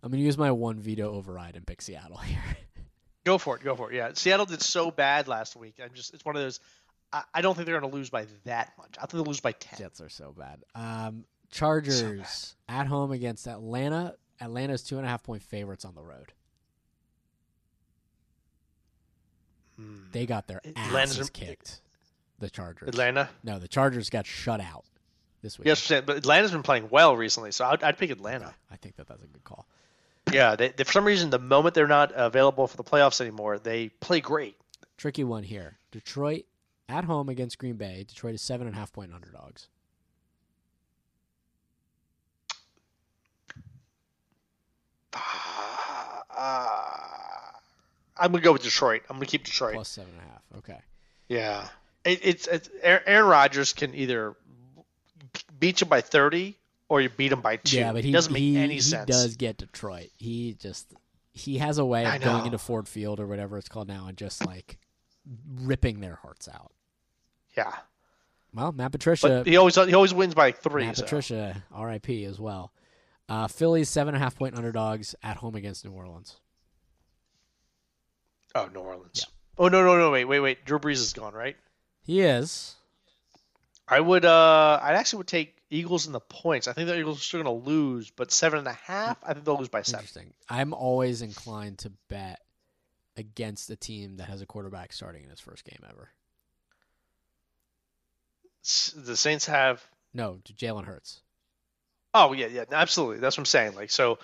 I'm 0.01 0.11
gonna 0.11 0.21
use 0.21 0.37
my 0.37 0.51
one 0.51 0.79
veto 0.79 1.11
override 1.13 1.55
and 1.55 1.65
pick 1.65 1.81
Seattle 1.81 2.17
here. 2.17 2.57
Go 3.25 3.37
for 3.39 3.55
it. 3.57 3.63
Go 3.63 3.75
for 3.75 3.91
it. 3.91 3.95
Yeah, 3.95 4.11
Seattle 4.13 4.45
did 4.45 4.61
so 4.61 4.91
bad 4.91 5.27
last 5.27 5.55
week. 5.55 5.75
I'm 5.83 5.89
just 5.93 6.13
it's 6.13 6.23
one 6.23 6.35
of 6.35 6.41
those. 6.43 6.59
I, 7.11 7.23
I 7.33 7.41
don't 7.41 7.55
think 7.55 7.65
they're 7.65 7.79
going 7.79 7.91
to 7.91 7.95
lose 7.95 8.09
by 8.09 8.27
that 8.45 8.73
much. 8.77 8.95
I 8.97 9.01
think 9.01 9.11
they'll 9.13 9.23
lose 9.23 9.39
by 9.39 9.51
10. 9.51 9.79
Jets 9.79 9.99
are 9.99 10.09
so 10.09 10.33
bad. 10.37 10.63
Um, 10.75 11.25
Chargers 11.51 12.55
at 12.69 12.87
home 12.87 13.11
against 13.11 13.47
Atlanta. 13.47 14.15
Atlanta's 14.39 14.83
two 14.83 14.97
and 14.97 15.05
a 15.05 15.09
half 15.09 15.23
point 15.23 15.41
favorites 15.41 15.85
on 15.85 15.95
the 15.95 16.03
road. 16.03 16.33
Hmm. 19.77 19.95
They 20.11 20.25
got 20.25 20.47
their 20.47 20.61
Atlanta's- 20.65 21.17
asses 21.17 21.29
kicked. 21.29 21.81
The 22.39 22.49
Chargers. 22.49 22.89
Atlanta. 22.89 23.29
No, 23.43 23.59
the 23.59 23.67
Chargers 23.67 24.09
got 24.09 24.25
shut 24.25 24.59
out 24.59 24.83
this 25.41 25.57
week. 25.57 25.67
Yes, 25.67 25.87
but 25.87 26.09
Atlanta's 26.17 26.51
been 26.51 26.63
playing 26.63 26.89
well 26.89 27.15
recently, 27.15 27.51
so 27.53 27.65
I'd, 27.65 27.81
I'd 27.81 27.97
pick 27.97 28.09
Atlanta. 28.11 28.53
I 28.69 28.75
think 28.75 28.97
that 28.97 29.07
that's 29.07 29.23
a 29.23 29.27
good 29.27 29.43
call. 29.45 29.65
Yeah, 30.31 30.55
they, 30.55 30.69
they, 30.69 30.83
for 30.83 30.91
some 30.91 31.05
reason, 31.05 31.29
the 31.29 31.39
moment 31.39 31.75
they're 31.75 31.87
not 31.87 32.11
available 32.13 32.67
for 32.67 32.77
the 32.77 32.83
playoffs 32.83 33.21
anymore, 33.21 33.59
they 33.59 33.89
play 33.89 34.21
great. 34.21 34.55
Tricky 34.97 35.23
one 35.23 35.43
here. 35.43 35.77
Detroit 35.91 36.45
at 36.89 37.03
home 37.03 37.29
against 37.29 37.57
Green 37.57 37.75
Bay. 37.75 38.05
Detroit 38.07 38.35
is 38.35 38.41
seven 38.41 38.67
and 38.67 38.75
a 38.75 38.79
half 38.79 38.91
point 38.91 39.13
underdogs. 39.13 39.67
Uh, 46.37 46.67
I'm 48.17 48.31
gonna 48.31 48.43
go 48.43 48.51
with 48.53 48.63
Detroit. 48.63 49.03
I'm 49.09 49.15
gonna 49.15 49.25
keep 49.25 49.45
Detroit. 49.45 49.75
Plus 49.75 49.89
seven 49.89 50.11
and 50.11 50.21
a 50.21 50.31
half. 50.31 50.41
Okay. 50.57 50.79
Yeah, 51.29 51.67
it, 52.03 52.19
it's, 52.23 52.47
it's 52.47 52.69
Aaron 52.83 53.25
Rodgers 53.25 53.73
can 53.73 53.95
either 53.95 54.35
beat 55.59 55.81
you 55.81 55.87
by 55.87 56.01
30 56.01 56.57
or 56.89 57.01
you 57.01 57.09
beat 57.09 57.31
him 57.31 57.41
by 57.41 57.57
two. 57.57 57.77
Yeah, 57.77 57.93
but 57.93 58.03
he 58.03 58.09
it 58.09 58.13
doesn't 58.13 58.33
make 58.33 58.41
he, 58.41 58.57
any 58.57 58.75
he 58.75 58.81
sense. 58.81 59.07
does 59.09 59.35
get 59.35 59.57
Detroit. 59.57 60.09
He 60.17 60.53
just 60.53 60.93
he 61.31 61.57
has 61.57 61.77
a 61.77 61.85
way 61.85 62.05
of 62.05 62.21
going 62.21 62.45
into 62.45 62.57
Ford 62.57 62.87
Field 62.87 63.19
or 63.19 63.27
whatever 63.27 63.57
it's 63.57 63.69
called 63.69 63.87
now 63.87 64.07
and 64.07 64.17
just 64.17 64.45
like 64.45 64.77
ripping 65.61 65.99
their 65.99 66.15
hearts 66.15 66.47
out. 66.47 66.71
Yeah, 67.57 67.73
Well, 68.53 68.71
Matt 68.73 68.91
Patricia, 68.91 69.27
but 69.27 69.47
he 69.47 69.55
always 69.57 69.75
he 69.75 69.93
always 69.93 70.13
wins 70.13 70.35
by 70.35 70.51
three. 70.51 70.85
Matt 70.85 70.97
so. 70.97 71.03
Patricia, 71.03 71.63
R.I.P. 71.71 72.25
as 72.25 72.39
well. 72.39 72.73
Uh, 73.29 73.47
Phillies 73.47 73.89
seven 73.89 74.13
and 74.13 74.21
a 74.21 74.23
half 74.23 74.35
point 74.35 74.55
underdogs 74.55 75.15
at 75.23 75.37
home 75.37 75.55
against 75.55 75.85
New 75.85 75.91
Orleans. 75.91 76.35
Oh, 78.53 78.69
New 78.73 78.79
Orleans. 78.81 79.25
Oh 79.57 79.67
no 79.69 79.83
no 79.83 79.97
no 79.97 80.11
wait 80.11 80.25
wait 80.25 80.39
wait. 80.41 80.65
Drew 80.65 80.79
Brees 80.79 80.93
is 80.95 81.13
gone 81.13 81.33
right. 81.33 81.55
He 82.03 82.21
is. 82.21 82.75
I 83.87 83.99
would 83.99 84.25
uh 84.25 84.79
I 84.81 84.93
actually 84.93 85.19
would 85.19 85.27
take 85.27 85.54
Eagles 85.69 86.05
in 86.07 86.13
the 86.13 86.19
points. 86.19 86.67
I 86.67 86.73
think 86.73 86.87
the 86.87 86.97
Eagles 86.97 87.19
are 87.19 87.23
still 87.23 87.43
gonna 87.43 87.55
lose, 87.55 88.11
but 88.11 88.31
seven 88.31 88.59
and 88.59 88.67
a 88.67 88.73
half. 88.73 89.17
I 89.23 89.33
think 89.33 89.45
they'll 89.45 89.57
lose 89.57 89.69
by 89.69 89.81
seven. 89.81 90.01
Interesting. 90.01 90.33
I'm 90.49 90.73
always 90.73 91.21
inclined 91.21 91.79
to 91.79 91.91
bet 92.09 92.39
against 93.17 93.69
a 93.69 93.75
team 93.75 94.17
that 94.17 94.25
has 94.29 94.41
a 94.41 94.45
quarterback 94.45 94.93
starting 94.93 95.23
in 95.23 95.29
his 95.29 95.39
first 95.39 95.63
game 95.65 95.79
ever. 95.89 96.09
The 98.95 99.15
Saints 99.15 99.45
have. 99.45 99.83
No, 100.13 100.39
Jalen 100.57 100.85
Hurts. 100.85 101.21
Oh 102.13 102.33
yeah 102.33 102.47
yeah 102.47 102.63
absolutely. 102.71 103.19
That's 103.19 103.37
what 103.37 103.41
I'm 103.41 103.45
saying. 103.45 103.75
Like 103.75 103.91
so, 103.91 104.19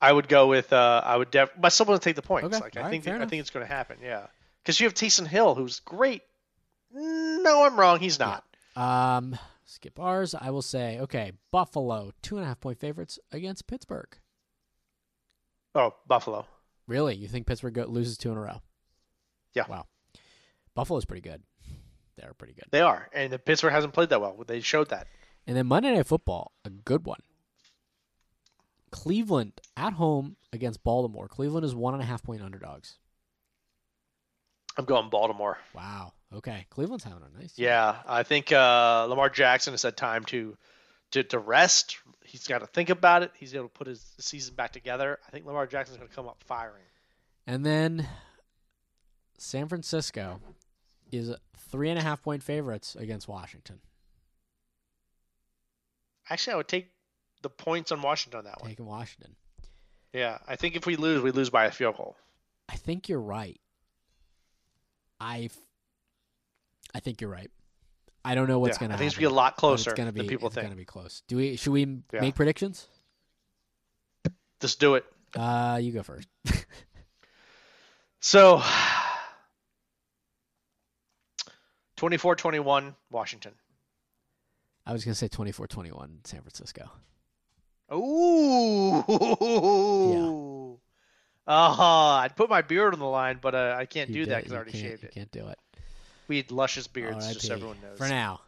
I 0.00 0.12
would 0.12 0.28
go 0.28 0.46
with 0.46 0.72
uh 0.72 1.02
I 1.04 1.16
would 1.16 1.30
def. 1.30 1.50
But 1.58 1.70
someone 1.70 1.98
to 1.98 2.02
take 2.02 2.16
the 2.16 2.22
points. 2.22 2.46
Okay, 2.46 2.62
Like 2.62 2.76
I 2.76 2.80
all 2.80 2.84
right, 2.86 2.90
think 2.90 3.08
I 3.08 3.16
enough. 3.16 3.28
think 3.28 3.40
it's 3.40 3.50
gonna 3.50 3.66
happen. 3.66 3.98
Yeah, 4.02 4.26
because 4.62 4.78
you 4.80 4.86
have 4.86 4.94
Taysom 4.94 5.26
Hill 5.26 5.54
who's 5.54 5.80
great. 5.80 6.22
No, 6.92 7.64
I'm 7.64 7.78
wrong. 7.78 7.98
He's 7.98 8.18
not. 8.20 8.44
Um, 8.76 9.36
skip 9.64 9.98
ours. 9.98 10.34
I 10.34 10.50
will 10.50 10.62
say, 10.62 10.98
okay, 11.00 11.32
Buffalo 11.50 12.12
two 12.22 12.36
and 12.36 12.44
a 12.44 12.48
half 12.48 12.60
point 12.60 12.78
favorites 12.78 13.18
against 13.32 13.66
Pittsburgh. 13.66 14.16
Oh 15.74 15.94
Buffalo. 16.06 16.46
Really, 16.86 17.16
you 17.16 17.28
think 17.28 17.46
Pittsburgh 17.46 17.74
go- 17.74 17.86
loses 17.86 18.18
two 18.18 18.30
in 18.30 18.36
a 18.36 18.40
row? 18.40 18.60
Yeah. 19.54 19.64
Wow. 19.68 19.86
Buffalo's 20.74 21.04
pretty 21.04 21.22
good. 21.22 21.42
They're 22.16 22.34
pretty 22.34 22.54
good. 22.54 22.66
They 22.70 22.80
are, 22.80 23.08
and 23.12 23.32
the 23.32 23.38
Pittsburgh 23.38 23.72
hasn't 23.72 23.92
played 23.92 24.10
that 24.10 24.20
well. 24.20 24.36
They 24.46 24.60
showed 24.60 24.90
that. 24.90 25.08
And 25.46 25.56
then 25.56 25.66
Monday 25.66 25.92
Night 25.94 26.06
Football, 26.06 26.52
a 26.64 26.70
good 26.70 27.04
one. 27.06 27.20
Cleveland 28.90 29.60
at 29.76 29.94
home 29.94 30.36
against 30.52 30.84
Baltimore. 30.84 31.26
Cleveland 31.26 31.64
is 31.66 31.74
one 31.74 31.94
and 31.94 32.02
a 32.02 32.06
half 32.06 32.22
point 32.22 32.42
underdogs. 32.42 32.98
I'm 34.76 34.84
going 34.84 35.10
Baltimore. 35.10 35.58
Wow. 35.74 36.12
Okay. 36.34 36.66
Cleveland's 36.70 37.04
having 37.04 37.22
a 37.22 37.38
nice. 37.38 37.58
year. 37.58 37.70
Yeah, 37.70 37.96
I 38.06 38.22
think 38.22 38.52
uh, 38.52 39.06
Lamar 39.08 39.28
Jackson 39.28 39.72
has 39.72 39.82
had 39.82 39.96
time 39.96 40.24
to, 40.26 40.56
to 41.12 41.22
to 41.24 41.38
rest. 41.38 41.98
He's 42.24 42.46
got 42.46 42.58
to 42.58 42.66
think 42.66 42.90
about 42.90 43.22
it. 43.22 43.30
He's 43.38 43.54
able 43.54 43.68
to 43.68 43.72
put 43.72 43.86
his 43.86 44.04
season 44.18 44.54
back 44.54 44.72
together. 44.72 45.18
I 45.26 45.30
think 45.30 45.46
Lamar 45.46 45.66
Jackson's 45.66 45.98
going 45.98 46.08
to 46.08 46.14
come 46.14 46.26
up 46.26 46.42
firing. 46.46 46.82
And 47.46 47.64
then 47.64 48.08
San 49.38 49.68
Francisco 49.68 50.40
is 51.12 51.34
three 51.70 51.90
and 51.90 51.98
a 51.98 52.02
half 52.02 52.22
point 52.22 52.42
favorites 52.42 52.96
against 52.98 53.28
Washington. 53.28 53.80
Actually, 56.28 56.54
I 56.54 56.56
would 56.56 56.68
take 56.68 56.88
the 57.42 57.50
points 57.50 57.92
on 57.92 58.00
Washington 58.00 58.38
on 58.38 58.44
that 58.44 58.60
one. 58.60 58.70
Taking 58.70 58.86
Washington. 58.86 59.36
Yeah, 60.12 60.38
I 60.48 60.56
think 60.56 60.76
if 60.76 60.86
we 60.86 60.96
lose, 60.96 61.22
we 61.22 61.30
lose 61.30 61.50
by 61.50 61.66
a 61.66 61.70
field 61.70 61.96
goal. 61.96 62.16
I 62.68 62.76
think 62.76 63.08
you're 63.08 63.20
right. 63.20 63.60
I 65.20 65.50
I 66.94 67.00
think 67.00 67.20
you're 67.20 67.30
right. 67.30 67.50
I 68.24 68.34
don't 68.34 68.48
know 68.48 68.58
what's 68.58 68.76
Yeah, 68.76 68.80
going 68.80 68.88
to 68.90 68.94
I 68.94 68.96
happen. 68.96 69.00
think 69.00 69.06
it's 69.08 69.16
gonna 69.16 69.28
be 69.30 69.32
a 69.34 69.36
lot 69.36 69.56
closer 69.56 69.90
it's 69.90 69.96
gonna 69.98 70.12
be, 70.12 70.20
than 70.20 70.28
people 70.28 70.46
it's 70.48 70.54
think. 70.54 70.64
going 70.64 70.72
to 70.72 70.76
be 70.80 70.84
close. 70.84 71.22
Do 71.28 71.36
we? 71.36 71.56
Should 71.56 71.72
we 71.72 71.80
Yeah. 72.12 72.20
make 72.20 72.34
predictions? 72.34 72.86
Just 74.60 74.80
do 74.80 74.94
it. 74.94 75.04
Uh, 75.36 75.78
you 75.82 75.92
go 75.92 76.02
first. 76.02 76.26
So, 78.20 78.62
24-21 81.98 82.94
Washington. 83.10 83.52
I 84.86 84.92
was 84.92 85.04
going 85.04 85.12
to 85.12 85.18
say 85.18 85.28
24-21 85.28 86.26
San 86.26 86.40
Francisco. 86.42 86.90
Ooh. 87.92 89.04
Uh-huh. 91.46 91.82
I'd 92.22 92.36
put 92.36 92.48
my 92.48 92.62
beard 92.62 92.94
on 92.94 93.00
the 93.00 93.04
line, 93.04 93.38
but 93.38 93.54
uh, 93.54 93.76
I 93.78 93.84
can't 93.84 94.08
You 94.08 94.14
do 94.14 94.20
did- 94.20 94.28
that 94.30 94.38
because 94.38 94.54
I 94.54 94.56
already 94.56 94.72
shaved 94.72 95.02
You 95.02 95.08
it. 95.08 95.14
can't 95.14 95.30
do 95.30 95.48
it. 95.48 95.58
We 96.28 96.38
had 96.38 96.50
luscious 96.50 96.86
beards, 96.86 97.32
just 97.32 97.46
so 97.46 97.54
everyone 97.54 97.76
knows. 97.82 97.98
For 97.98 98.08
now, 98.08 98.40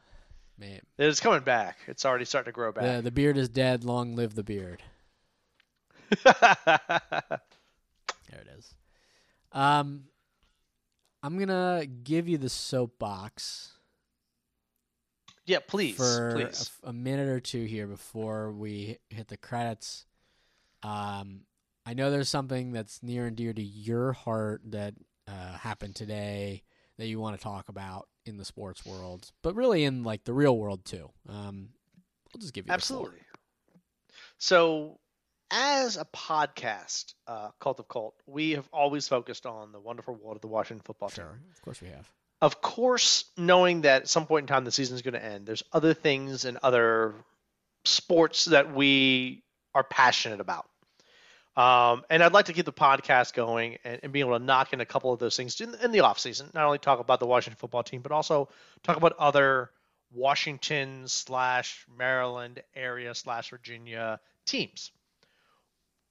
man. 0.59 0.81
It's 0.99 1.21
coming 1.21 1.41
back. 1.41 1.79
It's 1.87 2.05
already 2.05 2.25
starting 2.25 2.51
to 2.51 2.55
grow 2.55 2.73
The 2.73 2.81
back. 2.81 3.05
the 3.05 3.11
beard 3.11 3.37
is 3.37 3.49
dead. 3.49 3.85
Long 3.85 4.17
live 4.17 4.35
the 4.35 4.45
beard. 4.45 4.83
There 8.29 8.41
it 8.41 8.59
is. 8.59 8.75
Um, 9.53 10.05
I'm 11.23 11.39
gonna 11.39 11.87
give 11.87 12.29
you 12.29 12.39
the 12.39 12.49
soapbox 12.49 13.73
yeah, 15.47 15.61
please, 15.67 15.97
for 15.97 16.37
a, 16.85 16.89
a 16.89 16.93
minute 16.93 17.29
or 17.29 17.39
two 17.41 17.65
here 17.65 17.87
before 17.87 18.51
we 18.53 18.99
hit 19.11 19.29
the 19.29 19.37
credits. 19.37 20.05
Um, 20.83 21.43
I 21.87 21.95
know 21.95 22.11
there's 22.11 22.29
something 22.29 22.73
that's 22.73 23.01
near 23.03 23.27
and 23.27 23.37
dear 23.37 23.53
to 23.53 23.63
your 23.63 24.13
heart 24.13 24.63
that 24.67 24.95
uh, 25.29 25.57
happened 25.59 25.95
today 25.95 26.65
that 26.99 27.07
you 27.07 27.21
want 27.21 27.37
to 27.37 27.43
talk 27.43 27.69
about 27.69 28.09
in 28.25 28.37
the 28.37 28.45
sports 28.45 28.85
world, 28.85 29.31
but 29.43 29.55
really 29.55 29.85
in 29.85 30.03
like 30.03 30.25
the 30.25 30.33
real 30.33 30.57
world 30.57 30.85
too. 30.85 31.11
Um, 31.29 31.71
I'll 32.35 32.41
just 32.41 32.53
give 32.53 32.65
you 32.65 32.69
the. 32.69 32.75
Absolutely. 32.75 33.21
So, 34.39 34.99
as 35.51 35.97
a 35.97 36.05
podcast, 36.05 37.15
uh, 37.27 37.51
Cult 37.61 37.81
of 37.81 37.89
Colt, 37.89 38.15
we 38.27 38.53
have 38.53 38.69
always 38.73 39.09
focused 39.09 39.47
on 39.47 39.73
the 39.73 39.81
wonderful 39.81 40.15
world 40.15 40.37
of 40.37 40.43
the 40.43 40.49
Washington 40.49 40.83
football 40.85 41.09
team. 41.09 41.25
Sure, 41.25 41.41
of 41.55 41.63
course 41.63 41.81
we 41.81 41.89
have. 41.89 42.11
Of 42.43 42.61
course, 42.61 43.25
knowing 43.39 43.83
that 43.83 44.03
at 44.03 44.09
some 44.09 44.27
point 44.27 44.45
in 44.45 44.47
time 44.49 44.65
the 44.65 44.73
season 44.73 44.97
is 44.97 45.03
going 45.03 45.15
to 45.15 45.25
end, 45.25 45.47
there's 45.47 45.63
other 45.73 45.95
things 45.95 46.45
and 46.45 46.59
other 46.63 47.15
sports 47.85 48.47
that 48.47 48.75
we 48.75 49.43
are 49.75 49.85
passionate 49.85 50.41
about. 50.41 50.69
Um, 51.57 52.05
and 52.11 52.23
I'd 52.23 52.35
like 52.35 52.47
to 52.47 52.53
keep 52.53 52.67
the 52.67 52.73
podcast 52.73 53.33
going 53.33 53.79
and, 53.83 54.01
and 54.03 54.13
be 54.13 54.21
able 54.21 54.39
to 54.39 54.45
knock 54.45 54.73
in 54.75 54.81
a 54.83 54.85
couple 54.87 55.13
of 55.13 55.19
those 55.19 55.37
things 55.37 55.59
in, 55.61 55.75
in 55.83 55.91
the 55.91 56.01
off 56.01 56.19
season. 56.19 56.51
Not 56.53 56.67
only 56.67 56.79
talk 56.79 57.01
about 57.01 57.19
the 57.19 57.27
Washington 57.27 57.57
football 57.59 57.83
team, 57.83 58.03
but 58.03 58.13
also 58.13 58.51
talk 58.83 58.97
about 58.99 59.15
other 59.19 59.71
Washington 60.13 61.09
slash 61.09 61.87
Maryland 61.99 62.63
area 62.75 63.15
slash 63.15 63.51
Virginia 63.51 64.21
teams. 64.45 64.91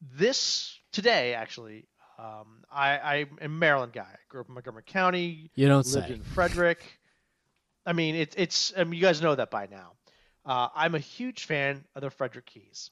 This 0.01 0.79
today, 0.91 1.33
actually, 1.35 1.85
um, 2.17 2.63
I, 2.71 2.97
I'm 2.99 3.37
a 3.41 3.47
Maryland 3.47 3.93
guy. 3.93 4.01
I 4.01 4.17
grew 4.29 4.41
up 4.41 4.47
in 4.47 4.53
Montgomery 4.55 4.83
County, 4.85 5.51
You 5.55 5.67
don't 5.67 5.85
lived 5.85 6.07
say. 6.07 6.13
in 6.13 6.21
Frederick. 6.21 6.83
I 7.85 7.93
mean, 7.93 8.15
it, 8.15 8.33
it's 8.37 8.73
I 8.75 8.83
mean, 8.83 8.93
you 8.93 9.01
guys 9.01 9.21
know 9.21 9.35
that 9.35 9.51
by 9.51 9.67
now. 9.69 9.91
Uh, 10.45 10.69
I'm 10.75 10.95
a 10.95 10.99
huge 10.99 11.45
fan 11.45 11.83
of 11.95 12.01
the 12.01 12.09
Frederick 12.09 12.45
Keys. 12.45 12.91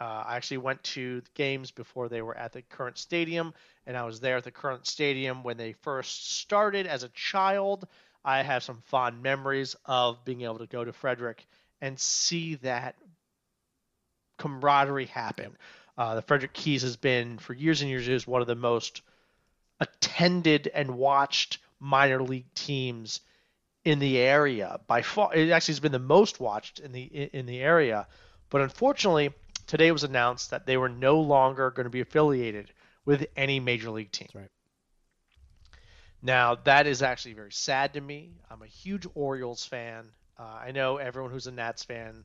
Uh, 0.00 0.24
I 0.26 0.36
actually 0.36 0.58
went 0.58 0.82
to 0.84 1.20
the 1.20 1.30
games 1.34 1.70
before 1.70 2.08
they 2.08 2.22
were 2.22 2.36
at 2.36 2.52
the 2.52 2.62
current 2.62 2.96
stadium, 2.96 3.52
and 3.86 3.96
I 3.96 4.04
was 4.04 4.20
there 4.20 4.38
at 4.38 4.44
the 4.44 4.50
current 4.50 4.86
stadium 4.86 5.42
when 5.42 5.58
they 5.58 5.72
first 5.72 6.38
started 6.38 6.86
as 6.86 7.02
a 7.02 7.08
child. 7.10 7.86
I 8.24 8.42
have 8.42 8.62
some 8.62 8.82
fond 8.86 9.22
memories 9.22 9.76
of 9.84 10.24
being 10.24 10.40
able 10.42 10.58
to 10.58 10.66
go 10.66 10.82
to 10.82 10.92
Frederick 10.92 11.46
and 11.82 11.98
see 11.98 12.54
that 12.56 12.96
camaraderie 14.38 15.06
happen. 15.06 15.56
Uh, 15.98 16.14
the 16.14 16.22
Frederick 16.22 16.54
Keys 16.54 16.82
has 16.82 16.96
been 16.96 17.36
for 17.36 17.52
years 17.52 17.82
and 17.82 17.90
years 17.90 18.08
is 18.08 18.26
one 18.26 18.40
of 18.40 18.46
the 18.46 18.54
most 18.54 19.02
attended 19.80 20.70
and 20.72 20.96
watched 20.96 21.58
minor 21.78 22.22
league 22.22 22.52
teams 22.54 23.20
in 23.84 23.98
the 23.98 24.18
area 24.18 24.80
by 24.86 25.02
far. 25.02 25.34
It 25.34 25.50
actually 25.50 25.72
has 25.72 25.80
been 25.80 25.92
the 25.92 25.98
most 25.98 26.40
watched 26.40 26.78
in 26.78 26.92
the 26.92 27.02
in 27.02 27.44
the 27.44 27.60
area, 27.60 28.06
but 28.48 28.62
unfortunately, 28.62 29.30
today 29.70 29.86
it 29.86 29.92
was 29.92 30.02
announced 30.02 30.50
that 30.50 30.66
they 30.66 30.76
were 30.76 30.88
no 30.88 31.20
longer 31.20 31.70
going 31.70 31.84
to 31.84 31.90
be 31.90 32.00
affiliated 32.00 32.72
with 33.04 33.24
any 33.36 33.60
major 33.60 33.88
league 33.88 34.10
team. 34.10 34.26
That's 34.34 34.42
right. 34.42 34.50
Now 36.22 36.56
that 36.64 36.88
is 36.88 37.02
actually 37.02 37.34
very 37.34 37.52
sad 37.52 37.94
to 37.94 38.00
me. 38.00 38.32
I'm 38.50 38.62
a 38.62 38.66
huge 38.66 39.06
Orioles 39.14 39.64
fan. 39.64 40.06
Uh, 40.36 40.58
I 40.66 40.72
know 40.72 40.96
everyone 40.96 41.30
who's 41.30 41.46
a 41.46 41.52
Nats 41.52 41.84
fan. 41.84 42.24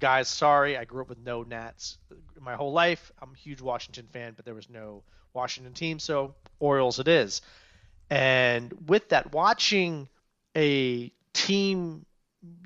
Guys, 0.00 0.28
sorry, 0.28 0.76
I 0.76 0.84
grew 0.84 1.00
up 1.00 1.08
with 1.08 1.18
no 1.18 1.42
Nats 1.44 1.96
my 2.38 2.56
whole 2.56 2.72
life. 2.72 3.10
I'm 3.22 3.30
a 3.32 3.38
huge 3.38 3.62
Washington 3.62 4.06
fan, 4.12 4.34
but 4.36 4.44
there 4.44 4.54
was 4.54 4.68
no 4.68 5.02
Washington 5.32 5.72
team, 5.72 5.98
so 5.98 6.34
Orioles 6.60 6.98
it 6.98 7.08
is. 7.08 7.40
And 8.10 8.70
with 8.86 9.08
that, 9.08 9.32
watching 9.32 10.10
a 10.54 11.10
team 11.32 12.04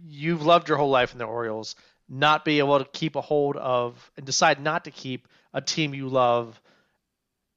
you've 0.04 0.44
loved 0.44 0.68
your 0.68 0.78
whole 0.78 0.90
life 0.90 1.12
in 1.12 1.18
the 1.18 1.26
Orioles 1.26 1.76
not 2.08 2.44
be 2.44 2.58
able 2.58 2.78
to 2.78 2.84
keep 2.84 3.16
a 3.16 3.20
hold 3.20 3.56
of 3.56 4.10
and 4.16 4.24
decide 4.24 4.60
not 4.60 4.84
to 4.84 4.90
keep 4.90 5.26
a 5.52 5.60
team 5.60 5.94
you 5.94 6.08
love 6.08 6.60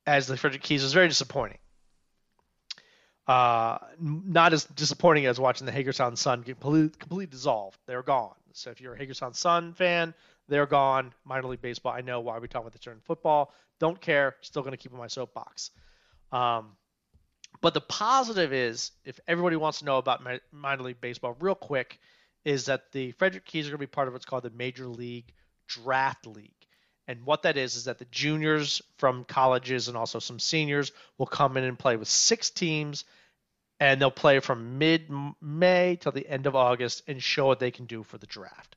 as 0.07 0.27
the 0.27 0.37
Frederick 0.37 0.63
Keys 0.63 0.83
is 0.83 0.93
very 0.93 1.07
disappointing. 1.07 1.59
Uh, 3.27 3.77
not 3.99 4.53
as 4.53 4.63
disappointing 4.65 5.27
as 5.27 5.39
watching 5.39 5.65
the 5.65 5.71
Hagerstown 5.71 6.15
Sun 6.15 6.41
get 6.41 6.59
completely, 6.59 6.89
completely 6.97 7.27
dissolved. 7.27 7.77
They're 7.85 8.01
gone. 8.01 8.33
So 8.53 8.71
if 8.71 8.81
you're 8.81 8.95
a 8.95 8.97
Hagerstown 8.97 9.35
Sun 9.35 9.73
fan, 9.73 10.15
they're 10.47 10.65
gone. 10.65 11.13
Minor 11.25 11.49
league 11.49 11.61
baseball, 11.61 11.93
I 11.93 12.01
know 12.01 12.21
why 12.21 12.39
we're 12.39 12.47
talking 12.47 12.65
about 12.65 12.73
this 12.73 12.81
during 12.81 13.01
football. 13.01 13.53
Don't 13.79 14.01
care. 14.01 14.35
Still 14.41 14.63
going 14.63 14.71
to 14.71 14.77
keep 14.77 14.91
in 14.91 14.97
my 14.97 15.07
soapbox. 15.07 15.69
Um, 16.31 16.71
but 17.61 17.75
the 17.75 17.81
positive 17.81 18.51
is, 18.51 18.91
if 19.05 19.19
everybody 19.27 19.57
wants 19.57 19.79
to 19.79 19.85
know 19.85 19.97
about 19.97 20.21
minor 20.51 20.83
league 20.83 21.01
baseball, 21.01 21.35
real 21.39 21.55
quick, 21.55 21.99
is 22.49 22.65
that 22.65 22.91
the 22.93 23.11
Frederick 23.11 23.45
Keys 23.45 23.67
are 23.67 23.69
going 23.69 23.77
to 23.77 23.87
be 23.87 23.91
part 23.91 24.07
of 24.07 24.13
what's 24.13 24.25
called 24.25 24.41
the 24.41 24.49
Major 24.49 24.87
League 24.87 25.31
Draft 25.67 26.25
League. 26.25 26.51
And 27.07 27.23
what 27.23 27.43
that 27.43 27.57
is 27.57 27.75
is 27.75 27.83
that 27.83 27.99
the 27.99 28.05
juniors 28.05 28.81
from 28.97 29.23
colleges 29.23 29.87
and 29.87 29.95
also 29.95 30.17
some 30.17 30.39
seniors 30.39 30.91
will 31.19 31.27
come 31.27 31.57
in 31.57 31.63
and 31.63 31.77
play 31.77 31.95
with 31.95 32.07
six 32.07 32.49
teams, 32.49 33.05
and 33.79 34.01
they'll 34.01 34.09
play 34.09 34.39
from 34.39 34.79
mid 34.79 35.11
May 35.39 35.99
till 36.01 36.11
the 36.11 36.27
end 36.27 36.47
of 36.47 36.55
August 36.55 37.03
and 37.07 37.21
show 37.21 37.45
what 37.45 37.59
they 37.59 37.69
can 37.69 37.85
do 37.85 38.01
for 38.01 38.17
the 38.17 38.25
draft. 38.25 38.75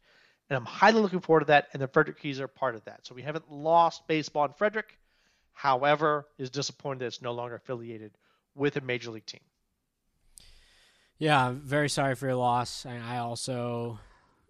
And 0.50 0.56
I'm 0.58 0.66
highly 0.66 1.00
looking 1.00 1.20
forward 1.20 1.40
to 1.40 1.46
that. 1.46 1.68
And 1.72 1.80
the 1.80 1.88
Frederick 1.88 2.20
Keys 2.20 2.40
are 2.40 2.48
part 2.48 2.74
of 2.74 2.84
that. 2.84 3.06
So 3.06 3.14
we 3.14 3.22
haven't 3.22 3.50
lost 3.50 4.06
baseball 4.06 4.44
in 4.44 4.52
Frederick. 4.52 4.98
However, 5.54 6.26
is 6.36 6.50
disappointed 6.50 6.98
that 7.00 7.06
it's 7.06 7.22
no 7.22 7.32
longer 7.32 7.54
affiliated 7.54 8.12
with 8.54 8.76
a 8.76 8.82
major 8.82 9.10
league 9.10 9.24
team. 9.24 9.40
Yeah, 11.22 11.46
I'm 11.46 11.60
very 11.60 11.88
sorry 11.88 12.16
for 12.16 12.26
your 12.26 12.34
loss. 12.34 12.84
I, 12.84 12.98
I 13.14 13.18
also, 13.18 14.00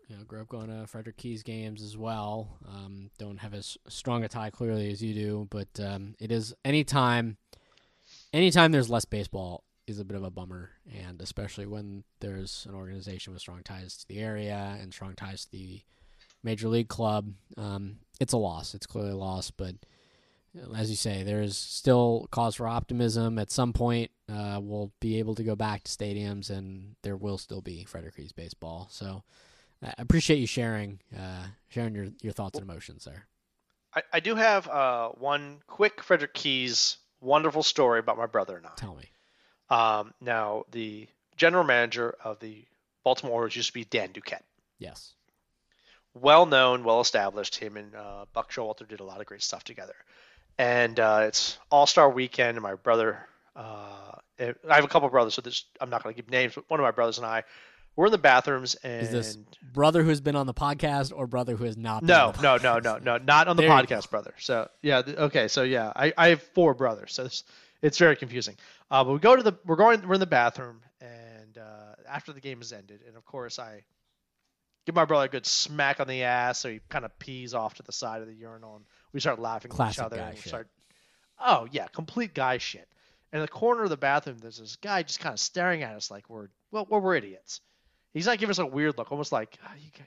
you 0.09 0.17
know, 0.17 0.25
grew 0.25 0.41
up 0.41 0.49
going 0.49 0.69
to 0.69 0.87
Frederick 0.87 1.19
Keys 1.19 1.43
games 1.43 1.83
as 1.83 1.99
well. 1.99 2.49
Um, 2.67 3.11
don't 3.19 3.37
have 3.37 3.53
as 3.53 3.77
strong 3.89 4.25
a 4.25 4.29
tie 4.29 4.49
clearly 4.49 4.91
as 4.91 5.03
you 5.03 5.13
do, 5.13 5.49
but 5.51 5.69
um, 5.79 6.15
it 6.19 6.33
is 6.33 6.55
anytime, 6.65 7.37
anytime 8.33 8.73
there's 8.73 8.89
less 8.89 9.05
baseball 9.05 9.65
is 9.87 9.99
a 9.99 10.05
bit 10.07 10.17
of 10.17 10.25
a 10.25 10.31
bummer, 10.31 10.71
and 10.99 11.21
especially 11.21 11.67
when 11.67 12.05
there's 12.21 12.67
an 12.67 12.75
organization 12.75 13.35
with 13.35 13.43
strong 13.43 13.61
ties 13.63 13.99
to 13.99 14.09
the 14.09 14.21
area 14.21 14.79
and 14.81 14.95
strong 14.95 15.15
ties 15.15 15.45
to 15.45 15.51
the 15.51 15.83
major 16.43 16.69
league 16.69 16.89
club. 16.89 17.35
Um, 17.59 17.99
it's 18.19 18.33
a 18.33 18.39
loss. 18.39 18.75
It's 18.75 18.87
clearly 18.87 19.11
a 19.11 19.17
loss, 19.17 19.51
but 19.51 19.75
as 20.77 20.91
you 20.91 20.97
say, 20.97 21.23
there 21.23 21.43
is 21.43 21.57
still 21.57 22.29
cause 22.31 22.57
for 22.57 22.69
optimism. 22.69 23.39
At 23.39 23.51
some 23.51 23.73
point, 23.73 24.11
uh, 24.31 24.61
we'll 24.63 24.93
be 25.01 25.19
able 25.19 25.35
to 25.35 25.43
go 25.43 25.57
back 25.57 25.85
to 25.85 25.91
stadiums, 25.91 26.51
and 26.51 26.97
there 27.03 27.17
will 27.17 27.39
still 27.39 27.61
be 27.61 27.85
Frederick 27.85 28.17
Keys 28.17 28.33
baseball. 28.33 28.89
So, 28.91 29.23
I 29.83 29.95
appreciate 29.99 30.39
you 30.39 30.47
sharing 30.47 31.01
uh, 31.17 31.47
sharing 31.69 31.95
your, 31.95 32.09
your 32.21 32.33
thoughts 32.33 32.59
and 32.59 32.69
emotions 32.69 33.05
there. 33.05 33.27
I, 33.95 34.03
I 34.13 34.21
do 34.21 34.35
have 34.35 34.69
uh, 34.69 35.09
one 35.11 35.61
quick 35.67 36.03
Frederick 36.03 36.35
Keys 36.35 36.99
wonderful 37.21 37.63
story 37.63 37.99
about 37.99 38.19
my 38.19 38.27
brother 38.27 38.57
and 38.57 38.67
I. 38.67 38.71
Tell 38.77 38.95
me. 38.95 39.11
Um, 39.71 40.13
now, 40.21 40.65
the 40.71 41.09
general 41.37 41.65
manager 41.65 42.15
of 42.23 42.39
the 42.41 42.65
Baltimore 43.05 43.35
Orioles 43.35 43.57
used 43.57 43.69
to 43.69 43.75
be 43.75 43.85
Dan 43.85 44.11
Duquette. 44.13 44.43
Yes. 44.79 45.15
Well 46.15 46.45
known, 46.45 46.85
well 46.85 47.01
established. 47.01 47.57
Him 47.57 47.77
and 47.77 47.95
uh, 47.95 48.27
Buck 48.35 48.53
Showalter 48.53 48.87
did 48.87 49.01
a 49.01 49.05
lot 49.05 49.21
of 49.21 49.27
great 49.27 49.43
stuff 49.43 49.65
together. 49.65 49.95
And 50.59 50.99
uh, 51.01 51.25
it's 51.29 51.59
All 51.71 51.87
Star 51.87 52.11
Weekend, 52.11 52.57
and 52.57 52.63
my 52.63 52.75
brother, 52.75 53.27
uh, 53.57 54.13
I 54.39 54.75
have 54.75 54.85
a 54.85 54.89
couple 54.89 55.07
of 55.07 55.13
brothers, 55.13 55.35
so 55.35 55.43
this, 55.43 55.65
I'm 55.81 55.91
not 55.91 56.03
going 56.03 56.15
to 56.15 56.21
give 56.21 56.31
names, 56.31 56.55
but 56.55 56.69
one 56.69 56.81
of 56.81 56.85
my 56.85 56.91
brothers 56.91 57.19
and 57.19 57.27
I 57.27 57.45
we're 57.97 58.07
in 58.07 58.13
the 58.13 58.19
bathrooms, 58.19 58.75
and 58.77 59.03
Is 59.03 59.11
this 59.11 59.37
brother 59.73 60.03
who's 60.03 60.21
been 60.21 60.37
on 60.37 60.47
the 60.47 60.55
podcast 60.55 61.13
or 61.15 61.27
brother 61.27 61.57
who 61.57 61.65
has 61.65 61.77
not? 61.77 62.01
Been 62.01 62.09
no, 62.09 62.29
on 62.29 62.33
the 62.33 62.43
no, 62.43 62.57
no, 62.57 62.79
no, 62.79 62.99
no, 62.99 63.19
not 63.19 63.49
on 63.49 63.57
the 63.57 63.63
There 63.63 63.71
podcast, 63.71 64.11
brother. 64.11 64.35
So 64.39 64.69
yeah, 64.81 65.03
okay, 65.07 65.49
so 65.49 65.63
yeah, 65.63 65.93
I, 65.95 66.13
I 66.17 66.29
have 66.29 66.43
four 66.43 66.75
brothers, 66.75 67.13
so 67.13 67.25
it's, 67.27 67.45
it's 67.83 67.99
very 67.99 68.17
confusing. 68.17 68.57
Uh, 68.91 69.05
but 69.05 69.13
we 69.13 69.19
go 69.19 69.37
to 69.37 69.43
the 69.43 69.55
we're 69.67 69.77
going 69.77 70.07
we're 70.09 70.15
in 70.15 70.21
the 70.21 70.27
bathroom, 70.27 70.81
and 71.01 71.59
uh, 71.59 71.95
after 72.09 72.33
the 72.33 72.41
game 72.41 72.59
has 72.59 72.73
ended, 72.73 73.01
and 73.07 73.17
of 73.17 73.27
course 73.27 73.59
I 73.59 73.85
give 74.87 74.95
my 74.95 75.05
brother 75.05 75.27
a 75.27 75.29
good 75.29 75.47
smack 75.47 76.01
on 76.01 76.07
the 76.07 76.23
ass, 76.23 76.61
so 76.61 76.71
he 76.71 76.81
kind 76.89 77.05
of 77.05 77.17
pees 77.19 77.53
off 77.53 77.75
to 77.75 77.83
the 77.83 77.93
side 77.93 78.23
of 78.23 78.27
the 78.27 78.35
urinal, 78.35 78.77
and 78.77 78.85
we 79.13 79.21
start 79.21 79.39
laughing 79.39 79.71
at 79.71 79.77
Classic 79.77 80.01
each 80.01 80.05
other. 80.05 80.17
and 80.17 80.35
we 80.35 80.41
shit. 80.41 80.49
start, 80.49 80.69
oh 81.41 81.69
yeah, 81.71 81.87
complete 81.89 82.35
guy 82.35 82.59
shit. 82.59 82.89
And 83.33 83.41
in 83.41 83.45
the 83.47 83.49
corner 83.49 83.83
of 83.83 83.91
the 83.91 83.97
bathroom, 83.97 84.39
there's 84.39 84.59
this 84.59 84.77
guy 84.77 85.03
just 85.03 85.21
kind 85.21 85.33
of 85.33 85.41
staring 85.41 85.83
at 85.83 85.95
us 85.95 86.11
like 86.11 86.29
we're 86.29 86.49
well, 86.71 86.87
well 86.89 87.01
we're 87.01 87.17
idiots. 87.17 87.61
He's 88.13 88.27
like 88.27 88.41
giving 88.41 88.51
us 88.51 88.59
a 88.59 88.67
weird 88.67 88.99
look, 88.99 89.11
almost 89.11 89.33
like 89.33 89.59
"Ah, 89.65 89.73
you, 89.79 89.91
guys, 89.91 90.07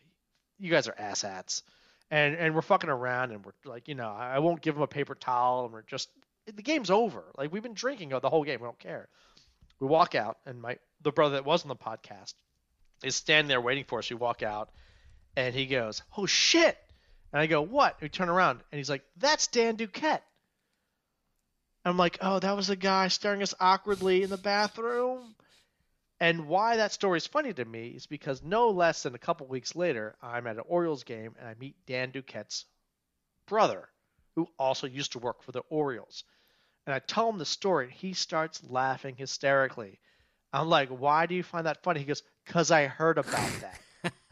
you 0.60 0.72
guys 0.72 0.88
are 0.88 0.94
asshats. 0.94 1.64
And 2.11 2.36
and 2.36 2.53
we're 2.53 2.61
fucking 2.61 2.90
around, 2.90 3.32
and 3.32 3.44
we're 3.44 3.53
like, 3.65 3.88
you 3.88 3.95
know, 3.95 4.10
I 4.10 4.36
I 4.36 4.40
won't 4.40 4.61
give 4.61 4.76
him 4.76 4.84
a 4.84 4.88
paper 4.88 5.15
towel, 5.15 5.65
and 5.65 5.73
we're 5.73 5.82
just 5.82 6.10
the 6.45 6.61
game's 6.61 6.91
over. 6.91 7.23
Like 7.36 7.52
we've 7.52 7.64
been 7.64 7.73
drinking 7.73 8.10
the 8.10 8.30
whole 8.30 8.44
game, 8.44 8.60
we 8.61 8.65
don't 8.68 8.77
care. 8.77 9.10
We 9.80 9.88
walk 9.88 10.14
out, 10.14 10.38
and 10.45 10.61
my 10.61 10.77
the 11.02 11.11
brother 11.11 11.36
that 11.36 11.45
was 11.45 11.64
on 11.64 11.69
the 11.69 11.76
podcast 11.76 12.36
is 13.03 13.15
standing 13.15 13.48
there 13.48 13.60
waiting 13.60 13.86
for 13.86 13.99
us. 13.99 14.10
We 14.10 14.15
walk 14.18 14.44
out, 14.44 14.69
and 15.36 15.56
he 15.56 15.65
goes, 15.65 16.03
"Oh 16.15 16.27
shit!" 16.27 16.77
And 17.35 17.41
I 17.41 17.47
go, 17.47 17.61
"What?" 17.61 17.95
And 17.95 18.03
we 18.03 18.07
turn 18.07 18.29
around, 18.29 18.63
and 18.71 18.77
he's 18.77 18.89
like, 18.89 19.03
"That's 19.17 19.47
Dan 19.47 19.75
Duquette." 19.75 20.23
I'm 21.83 21.97
like, 21.97 22.17
"Oh, 22.21 22.39
that 22.39 22.55
was 22.55 22.67
the 22.67 22.77
guy 22.77 23.09
staring 23.09 23.43
us 23.43 23.53
awkwardly 23.59 24.23
in 24.23 24.29
the 24.29 24.37
bathroom." 24.37 25.35
And 26.21 26.47
why 26.47 26.77
that 26.77 26.93
story 26.93 27.17
is 27.17 27.27
funny 27.27 27.51
to 27.51 27.65
me 27.65 27.89
is 27.89 28.07
because 28.07 28.41
no 28.41 28.69
less 28.69 29.03
than 29.03 29.15
a 29.15 29.19
couple 29.19 29.47
weeks 29.47 29.75
later, 29.75 30.15
I'm 30.21 30.47
at 30.47 30.55
an 30.55 30.63
Orioles 30.65 31.03
game 31.03 31.35
and 31.37 31.45
I 31.45 31.55
meet 31.55 31.75
Dan 31.85 32.13
Duquette's 32.13 32.63
brother, 33.47 33.89
who 34.35 34.47
also 34.57 34.87
used 34.87 35.11
to 35.11 35.19
work 35.19 35.43
for 35.43 35.51
the 35.51 35.63
Orioles. 35.69 36.23
And 36.85 36.95
I 36.95 36.99
tell 36.99 37.27
him 37.27 37.37
the 37.37 37.45
story, 37.45 37.83
and 37.83 37.93
he 37.93 38.13
starts 38.13 38.63
laughing 38.63 39.17
hysterically. 39.17 39.99
I'm 40.53 40.69
like, 40.69 40.87
"Why 40.87 41.25
do 41.25 41.35
you 41.35 41.43
find 41.43 41.65
that 41.65 41.83
funny?" 41.83 41.99
He 41.99 42.05
goes, 42.05 42.23
"Cause 42.45 42.71
I 42.71 42.85
heard 42.85 43.17
about 43.17 43.51
that." 43.59 44.13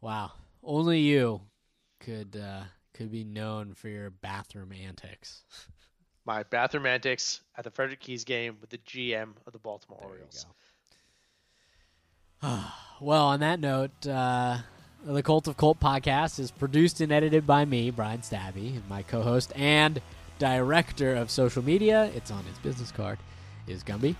Wow, 0.00 0.32
only 0.62 1.00
you 1.00 1.40
could 2.04 2.36
uh, 2.40 2.62
could 2.92 3.10
be 3.10 3.24
known 3.24 3.74
for 3.74 3.88
your 3.88 4.10
bathroom 4.10 4.72
antics. 4.72 5.42
My 6.26 6.42
bathroom 6.42 6.86
antics 6.86 7.40
at 7.56 7.64
the 7.64 7.70
Frederick 7.70 8.00
Keys 8.00 8.24
game 8.24 8.56
with 8.60 8.70
the 8.70 8.78
GM 8.78 9.32
of 9.46 9.52
the 9.52 9.58
Baltimore 9.58 9.98
There 10.00 10.10
Orioles. 10.10 10.46
well, 13.00 13.26
on 13.26 13.40
that 13.40 13.60
note, 13.60 14.06
uh, 14.06 14.58
the 15.04 15.22
Cult 15.22 15.48
of 15.48 15.56
Colt 15.56 15.80
podcast 15.80 16.38
is 16.38 16.50
produced 16.50 17.00
and 17.00 17.12
edited 17.12 17.46
by 17.46 17.64
me, 17.64 17.90
Brian 17.90 18.20
Stabby, 18.20 18.76
and 18.76 18.88
my 18.88 19.02
co-host 19.02 19.52
and 19.54 20.00
director 20.38 21.14
of 21.14 21.30
social 21.30 21.62
media. 21.62 22.10
It's 22.14 22.30
on 22.30 22.44
his 22.44 22.58
business 22.58 22.90
card. 22.90 23.18
Is 23.66 23.82
Gumbi. 23.82 24.14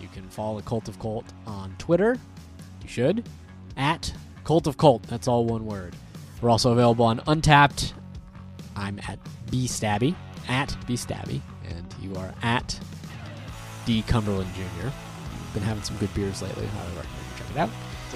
You 0.00 0.08
can 0.14 0.28
follow 0.28 0.60
the 0.60 0.66
Cult 0.66 0.86
of 0.88 1.00
Colt 1.00 1.24
on 1.46 1.74
Twitter. 1.78 2.16
You 2.82 2.88
should 2.88 3.28
at 3.76 4.12
Cult 4.44 4.68
of 4.68 4.76
Colt. 4.76 5.02
That's 5.04 5.26
all 5.26 5.44
one 5.44 5.66
word. 5.66 5.96
We're 6.40 6.50
also 6.50 6.72
available 6.72 7.04
on 7.04 7.18
Untappd. 7.20 7.92
I'm 8.76 9.00
at 9.08 9.18
B 9.50 9.66
Stabby 9.66 10.14
at 10.48 10.76
B 10.86 10.94
Stabby, 10.94 11.40
and 11.68 11.94
you 12.00 12.14
are 12.16 12.34
at 12.42 12.78
D 13.86 14.02
Cumberland 14.02 14.50
Jr. 14.54 14.88
Been 15.54 15.62
having 15.62 15.82
some 15.82 15.96
good 15.98 16.12
beers 16.14 16.42
lately. 16.42 16.64
I 16.64 16.68
highly 16.68 16.96
recommend 16.96 17.18
you 17.18 17.38
check 17.38 17.50
it 17.50 17.58
out. 17.58 17.70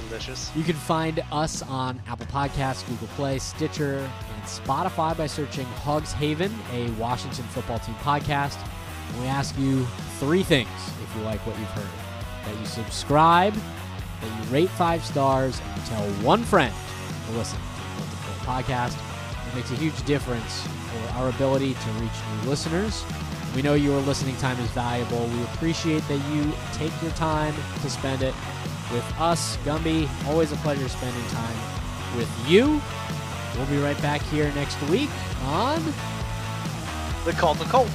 Delicious. 0.09 0.51
You 0.57 0.65
can 0.65 0.75
find 0.75 1.23
us 1.31 1.63
on 1.63 2.01
Apple 2.09 2.27
Podcasts, 2.27 2.87
Google 2.89 3.09
Play, 3.09 3.39
Stitcher, 3.39 3.99
and 3.99 4.43
Spotify 4.45 5.17
by 5.17 5.27
searching 5.27 5.67
Hogs 5.67 6.13
Haven, 6.13 6.53
a 6.73 6.91
Washington 6.93 7.45
football 7.47 7.79
team 7.79 7.95
podcast. 7.97 8.57
And 9.09 9.21
we 9.21 9.27
ask 9.27 9.57
you 9.59 9.85
three 10.19 10.43
things 10.43 10.71
if 11.03 11.17
you 11.17 11.23
like 11.23 11.47
what 11.47 11.59
you've 11.59 11.69
heard 11.69 11.87
that 12.47 12.59
you 12.59 12.67
subscribe, 12.67 13.53
that 13.53 14.45
you 14.45 14.51
rate 14.51 14.71
five 14.71 15.05
stars, 15.05 15.61
and 15.61 15.77
you 15.77 15.89
tell 15.89 16.03
one 16.25 16.43
friend 16.43 16.75
to 17.27 17.33
listen 17.37 17.59
podcast. 18.43 18.97
It 19.49 19.55
makes 19.55 19.71
a 19.71 19.75
huge 19.75 20.03
difference 20.05 20.67
for 20.67 21.13
our 21.19 21.29
ability 21.29 21.75
to 21.75 21.91
reach 22.01 22.13
new 22.43 22.51
listeners. 22.51 23.05
We 23.55 23.63
know 23.63 23.75
your 23.75 24.01
listening 24.01 24.37
time 24.37 24.59
is 24.61 24.71
valuable. 24.71 25.27
We 25.27 25.43
appreciate 25.45 26.07
that 26.09 26.19
you 26.35 26.53
take 26.73 26.93
your 27.03 27.11
time 27.13 27.55
to 27.83 27.91
spend 27.91 28.23
it 28.23 28.35
with 28.93 29.05
us, 29.19 29.57
Gumbi. 29.59 30.09
Always 30.27 30.53
a 30.53 30.57
pleasure 30.57 30.89
spending 30.89 31.27
time 31.29 31.57
with 32.17 32.31
you. 32.49 32.81
We'll 33.57 33.67
be 33.67 33.79
right 33.79 34.01
back 34.01 34.23
here 34.23 34.51
next 34.55 34.81
week 34.89 35.11
on 35.45 35.83
The 37.25 37.33
Cult 37.33 37.61
of 37.61 37.69
Colt. 37.69 37.91